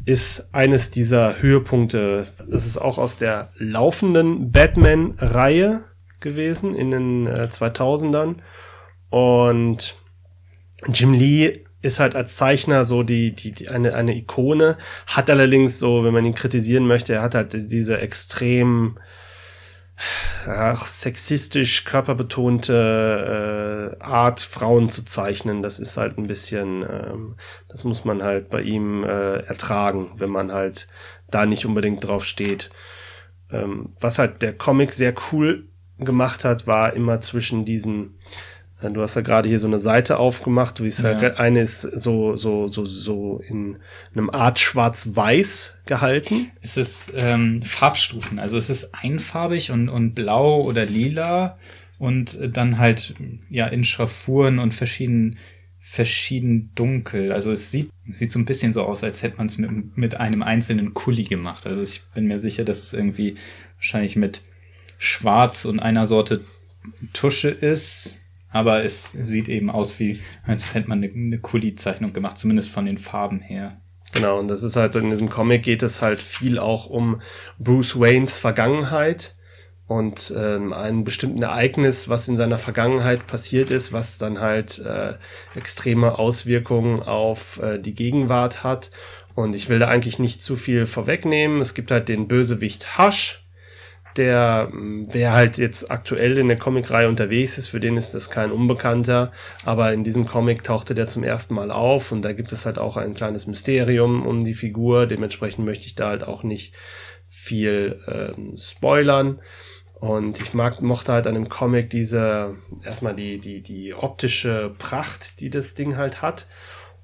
ist 0.06 0.54
eines 0.54 0.92
dieser 0.92 1.42
Höhepunkte. 1.42 2.28
Das 2.50 2.66
ist 2.66 2.78
auch 2.78 2.98
aus 2.98 3.18
der 3.18 3.52
laufenden 3.58 4.52
Batman-Reihe 4.52 5.84
gewesen 6.20 6.76
in 6.76 6.92
den 6.92 7.28
äh, 7.28 7.50
2000ern. 7.52 8.38
Und 9.10 9.96
Jim 10.92 11.14
Lee 11.14 11.66
ist 11.82 12.00
halt 12.00 12.16
als 12.16 12.36
Zeichner 12.36 12.86
so 12.86 13.04
die, 13.04 13.36
die, 13.36 13.52
die 13.52 13.70
eine, 13.70 13.96
eine 13.96 14.16
Ikone, 14.16 14.78
hat 15.08 15.30
allerdings 15.30 15.80
so, 15.80 16.04
wenn 16.04 16.14
man 16.14 16.26
ihn 16.26 16.36
kritisieren 16.36 16.88
möchte, 16.88 17.14
er 17.14 17.22
hat 17.22 17.36
halt 17.36 17.72
diese 17.72 18.00
extrem 18.00 18.98
ach, 20.48 20.86
sexistisch 20.86 21.86
körperbetonte 21.86 23.98
äh, 24.00 24.04
Art, 24.04 24.42
Frauen 24.42 24.90
zu 24.90 25.04
zeichnen, 25.04 25.62
das 25.62 25.80
ist 25.80 25.98
halt 25.98 26.18
ein 26.18 26.28
bisschen, 26.28 26.84
ähm, 26.84 27.36
das 27.68 27.84
muss 27.84 28.06
man 28.06 28.24
halt 28.24 28.50
bei 28.50 28.62
ihm 28.62 29.04
äh, 29.04 29.40
ertragen, 29.42 30.12
wenn 30.16 30.30
man 30.30 30.52
halt 30.52 30.88
da 31.30 31.46
nicht 31.46 31.66
unbedingt 31.66 32.06
drauf 32.06 32.26
steht. 32.26 32.70
Ähm, 33.52 33.94
was 34.00 34.18
halt 34.18 34.42
der 34.42 34.58
Comic 34.58 34.94
sehr 34.94 35.14
cool 35.32 35.68
gemacht 35.98 36.46
hat, 36.46 36.68
war 36.68 36.94
immer 36.94 37.22
zwischen 37.22 37.66
diesen 37.66 38.18
Du 38.90 39.02
hast 39.02 39.16
ja 39.16 39.22
gerade 39.22 39.48
hier 39.48 39.60
so 39.60 39.68
eine 39.68 39.78
Seite 39.78 40.18
aufgemacht, 40.18 40.82
wie 40.82 40.88
es 40.88 41.02
ja. 41.02 41.16
halt 41.16 41.38
eine 41.38 41.62
ist 41.62 41.82
so, 41.82 42.36
so, 42.36 42.68
so, 42.68 42.86
so 42.86 43.42
in 43.48 43.78
einem 44.14 44.30
Art 44.32 44.60
Schwarz-Weiß 44.60 45.82
gehalten. 45.86 46.52
Es 46.62 46.78
ist 46.78 47.14
ähm, 47.16 47.62
Farbstufen, 47.62 48.40
also 48.40 48.58
es 48.58 48.70
ist 48.70 48.96
einfarbig 48.96 49.72
und, 49.72 49.90
und 49.90 50.16
blau 50.16 50.62
oder 50.62 50.86
lila 50.86 51.60
und 52.00 52.40
dann 52.42 52.80
halt 52.80 53.14
ja 53.50 53.68
in 53.68 53.84
Schraffuren 53.84 54.58
und 54.58 54.74
verschieden, 54.74 55.38
verschieden 55.80 56.72
dunkel. 56.74 57.32
Also 57.32 57.52
es 57.52 57.70
sieht, 57.70 57.92
es 58.10 58.18
sieht 58.18 58.32
so 58.32 58.40
ein 58.40 58.46
bisschen 58.46 58.74
so 58.74 58.84
aus, 58.84 59.04
als 59.04 59.22
hätte 59.22 59.38
man 59.38 59.46
es 59.46 59.60
mit, 59.60 59.96
mit 59.96 60.16
einem 60.16 60.42
einzelnen 60.42 60.96
Kuli 60.96 61.26
gemacht. 61.26 61.68
Also 61.68 61.84
ich 61.84 62.02
bin 62.16 62.26
mir 62.26 62.40
sicher, 62.40 62.64
dass 62.64 62.80
es 62.80 62.94
irgendwie 62.94 63.36
wahrscheinlich 63.76 64.16
mit 64.16 64.42
Schwarz 64.98 65.66
und 65.66 65.80
einer 65.80 66.08
Sorte 66.08 66.42
Tusche 67.14 67.50
ist 67.50 68.21
aber 68.52 68.84
es 68.84 69.12
sieht 69.12 69.50
eben 69.50 69.70
aus 69.70 70.00
wie, 70.00 70.20
als 70.46 70.74
hätte 70.74 70.90
man 70.90 71.04
eine, 71.04 71.12
eine 71.14 71.40
Kuli-Zeichnung 71.40 72.14
gemacht, 72.14 72.38
zumindest 72.38 72.70
von 72.70 72.86
den 72.86 72.98
Farben 72.98 73.40
her. 73.40 73.82
Genau, 74.14 74.40
und 74.40 74.50
das 74.50 74.62
ist 74.62 74.76
halt 74.76 74.94
so, 74.94 75.00
in 75.00 75.10
diesem 75.10 75.30
Comic 75.30 75.64
geht 75.64 75.84
es 75.84 76.02
halt 76.02 76.20
viel 76.20 76.60
auch 76.60 76.86
um 76.88 77.22
Bruce 77.60 77.98
Waynes 78.00 78.38
Vergangenheit 78.38 79.36
und 79.88 80.34
ähm, 80.38 80.74
einem 80.74 81.04
bestimmten 81.04 81.44
Ereignis, 81.44 82.10
was 82.10 82.28
in 82.28 82.38
seiner 82.38 82.58
Vergangenheit 82.58 83.28
passiert 83.28 83.72
ist, 83.72 83.92
was 83.94 84.18
dann 84.18 84.40
halt 84.40 84.80
äh, 84.80 85.16
extreme 85.56 86.18
Auswirkungen 86.18 87.02
auf 87.02 87.62
äh, 87.62 87.78
die 87.78 87.94
Gegenwart 87.94 88.64
hat. 88.64 88.92
Und 89.36 89.56
ich 89.56 89.70
will 89.70 89.80
da 89.80 89.88
eigentlich 89.88 90.20
nicht 90.20 90.42
zu 90.42 90.56
viel 90.56 90.86
vorwegnehmen. 90.86 91.62
Es 91.62 91.74
gibt 91.74 91.92
halt 91.92 92.10
den 92.10 92.28
Bösewicht 92.28 92.98
Hush, 92.98 93.46
der, 94.18 94.70
wer 94.74 95.34
halt 95.34 95.58
jetzt 95.58 95.92
aktuell 95.92 96.38
in 96.38 96.48
der 96.48 96.58
Comicreihe 96.58 97.08
unterwegs 97.08 97.58
ist, 97.58 97.68
für 97.68 97.80
den 97.80 97.98
ist 97.98 98.14
das 98.14 98.30
kein 98.30 98.52
Unbekannter, 98.52 99.32
aber 99.66 99.94
in 99.94 100.04
diesem 100.04 100.26
Comic 100.26 100.64
tauchte 100.64 100.96
der 100.96 101.08
zum 101.08 101.24
ersten 101.24 101.54
Mal 101.54 101.72
auf 101.72 102.12
und 102.12 102.22
da 102.22 102.34
gibt 102.34 102.52
es 102.52 102.66
halt 102.66 102.78
auch 102.78 102.98
ein 102.98 103.14
kleines 103.14 103.48
Mysterium 103.48 104.26
um 104.26 104.44
die 104.44 104.54
Figur, 104.54 105.08
dementsprechend 105.08 105.66
möchte 105.66 105.86
ich 105.86 105.96
da 105.96 106.10
halt 106.10 106.24
auch 106.24 106.44
nicht 106.44 106.74
viel 107.30 108.00
ähm, 108.08 108.56
spoilern. 108.58 109.40
Und 109.94 110.42
ich 110.42 110.56
mag, 110.56 110.82
mochte 110.82 111.14
halt 111.14 111.28
an 111.28 111.36
dem 111.36 111.48
Comic 111.48 111.92
diese, 111.92 112.56
erstmal 112.84 113.16
die, 113.16 113.38
die, 113.38 113.62
die 113.62 113.94
optische 113.94 114.74
Pracht, 114.80 115.40
die 115.40 115.52
das 115.52 115.76
Ding 115.76 115.96
halt 115.96 116.24
hat 116.24 116.48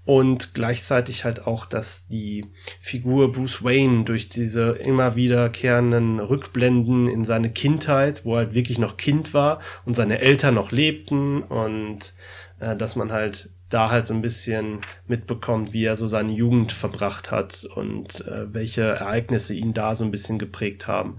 und 0.08 0.54
gleichzeitig 0.54 1.26
halt 1.26 1.46
auch, 1.46 1.66
dass 1.66 2.08
die 2.08 2.46
Figur 2.80 3.34
Bruce 3.34 3.62
Wayne 3.62 4.06
durch 4.06 4.30
diese 4.30 4.72
immer 4.72 5.18
wiederkehrenden 5.18 6.22
Rückblenden 6.22 7.10
in 7.10 7.26
seine 7.26 7.52
Kindheit, 7.52 8.24
wo 8.24 8.36
er 8.36 8.38
halt 8.38 8.54
wirklich 8.54 8.80
noch 8.80 8.96
Kind 8.96 9.34
war 9.34 9.60
und 9.84 9.98
seine 9.98 10.20
Eltern 10.20 10.56
noch 10.56 10.72
lebten 10.72 11.44
und 11.44 12.14
äh, 12.62 12.78
dass 12.78 12.96
man 12.96 13.12
halt 13.12 13.50
da 13.70 13.92
halt 13.92 14.08
so 14.08 14.14
ein 14.14 14.22
bisschen 14.22 14.80
mitbekommt, 15.10 15.74
wie 15.74 15.84
er 15.84 15.98
so 15.98 16.08
seine 16.08 16.32
Jugend 16.32 16.72
verbracht 16.72 17.30
hat 17.30 17.68
und 17.76 18.26
äh, 18.28 18.54
welche 18.54 18.84
Ereignisse 18.84 19.56
ihn 19.56 19.74
da 19.74 19.94
so 19.94 20.06
ein 20.06 20.12
bisschen 20.12 20.40
geprägt 20.40 20.88
haben. 20.88 21.18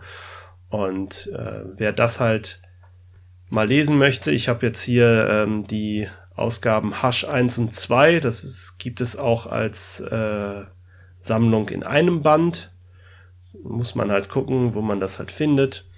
Und 0.70 1.30
äh, 1.36 1.64
wer 1.76 1.92
das 1.92 2.20
halt 2.20 2.62
mal 3.50 3.68
lesen 3.68 3.98
möchte, 3.98 4.30
ich 4.30 4.48
habe 4.48 4.64
jetzt 4.64 4.82
hier 4.82 5.28
ähm, 5.30 5.66
die 5.66 6.08
Ausgaben 6.38 7.02
Hush 7.02 7.24
1 7.24 7.58
und 7.58 7.74
2. 7.74 8.20
Das 8.20 8.44
ist, 8.44 8.78
gibt 8.78 9.00
es 9.00 9.16
auch 9.16 9.46
als 9.46 10.00
äh, 10.00 10.64
Sammlung 11.20 11.68
in 11.68 11.82
einem 11.82 12.22
Band. 12.22 12.72
Muss 13.62 13.94
man 13.94 14.10
halt 14.10 14.28
gucken, 14.28 14.74
wo 14.74 14.80
man 14.80 15.00
das 15.00 15.18
halt 15.18 15.30
findet. 15.30 15.88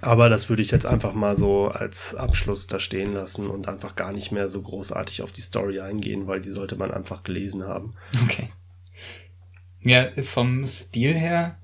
Aber 0.00 0.28
das 0.28 0.48
würde 0.48 0.62
ich 0.62 0.70
jetzt 0.70 0.86
einfach 0.86 1.12
mal 1.12 1.36
so 1.36 1.68
als 1.68 2.14
Abschluss 2.14 2.66
da 2.66 2.78
stehen 2.78 3.12
lassen 3.12 3.48
und 3.48 3.68
einfach 3.68 3.94
gar 3.94 4.12
nicht 4.12 4.32
mehr 4.32 4.48
so 4.48 4.62
großartig 4.62 5.22
auf 5.22 5.32
die 5.32 5.42
Story 5.42 5.80
eingehen, 5.80 6.26
weil 6.26 6.40
die 6.40 6.50
sollte 6.50 6.76
man 6.76 6.90
einfach 6.90 7.22
gelesen 7.22 7.64
haben. 7.64 7.94
Okay. 8.24 8.50
Ja, 9.80 10.08
vom 10.22 10.66
Stil 10.66 11.14
her 11.14 11.58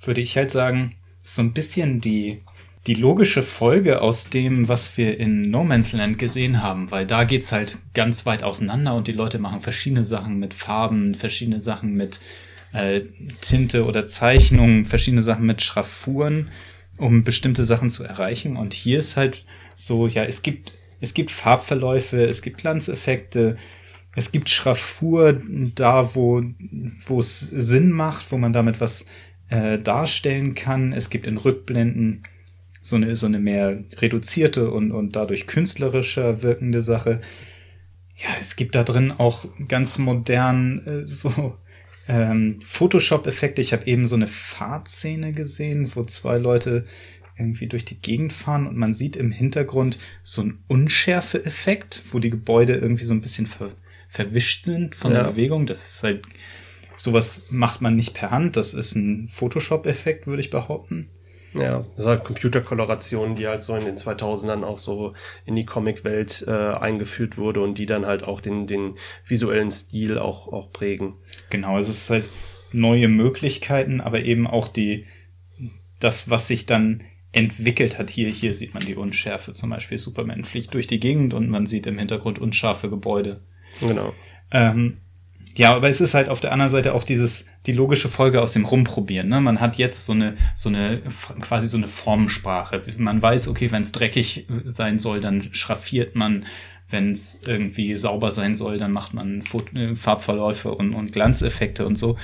würde 0.00 0.20
ich 0.20 0.36
halt 0.36 0.50
sagen, 0.50 0.96
so 1.22 1.42
ein 1.42 1.52
bisschen 1.52 2.00
die 2.00 2.42
die 2.86 2.94
logische 2.94 3.42
Folge 3.42 4.00
aus 4.00 4.30
dem, 4.30 4.68
was 4.68 4.96
wir 4.96 5.18
in 5.18 5.50
No 5.50 5.64
Man's 5.64 5.92
Land 5.92 6.18
gesehen 6.18 6.62
haben, 6.62 6.90
weil 6.90 7.06
da 7.06 7.24
geht's 7.24 7.52
halt 7.52 7.78
ganz 7.92 8.24
weit 8.24 8.42
auseinander 8.42 8.94
und 8.94 9.06
die 9.06 9.12
Leute 9.12 9.38
machen 9.38 9.60
verschiedene 9.60 10.04
Sachen 10.04 10.38
mit 10.38 10.54
Farben, 10.54 11.14
verschiedene 11.14 11.60
Sachen 11.60 11.94
mit 11.94 12.20
äh, 12.72 13.02
Tinte 13.42 13.84
oder 13.84 14.06
Zeichnungen, 14.06 14.86
verschiedene 14.86 15.22
Sachen 15.22 15.44
mit 15.44 15.60
Schraffuren, 15.60 16.48
um 16.98 17.22
bestimmte 17.22 17.64
Sachen 17.64 17.90
zu 17.90 18.02
erreichen. 18.02 18.56
Und 18.56 18.72
hier 18.72 18.98
ist 18.98 19.16
halt 19.16 19.44
so, 19.74 20.06
ja, 20.06 20.24
es 20.24 20.42
gibt, 20.42 20.72
es 21.00 21.12
gibt 21.12 21.30
Farbverläufe, 21.30 22.24
es 22.24 22.40
gibt 22.40 22.58
Glanzeffekte, 22.58 23.58
es 24.16 24.32
gibt 24.32 24.48
Schraffur 24.48 25.40
da, 25.74 26.14
wo, 26.14 26.42
wo 27.06 27.20
es 27.20 27.40
Sinn 27.40 27.90
macht, 27.92 28.32
wo 28.32 28.38
man 28.38 28.52
damit 28.52 28.80
was 28.80 29.06
äh, 29.50 29.78
darstellen 29.78 30.54
kann. 30.54 30.92
Es 30.92 31.10
gibt 31.10 31.26
in 31.26 31.36
Rückblenden 31.36 32.24
so 32.80 32.96
eine, 32.96 33.14
so 33.16 33.26
eine 33.26 33.38
mehr 33.38 33.84
reduzierte 33.96 34.70
und, 34.70 34.92
und 34.92 35.16
dadurch 35.16 35.46
künstlerischer 35.46 36.42
wirkende 36.42 36.82
Sache. 36.82 37.20
Ja, 38.16 38.30
es 38.38 38.56
gibt 38.56 38.74
da 38.74 38.84
drin 38.84 39.12
auch 39.12 39.46
ganz 39.68 39.98
modern 39.98 40.86
äh, 40.86 41.06
so 41.06 41.56
ähm, 42.08 42.58
Photoshop-Effekte. 42.64 43.60
Ich 43.60 43.72
habe 43.72 43.86
eben 43.86 44.06
so 44.06 44.16
eine 44.16 44.26
Fahrtszene 44.26 45.32
gesehen, 45.32 45.90
wo 45.94 46.04
zwei 46.04 46.38
Leute 46.38 46.84
irgendwie 47.38 47.66
durch 47.66 47.84
die 47.84 48.00
Gegend 48.00 48.32
fahren 48.32 48.66
und 48.66 48.76
man 48.76 48.92
sieht 48.92 49.16
im 49.16 49.32
Hintergrund 49.32 49.98
so 50.22 50.42
einen 50.42 50.62
Unschärfe-Effekt, 50.68 52.02
wo 52.10 52.18
die 52.18 52.30
Gebäude 52.30 52.74
irgendwie 52.74 53.04
so 53.04 53.14
ein 53.14 53.22
bisschen 53.22 53.46
ver 53.46 53.72
verwischt 54.12 54.64
sind 54.64 54.96
von 54.96 55.12
ja. 55.12 55.22
der 55.22 55.30
Bewegung. 55.30 55.66
Das 55.66 55.94
ist 55.94 56.02
halt, 56.02 56.22
sowas 56.96 57.46
macht 57.50 57.80
man 57.80 57.94
nicht 57.94 58.12
per 58.12 58.32
Hand. 58.32 58.56
Das 58.56 58.74
ist 58.74 58.96
ein 58.96 59.28
Photoshop-Effekt, 59.28 60.26
würde 60.26 60.40
ich 60.40 60.50
behaupten. 60.50 61.08
Ja, 61.52 61.84
das 61.92 62.00
ist 62.00 62.06
halt 62.06 62.24
Computerkoloration, 62.24 63.34
die 63.34 63.48
halt 63.48 63.62
so 63.62 63.74
in 63.74 63.84
den 63.84 63.96
2000ern 63.96 64.62
auch 64.62 64.78
so 64.78 65.14
in 65.44 65.56
die 65.56 65.66
Comicwelt 65.66 66.44
äh, 66.46 66.50
eingeführt 66.50 67.38
wurde 67.38 67.60
und 67.60 67.78
die 67.78 67.86
dann 67.86 68.06
halt 68.06 68.22
auch 68.22 68.40
den, 68.40 68.66
den 68.66 68.94
visuellen 69.26 69.70
Stil 69.70 70.18
auch, 70.18 70.48
auch 70.52 70.72
prägen. 70.72 71.14
Genau, 71.50 71.78
es 71.78 71.88
ist 71.88 72.08
halt 72.10 72.24
neue 72.72 73.08
Möglichkeiten, 73.08 74.00
aber 74.00 74.22
eben 74.22 74.46
auch 74.46 74.68
die, 74.68 75.06
das, 75.98 76.30
was 76.30 76.46
sich 76.46 76.66
dann 76.66 77.02
entwickelt 77.32 77.98
hat. 77.98 78.10
Hier, 78.10 78.28
hier 78.28 78.52
sieht 78.52 78.74
man 78.74 78.84
die 78.84 78.94
Unschärfe 78.94 79.52
zum 79.52 79.70
Beispiel. 79.70 79.98
Superman 79.98 80.44
fliegt 80.44 80.74
durch 80.74 80.86
die 80.86 81.00
Gegend 81.00 81.34
und 81.34 81.48
man 81.48 81.66
sieht 81.66 81.86
im 81.86 81.98
Hintergrund 81.98 82.38
unscharfe 82.38 82.90
Gebäude. 82.90 83.40
Genau. 83.80 84.12
Ähm, 84.50 84.98
ja, 85.56 85.74
aber 85.74 85.88
es 85.88 86.00
ist 86.00 86.14
halt 86.14 86.28
auf 86.28 86.40
der 86.40 86.52
anderen 86.52 86.70
Seite 86.70 86.94
auch 86.94 87.04
dieses, 87.04 87.48
die 87.66 87.72
logische 87.72 88.08
Folge 88.08 88.40
aus 88.40 88.52
dem 88.52 88.64
Rumprobieren. 88.64 89.28
Ne? 89.28 89.40
Man 89.40 89.60
hat 89.60 89.76
jetzt 89.78 90.06
so 90.06 90.12
eine, 90.12 90.36
so 90.54 90.68
eine, 90.68 91.02
quasi 91.40 91.66
so 91.66 91.76
eine 91.76 91.88
Formensprache. 91.88 92.80
Man 92.98 93.20
weiß, 93.20 93.48
okay, 93.48 93.72
wenn 93.72 93.82
es 93.82 93.92
dreckig 93.92 94.46
sein 94.62 94.98
soll, 94.98 95.20
dann 95.20 95.52
schraffiert 95.52 96.14
man. 96.14 96.46
Wenn 96.88 97.12
es 97.12 97.42
irgendwie 97.46 97.94
sauber 97.94 98.32
sein 98.32 98.56
soll, 98.56 98.76
dann 98.76 98.90
macht 98.90 99.14
man 99.14 99.44
äh, 99.74 99.94
Farbverläufe 99.94 100.74
und, 100.74 100.92
und 100.92 101.12
Glanzeffekte 101.12 101.86
und 101.86 101.96
so. 101.96 102.16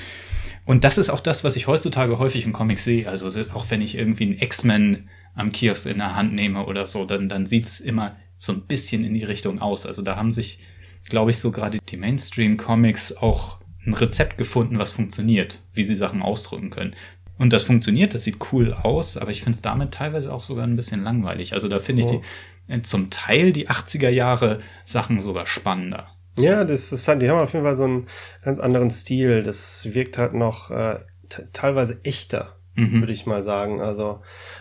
Und 0.65 0.83
das 0.83 0.99
ist 0.99 1.09
auch 1.09 1.21
das, 1.21 1.45
was 1.45 1.55
ich 1.55 1.69
heutzutage 1.69 2.19
häufig 2.19 2.45
in 2.45 2.53
Comics 2.53 2.83
sehe. 2.83 3.09
Also 3.09 3.29
auch 3.55 3.67
wenn 3.71 3.81
ich 3.81 3.97
irgendwie 3.97 4.25
einen 4.25 4.39
X-Men 4.41 5.09
am 5.37 5.53
Kiosk 5.53 5.87
in 5.87 5.99
der 5.99 6.17
Hand 6.17 6.33
nehme 6.33 6.67
oder 6.67 6.87
so, 6.87 7.05
dann, 7.05 7.29
dann 7.29 7.47
sieht's 7.47 7.79
immer 7.79 8.17
so 8.39 8.53
ein 8.53 8.63
bisschen 8.63 9.05
in 9.05 9.15
die 9.15 9.23
Richtung 9.23 9.61
aus. 9.61 9.87
Also 9.87 10.03
da 10.03 10.17
haben 10.17 10.33
sich 10.33 10.59
glaube 11.09 11.31
ich, 11.31 11.39
so 11.39 11.51
gerade 11.51 11.79
die 11.79 11.97
Mainstream-Comics 11.97 13.17
auch 13.17 13.59
ein 13.87 13.95
Rezept 13.95 14.39
gefunden, 14.39 14.79
was 14.79 14.91
funktioniert, 14.91 15.63
wie 15.73 15.85
sie 15.85 15.95
Sachen 15.95 16.23
ausdrücken 16.23 16.71
können. 16.71 16.95
Und 17.39 17.53
das 17.53 17.65
funktioniert, 17.65 18.15
das 18.15 18.25
sieht 18.25 18.39
cool 18.53 18.73
aus, 18.73 19.17
aber 19.17 19.31
ich 19.31 19.43
finde 19.43 19.57
es 19.57 19.63
damit 19.63 19.93
teilweise 19.93 20.33
auch 20.33 20.43
sogar 20.43 20.67
ein 20.67 20.77
bisschen 20.77 21.05
langweilig. 21.05 21.53
Also 21.53 21.69
da 21.69 21.79
finde 21.79 22.03
ich 22.03 22.09
oh. 22.09 22.23
die 22.69 22.73
äh, 22.73 22.83
zum 22.83 23.11
Teil 23.11 23.53
die 23.53 23.69
80er 23.69 24.09
Jahre 24.09 24.59
Sachen 24.85 25.21
sogar 25.21 25.47
spannender. 25.47 26.09
Ja, 26.39 26.65
das 26.65 26.93
ist 26.93 27.09
halt, 27.09 27.23
die 27.23 27.31
haben 27.31 27.39
auf 27.39 27.53
jeden 27.53 27.65
Fall 27.65 27.77
so 27.77 27.85
einen 27.85 28.07
ganz 28.43 28.59
anderen 28.59 28.91
Stil. 28.91 29.43
Das 29.43 29.95
wirkt 29.95 30.19
halt 30.19 30.35
noch 30.35 30.71
äh, 30.71 30.99
teilweise 31.53 32.01
echter 32.05 32.56
mhm. 32.77 33.01
würde 33.01 33.13
ich 33.13 33.27
mal 33.27 33.43
sagen. 33.43 33.81
Also 33.81 34.21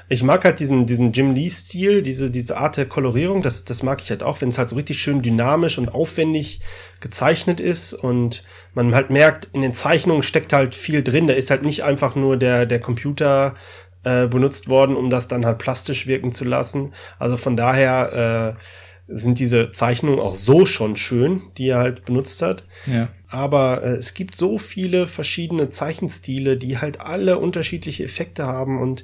ich 0.10 0.24
mag 0.24 0.44
halt 0.44 0.60
diesen, 0.60 0.86
diesen 0.86 1.12
Jim 1.12 1.34
Lee-Stil, 1.34 2.02
diese, 2.02 2.32
diese 2.32 2.58
Art 2.58 2.78
der 2.78 2.88
Kolorierung, 2.88 3.42
das, 3.42 3.66
das 3.66 3.84
mag 3.84 4.02
ich 4.02 4.10
halt 4.10 4.24
auch, 4.24 4.42
wenn 4.42 4.50
es 4.50 4.58
halt 4.58 4.70
so 4.70 4.76
richtig 4.76 5.00
schön 5.00 5.22
dynamisch 5.22 5.78
und 5.78 5.94
aufwendig 5.94 6.62
gezeichnet 7.00 7.60
ist 7.60 7.94
und 7.94 8.44
man 8.74 8.96
halt 8.96 9.10
merkt, 9.10 9.50
in 9.54 9.62
den 9.62 9.74
Zeichnungen 9.74 10.24
steckt 10.24 10.54
halt 10.54 10.76
viel 10.76 11.04
drin. 11.04 11.28
Da 11.28 11.34
ist 11.34 11.52
halt 11.52 11.64
nicht 11.64 11.84
einfach 11.84 12.16
nur 12.16 12.38
der, 12.38 12.66
der 12.66 12.80
Computer 12.80 13.56
äh, 14.04 14.28
benutzt 14.28 14.70
worden, 14.70 14.96
um 14.96 15.10
das 15.10 15.28
dann 15.28 15.46
halt 15.46 15.58
plastisch 15.58 16.08
wirken 16.08 16.32
zu 16.32 16.46
lassen. 16.46 16.94
Also 17.20 17.38
von 17.38 17.58
daher 17.58 18.56
äh, 18.58 18.62
sind 19.08 19.40
diese 19.40 19.72
Zeichnungen 19.72 20.20
auch 20.20 20.36
so 20.36 20.66
schon 20.66 20.96
schön, 20.96 21.44
die 21.58 21.70
er 21.70 21.78
halt 21.78 22.06
benutzt 22.06 22.42
hat. 22.42 22.64
Ja. 22.86 23.10
Aber 23.36 23.84
äh, 23.84 23.96
es 23.96 24.14
gibt 24.14 24.38
so 24.38 24.58
viele 24.58 25.08
verschiedene 25.08 25.70
Zeichenstile, 25.70 26.56
die 26.56 26.78
halt 26.78 27.02
alle 27.02 27.38
unterschiedliche 27.38 28.06
Effekte 28.06 28.46
haben 28.46 28.82
und 28.82 29.04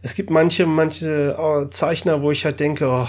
es 0.00 0.14
gibt 0.14 0.30
manche, 0.30 0.64
manche 0.66 1.34
oh, 1.38 1.64
Zeichner, 1.64 2.22
wo 2.22 2.30
ich 2.30 2.44
halt 2.44 2.60
denke, 2.60 2.88
oh, 2.88 3.08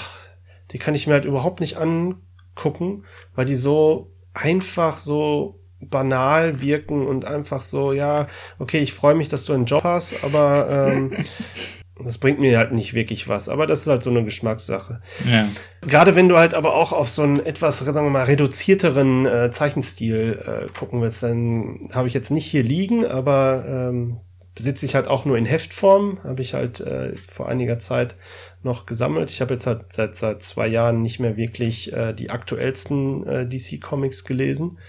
die 0.72 0.80
kann 0.80 0.96
ich 0.96 1.06
mir 1.06 1.14
halt 1.14 1.26
überhaupt 1.26 1.60
nicht 1.60 1.78
angucken, 1.78 3.04
weil 3.36 3.46
die 3.46 3.56
so 3.56 4.12
einfach 4.34 4.98
so 4.98 5.60
banal 5.82 6.62
wirken 6.62 7.06
und 7.06 7.26
einfach 7.26 7.60
so, 7.60 7.94
ja, 7.94 8.28
okay, 8.58 8.80
ich 8.80 8.94
freue 8.94 9.14
mich, 9.14 9.30
dass 9.30 9.46
du 9.46 9.54
einen 9.54 9.66
Job 9.66 9.84
hast, 9.84 10.24
aber 10.24 10.90
ähm, 10.90 11.12
das 12.04 12.18
bringt 12.18 12.40
mir 12.40 12.58
halt 12.58 12.74
nicht 12.74 12.94
wirklich 12.94 13.30
was. 13.30 13.48
Aber 13.48 13.68
das 13.68 13.82
ist 13.82 13.88
halt 13.88 14.04
so 14.04 14.10
eine 14.10 14.24
Geschmackssache. 14.24 15.02
Ja. 15.30 15.48
Gerade 15.82 16.16
wenn 16.16 16.28
du 16.28 16.38
halt 16.38 16.54
aber 16.54 16.76
auch 16.76 16.92
auf 16.92 17.08
so 17.08 17.22
einen 17.22 17.40
etwas, 17.40 17.80
sagen 17.80 18.06
wir 18.06 18.12
mal, 18.12 18.26
reduzierteren 18.26 19.26
äh, 19.26 19.52
Zeichenstil 19.52 20.40
äh, 20.46 20.78
gucken 20.78 21.02
willst, 21.02 21.24
dann 21.24 21.80
habe 21.94 22.08
ich 22.08 22.14
jetzt 22.14 22.32
nicht 22.32 22.46
hier 22.46 22.64
liegen, 22.64 23.06
aber 23.06 23.64
ähm, 23.68 24.18
besitze 24.56 24.86
ich 24.86 24.96
halt 24.96 25.08
auch 25.08 25.24
nur 25.26 25.38
in 25.38 25.46
Heftform. 25.46 26.20
Habe 26.24 26.42
ich 26.42 26.54
halt 26.54 26.82
äh, 26.82 27.16
vor 27.32 27.48
einiger 27.48 27.80
Zeit 27.80 28.16
noch 28.62 28.86
gesammelt. 28.86 29.30
Ich 29.30 29.40
habe 29.40 29.54
jetzt 29.54 29.68
halt 29.68 29.94
seit, 29.94 30.16
seit 30.16 30.42
zwei 30.42 30.68
Jahren 30.68 31.02
nicht 31.02 31.20
mehr 31.20 31.38
wirklich 31.38 31.94
äh, 31.94 32.14
die 32.14 32.30
aktuellsten 32.30 33.26
äh, 33.26 33.48
DC-Comics 33.48 34.26
gelesen. 34.26 34.80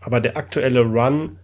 Aber 0.00 0.20
der 0.20 0.36
aktuelle 0.36 0.80
Run 0.80 1.38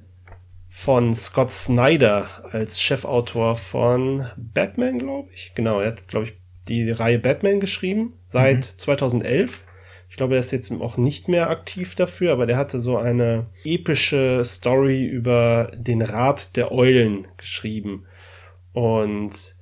von 0.76 1.14
Scott 1.14 1.52
Snyder 1.52 2.28
als 2.50 2.82
Chefautor 2.82 3.54
von 3.54 4.26
Batman, 4.36 4.98
glaube 4.98 5.30
ich. 5.32 5.52
Genau, 5.54 5.80
er 5.80 5.92
hat, 5.92 6.08
glaube 6.08 6.26
ich, 6.26 6.34
die 6.66 6.90
Reihe 6.90 7.20
Batman 7.20 7.60
geschrieben 7.60 8.14
seit 8.26 8.56
mhm. 8.56 8.78
2011. 8.78 9.62
Ich 10.10 10.16
glaube, 10.16 10.34
er 10.34 10.40
ist 10.40 10.50
jetzt 10.50 10.72
auch 10.72 10.96
nicht 10.96 11.28
mehr 11.28 11.48
aktiv 11.48 11.94
dafür, 11.94 12.32
aber 12.32 12.46
der 12.46 12.56
hatte 12.56 12.80
so 12.80 12.98
eine 12.98 13.46
epische 13.64 14.44
Story 14.44 15.06
über 15.06 15.70
den 15.76 16.02
Rat 16.02 16.56
der 16.56 16.72
Eulen 16.72 17.28
geschrieben. 17.36 18.04
Und 18.72 19.54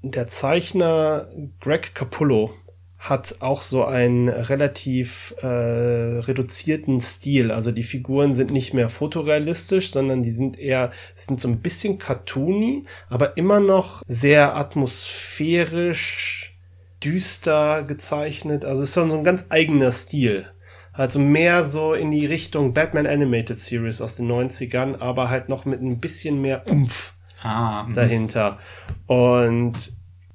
der 0.00 0.28
Zeichner 0.28 1.28
Greg 1.60 1.94
Capullo 1.94 2.54
hat 3.02 3.34
auch 3.40 3.62
so 3.62 3.84
einen 3.84 4.28
relativ 4.28 5.34
äh, 5.42 5.46
reduzierten 5.46 7.00
Stil. 7.00 7.50
Also 7.50 7.72
die 7.72 7.82
Figuren 7.82 8.32
sind 8.32 8.52
nicht 8.52 8.74
mehr 8.74 8.88
fotorealistisch, 8.88 9.90
sondern 9.90 10.22
die 10.22 10.30
sind 10.30 10.56
eher, 10.56 10.92
sind 11.16 11.40
so 11.40 11.48
ein 11.48 11.58
bisschen 11.58 11.98
cartoony, 11.98 12.84
aber 13.08 13.36
immer 13.36 13.58
noch 13.58 14.02
sehr 14.06 14.56
atmosphärisch, 14.56 16.54
düster 17.02 17.82
gezeichnet. 17.82 18.64
Also 18.64 18.82
es 18.82 18.90
ist 18.90 18.94
so 18.94 19.02
ein 19.02 19.24
ganz 19.24 19.46
eigener 19.48 19.90
Stil. 19.90 20.46
Also 20.92 21.18
mehr 21.18 21.64
so 21.64 21.94
in 21.94 22.12
die 22.12 22.26
Richtung 22.26 22.72
Batman 22.72 23.08
Animated 23.08 23.58
Series 23.58 24.00
aus 24.00 24.14
den 24.14 24.30
90ern, 24.30 25.00
aber 25.00 25.28
halt 25.28 25.48
noch 25.48 25.64
mit 25.64 25.82
ein 25.82 25.98
bisschen 25.98 26.40
mehr 26.40 26.70
Umf 26.70 27.14
ah, 27.42 27.82
mhm. 27.82 27.94
dahinter. 27.94 28.60
Und 29.08 29.92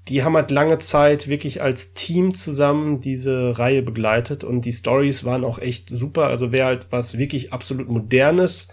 die 0.10 0.24
haben 0.24 0.36
halt 0.36 0.52
lange 0.52 0.80
Zeit 0.80 1.28
wirklich 1.28 1.62
als 1.62 1.94
Team 1.94 2.34
zusammen 2.34 3.00
diese 3.02 3.58
Reihe 3.58 3.82
begleitet 3.82 4.44
und 4.44 4.62
die 4.62 4.74
Stories 4.74 5.24
waren 5.24 5.44
auch 5.44 5.60
echt 5.60 5.90
super. 5.90 6.26
Also 6.26 6.52
wer 6.52 6.66
halt 6.66 6.88
was 6.90 7.18
wirklich 7.18 7.54
absolut 7.54 7.90
modernes 7.90 8.68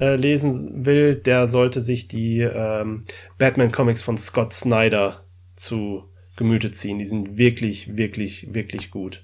äh, 0.00 0.16
lesen 0.16 0.84
will, 0.84 1.16
der 1.16 1.48
sollte 1.48 1.80
sich 1.80 2.08
die 2.08 2.40
ähm, 2.40 3.04
Batman 3.38 3.72
Comics 3.72 4.02
von 4.02 4.18
Scott 4.18 4.52
Snyder 4.52 5.24
zu 5.54 6.04
Gemüte 6.36 6.70
ziehen. 6.70 6.98
Die 6.98 7.04
sind 7.04 7.38
wirklich, 7.38 7.96
wirklich, 7.96 8.52
wirklich 8.52 8.90
gut. 8.90 9.22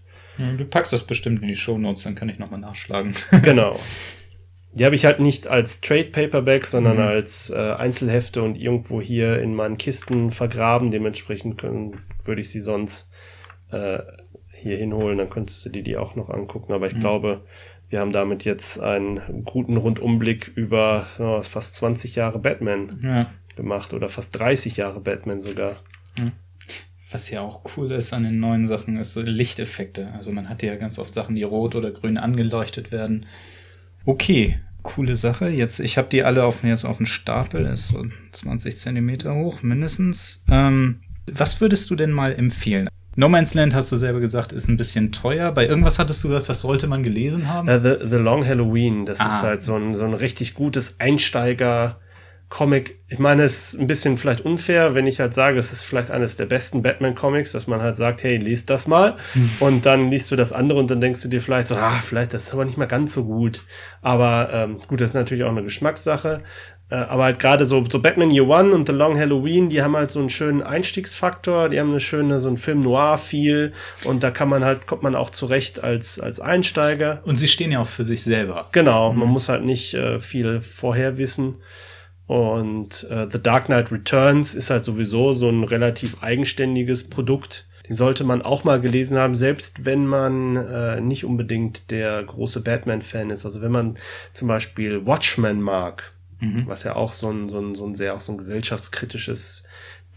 Du 0.57 0.65
packst 0.65 0.95
das 0.95 1.03
bestimmt 1.03 1.43
in 1.43 1.49
die 1.49 1.55
Show 1.55 1.77
Notes, 1.77 2.05
dann 2.05 2.15
kann 2.15 2.31
ich 2.31 2.39
nochmal 2.39 2.61
nachschlagen. 2.61 3.15
genau. 3.43 3.79
Die 4.75 4.85
habe 4.87 4.95
ich 4.95 5.05
halt 5.05 5.21
nicht 5.21 5.47
als 5.47 5.81
Trade 5.81 6.11
Paperback, 6.13 6.65
sondern 6.65 6.97
mhm. 6.97 7.03
als 7.03 7.51
äh, 7.51 7.57
Einzelhefte 7.57 8.43
und 8.43 8.57
irgendwo 8.57 9.01
hier 9.03 9.41
in 9.41 9.55
meinen 9.55 9.77
Kisten 9.77 10.31
vergraben. 10.31 10.91
Dementsprechend 10.91 11.59
können, 11.59 12.01
würde 12.25 12.41
ich 12.41 12.51
sie 12.51 12.61
sonst 12.61 13.11
äh, 13.71 13.99
hier 14.53 14.77
hinholen, 14.77 15.19
dann 15.19 15.31
könntest 15.31 15.65
du 15.65 15.71
dir 15.71 15.83
die 15.83 15.97
auch 15.97 16.15
noch 16.15 16.31
angucken. 16.31 16.73
Aber 16.73 16.87
ich 16.87 16.95
mhm. 16.95 17.01
glaube, 17.01 17.41
wir 17.91 18.01
haben 18.01 18.13
damit 18.13 18.45
jetzt 18.45 18.81
einen 18.81 19.45
guten 19.45 19.77
Rundumblick 19.77 20.51
über 20.55 21.07
oh, 21.19 21.43
fast 21.43 21.77
20 21.77 22.17
Jahre 22.17 22.39
Batman 22.39 22.89
ja. 23.03 23.31
gemacht 23.57 23.93
oder 23.93 24.09
fast 24.09 24.39
30 24.39 24.79
Jahre 24.79 25.01
Batman 25.01 25.41
sogar. 25.41 25.77
Mhm. 26.17 26.33
Was 27.11 27.29
ja 27.29 27.43
auch 27.43 27.63
cool 27.77 27.93
ist 27.93 28.15
an 28.15 28.23
den 28.23 28.41
neuen 28.41 28.67
Sachen, 28.67 28.97
ist 28.97 29.13
so 29.13 29.21
Lichteffekte. 29.21 30.11
Also 30.15 30.33
man 30.33 30.49
hat 30.49 30.63
ja 30.63 30.77
ganz 30.77 30.99
oft 30.99 31.13
Sachen, 31.13 31.37
die 31.37 31.43
rot 31.43 31.75
oder 31.75 31.91
grün 31.91 32.17
angeleuchtet 32.17 32.91
werden. 32.91 33.27
Okay, 34.05 34.59
coole 34.83 35.17
Sache. 35.17 35.49
Jetzt, 35.49 35.81
ich 35.81 35.99
habe 35.99 36.09
die 36.09 36.23
alle 36.23 36.45
auf, 36.45 36.65
jetzt 36.65 36.85
auf 36.85 36.97
dem 36.97 37.07
Stapel, 37.07 37.67
ist 37.67 37.89
so 37.89 38.05
20 38.33 38.77
Zentimeter 38.77 39.35
hoch, 39.35 39.63
mindestens. 39.63 40.45
Ähm, 40.49 41.01
was 41.27 41.61
würdest 41.61 41.91
du 41.91 41.97
denn 41.97 42.11
mal 42.11 42.35
empfehlen? 42.35 42.89
No 43.15 43.29
Man's 43.29 43.55
Land, 43.55 43.75
hast 43.75 43.93
du 43.93 43.97
selber 43.97 44.21
gesagt, 44.21 44.53
ist 44.53 44.69
ein 44.69 44.79
bisschen 44.79 45.13
teuer. 45.13 45.53
Bei 45.53 45.67
irgendwas 45.67 45.99
hattest 45.99 46.25
du 46.25 46.29
das, 46.29 46.47
das 46.47 46.63
sollte 46.63 46.87
man 46.87 47.03
gelesen 47.03 47.47
haben? 47.49 47.69
Uh, 47.69 47.79
the, 47.83 48.09
the 48.09 48.17
Long 48.17 48.45
Halloween, 48.45 49.05
das 49.05 49.21
ah. 49.21 49.27
ist 49.27 49.43
halt 49.43 49.63
so 49.63 49.77
ein, 49.77 49.95
so 49.95 50.05
ein 50.05 50.15
richtig 50.15 50.55
gutes 50.55 50.99
Einsteiger- 50.99 51.97
Comic, 52.53 52.99
ich 53.09 53.19
meine, 53.19 53.45
es 53.45 53.73
ist 53.73 53.81
ein 53.81 53.87
bisschen 53.87 54.19
vielleicht 54.19 54.43
unfair, 54.43 54.95
wenn 54.95 55.07
ich 55.07 55.21
halt 55.21 55.33
sage, 55.33 55.59
es 55.59 55.73
ist 55.73 55.85
vielleicht 55.85 56.11
eines 56.11 56.37
der 56.37 56.45
besten 56.45 56.83
Batman-Comics, 56.83 57.53
dass 57.53 57.67
man 57.67 57.81
halt 57.81 57.97
sagt, 57.97 58.23
hey, 58.25 58.37
liest 58.37 58.69
das 58.69 58.87
mal. 58.87 59.17
Hm. 59.33 59.51
Und 59.61 59.87
dann 59.87 60.11
liest 60.11 60.31
du 60.31 60.37
das 60.37 60.53
andere 60.53 60.79
und 60.79 60.91
dann 60.91 61.01
denkst 61.01 61.23
du 61.23 61.29
dir 61.29 61.41
vielleicht 61.41 61.69
so, 61.69 61.77
ah, 61.77 62.03
vielleicht 62.05 62.35
das 62.35 62.45
ist 62.45 62.53
aber 62.53 62.67
nicht 62.67 62.77
mal 62.77 62.85
ganz 62.85 63.15
so 63.15 63.25
gut. 63.25 63.65
Aber 64.03 64.51
ähm, 64.53 64.81
gut, 64.87 65.01
das 65.01 65.11
ist 65.11 65.15
natürlich 65.15 65.45
auch 65.45 65.49
eine 65.49 65.63
Geschmackssache. 65.63 66.43
Äh, 66.91 66.97
aber 66.97 67.25
halt 67.25 67.39
gerade 67.39 67.65
so, 67.65 67.83
so 67.91 68.03
Batman 68.03 68.31
Year 68.31 68.47
One 68.47 68.75
und 68.75 68.87
The 68.87 68.93
Long 68.93 69.19
Halloween, 69.19 69.71
die 69.71 69.81
haben 69.81 69.97
halt 69.97 70.11
so 70.11 70.21
einen 70.21 70.29
schönen 70.29 70.63
Einstiegsfaktor, 70.63 71.71
die 71.71 71.81
haben 71.81 71.89
eine 71.89 72.01
schöne, 72.01 72.39
so 72.43 72.51
ein 72.51 72.59
Film 72.59 72.81
Noir-Feel 72.81 73.73
und 74.05 74.23
da 74.23 74.31
kann 74.31 74.51
man 74.51 74.63
halt, 74.63 74.87
kommt 74.87 75.03
man 75.03 75.15
auch 75.15 75.31
zurecht 75.31 75.83
als, 75.83 76.21
als 76.21 76.39
Einsteiger. 76.39 77.23
Und 77.25 77.39
sie 77.39 77.49
stehen 77.49 77.73
ja 77.73 77.81
auch 77.81 77.87
für 77.87 78.05
sich 78.05 78.23
selber. 78.23 78.69
Genau, 78.73 79.11
mhm. 79.11 79.21
man 79.21 79.29
muss 79.29 79.49
halt 79.49 79.65
nicht 79.65 79.95
äh, 79.95 80.21
viel 80.21 80.61
vorher 80.61 81.17
wissen. 81.17 81.57
Und 82.33 83.07
äh, 83.11 83.29
The 83.29 83.43
Dark 83.43 83.67
Knight 83.67 83.93
Returns 83.93 84.55
ist 84.55 84.71
halt 84.71 84.87
sowieso 84.87 85.35
so 85.35 85.51
ein 85.51 85.65
relativ 85.65 86.23
eigenständiges 86.23 87.11
Produkt. 87.11 87.67
Den 87.87 87.95
sollte 87.95 88.25
man 88.25 88.41
auch 88.41 88.65
mal 88.65 88.81
gelesen 88.81 89.19
haben, 89.19 89.35
selbst 89.35 89.85
wenn 89.85 90.07
man 90.07 90.57
äh, 90.57 91.03
nicht 91.03 91.27
unbedingt 91.27 91.91
der 91.91 92.23
große 92.23 92.63
Batman-Fan 92.63 93.29
ist. 93.29 93.45
Also 93.45 93.61
wenn 93.61 93.73
man 93.73 93.99
zum 94.33 94.49
Beispiel 94.49 95.05
Watchmen 95.05 95.61
mag, 95.61 96.15
mhm. 96.41 96.67
was 96.67 96.85
ja 96.85 96.97
auch 96.97 97.13
so 97.13 97.29
ein, 97.29 97.51
so 97.51 97.61
ein, 97.61 97.75
so 97.75 97.85
ein 97.85 97.95
sehr 97.95 98.15
auch 98.15 98.21
so 98.21 98.33
ein 98.33 98.39
gesellschaftskritisches 98.39 99.65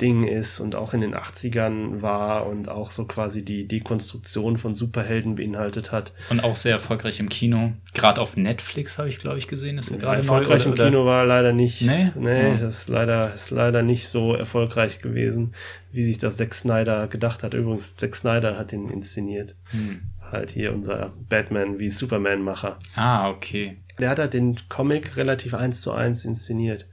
Ding 0.02 0.28
ist 0.28 0.60
und 0.60 0.76
auch 0.76 0.94
in 0.94 1.00
den 1.00 1.16
80ern 1.16 2.02
war 2.02 2.48
und 2.48 2.68
auch 2.68 2.92
so 2.92 3.06
quasi 3.06 3.46
die 3.46 3.66
Dekonstruktion 3.66 4.58
von 4.58 4.74
Superhelden 4.74 5.36
beinhaltet 5.36 5.94
hat. 5.94 6.12
Und 6.30 6.44
auch 6.44 6.58
sehr 6.58 6.74
erfolgreich 6.74 7.20
im 7.22 7.30
Kino. 7.30 7.72
Gerade 7.94 8.20
auf 8.20 8.36
Netflix 8.36 8.98
habe 8.98 9.08
ich, 9.08 9.20
glaube 9.20 9.38
ich, 9.38 9.48
gesehen. 9.48 9.78
Ist 9.78 9.92
ja, 9.92 9.98
gerade 9.98 10.18
erfolgreich 10.18 10.66
neu, 10.66 10.74
oder, 10.74 10.88
im 10.88 10.92
Kino 10.92 11.06
war 11.06 11.26
leider 11.26 11.54
nicht. 11.54 11.82
Nee, 11.82 12.12
nee 12.16 12.54
oh. 12.56 12.58
das 12.60 12.80
ist 12.80 12.90
leider, 12.90 13.34
ist 13.34 13.52
leider 13.52 13.84
nicht 13.84 14.10
so 14.10 14.34
erfolgreich 14.36 15.02
gewesen, 15.02 15.54
wie 15.94 16.04
sich 16.04 16.18
das 16.18 16.36
Zack 16.38 16.54
Snyder 16.54 17.08
gedacht 17.08 17.44
hat. 17.44 17.54
Übrigens, 17.54 17.96
Zack 17.96 18.18
Snyder 18.18 18.58
hat 18.58 18.74
ihn 18.74 18.90
inszeniert. 18.90 19.56
Hm. 19.72 20.02
Halt 20.30 20.52
hier 20.52 20.74
unser 20.74 21.14
Batman 21.30 21.80
wie 21.80 21.90
Superman-Macher. 21.90 22.80
Ah, 22.96 23.30
okay. 23.30 23.78
Der 23.98 24.10
hat 24.10 24.20
halt 24.20 24.34
den 24.34 24.58
Comic 24.68 25.16
relativ 25.16 25.54
eins 25.54 25.80
zu 25.80 25.94
eins 25.94 26.26
inszeniert 26.26 26.86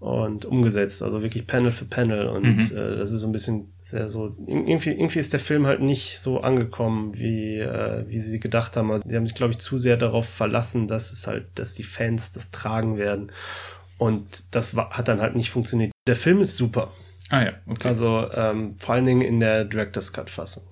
und 0.00 0.44
umgesetzt, 0.44 1.02
also 1.02 1.22
wirklich 1.22 1.46
Panel 1.46 1.72
für 1.72 1.84
Panel 1.84 2.28
und 2.28 2.44
mhm. 2.44 2.76
äh, 2.76 2.96
das 2.96 3.12
ist 3.12 3.20
so 3.20 3.26
ein 3.26 3.32
bisschen 3.32 3.72
sehr 3.84 4.08
so 4.08 4.36
irgendwie 4.46 4.90
irgendwie 4.90 5.18
ist 5.18 5.32
der 5.32 5.40
Film 5.40 5.66
halt 5.66 5.80
nicht 5.80 6.20
so 6.20 6.40
angekommen, 6.40 7.18
wie 7.18 7.58
äh, 7.58 8.04
wie 8.06 8.20
sie 8.20 8.38
gedacht 8.38 8.76
haben. 8.76 8.92
Also, 8.92 9.08
sie 9.08 9.16
haben 9.16 9.26
sich 9.26 9.34
glaube 9.34 9.52
ich 9.52 9.58
zu 9.58 9.78
sehr 9.78 9.96
darauf 9.96 10.28
verlassen, 10.28 10.86
dass 10.86 11.10
es 11.10 11.26
halt, 11.26 11.46
dass 11.56 11.74
die 11.74 11.82
Fans 11.82 12.32
das 12.32 12.50
tragen 12.50 12.96
werden 12.96 13.32
und 13.96 14.44
das 14.52 14.76
war, 14.76 14.90
hat 14.90 15.08
dann 15.08 15.20
halt 15.20 15.34
nicht 15.34 15.50
funktioniert. 15.50 15.90
Der 16.06 16.16
Film 16.16 16.40
ist 16.40 16.56
super. 16.56 16.92
Ah 17.30 17.42
ja, 17.42 17.52
okay. 17.66 17.88
Also 17.88 18.30
ähm, 18.32 18.76
vor 18.78 18.94
allen 18.94 19.04
Dingen 19.04 19.22
in 19.22 19.40
der 19.40 19.64
Director's 19.64 20.12
Cut 20.12 20.30
Fassung. 20.30 20.64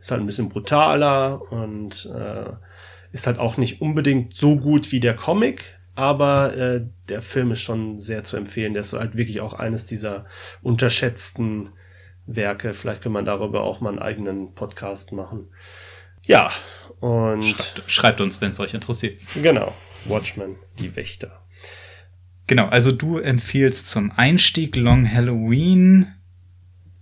Ist 0.00 0.10
halt 0.10 0.20
ein 0.20 0.26
bisschen 0.26 0.48
brutaler 0.48 1.40
und 1.50 2.08
äh, 2.14 2.52
ist 3.10 3.26
halt 3.26 3.38
auch 3.38 3.56
nicht 3.56 3.80
unbedingt 3.80 4.34
so 4.34 4.56
gut 4.56 4.92
wie 4.92 5.00
der 5.00 5.16
Comic, 5.16 5.77
aber 5.98 6.56
äh, 6.56 6.86
der 7.08 7.22
Film 7.22 7.50
ist 7.50 7.62
schon 7.62 7.98
sehr 7.98 8.22
zu 8.22 8.36
empfehlen. 8.36 8.72
Der 8.72 8.82
ist 8.82 8.92
halt 8.92 9.16
wirklich 9.16 9.40
auch 9.40 9.54
eines 9.54 9.84
dieser 9.84 10.26
unterschätzten 10.62 11.70
Werke. 12.24 12.72
Vielleicht 12.72 13.02
kann 13.02 13.10
man 13.10 13.24
darüber 13.24 13.64
auch 13.64 13.80
mal 13.80 13.90
einen 13.90 13.98
eigenen 13.98 14.54
Podcast 14.54 15.10
machen. 15.10 15.48
Ja, 16.22 16.52
und. 17.00 17.42
Schreibt, 17.42 17.82
schreibt 17.90 18.20
uns, 18.20 18.40
wenn 18.40 18.50
es 18.50 18.60
euch 18.60 18.74
interessiert. 18.74 19.20
Genau. 19.42 19.74
Watchmen, 20.04 20.54
die 20.78 20.94
Wächter. 20.94 21.42
Genau, 22.46 22.68
also 22.68 22.92
du 22.92 23.18
empfiehlst 23.18 23.88
zum 23.88 24.12
Einstieg 24.12 24.76
Long 24.76 25.12
Halloween, 25.12 26.14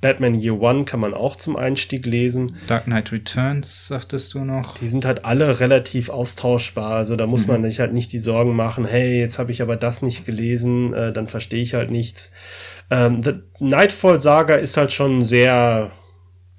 Batman 0.07 0.37
Year 0.37 0.61
One 0.61 0.85
kann 0.85 1.01
man 1.01 1.15
auch 1.15 1.35
zum 1.35 1.57
Einstieg 1.57 2.07
lesen. 2.07 2.59
Dark 2.69 2.85
Knight 2.85 3.11
Returns, 3.11 3.89
sagtest 3.89 4.35
du 4.35 4.45
noch. 4.45 4.79
Die 4.79 4.87
sind 4.87 5.05
halt 5.05 5.25
alle 5.25 5.59
relativ 5.59 6.11
austauschbar. 6.11 6.93
Also 6.93 7.17
da 7.17 7.27
muss 7.27 7.49
mhm. 7.49 7.55
man 7.55 7.65
sich 7.65 7.81
halt 7.81 7.93
nicht 7.93 8.13
die 8.13 8.21
Sorgen 8.21 8.55
machen, 8.55 8.85
hey, 8.85 9.19
jetzt 9.19 9.41
habe 9.41 9.51
ich 9.51 9.63
aber 9.63 9.75
das 9.75 10.03
nicht 10.03 10.25
gelesen, 10.25 10.95
äh, 10.95 11.13
dann 11.13 11.27
verstehe 11.27 11.61
ich 11.61 11.75
halt 11.75 11.91
nichts. 11.91 12.31
Ähm, 12.89 13.21
The 13.21 13.33
Nightfall 13.59 14.21
Saga 14.21 14.55
ist 14.55 14.77
halt 14.77 14.93
schon 14.93 15.23
sehr 15.23 15.91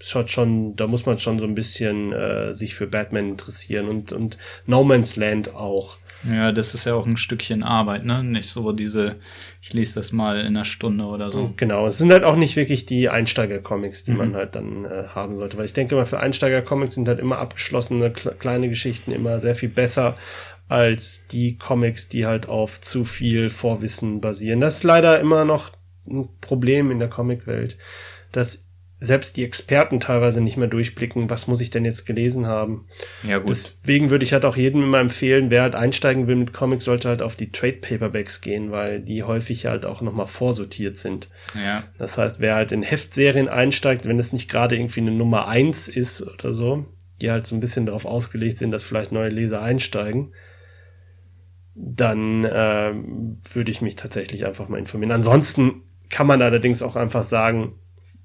schaut 0.01 0.29
schon, 0.29 0.75
da 0.75 0.85
muss 0.85 1.05
man 1.05 1.17
schon 1.17 1.39
so 1.39 1.45
ein 1.45 1.55
bisschen 1.55 2.11
äh, 2.11 2.53
sich 2.53 2.75
für 2.75 2.85
Batman 2.85 3.29
interessieren 3.29 3.87
und, 3.87 4.11
und 4.11 4.37
No 4.65 4.83
Man's 4.83 5.15
Land 5.15 5.55
auch. 5.55 5.97
Ja, 6.23 6.51
das 6.51 6.73
ist 6.73 6.85
ja 6.85 6.95
auch 6.95 7.05
ein 7.05 7.17
Stückchen 7.17 7.63
Arbeit, 7.63 8.05
ne? 8.05 8.23
Nicht 8.23 8.49
so 8.49 8.71
diese, 8.71 9.15
ich 9.61 9.73
lese 9.73 9.95
das 9.95 10.11
mal 10.11 10.39
in 10.39 10.47
einer 10.47 10.65
Stunde 10.65 11.05
oder 11.05 11.29
so. 11.29 11.53
Genau, 11.57 11.85
es 11.85 11.97
sind 11.97 12.11
halt 12.11 12.23
auch 12.23 12.35
nicht 12.35 12.55
wirklich 12.55 12.85
die 12.85 13.09
Einsteiger-Comics, 13.09 14.03
die 14.03 14.11
mhm. 14.11 14.17
man 14.17 14.35
halt 14.35 14.55
dann 14.55 14.85
äh, 14.85 15.03
haben 15.13 15.35
sollte. 15.37 15.57
Weil 15.57 15.65
ich 15.65 15.73
denke 15.73 15.95
mal, 15.95 16.05
für 16.05 16.19
Einsteiger-Comics 16.19 16.95
sind 16.95 17.07
halt 17.07 17.19
immer 17.19 17.37
abgeschlossene 17.37 18.11
kleine 18.11 18.69
Geschichten 18.69 19.11
immer 19.11 19.39
sehr 19.39 19.55
viel 19.55 19.69
besser 19.69 20.15
als 20.69 21.27
die 21.27 21.57
Comics, 21.57 22.09
die 22.09 22.25
halt 22.25 22.49
auf 22.49 22.81
zu 22.81 23.03
viel 23.03 23.49
Vorwissen 23.49 24.19
basieren. 24.19 24.59
Das 24.59 24.77
ist 24.77 24.83
leider 24.83 25.19
immer 25.19 25.45
noch 25.45 25.71
ein 26.09 26.27
Problem 26.41 26.91
in 26.91 26.99
der 26.99 27.09
Comicwelt, 27.09 27.77
dass 28.31 28.66
selbst 28.99 29.37
die 29.37 29.43
Experten 29.43 29.99
teilweise 29.99 30.41
nicht 30.41 30.57
mehr 30.57 30.67
durchblicken, 30.67 31.29
was 31.29 31.47
muss 31.47 31.61
ich 31.61 31.69
denn 31.69 31.85
jetzt 31.85 32.05
gelesen 32.05 32.47
haben. 32.47 32.87
Ja, 33.21 33.37
gut. 33.37 33.49
Deswegen 33.49 34.09
würde 34.09 34.23
ich 34.23 34.33
halt 34.33 34.43
auch 34.43 34.57
jedem 34.57 34.81
immer 34.81 34.99
empfehlen, 34.99 35.51
wer 35.51 35.61
halt 35.61 35.75
einsteigen 35.75 36.25
will 36.25 36.35
mit 36.35 36.51
Comics, 36.51 36.85
sollte 36.85 37.09
halt 37.09 37.21
auf 37.21 37.35
die 37.35 37.51
Trade 37.51 37.73
Paperbacks 37.73 38.41
gehen, 38.41 38.71
weil 38.71 38.99
die 38.99 39.23
häufig 39.23 39.67
halt 39.67 39.85
auch 39.85 40.01
nochmal 40.01 40.25
vorsortiert 40.25 40.97
sind. 40.97 41.29
Ja. 41.53 41.83
Das 41.99 42.17
heißt, 42.17 42.39
wer 42.39 42.55
halt 42.55 42.71
in 42.71 42.81
Heftserien 42.81 43.49
einsteigt, 43.49 44.07
wenn 44.07 44.17
es 44.17 44.33
nicht 44.33 44.49
gerade 44.49 44.75
irgendwie 44.75 45.01
eine 45.01 45.11
Nummer 45.11 45.47
eins 45.47 45.87
ist 45.87 46.23
oder 46.23 46.51
so, 46.51 46.85
die 47.21 47.29
halt 47.29 47.45
so 47.45 47.55
ein 47.55 47.59
bisschen 47.59 47.85
darauf 47.85 48.05
ausgelegt 48.05 48.57
sind, 48.57 48.71
dass 48.71 48.83
vielleicht 48.83 49.11
neue 49.11 49.29
Leser 49.29 49.61
einsteigen, 49.61 50.33
dann 51.75 52.45
äh, 52.45 52.93
würde 53.53 53.69
ich 53.69 53.81
mich 53.81 53.95
tatsächlich 53.95 54.47
einfach 54.47 54.69
mal 54.69 54.79
informieren. 54.79 55.11
Ansonsten 55.11 55.83
kann 56.09 56.25
man 56.25 56.41
allerdings 56.41 56.81
auch 56.81 56.95
einfach 56.95 57.23
sagen, 57.23 57.75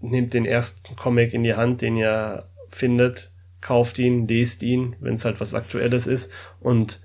nehmt 0.02 0.34
den 0.34 0.44
ersten 0.44 0.96
Comic 0.96 1.32
in 1.32 1.42
die 1.42 1.54
Hand, 1.54 1.82
den 1.82 1.96
ihr 1.96 2.48
findet, 2.68 3.32
kauft 3.60 3.98
ihn, 3.98 4.26
lest 4.26 4.62
ihn, 4.62 4.96
wenn 5.00 5.14
es 5.14 5.24
halt 5.24 5.40
was 5.40 5.54
Aktuelles 5.54 6.06
ist 6.06 6.30
und 6.60 7.00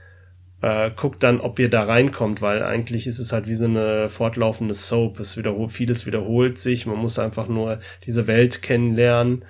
äh, 0.61 0.89
guckt 0.95 1.21
dann, 1.23 1.39
ob 1.39 1.59
ihr 1.59 1.69
da 1.69 1.83
reinkommt, 1.83 2.41
weil 2.41 2.63
eigentlich 2.63 3.05
ist 3.05 3.19
es 3.19 3.31
halt 3.31 3.47
wie 3.47 3.53
so 3.53 3.65
eine 3.65 4.09
fortlaufende 4.09 4.73
Soap. 4.73 5.19
Es 5.19 5.37
wiederholt, 5.37 5.71
vieles 5.71 6.05
wiederholt 6.05 6.57
sich, 6.57 6.87
man 6.87 6.97
muss 6.97 7.19
einfach 7.19 7.47
nur 7.47 7.79
diese 8.05 8.27
Welt 8.27 8.61
kennenlernen 8.63 9.45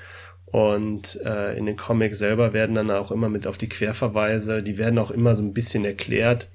und 0.46 1.20
äh, 1.24 1.58
in 1.58 1.66
den 1.66 1.78
Comics 1.78 2.20
selber 2.20 2.54
werden 2.54 2.76
dann 2.76 2.92
auch 2.92 3.12
immer 3.12 3.30
mit 3.30 3.48
auf 3.48 3.58
die 3.58 3.70
Querverweise, 3.70 4.64
die 4.64 4.78
werden 4.78 5.00
auch 5.00 5.12
immer 5.12 5.36
so 5.36 5.44
ein 5.44 5.54
bisschen 5.54 5.86
erklärt. 5.86 6.50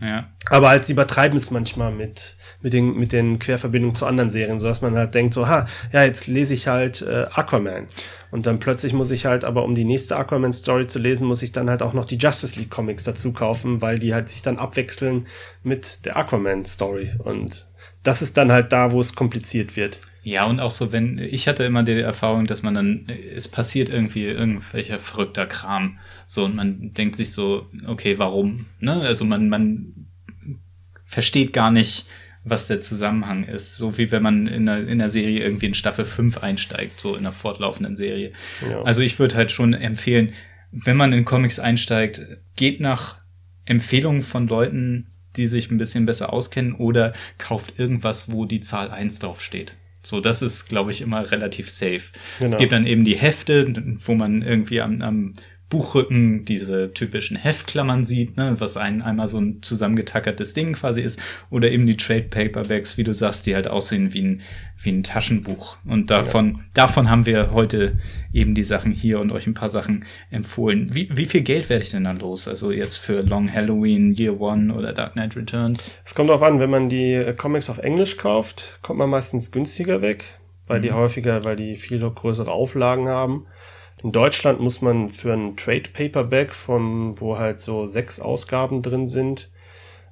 Ja. 0.00 0.28
Aber 0.50 0.68
halt, 0.68 0.84
sie 0.84 0.92
übertreiben 0.92 1.36
es 1.38 1.50
manchmal 1.50 1.90
mit, 1.90 2.36
mit 2.60 2.74
den, 2.74 2.96
mit 2.98 3.12
den 3.12 3.38
Querverbindungen 3.38 3.94
zu 3.94 4.04
anderen 4.06 4.30
Serien, 4.30 4.60
so 4.60 4.66
dass 4.66 4.82
man 4.82 4.94
halt 4.94 5.14
denkt, 5.14 5.32
so, 5.32 5.48
ha, 5.48 5.66
ja, 5.92 6.04
jetzt 6.04 6.26
lese 6.26 6.52
ich 6.52 6.68
halt 6.68 7.00
äh, 7.02 7.26
Aquaman. 7.32 7.86
Und 8.30 8.46
dann 8.46 8.58
plötzlich 8.58 8.92
muss 8.92 9.10
ich 9.10 9.24
halt, 9.24 9.44
aber 9.44 9.64
um 9.64 9.74
die 9.74 9.84
nächste 9.84 10.16
Aquaman-Story 10.16 10.86
zu 10.86 10.98
lesen, 10.98 11.26
muss 11.26 11.42
ich 11.42 11.52
dann 11.52 11.70
halt 11.70 11.82
auch 11.82 11.94
noch 11.94 12.04
die 12.04 12.18
Justice 12.18 12.58
League 12.58 12.70
Comics 12.70 13.04
dazu 13.04 13.32
kaufen, 13.32 13.80
weil 13.80 13.98
die 13.98 14.12
halt 14.12 14.28
sich 14.28 14.42
dann 14.42 14.58
abwechseln 14.58 15.26
mit 15.62 16.04
der 16.04 16.16
Aquaman-Story. 16.16 17.12
Und 17.18 17.68
das 18.02 18.20
ist 18.20 18.36
dann 18.36 18.52
halt 18.52 18.72
da, 18.72 18.92
wo 18.92 19.00
es 19.00 19.14
kompliziert 19.14 19.76
wird. 19.76 20.00
Ja, 20.26 20.46
und 20.46 20.58
auch 20.58 20.72
so, 20.72 20.90
wenn, 20.90 21.18
ich 21.18 21.46
hatte 21.46 21.62
immer 21.62 21.84
die 21.84 21.92
Erfahrung, 21.92 22.48
dass 22.48 22.64
man 22.64 22.74
dann, 22.74 23.06
es 23.32 23.46
passiert 23.46 23.88
irgendwie 23.88 24.24
irgendwelcher 24.24 24.98
verrückter 24.98 25.46
Kram. 25.46 26.00
So, 26.26 26.46
und 26.46 26.56
man 26.56 26.92
denkt 26.94 27.14
sich 27.14 27.30
so, 27.30 27.70
okay, 27.86 28.18
warum? 28.18 28.66
Ne? 28.80 29.02
Also 29.02 29.24
man, 29.24 29.48
man 29.48 30.08
versteht 31.04 31.52
gar 31.52 31.70
nicht, 31.70 32.08
was 32.42 32.66
der 32.66 32.80
Zusammenhang 32.80 33.44
ist. 33.44 33.76
So 33.76 33.98
wie 33.98 34.10
wenn 34.10 34.24
man 34.24 34.48
in 34.48 34.66
der, 34.66 34.88
in 34.88 34.98
der 34.98 35.10
Serie 35.10 35.44
irgendwie 35.44 35.66
in 35.66 35.74
Staffel 35.74 36.04
5 36.04 36.38
einsteigt, 36.38 36.98
so 36.98 37.12
in 37.12 37.20
einer 37.20 37.30
fortlaufenden 37.30 37.94
Serie. 37.94 38.32
Ja. 38.68 38.82
Also 38.82 39.02
ich 39.02 39.20
würde 39.20 39.36
halt 39.36 39.52
schon 39.52 39.74
empfehlen, 39.74 40.32
wenn 40.72 40.96
man 40.96 41.12
in 41.12 41.24
Comics 41.24 41.60
einsteigt, 41.60 42.26
geht 42.56 42.80
nach 42.80 43.18
Empfehlungen 43.64 44.22
von 44.22 44.48
Leuten, 44.48 45.06
die 45.36 45.46
sich 45.46 45.70
ein 45.70 45.78
bisschen 45.78 46.04
besser 46.04 46.32
auskennen 46.32 46.74
oder 46.74 47.12
kauft 47.38 47.78
irgendwas, 47.78 48.32
wo 48.32 48.44
die 48.44 48.58
Zahl 48.58 48.90
1 48.90 49.20
draufsteht. 49.20 49.76
So, 50.08 50.20
das 50.20 50.42
ist, 50.42 50.68
glaube 50.68 50.90
ich, 50.90 51.00
immer 51.00 51.30
relativ 51.30 51.68
safe. 51.68 52.02
Genau. 52.38 52.52
Es 52.52 52.56
gibt 52.56 52.72
dann 52.72 52.86
eben 52.86 53.04
die 53.04 53.16
Hefte, 53.16 53.72
wo 54.04 54.14
man 54.14 54.42
irgendwie 54.42 54.80
am, 54.80 55.02
am 55.02 55.34
Buchrücken 55.68 56.44
diese 56.44 56.92
typischen 56.92 57.36
Heftklammern 57.36 58.04
sieht, 58.04 58.36
ne, 58.36 58.54
was 58.58 58.76
ein, 58.76 59.02
einmal 59.02 59.26
so 59.26 59.38
ein 59.38 59.62
zusammengetackertes 59.62 60.54
Ding 60.54 60.74
quasi 60.74 61.00
ist, 61.00 61.20
oder 61.50 61.70
eben 61.72 61.86
die 61.86 61.96
Trade 61.96 62.22
Paperbacks, 62.24 62.98
wie 62.98 63.04
du 63.04 63.12
sagst, 63.12 63.46
die 63.46 63.54
halt 63.56 63.66
aussehen 63.66 64.14
wie 64.14 64.22
ein, 64.22 64.42
wie 64.80 64.92
ein 64.92 65.02
Taschenbuch. 65.02 65.76
Und 65.84 66.10
davon, 66.10 66.52
ja. 66.52 66.60
davon 66.74 67.10
haben 67.10 67.26
wir 67.26 67.50
heute 67.50 67.98
eben 68.32 68.54
die 68.54 68.62
Sachen 68.62 68.92
hier 68.92 69.18
und 69.18 69.32
euch 69.32 69.48
ein 69.48 69.54
paar 69.54 69.70
Sachen 69.70 70.04
empfohlen. 70.30 70.94
Wie, 70.94 71.08
wie 71.12 71.24
viel 71.24 71.42
Geld 71.42 71.68
werde 71.68 71.82
ich 71.82 71.90
denn 71.90 72.04
dann 72.04 72.20
los? 72.20 72.46
Also 72.46 72.70
jetzt 72.70 72.98
für 72.98 73.22
Long 73.22 73.52
Halloween, 73.52 74.14
Year 74.14 74.40
One 74.40 74.72
oder 74.72 74.92
Dark 74.92 75.14
Knight 75.14 75.34
Returns? 75.34 76.00
Es 76.04 76.14
kommt 76.14 76.28
darauf 76.28 76.42
an, 76.42 76.60
wenn 76.60 76.70
man 76.70 76.88
die 76.88 77.14
äh, 77.14 77.32
Comics 77.32 77.68
auf 77.68 77.78
Englisch 77.78 78.18
kauft, 78.18 78.78
kommt 78.82 79.00
man 79.00 79.10
meistens 79.10 79.50
günstiger 79.50 80.00
weg, 80.00 80.38
weil 80.68 80.78
mhm. 80.78 80.82
die 80.84 80.92
häufiger, 80.92 81.42
weil 81.42 81.56
die 81.56 81.76
viel 81.76 81.98
größere 81.98 82.52
Auflagen 82.52 83.08
haben. 83.08 83.46
In 84.02 84.12
Deutschland 84.12 84.60
muss 84.60 84.82
man 84.82 85.08
für 85.08 85.32
ein 85.32 85.56
Trade 85.56 85.90
Paperback, 85.92 86.54
von, 86.54 87.18
wo 87.20 87.38
halt 87.38 87.60
so 87.60 87.86
sechs 87.86 88.20
Ausgaben 88.20 88.82
drin 88.82 89.06
sind, 89.06 89.50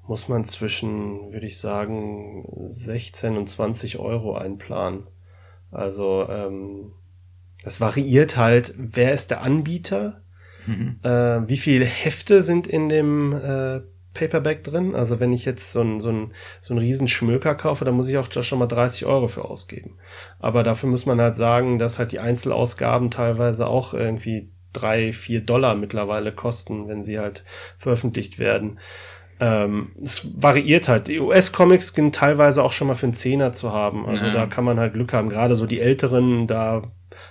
muss 0.06 0.28
man 0.28 0.44
zwischen, 0.44 1.32
würde 1.32 1.46
ich 1.46 1.58
sagen, 1.58 2.46
16 2.68 3.36
und 3.36 3.48
20 3.48 3.98
Euro 3.98 4.36
einplanen. 4.36 5.06
Also 5.70 6.26
ähm, 6.28 6.92
das 7.62 7.80
variiert 7.80 8.36
halt, 8.36 8.74
wer 8.76 9.12
ist 9.12 9.30
der 9.30 9.42
Anbieter, 9.42 10.22
mhm. 10.66 11.00
äh, 11.02 11.48
wie 11.48 11.56
viele 11.56 11.84
Hefte 11.84 12.42
sind 12.42 12.66
in 12.66 12.88
dem 12.88 13.32
äh, 13.32 13.80
Paperback 14.14 14.64
drin. 14.64 14.94
Also 14.94 15.20
wenn 15.20 15.32
ich 15.32 15.44
jetzt 15.44 15.72
so 15.72 15.82
ein, 15.82 16.00
so 16.00 16.10
ein, 16.10 16.32
so 16.60 16.72
ein 16.72 16.78
riesen 16.78 17.08
Schmöker 17.08 17.54
kaufe, 17.54 17.84
dann 17.84 17.94
muss 17.94 18.08
ich 18.08 18.16
auch 18.16 18.30
schon 18.30 18.58
mal 18.58 18.66
30 18.66 19.04
Euro 19.06 19.28
für 19.28 19.44
ausgeben. 19.44 19.98
Aber 20.38 20.62
dafür 20.62 20.88
muss 20.88 21.04
man 21.04 21.20
halt 21.20 21.36
sagen, 21.36 21.78
dass 21.78 21.98
halt 21.98 22.12
die 22.12 22.20
Einzelausgaben 22.20 23.10
teilweise 23.10 23.66
auch 23.66 23.92
irgendwie 23.92 24.50
drei, 24.72 25.12
vier 25.12 25.40
Dollar 25.40 25.74
mittlerweile 25.74 26.32
kosten, 26.32 26.88
wenn 26.88 27.02
sie 27.02 27.18
halt 27.18 27.44
veröffentlicht 27.78 28.38
werden. 28.38 28.78
Ähm, 29.40 29.92
es 30.02 30.28
variiert 30.36 30.88
halt. 30.88 31.08
Die 31.08 31.18
US-Comics 31.18 31.88
sind 31.88 32.14
teilweise 32.14 32.62
auch 32.62 32.72
schon 32.72 32.88
mal 32.88 32.94
für 32.94 33.06
einen 33.06 33.14
Zehner 33.14 33.52
zu 33.52 33.72
haben. 33.72 34.06
Also 34.06 34.26
ja. 34.26 34.32
da 34.32 34.46
kann 34.46 34.64
man 34.64 34.78
halt 34.78 34.94
Glück 34.94 35.12
haben. 35.12 35.28
Gerade 35.28 35.56
so 35.56 35.66
die 35.66 35.80
älteren, 35.80 36.46
da 36.46 36.84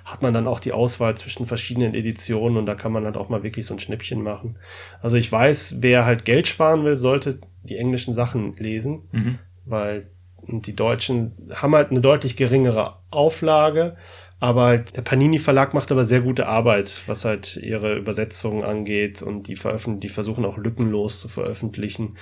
hat 0.05 0.21
man 0.21 0.33
dann 0.33 0.47
auch 0.47 0.59
die 0.59 0.71
Auswahl 0.71 1.15
zwischen 1.15 1.45
verschiedenen 1.45 1.93
Editionen 1.93 2.57
und 2.57 2.65
da 2.65 2.75
kann 2.75 2.91
man 2.91 3.05
halt 3.05 3.17
auch 3.17 3.29
mal 3.29 3.43
wirklich 3.43 3.65
so 3.65 3.73
ein 3.73 3.79
Schnäppchen 3.79 4.21
machen. 4.21 4.57
Also 5.01 5.17
ich 5.17 5.31
weiß, 5.31 5.77
wer 5.81 6.05
halt 6.05 6.25
Geld 6.25 6.47
sparen 6.47 6.83
will, 6.83 6.97
sollte 6.97 7.39
die 7.63 7.77
englischen 7.77 8.13
Sachen 8.13 8.55
lesen, 8.57 9.03
mhm. 9.11 9.39
weil 9.65 10.07
die 10.47 10.75
Deutschen 10.75 11.33
haben 11.53 11.75
halt 11.75 11.91
eine 11.91 12.01
deutlich 12.01 12.35
geringere 12.35 12.97
Auflage, 13.11 13.95
aber 14.43 14.65
halt 14.65 14.97
der 14.97 15.03
Panini 15.03 15.39
Verlag 15.39 15.73
macht 15.73 15.89
aber 15.89 16.03
sehr 16.03 16.19
gute 16.19 16.47
Arbeit, 16.47 17.03
was 17.07 17.23
halt 17.23 17.55
ihre 17.55 17.95
Übersetzungen 17.95 18.65
angeht 18.65 19.21
und 19.21 19.47
die 19.47 19.55
veröffentlichen, 19.55 20.01
die 20.01 20.09
versuchen 20.09 20.43
auch 20.43 20.57
lückenlos 20.57 21.21
zu 21.21 21.29
veröffentlichen. 21.29 22.17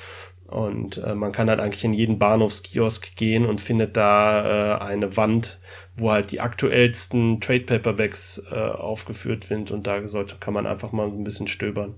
Und 0.46 1.00
äh, 1.00 1.16
man 1.16 1.32
kann 1.32 1.50
halt 1.50 1.60
eigentlich 1.60 1.84
in 1.84 1.94
jeden 1.94 2.20
Bahnhofskiosk 2.20 3.16
gehen 3.16 3.44
und 3.48 3.60
findet 3.60 3.98
da 3.98 4.76
äh, 4.76 4.84
eine 4.84 5.18
Wand, 5.18 5.60
wo 5.98 6.12
halt 6.12 6.32
die 6.32 6.42
aktuellsten 6.42 7.42
Trade 7.42 7.62
Paperbacks 7.62 8.44
äh, 8.52 8.56
aufgeführt 8.56 9.46
sind 9.46 9.72
und 9.72 9.88
da 9.88 10.06
sollte, 10.06 10.36
kann 10.40 10.54
man 10.54 10.68
einfach 10.68 10.92
mal 10.92 11.08
ein 11.08 11.24
bisschen 11.24 11.48
stöbern. 11.48 11.96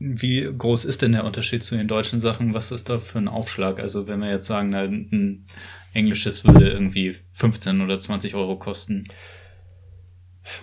Wie 0.00 0.50
groß 0.52 0.84
ist 0.84 1.00
denn 1.00 1.12
der 1.12 1.24
Unterschied 1.24 1.62
zu 1.62 1.76
den 1.76 1.86
deutschen 1.86 2.18
Sachen? 2.18 2.54
Was 2.54 2.72
ist 2.72 2.90
da 2.90 2.98
für 2.98 3.18
ein 3.18 3.28
Aufschlag? 3.28 3.78
Also 3.78 4.08
wenn 4.08 4.18
wir 4.18 4.30
jetzt 4.30 4.46
sagen, 4.46 4.74
ein 4.74 5.46
englisches 5.92 6.44
würde 6.44 6.70
irgendwie 6.70 7.16
15 7.32 7.80
oder 7.80 7.98
20 7.98 8.34
Euro 8.34 8.56
kosten. 8.56 9.04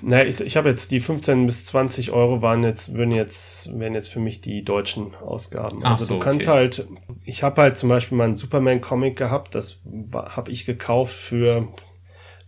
Naja, 0.02 0.26
ich, 0.26 0.42
ich 0.42 0.58
habe 0.58 0.70
jetzt 0.70 0.92
die 0.92 1.00
15 1.00 1.46
bis 1.46 1.66
20 1.66 2.12
Euro 2.12 2.42
waren 2.42 2.64
jetzt, 2.64 2.96
würden 2.96 3.12
jetzt, 3.12 3.80
wären 3.80 3.94
jetzt 3.94 4.10
für 4.10 4.20
mich 4.20 4.42
die 4.42 4.64
deutschen 4.64 5.16
Ausgaben. 5.16 5.82
Ach 5.84 5.92
also 5.92 6.06
so, 6.06 6.14
du 6.16 6.20
kannst 6.20 6.48
okay. 6.48 6.56
halt, 6.56 6.88
ich 7.24 7.44
habe 7.44 7.62
halt 7.62 7.78
zum 7.78 7.90
Beispiel 7.90 8.18
mal 8.18 8.26
einen 8.26 8.36
Superman-Comic 8.36 9.16
gehabt, 9.16 9.56
das 9.56 9.78
habe 10.14 10.52
ich 10.52 10.66
gekauft 10.66 11.14
für 11.14 11.70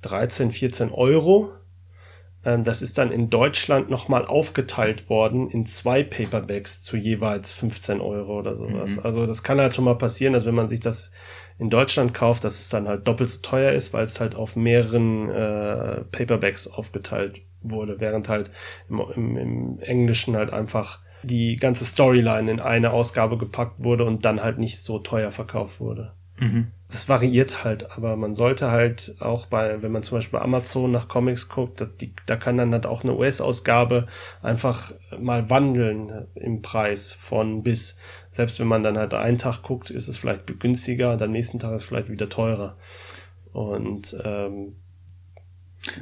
13, 0.01 0.51
14 0.51 0.91
Euro. 0.91 1.51
Ähm, 2.43 2.63
das 2.63 2.81
ist 2.81 2.97
dann 2.97 3.11
in 3.11 3.29
Deutschland 3.29 3.89
nochmal 3.89 4.25
aufgeteilt 4.25 5.09
worden 5.09 5.49
in 5.49 5.65
zwei 5.65 6.03
Paperbacks 6.03 6.81
zu 6.81 6.97
jeweils 6.97 7.53
15 7.53 8.01
Euro 8.01 8.39
oder 8.39 8.55
sowas. 8.55 8.97
Mhm. 8.97 9.01
Also 9.03 9.25
das 9.25 9.43
kann 9.43 9.61
halt 9.61 9.75
schon 9.75 9.85
mal 9.85 9.97
passieren, 9.97 10.33
dass 10.33 10.45
wenn 10.45 10.55
man 10.55 10.67
sich 10.67 10.79
das 10.79 11.11
in 11.61 11.69
Deutschland 11.69 12.15
kauft, 12.15 12.43
dass 12.43 12.59
es 12.59 12.69
dann 12.69 12.87
halt 12.87 13.07
doppelt 13.07 13.29
so 13.29 13.39
teuer 13.39 13.71
ist, 13.71 13.93
weil 13.93 14.05
es 14.05 14.19
halt 14.19 14.33
auf 14.33 14.55
mehreren 14.55 15.29
äh, 15.29 16.01
Paperbacks 16.11 16.67
aufgeteilt 16.67 17.41
wurde, 17.61 17.99
während 17.99 18.29
halt 18.29 18.49
im, 18.89 18.99
im, 19.15 19.37
im 19.37 19.79
Englischen 19.79 20.35
halt 20.35 20.51
einfach 20.51 21.01
die 21.21 21.57
ganze 21.57 21.85
Storyline 21.85 22.49
in 22.49 22.59
eine 22.59 22.89
Ausgabe 22.89 23.37
gepackt 23.37 23.83
wurde 23.83 24.05
und 24.05 24.25
dann 24.25 24.41
halt 24.41 24.57
nicht 24.57 24.79
so 24.79 24.97
teuer 24.97 25.31
verkauft 25.31 25.79
wurde. 25.79 26.13
Mhm. 26.39 26.71
Das 26.91 27.07
variiert 27.07 27.63
halt, 27.63 27.91
aber 27.91 28.17
man 28.17 28.35
sollte 28.35 28.69
halt 28.69 29.15
auch 29.19 29.45
bei, 29.45 29.81
wenn 29.81 29.93
man 29.93 30.03
zum 30.03 30.17
Beispiel 30.17 30.39
bei 30.39 30.43
Amazon 30.43 30.91
nach 30.91 31.07
Comics 31.07 31.47
guckt, 31.47 31.79
dass 31.79 31.95
die, 31.95 32.13
da 32.25 32.35
kann 32.35 32.57
dann 32.57 32.73
halt 32.73 32.85
auch 32.85 33.03
eine 33.03 33.15
US-Ausgabe 33.15 34.07
einfach 34.41 34.91
mal 35.17 35.49
wandeln 35.49 36.27
im 36.35 36.61
Preis 36.61 37.13
von 37.13 37.63
bis. 37.63 37.97
Selbst 38.29 38.59
wenn 38.59 38.67
man 38.67 38.83
dann 38.83 38.97
halt 38.97 39.13
einen 39.13 39.37
Tag 39.37 39.63
guckt, 39.63 39.89
ist 39.89 40.09
es 40.09 40.17
vielleicht 40.17 40.59
günstiger 40.59 41.13
und 41.13 41.21
am 41.21 41.31
nächsten 41.31 41.59
Tag 41.59 41.73
ist 41.73 41.83
es 41.83 41.87
vielleicht 41.87 42.09
wieder 42.09 42.27
teurer. 42.27 42.75
Und 43.53 44.17
ähm, 44.23 44.75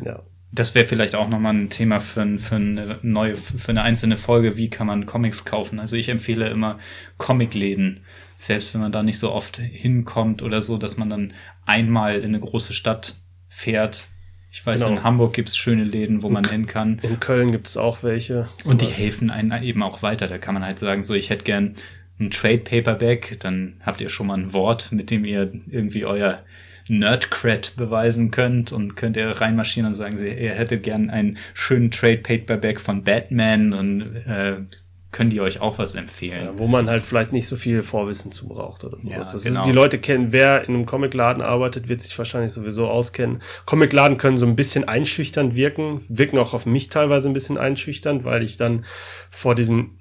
ja. 0.04 0.24
Das 0.52 0.74
wäre 0.74 0.86
vielleicht 0.86 1.14
auch 1.14 1.30
nochmal 1.30 1.54
ein 1.54 1.70
Thema 1.70 2.00
für, 2.00 2.40
für 2.40 2.56
eine 2.56 2.98
neue, 3.04 3.36
für 3.36 3.70
eine 3.70 3.84
einzelne 3.84 4.18
Folge, 4.18 4.58
wie 4.58 4.70
kann 4.72 4.88
man 4.88 5.06
Comics 5.06 5.46
kaufen. 5.46 5.80
Also 5.80 5.96
ich 5.96 6.10
empfehle 6.10 6.50
immer 6.50 6.80
Comicläden 7.20 8.02
selbst 8.40 8.74
wenn 8.74 8.82
man 8.82 8.92
da 8.92 9.04
nicht 9.04 9.20
so 9.20 9.32
oft 9.32 9.58
hinkommt 9.58 10.42
oder 10.42 10.62
so, 10.62 10.78
dass 10.78 10.98
man 10.98 11.10
dann 11.10 11.34
einmal 11.66 12.20
in 12.20 12.30
eine 12.30 12.40
große 12.40 12.74
Stadt 12.74 13.16
fährt. 13.50 14.08
Ich 14.50 14.66
weiß, 14.66 14.82
genau. 14.82 14.96
in 14.96 15.04
Hamburg 15.04 15.34
gibt 15.34 15.50
es 15.50 15.58
schöne 15.58 15.84
Läden, 15.84 16.24
wo 16.24 16.28
in 16.28 16.34
man 16.34 16.50
hin 16.50 16.66
kann. 16.66 17.00
In 17.04 17.20
Köln 17.20 17.52
gibt 17.52 17.68
es 17.68 17.76
auch 17.76 18.02
welche. 18.02 18.48
Und 18.64 18.82
die 18.82 18.86
Beispiel. 18.86 19.04
helfen 19.04 19.30
einen 19.30 19.62
eben 19.62 19.84
auch 19.84 20.02
weiter. 20.02 20.28
Da 20.28 20.38
kann 20.38 20.54
man 20.54 20.64
halt 20.64 20.80
sagen, 20.80 21.04
so, 21.04 21.14
ich 21.14 21.30
hätte 21.30 21.44
gern 21.44 21.76
ein 22.20 22.32
Trade 22.32 22.60
Paperback, 22.60 23.40
dann 23.42 23.76
habt 23.86 24.02
ihr 24.02 24.10
schon 24.10 24.28
mal 24.28 24.38
ein 24.38 24.54
Wort, 24.54 24.92
mit 24.92 25.12
dem 25.12 25.26
ihr 25.26 25.52
irgendwie 25.70 26.06
euer 26.06 26.44
Nerdcred 26.88 27.76
beweisen 27.76 28.32
könnt 28.32 28.72
und 28.72 28.96
könnt 28.96 29.18
ihr 29.18 29.30
reinmarschieren 29.30 29.90
und 29.90 29.96
sagen, 29.96 30.18
ihr 30.18 30.54
hättet 30.54 30.84
gern 30.84 31.10
einen 31.10 31.38
schönen 31.54 31.92
Trade 31.92 32.18
Paperback 32.20 32.80
von 32.80 33.04
Batman 33.04 33.74
und 33.74 34.16
äh, 34.16 34.58
können 35.12 35.32
die 35.32 35.42
euch 35.42 35.60
auch 35.60 35.80
was 35.80 35.96
empfehlen. 35.96 36.44
Ja, 36.44 36.60
wo 36.60 36.68
man 36.68 36.90
halt 36.90 37.06
vielleicht 37.06 37.32
nicht 37.32 37.48
so 37.48 37.56
viel 37.56 37.82
Vorwissen 37.82 38.32
zu 38.32 38.48
braucht 38.48 38.84
oder 38.84 38.98
sowas. 38.98 39.44
Ja, 39.44 39.50
genau. 39.50 39.66
die 39.66 39.72
Leute 39.72 39.98
kennen, 39.98 40.32
wer 40.32 40.68
in 40.68 40.76
einem 40.76 40.86
Comicladen 40.86 41.42
arbeitet, 41.42 41.90
wird 41.90 42.02
sich 42.02 42.16
wahrscheinlich 42.18 42.52
sowieso 42.52 42.88
auskennen. 42.88 43.42
Comicladen 43.66 44.18
können 44.18 44.38
so 44.38 44.46
ein 44.46 44.56
bisschen 44.56 44.88
einschüchternd 44.88 45.56
wirken, 45.56 46.02
wirken 46.10 46.38
auch 46.38 46.54
auf 46.54 46.68
mich 46.68 46.90
teilweise 46.90 47.28
ein 47.28 47.34
bisschen 47.34 47.58
einschüchternd, 47.58 48.24
weil 48.24 48.44
ich 48.44 48.58
dann 48.58 48.86
vor 49.32 49.56
diesen 49.56 49.98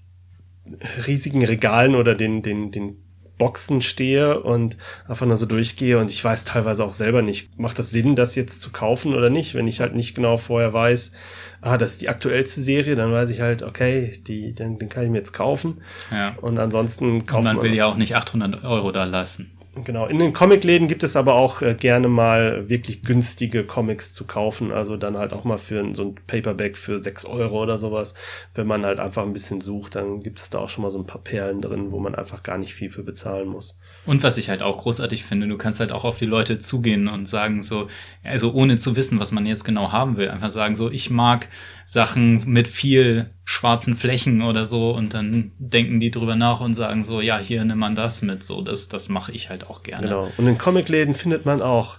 riesigen 1.07 1.43
Regalen 1.43 1.95
oder 1.95 2.15
den, 2.15 2.43
den, 2.43 2.71
den 2.71 3.03
Boxen 3.39 3.81
stehe 3.81 4.41
und 4.41 4.77
einfach 5.07 5.27
nur 5.27 5.37
so 5.37 5.47
durchgehe 5.47 5.99
und 5.99 6.11
ich 6.11 6.23
weiß 6.23 6.45
teilweise 6.45 6.85
auch 6.85 6.93
selber 6.93 7.23
nicht, 7.23 7.59
macht 7.59 7.79
das 7.79 7.91
Sinn, 7.91 8.17
das 8.17 8.35
jetzt 8.35 8.61
zu 8.61 8.71
kaufen 8.71 9.15
oder 9.15 9.31
nicht, 9.31 9.55
wenn 9.55 9.69
ich 9.69 9.81
halt 9.81 9.95
nicht 9.95 10.15
genau 10.15 10.37
vorher 10.37 10.73
weiß, 10.73 11.13
ah, 11.61 11.79
das 11.79 11.93
ist 11.93 12.03
die 12.03 12.09
aktuellste 12.09 12.61
Serie, 12.61 12.97
dann 12.97 13.13
weiß 13.13 13.31
ich 13.31 13.41
halt, 13.41 13.63
okay, 13.63 14.21
die, 14.27 14.55
den, 14.55 14.79
den 14.79 14.89
kann 14.89 15.05
ich 15.05 15.11
mir 15.11 15.19
jetzt 15.19 15.33
kaufen. 15.33 15.81
Ja. 16.11 16.35
Und 16.41 16.59
ansonsten 16.59 17.27
kaufen. 17.27 17.49
Und 17.49 17.57
man 17.57 17.63
will 17.63 17.75
ja 17.75 17.87
auch 17.87 17.97
nicht 17.97 18.17
800 18.17 18.65
Euro 18.65 18.93
da 18.93 19.05
lassen. 19.05 19.51
Genau. 19.85 20.07
In 20.07 20.19
den 20.19 20.33
Comicläden 20.33 20.89
gibt 20.89 21.03
es 21.03 21.17
aber 21.17 21.35
auch 21.35 21.63
äh, 21.63 21.75
gerne 21.75 22.09
mal 22.09 22.69
wirklich 22.69 23.03
günstige 23.03 23.65
Comics 23.65 24.13
zu 24.13 24.27
kaufen. 24.27 24.73
Also 24.73 24.97
dann 24.97 25.19
halt 25.19 25.33
auch 25.33 25.45
mal 25.45 25.59
für 25.59 25.95
so 25.95 26.05
ein 26.05 26.15
Paperback 26.27 26.77
für 26.79 26.99
6 26.99 27.25
Euro 27.27 27.63
oder 27.63 27.79
sowas. 27.79 28.15
Wenn 28.55 28.67
man 28.67 28.87
halt 28.87 28.99
einfach 29.01 29.25
ein 29.25 29.33
bisschen 29.33 29.61
sucht, 29.61 29.95
dann 29.95 30.21
gibt 30.21 30.39
es 30.41 30.51
da 30.51 30.59
auch 30.59 30.69
schon 30.69 30.83
mal 30.83 30.91
so 30.91 30.99
ein 30.99 31.07
paar 31.07 31.23
Perlen 31.23 31.61
drin, 31.61 31.93
wo 31.93 31.99
man 31.99 32.15
einfach 32.15 32.43
gar 32.43 32.59
nicht 32.59 32.75
viel 32.75 32.91
für 32.91 33.03
bezahlen 33.03 33.49
muss. 33.49 33.79
Und 34.09 34.23
was 34.23 34.39
ich 34.39 34.49
halt 34.49 34.63
auch 34.63 34.79
großartig 34.79 35.23
finde, 35.23 35.47
du 35.47 35.59
kannst 35.59 35.81
halt 35.81 35.93
auch 35.93 36.07
auf 36.07 36.17
die 36.17 36.25
Leute 36.25 36.59
zugehen 36.59 37.09
und 37.09 37.29
sagen 37.29 37.63
so, 37.63 37.89
also 38.25 38.55
ohne 38.55 38.79
zu 38.79 38.97
wissen, 38.97 39.21
was 39.21 39.33
man 39.33 39.45
jetzt 39.45 39.65
genau 39.65 39.93
haben 39.93 40.17
will, 40.17 40.31
einfach 40.31 40.51
sagen 40.51 40.77
so, 40.77 40.91
ich 40.91 41.11
mag 41.11 41.49
Sachen 41.85 42.43
mit 42.47 42.69
viel 42.69 43.29
schwarzen 43.45 43.97
Flächen 43.97 44.41
oder 44.41 44.65
so 44.65 44.93
und 44.93 45.13
dann 45.13 45.53
denken 45.59 46.01
die 46.01 46.11
drüber 46.11 46.37
nach 46.37 46.61
und 46.61 46.73
sagen 46.73 47.05
so, 47.05 47.21
ja, 47.21 47.37
hier 47.37 47.63
nimm 47.67 47.81
man 47.81 47.95
das 47.95 48.23
mit, 48.23 48.43
so, 48.43 48.63
das, 48.63 48.89
das 48.89 49.11
mache 49.11 49.33
ich 49.33 49.51
halt 49.51 49.69
auch 49.69 49.83
gerne. 49.83 50.07
Genau. 50.07 50.33
Und 50.39 50.47
in 50.47 50.57
Comicläden 50.57 51.13
findet 51.13 51.45
man 51.45 51.61
auch 51.61 51.99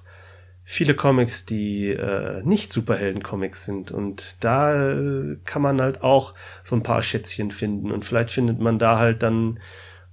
viele 0.64 0.96
Comics, 0.96 1.46
die 1.46 1.90
äh, 1.90 2.42
nicht 2.44 2.72
Superhelden-Comics 2.72 3.66
sind. 3.66 3.92
Und 3.92 4.44
da 4.44 4.94
äh, 4.94 5.38
kann 5.46 5.62
man 5.62 5.80
halt 5.80 6.02
auch 6.02 6.34
so 6.64 6.76
ein 6.76 6.82
paar 6.82 7.04
Schätzchen 7.04 7.52
finden. 7.52 7.92
Und 7.92 8.04
vielleicht 8.04 8.32
findet 8.32 8.60
man 8.60 8.80
da 8.80 8.98
halt 8.98 9.22
dann 9.22 9.60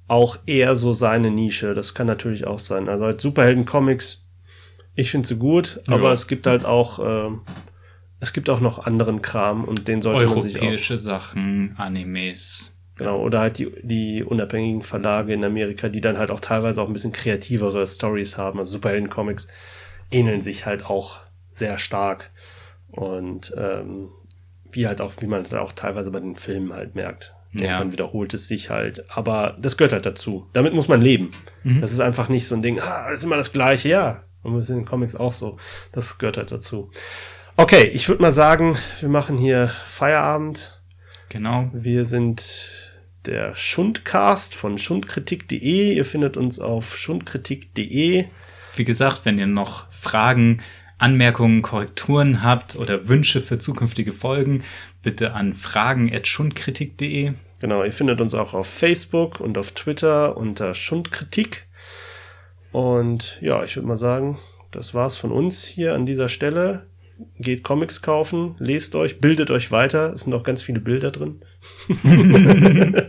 auch 0.09 0.39
eher 0.47 0.77
so 0.77 0.93
seine 0.93 1.31
Nische. 1.31 1.75
Das 1.75 1.95
kann 1.95 2.07
natürlich 2.07 2.47
auch 2.47 2.59
sein. 2.59 2.89
Also 2.89 3.05
halt 3.05 3.21
Superhelden-Comics, 3.21 4.25
ich 4.95 5.11
finde 5.11 5.29
sie 5.29 5.37
gut, 5.37 5.81
ja. 5.87 5.95
aber 5.95 6.13
es 6.13 6.27
gibt 6.27 6.47
halt 6.47 6.65
auch, 6.65 6.99
äh, 6.99 7.31
es 8.21 8.33
gibt 8.33 8.49
auch 8.49 8.61
noch 8.61 8.87
anderen 8.87 9.23
Kram 9.23 9.65
und 9.65 9.89
den 9.89 10.03
sollte 10.03 10.27
man 10.27 10.41
sich 10.41 10.57
auch. 10.57 10.63
Europäische 10.63 10.99
Sachen, 10.99 11.75
Animes. 11.77 12.73
Genau, 12.97 13.21
oder 13.21 13.41
halt 13.41 13.59
die, 13.59 13.71
die 13.83 14.25
unabhängigen 14.25 14.83
Verlage 14.83 15.35
in 15.35 15.45
Amerika, 15.45 15.91
die 15.91 16.01
dann 16.01 16.17
halt 16.17 16.31
auch 16.31 16.41
teilweise 16.41 16.81
auch 16.81 16.87
ein 16.87 16.95
bisschen 16.95 17.13
kreativere 17.13 17.87
Stories 17.87 18.39
haben. 18.39 18.59
Also 18.59 18.73
Superhelden-Comics 18.73 19.49
ähneln 20.11 20.41
sich 20.41 20.65
halt 20.65 20.87
auch 20.87 21.21
sehr 21.53 21.79
stark. 21.79 22.31
Und 22.89 23.53
ähm, 23.59 24.09
wie 24.73 24.87
halt 24.87 25.03
auch, 25.03 25.13
wie 25.21 25.27
man 25.27 25.43
es 25.43 25.53
auch 25.53 25.73
teilweise 25.73 26.11
bei 26.11 26.21
den 26.21 26.37
Filmen 26.37 26.73
halt 26.73 26.95
merkt. 26.95 27.36
Irgendwann 27.61 27.89
ja. 27.89 27.93
wiederholt 27.93 28.35
es 28.35 28.49
sich 28.49 28.71
halt. 28.71 29.05
Aber 29.11 29.57
das 29.61 29.77
gehört 29.77 29.93
halt 29.93 30.07
dazu. 30.07 30.49
Damit 30.53 30.75
muss 30.75 30.89
man 30.89 31.01
leben. 31.01 31.31
Mhm. 31.65 31.81
Das 31.81 31.93
ist 31.93 32.01
einfach 32.01 32.29
nicht 32.29 32.47
so 32.47 32.55
ein 32.55 32.63
Ding, 32.63 32.81
ah, 32.81 33.11
das 33.11 33.21
ist 33.21 33.25
immer 33.25 33.37
das 33.37 33.53
Gleiche. 33.53 33.89
Ja, 33.89 34.25
und 34.43 34.55
das 34.55 34.65
ist 34.65 34.71
in 34.71 34.77
den 34.77 34.87
Comics 34.87 35.17
auch 35.17 35.33
so. 35.33 35.59
Das 35.93 36.19
gehört 36.19 36.37
halt 36.37 36.53
dazu. 36.53 36.91
Okay, 37.57 37.85
ich 37.93 38.09
würde 38.09 38.23
mal 38.23 38.33
sagen, 38.33 38.77
wir 39.01 39.09
machen 39.09 39.39
hier 39.39 39.73
Feierabend. 39.87 40.83
Genau. 41.31 41.71
Wir 41.73 42.05
sind 42.05 42.95
der 43.27 43.57
Schundcast 43.57 44.55
von 44.55 44.79
schundkritik.de. 44.79 45.95
Ihr 45.95 46.05
findet 46.05 46.37
uns 46.37 46.61
auf 46.61 46.97
schundkritik.de. 46.97 48.27
Wie 48.77 48.85
gesagt, 48.85 49.25
wenn 49.25 49.39
ihr 49.39 49.47
noch 49.47 49.91
Fragen, 49.91 50.63
Anmerkungen, 50.99 51.63
Korrekturen 51.63 52.43
habt 52.43 52.77
oder 52.77 53.09
Wünsche 53.09 53.41
für 53.41 53.59
zukünftige 53.59 54.13
Folgen, 54.13 54.63
bitte 55.03 55.33
an 55.33 55.53
fragen.schundkritik.de. 55.53 57.33
Genau, 57.67 57.83
ihr 57.83 57.93
findet 57.93 58.21
uns 58.21 58.33
auch 58.33 58.55
auf 58.55 58.69
Facebook 58.69 59.41
und 59.41 59.59
auf 59.59 59.73
Twitter 59.73 60.37
unter 60.37 60.73
Schundkritik. 60.73 61.67
Und 62.71 63.39
ja, 63.41 63.65
ich 63.65 63.75
würde 63.75 63.89
mal 63.89 63.97
sagen, 63.97 64.39
das 64.71 64.95
war's 64.95 65.17
von 65.17 65.33
uns 65.33 65.65
hier 65.65 65.93
an 65.93 66.07
dieser 66.07 66.29
Stelle. 66.29 66.87
Geht 67.41 67.65
Comics 67.65 68.03
kaufen, 68.03 68.55
lest 68.61 68.95
euch, 68.95 69.21
bildet 69.21 69.51
euch 69.51 69.73
weiter. 69.73 70.13
Es 70.13 70.21
sind 70.21 70.35
auch 70.35 70.45
ganz 70.45 70.63
viele 70.63 70.79
Bilder 70.79 71.11
drin. 71.11 71.41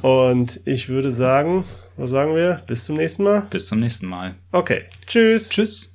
und 0.00 0.60
ich 0.64 0.88
würde 0.88 1.10
sagen, 1.10 1.66
was 1.98 2.08
sagen 2.08 2.34
wir? 2.34 2.62
Bis 2.66 2.86
zum 2.86 2.96
nächsten 2.96 3.24
Mal. 3.24 3.42
Bis 3.50 3.66
zum 3.66 3.78
nächsten 3.78 4.06
Mal. 4.06 4.36
Okay. 4.52 4.84
Tschüss. 5.06 5.50
Tschüss. 5.50 5.94